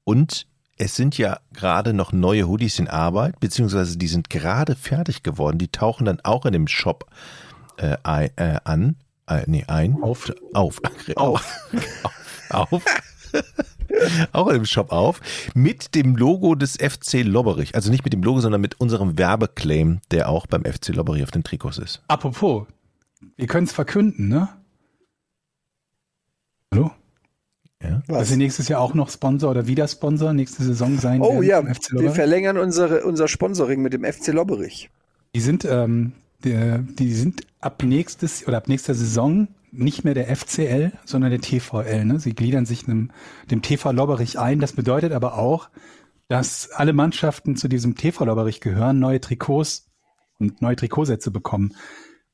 Und 0.03 0.47
es 0.77 0.95
sind 0.95 1.17
ja 1.17 1.39
gerade 1.53 1.93
noch 1.93 2.11
neue 2.11 2.47
Hoodies 2.47 2.79
in 2.79 2.87
Arbeit, 2.87 3.39
beziehungsweise 3.39 3.97
die 3.97 4.07
sind 4.07 4.29
gerade 4.29 4.75
fertig 4.75 5.23
geworden. 5.23 5.57
Die 5.57 5.69
tauchen 5.69 6.05
dann 6.05 6.19
auch 6.21 6.45
in 6.45 6.53
dem 6.53 6.67
Shop 6.67 7.05
äh, 7.77 7.95
äh, 8.03 8.57
an. 8.63 8.97
Äh, 9.27 9.43
nee, 9.47 9.63
ein. 9.67 9.95
Auf. 10.01 10.31
Auf. 10.53 10.81
Auf. 11.15 11.43
auf. 12.49 12.71
auf. 12.73 12.83
auch 14.31 14.47
in 14.47 14.55
dem 14.55 14.65
Shop 14.65 14.91
auf. 14.91 15.21
Mit 15.53 15.95
dem 15.95 16.15
Logo 16.15 16.55
des 16.55 16.77
FC 16.77 17.23
Lobberich. 17.23 17.75
Also 17.75 17.91
nicht 17.91 18.03
mit 18.03 18.13
dem 18.13 18.23
Logo, 18.23 18.39
sondern 18.39 18.61
mit 18.61 18.79
unserem 18.79 19.17
Werbeclaim, 19.17 19.99
der 20.11 20.29
auch 20.29 20.47
beim 20.47 20.63
FC 20.65 20.89
Lobberich 20.89 21.23
auf 21.23 21.31
den 21.31 21.43
Trikots 21.43 21.77
ist. 21.77 22.01
Apropos, 22.07 22.65
wir 23.35 23.47
können 23.47 23.67
es 23.67 23.73
verkünden, 23.73 24.27
ne? 24.27 24.49
Hallo? 26.73 26.91
Ja. 27.81 28.01
Dass 28.07 28.17
Was? 28.17 28.29
wir 28.31 28.37
nächstes 28.37 28.67
Jahr 28.67 28.81
auch 28.81 28.93
noch 28.93 29.09
Sponsor 29.09 29.51
oder 29.51 29.67
wieder 29.67 29.87
Sponsor 29.87 30.33
nächste 30.33 30.63
Saison 30.63 30.97
sein 30.97 31.21
Oh 31.21 31.41
werden 31.41 31.45
ja, 31.45 31.99
wir 32.01 32.11
verlängern 32.11 32.57
unsere, 32.57 33.03
unser 33.03 33.27
Sponsoring 33.27 33.81
mit 33.81 33.93
dem 33.93 34.03
FC 34.03 34.27
Lobberich. 34.27 34.89
Die 35.35 35.41
sind, 35.41 35.65
ähm, 35.65 36.13
der, 36.43 36.79
die 36.79 37.13
sind 37.13 37.41
ab 37.59 37.83
nächstes 37.83 38.47
oder 38.47 38.57
ab 38.57 38.67
nächster 38.67 38.93
Saison 38.93 39.47
nicht 39.77 40.03
mehr 40.03 40.13
der 40.13 40.35
FCL, 40.35 40.91
sondern 41.05 41.31
der 41.31 41.41
TVL. 41.41 42.05
Ne? 42.05 42.19
Sie 42.19 42.33
gliedern 42.33 42.65
sich 42.65 42.87
einem, 42.87 43.11
dem 43.51 43.61
TV 43.61 43.91
Lobberich 43.91 44.39
ein. 44.39 44.59
Das 44.59 44.73
bedeutet 44.73 45.11
aber 45.11 45.37
auch, 45.37 45.69
dass 46.27 46.71
alle 46.71 46.93
Mannschaften 46.93 47.55
zu 47.55 47.67
diesem 47.67 47.95
TV 47.95 48.25
Lobberich 48.25 48.61
gehören, 48.61 48.99
neue 48.99 49.21
Trikots 49.21 49.89
und 50.39 50.61
neue 50.61 50.75
Trikotsätze 50.75 51.31
bekommen. 51.31 51.75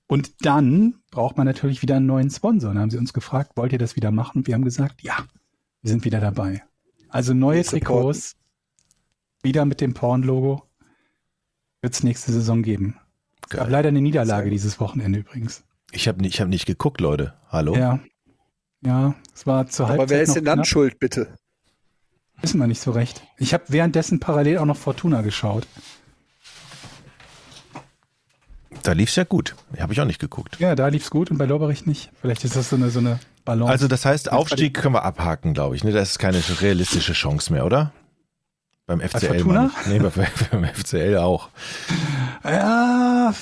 Und 0.07 0.45
dann 0.45 0.95
braucht 1.09 1.37
man 1.37 1.45
natürlich 1.45 1.81
wieder 1.81 1.95
einen 1.95 2.05
neuen 2.05 2.29
Sponsor. 2.29 2.73
Dann 2.73 2.81
haben 2.81 2.89
sie 2.89 2.97
uns 2.97 3.13
gefragt, 3.13 3.53
wollt 3.55 3.71
ihr 3.71 3.79
das 3.79 3.95
wieder 3.95 4.11
machen? 4.11 4.39
Und 4.39 4.47
wir 4.47 4.55
haben 4.55 4.65
gesagt, 4.65 5.03
ja, 5.03 5.17
wir 5.81 5.89
sind 5.89 6.03
wieder 6.05 6.19
dabei. 6.19 6.63
Also 7.09 7.33
neue. 7.33 7.63
Trikots, 7.63 8.35
wieder 9.43 9.65
mit 9.65 9.81
dem 9.81 9.93
Porn-Logo, 9.93 10.63
wird 11.81 11.93
es 11.93 12.03
nächste 12.03 12.31
Saison 12.31 12.61
geben. 12.61 12.97
Es 13.43 13.49
gab 13.49 13.69
leider 13.69 13.89
eine 13.89 14.01
Niederlage 14.01 14.49
dieses 14.49 14.79
Wochenende 14.79 15.19
übrigens. 15.19 15.63
Ich 15.91 16.07
habe 16.07 16.21
nicht, 16.21 16.35
ich 16.35 16.41
hab 16.41 16.47
nicht 16.47 16.65
geguckt, 16.65 17.01
Leute. 17.01 17.33
Hallo? 17.49 17.75
Ja. 17.75 17.99
Ja, 18.83 19.13
es 19.35 19.45
war 19.45 19.67
zur 19.67 19.87
Halbzeit 19.87 19.99
Aber 20.01 20.09
wer 20.09 20.21
ist 20.23 20.35
denn 20.35 20.45
dann 20.45 20.65
schuld, 20.65 20.99
bitte? 20.99 21.27
Wissen 22.41 22.59
wir 22.59 22.65
nicht 22.65 22.81
so 22.81 22.91
recht. 22.91 23.21
Ich 23.37 23.53
habe 23.53 23.65
währenddessen 23.67 24.19
parallel 24.19 24.57
auch 24.57 24.65
noch 24.65 24.77
Fortuna 24.77 25.21
geschaut. 25.21 25.67
Da 28.81 28.93
lief's 28.93 29.15
ja 29.15 29.23
gut. 29.23 29.55
Habe 29.79 29.93
ich 29.93 30.01
auch 30.01 30.05
nicht 30.05 30.19
geguckt. 30.19 30.57
Ja, 30.59 30.73
da 30.73 30.87
lief's 30.87 31.11
gut 31.11 31.29
und 31.29 31.37
bei 31.37 31.45
Lorberich 31.45 31.85
nicht. 31.85 32.09
Vielleicht 32.19 32.43
ist 32.43 32.55
das 32.55 32.69
so 32.69 32.75
eine, 32.75 32.89
so 32.89 32.97
eine 32.97 33.19
Balance. 33.45 33.71
Also 33.71 33.87
das 33.87 34.05
heißt, 34.05 34.31
Aufstieg 34.31 34.73
können 34.73 34.95
wir 34.95 35.03
abhaken, 35.03 35.53
glaube 35.53 35.75
ich. 35.75 35.83
Ne? 35.83 35.91
Das 35.91 36.11
ist 36.11 36.19
keine 36.19 36.41
realistische 36.61 37.13
Chance 37.13 37.53
mehr, 37.53 37.65
oder? 37.65 37.91
Beim 38.87 38.99
FCL. 38.99 39.43
Nee, 39.87 39.99
bei- 39.99 40.09
beim 40.51 40.65
FCL 40.65 41.17
auch. 41.17 41.49
ja, 42.43 43.33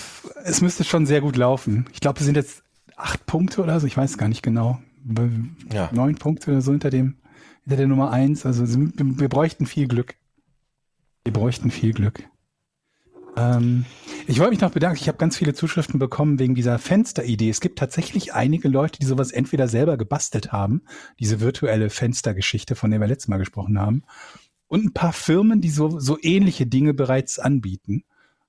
es 0.43 0.61
müsste 0.61 0.83
schon 0.83 1.05
sehr 1.05 1.21
gut 1.21 1.35
laufen. 1.37 1.85
Ich 1.93 1.99
glaube, 1.99 2.19
es 2.19 2.25
sind 2.25 2.35
jetzt 2.35 2.63
acht 2.95 3.25
Punkte 3.25 3.61
oder 3.63 3.79
so. 3.79 3.87
Ich 3.87 3.97
weiß 3.97 4.17
gar 4.17 4.27
nicht 4.27 4.43
genau. 4.43 4.79
Ja. 5.73 5.89
Neun 5.93 6.15
Punkte 6.15 6.51
oder 6.51 6.61
so 6.61 6.71
hinter 6.71 6.89
dem, 6.89 7.15
hinter 7.63 7.77
der 7.77 7.87
Nummer 7.87 8.11
eins. 8.11 8.45
Also 8.45 8.67
wir, 8.67 8.91
wir 8.97 9.29
bräuchten 9.29 9.65
viel 9.65 9.87
Glück. 9.87 10.15
Wir 11.23 11.33
bräuchten 11.33 11.71
viel 11.71 11.93
Glück. 11.93 12.23
Ähm, 13.37 13.85
ich 14.27 14.39
wollte 14.39 14.51
mich 14.51 14.61
noch 14.61 14.71
bedanken. 14.71 14.97
Ich 15.01 15.07
habe 15.07 15.17
ganz 15.17 15.37
viele 15.37 15.53
Zuschriften 15.53 15.99
bekommen 15.99 16.37
wegen 16.39 16.55
dieser 16.55 16.77
Fensteridee. 16.79 17.49
Es 17.49 17.61
gibt 17.61 17.79
tatsächlich 17.79 18.33
einige 18.33 18.67
Leute, 18.67 18.99
die 18.99 19.05
sowas 19.05 19.31
entweder 19.31 19.67
selber 19.67 19.97
gebastelt 19.97 20.51
haben, 20.51 20.81
diese 21.19 21.39
virtuelle 21.39 21.89
Fenstergeschichte, 21.89 22.75
von 22.75 22.91
der 22.91 22.99
wir 22.99 23.07
letztes 23.07 23.29
Mal 23.29 23.37
gesprochen 23.37 23.79
haben, 23.79 24.03
und 24.69 24.85
ein 24.85 24.93
paar 24.93 25.11
Firmen, 25.11 25.59
die 25.59 25.69
so, 25.69 25.99
so 25.99 26.17
ähnliche 26.21 26.65
Dinge 26.65 26.93
bereits 26.93 27.39
anbieten. 27.39 28.05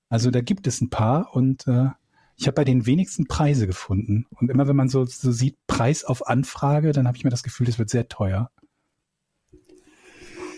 Also 0.09 0.31
da 0.31 0.41
gibt 0.41 0.67
es 0.67 0.81
ein 0.81 0.91
paar 0.91 1.35
und 1.35 1.67
äh, 1.67 1.89
ich 2.37 2.47
habe 2.47 2.55
bei 2.55 2.65
den 2.65 2.87
wenigsten 2.87 3.27
Preise 3.27 3.67
gefunden. 3.67 4.27
Und 4.31 4.51
immer 4.51 4.69
wenn 4.69 4.77
man 4.77 4.89
so, 4.89 5.05
so 5.05 5.33
sieht, 5.33 5.57
Preis 5.67 6.05
auf 6.05 6.27
Anfrage, 6.27 6.93
dann 6.93 7.07
habe 7.07 7.17
ich 7.17 7.25
mir 7.25 7.31
das 7.31 7.43
Gefühl, 7.43 7.67
das 7.67 7.79
wird 7.79 7.91
sehr 7.91 8.09
teuer. 8.09 8.51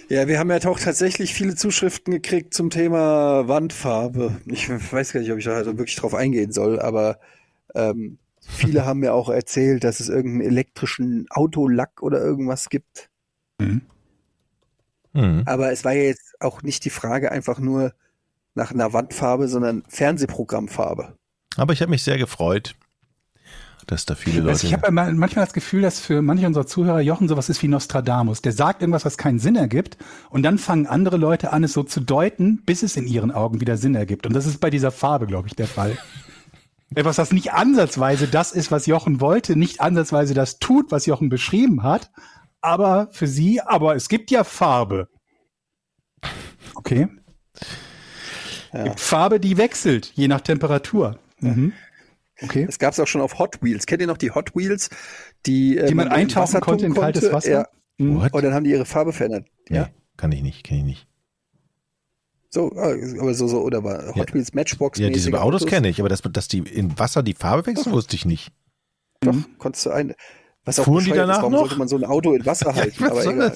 Ja, 0.08 0.28
wir 0.28 0.38
haben 0.38 0.50
ja 0.50 0.58
auch 0.68 0.78
tatsächlich 0.78 1.32
viele 1.32 1.54
Zuschriften 1.54 2.12
gekriegt 2.12 2.54
zum 2.54 2.70
Thema 2.70 3.48
Wandfarbe. 3.48 4.40
Ich 4.46 4.68
weiß 4.68 5.12
gar 5.12 5.20
nicht, 5.20 5.32
ob 5.32 5.38
ich 5.38 5.44
da 5.44 5.54
also 5.54 5.78
wirklich 5.78 5.96
drauf 5.96 6.14
eingehen 6.14 6.52
soll, 6.52 6.80
aber 6.80 7.18
ähm, 7.74 8.18
viele 8.40 8.84
haben 8.84 9.00
mir 9.00 9.14
auch 9.14 9.28
erzählt, 9.28 9.84
dass 9.84 10.00
es 10.00 10.08
irgendeinen 10.08 10.50
elektrischen 10.50 11.26
Autolack 11.30 12.02
oder 12.02 12.20
irgendwas 12.20 12.68
gibt. 12.68 13.10
Mhm. 13.58 13.82
Aber 15.46 15.72
es 15.72 15.84
war 15.84 15.92
ja 15.92 16.04
jetzt 16.04 16.40
auch 16.40 16.62
nicht 16.62 16.84
die 16.84 16.90
Frage 16.90 17.30
einfach 17.30 17.58
nur 17.58 17.92
nach 18.54 18.70
einer 18.70 18.92
Wandfarbe, 18.92 19.48
sondern 19.48 19.82
Fernsehprogrammfarbe. 19.88 21.16
Aber 21.56 21.72
ich 21.72 21.82
habe 21.82 21.90
mich 21.90 22.02
sehr 22.02 22.18
gefreut, 22.18 22.74
dass 23.86 24.06
da 24.06 24.14
viele 24.14 24.40
Leute. 24.40 24.50
Also 24.50 24.66
ich 24.66 24.74
habe 24.74 24.90
manchmal 24.90 25.44
das 25.44 25.52
Gefühl, 25.52 25.82
dass 25.82 26.00
für 26.00 26.22
manche 26.22 26.46
unserer 26.46 26.66
Zuhörer 26.66 27.00
Jochen 27.00 27.28
sowas 27.28 27.48
ist 27.48 27.62
wie 27.62 27.68
Nostradamus. 27.68 28.42
Der 28.42 28.52
sagt 28.52 28.80
irgendwas, 28.80 29.04
was 29.04 29.18
keinen 29.18 29.38
Sinn 29.38 29.56
ergibt 29.56 29.98
und 30.30 30.42
dann 30.42 30.58
fangen 30.58 30.86
andere 30.86 31.16
Leute 31.16 31.52
an, 31.52 31.64
es 31.64 31.72
so 31.72 31.82
zu 31.82 32.00
deuten, 32.00 32.62
bis 32.64 32.82
es 32.82 32.96
in 32.96 33.06
ihren 33.06 33.30
Augen 33.30 33.60
wieder 33.60 33.76
Sinn 33.76 33.94
ergibt. 33.94 34.26
Und 34.26 34.34
das 34.34 34.46
ist 34.46 34.60
bei 34.60 34.70
dieser 34.70 34.90
Farbe, 34.90 35.26
glaube 35.26 35.48
ich, 35.48 35.56
der 35.56 35.66
Fall. 35.66 35.96
Etwas, 36.94 37.16
was 37.16 37.32
nicht 37.32 37.54
ansatzweise 37.54 38.28
das 38.28 38.52
ist, 38.52 38.70
was 38.70 38.84
Jochen 38.84 39.20
wollte, 39.20 39.56
nicht 39.56 39.80
ansatzweise 39.80 40.34
das 40.34 40.58
tut, 40.58 40.90
was 40.90 41.06
Jochen 41.06 41.30
beschrieben 41.30 41.82
hat, 41.82 42.10
aber 42.62 43.08
für 43.12 43.26
sie, 43.26 43.60
aber 43.60 43.94
es 43.96 44.08
gibt 44.08 44.30
ja 44.30 44.44
Farbe. 44.44 45.08
Okay. 46.74 47.08
Ja. 48.72 48.84
Gibt 48.84 49.00
Farbe, 49.00 49.38
die 49.40 49.56
wechselt, 49.58 50.12
je 50.14 50.28
nach 50.28 50.40
Temperatur. 50.40 51.18
Mhm. 51.40 51.72
Okay. 52.40 52.66
Es 52.68 52.78
gab 52.78 52.92
es 52.92 53.00
auch 53.00 53.06
schon 53.06 53.20
auf 53.20 53.38
Hot 53.38 53.62
Wheels. 53.62 53.86
Kennt 53.86 54.00
ihr 54.00 54.06
noch 54.06 54.16
die 54.16 54.30
Hot 54.30 54.54
Wheels, 54.56 54.88
die, 55.46 55.76
äh, 55.76 55.86
Die 55.86 55.94
man 55.94 56.06
in 56.08 56.12
eintauchen 56.12 56.60
konnte 56.60 56.86
in 56.86 56.94
kaltes 56.94 57.22
konnte? 57.22 57.36
Wasser? 57.36 57.50
Ja. 57.50 57.68
Mhm. 57.98 58.20
What? 58.20 58.32
Und 58.32 58.42
dann 58.42 58.54
haben 58.54 58.64
die 58.64 58.70
ihre 58.70 58.86
Farbe 58.86 59.12
verändert. 59.12 59.46
nee, 59.68 59.76
Ja. 59.76 59.90
kann 60.16 60.32
ich 60.32 60.42
nicht, 60.42 60.64
kenne 60.64 60.80
ich 60.80 60.86
nicht. 60.86 61.08
So, 62.48 62.70
äh, 62.74 63.18
aber 63.18 63.34
so, 63.34 63.46
so, 63.48 63.60
oder 63.62 63.84
war 63.84 64.08
Hot 64.14 64.28
Ja. 64.30 64.34
Wheels 64.34 64.54
Matchbox 64.54 64.98
Ja, 64.98 65.08
diese 65.10 65.40
Autos 65.40 65.66
kenne 65.66 65.88
ich, 65.88 66.00
aber 66.00 66.08
dass, 66.08 66.22
dass 66.22 66.48
die 66.48 66.58
in 66.58 66.98
Wasser 66.98 67.22
die 67.22 67.34
Farbe 67.34 67.66
wechseln, 67.66 67.92
wusste 67.92 68.16
ich 68.16 68.24
nicht. 68.24 68.50
Doch, 69.20 69.36
konntest 69.58 69.86
du 69.86 69.90
ein, 69.90 70.14
was 70.64 70.78
auch 70.78 70.84
Fuhren 70.84 71.04
die 71.04 71.10
bescheuert 71.10 71.28
ist, 71.28 71.28
danach 71.30 71.38
warum 71.42 71.52
noch? 71.52 71.58
sollte 71.60 71.78
man 71.78 71.88
so 71.88 71.96
ein 71.96 72.04
Auto 72.04 72.32
in 72.34 72.46
Wasser 72.46 72.74
halten? 72.74 73.04
aber 73.04 73.24
egal. 73.24 73.52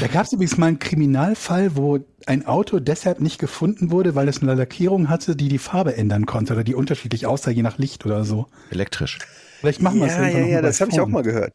Da 0.00 0.06
gab 0.08 0.26
es 0.26 0.32
übrigens 0.32 0.58
mal 0.58 0.66
einen 0.66 0.78
Kriminalfall, 0.78 1.76
wo 1.76 2.00
ein 2.26 2.46
Auto 2.46 2.80
deshalb 2.80 3.20
nicht 3.20 3.38
gefunden 3.38 3.90
wurde, 3.90 4.14
weil 4.14 4.28
es 4.28 4.42
eine 4.42 4.54
Lackierung 4.54 5.08
hatte, 5.08 5.36
die 5.36 5.48
die 5.48 5.58
Farbe 5.58 5.96
ändern 5.96 6.26
konnte 6.26 6.52
oder 6.54 6.64
die 6.64 6.74
unterschiedlich 6.74 7.26
aussah, 7.26 7.50
je 7.50 7.62
nach 7.62 7.78
Licht 7.78 8.04
oder 8.06 8.24
so. 8.24 8.46
Elektrisch. 8.70 9.18
Vielleicht 9.60 9.80
machen 9.82 10.00
wir 10.00 10.06
es 10.06 10.12
Ja, 10.14 10.20
irgendwann 10.22 10.42
ja, 10.42 10.48
ja, 10.56 10.62
das 10.62 10.80
habe 10.80 10.90
ich 10.90 11.00
auch 11.00 11.08
mal 11.08 11.22
gehört. 11.22 11.52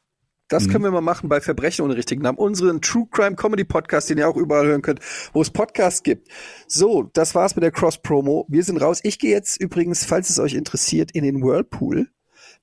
Das 0.48 0.66
Mhm. 0.66 0.72
können 0.72 0.84
wir 0.86 0.90
mal 0.92 1.02
machen 1.02 1.30
bei 1.30 1.42
Verbrechen 1.42 1.86
ohne 1.86 1.96
richtigen 1.96 2.24
Namen. 2.24 2.40
Unseren 2.40 2.82
True 2.82 3.06
Crime 3.12 3.36
Comedy 3.36 3.64
Podcast, 3.64 4.10
den 4.10 4.18
ihr 4.18 4.28
auch 4.28 4.36
überall 4.36 4.66
hören 4.66 4.82
könnt, 4.82 5.00
wo 5.32 5.44
es 5.44 5.52
Podcasts 5.52 6.02
gibt. 6.02 6.28
So, 6.68 7.04
das 7.14 7.36
war's 7.36 7.56
mit 7.56 7.62
der 7.64 7.72
Cross-Promo. 7.72 8.48
Wir 8.50 8.64
sind 8.64 8.78
raus. 8.82 9.00
Ich 9.04 9.20
gehe 9.20 9.30
jetzt 9.30 9.62
übrigens, 9.62 10.06
falls 10.06 10.32
es 10.32 10.40
euch 10.40 10.56
interessiert, 10.56 11.12
in 11.12 11.24
den 11.24 11.44
Whirlpool. 11.44 12.08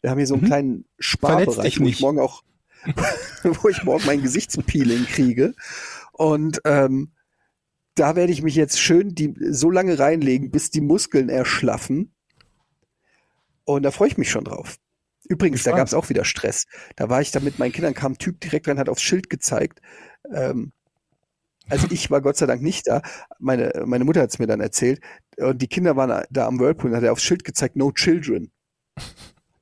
Wir 0.03 0.11
haben 0.11 0.19
hier 0.19 0.27
so 0.27 0.35
einen 0.35 0.43
Mhm. 0.45 0.47
kleinen 0.47 0.85
Sparbereich, 0.99 1.81
wo 1.81 1.85
ich 1.87 2.01
morgen 2.01 2.19
auch, 2.21 2.43
wo 3.43 3.69
ich 3.69 3.83
morgen 3.83 4.05
mein 4.07 4.23
Gesichtspeeling 4.23 5.05
kriege. 5.07 5.55
Und 6.13 6.61
ähm, 6.65 7.13
da 7.95 8.15
werde 8.17 8.33
ich 8.33 8.43
mich 8.43 8.55
jetzt 8.55 8.79
schön 8.81 9.15
die, 9.15 9.35
so 9.51 9.71
lange 9.71 9.99
reinlegen, 9.99 10.51
bis 10.51 10.71
die 10.71 10.81
Muskeln 10.81 11.29
erschlaffen. 11.29 12.15
Und 13.65 13.83
da 13.83 13.91
freue 13.91 14.09
ich 14.09 14.19
mich 14.19 14.31
schon 14.31 14.45
drauf. 14.45 14.77
Übrigens, 15.29 15.65
da 15.65 15.73
gab 15.73 15.89
es 15.89 15.95
auch 15.95 16.09
wieder 16.09 16.25
Stress. 16.25 16.67
Da 16.95 17.09
war 17.09 17.21
ich 17.21 17.33
da 17.33 17.41
mit 17.41 17.59
meinen 17.59 17.73
Kindern, 17.73 17.95
kam 17.95 18.13
ein 18.13 18.19
Typ 18.19 18.41
direkt 18.41 18.69
rein, 18.69 18.79
hat 18.79 18.89
aufs 18.89 19.03
Schild 19.03 19.29
gezeigt. 19.29 19.81
Ähm, 20.33 20.73
also 21.69 21.89
ich 21.91 22.13
war 22.13 22.21
Gott 22.21 22.37
sei 22.37 22.47
Dank 22.47 22.63
nicht 22.63 22.87
da. 22.87 23.03
Meine, 23.41 23.73
meine 23.87 24.05
Mutter 24.05 24.21
hat 24.21 24.31
es 24.31 24.39
mir 24.39 24.47
dann 24.47 24.61
erzählt. 24.61 25.01
Und 25.37 25.61
die 25.61 25.67
Kinder 25.67 25.97
waren 25.97 26.25
da 26.31 26.47
am 26.47 26.61
Whirlpool 26.61 26.91
und 26.91 26.97
hat 26.97 27.03
er 27.03 27.11
aufs 27.11 27.25
Schild 27.25 27.43
gezeigt, 27.43 27.75
no 27.75 27.91
children. 27.91 28.53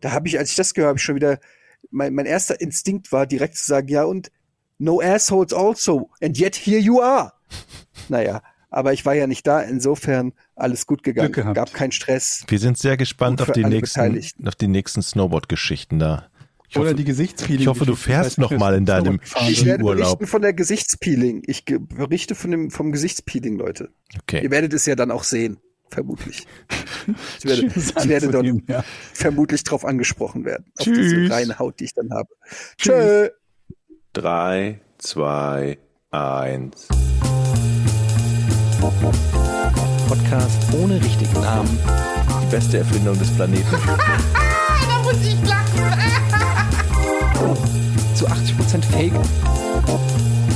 Da 0.04 0.12
habe 0.12 0.28
ich, 0.28 0.38
als 0.38 0.50
ich 0.50 0.56
das 0.56 0.74
gehört 0.74 0.90
habe, 0.90 0.98
ich 0.98 1.02
schon 1.02 1.14
wieder, 1.14 1.38
mein, 1.90 2.12
mein 2.12 2.26
erster 2.26 2.60
Instinkt 2.60 3.10
war 3.10 3.26
direkt 3.26 3.56
zu 3.56 3.64
sagen, 3.64 3.88
ja 3.88 4.04
und 4.04 4.30
no 4.76 5.00
assholes 5.00 5.54
also. 5.54 6.10
And 6.22 6.38
yet 6.38 6.56
here 6.56 6.78
you 6.78 7.00
are. 7.00 7.32
Naja, 8.10 8.42
aber 8.68 8.92
ich 8.92 9.06
war 9.06 9.14
ja 9.14 9.26
nicht 9.26 9.46
da, 9.46 9.62
insofern 9.62 10.34
alles 10.56 10.86
gut 10.86 11.02
gegangen. 11.02 11.32
Glück 11.32 11.44
gehabt. 11.44 11.56
Gab 11.56 11.72
keinen 11.72 11.92
Stress. 11.92 12.44
Wir 12.48 12.58
sind 12.58 12.76
sehr 12.76 12.98
gespannt 12.98 13.40
auf 13.40 13.52
die 13.52 13.64
nächsten, 13.64 14.20
auf 14.46 14.56
die 14.56 14.68
nächsten 14.68 15.00
Snowboard-Geschichten 15.00 15.98
da. 15.98 16.28
Ich 16.68 16.76
Oder 16.76 16.88
hoffe, 16.88 16.96
die 16.96 17.04
Gesichtspeeling. 17.04 17.62
ich 17.62 17.66
hoffe, 17.66 17.86
du 17.86 17.94
fährst 17.94 18.36
noch 18.36 18.50
mal 18.50 18.74
in 18.74 18.84
deinem 18.84 19.20
Ich 19.48 19.64
werde 19.64 19.84
Urlaub. 19.84 20.18
berichten 20.18 20.26
von 20.26 20.42
der 20.42 20.52
Gesichtspeeling. 20.52 21.44
Ich 21.46 21.64
berichte 21.64 22.34
von 22.34 22.50
dem, 22.50 22.70
vom 22.70 22.92
Gesichtspeeling, 22.92 23.56
Leute. 23.56 23.90
Ihr 24.12 24.20
okay. 24.20 24.50
werdet 24.50 24.74
es 24.74 24.84
ja 24.84 24.96
dann 24.96 25.10
auch 25.10 25.24
sehen, 25.24 25.60
vermutlich. 25.94 26.46
Ich 27.38 27.44
werde, 27.44 27.66
ich 27.66 28.08
werde 28.08 28.26
dort 28.28 28.46
anzunehmen, 28.46 28.64
ja. 28.66 28.82
vermutlich 29.12 29.62
drauf 29.62 29.84
angesprochen 29.84 30.46
werden. 30.46 30.64
Auf 30.78 30.86
Tschüss. 30.86 30.96
diese 30.96 31.30
reine 31.30 31.58
Haut, 31.58 31.78
die 31.78 31.84
ich 31.84 31.92
dann 31.92 32.10
habe. 32.14 32.30
Tschö. 32.78 33.28
Drei, 34.14 34.80
zwei, 34.96 35.76
eins. 36.10 36.88
Podcast 40.08 40.60
ohne 40.72 41.02
richtigen 41.04 41.34
Namen. 41.34 41.78
Die 42.42 42.50
beste 42.50 42.78
Erfindung 42.78 43.18
des 43.18 43.30
Planeten. 43.34 43.64
Da 44.88 45.02
muss 45.02 45.20
ich 45.26 45.36
lachen. 45.46 45.84
Zu 48.14 48.26
80% 48.26 48.82
Fake. 48.92 49.12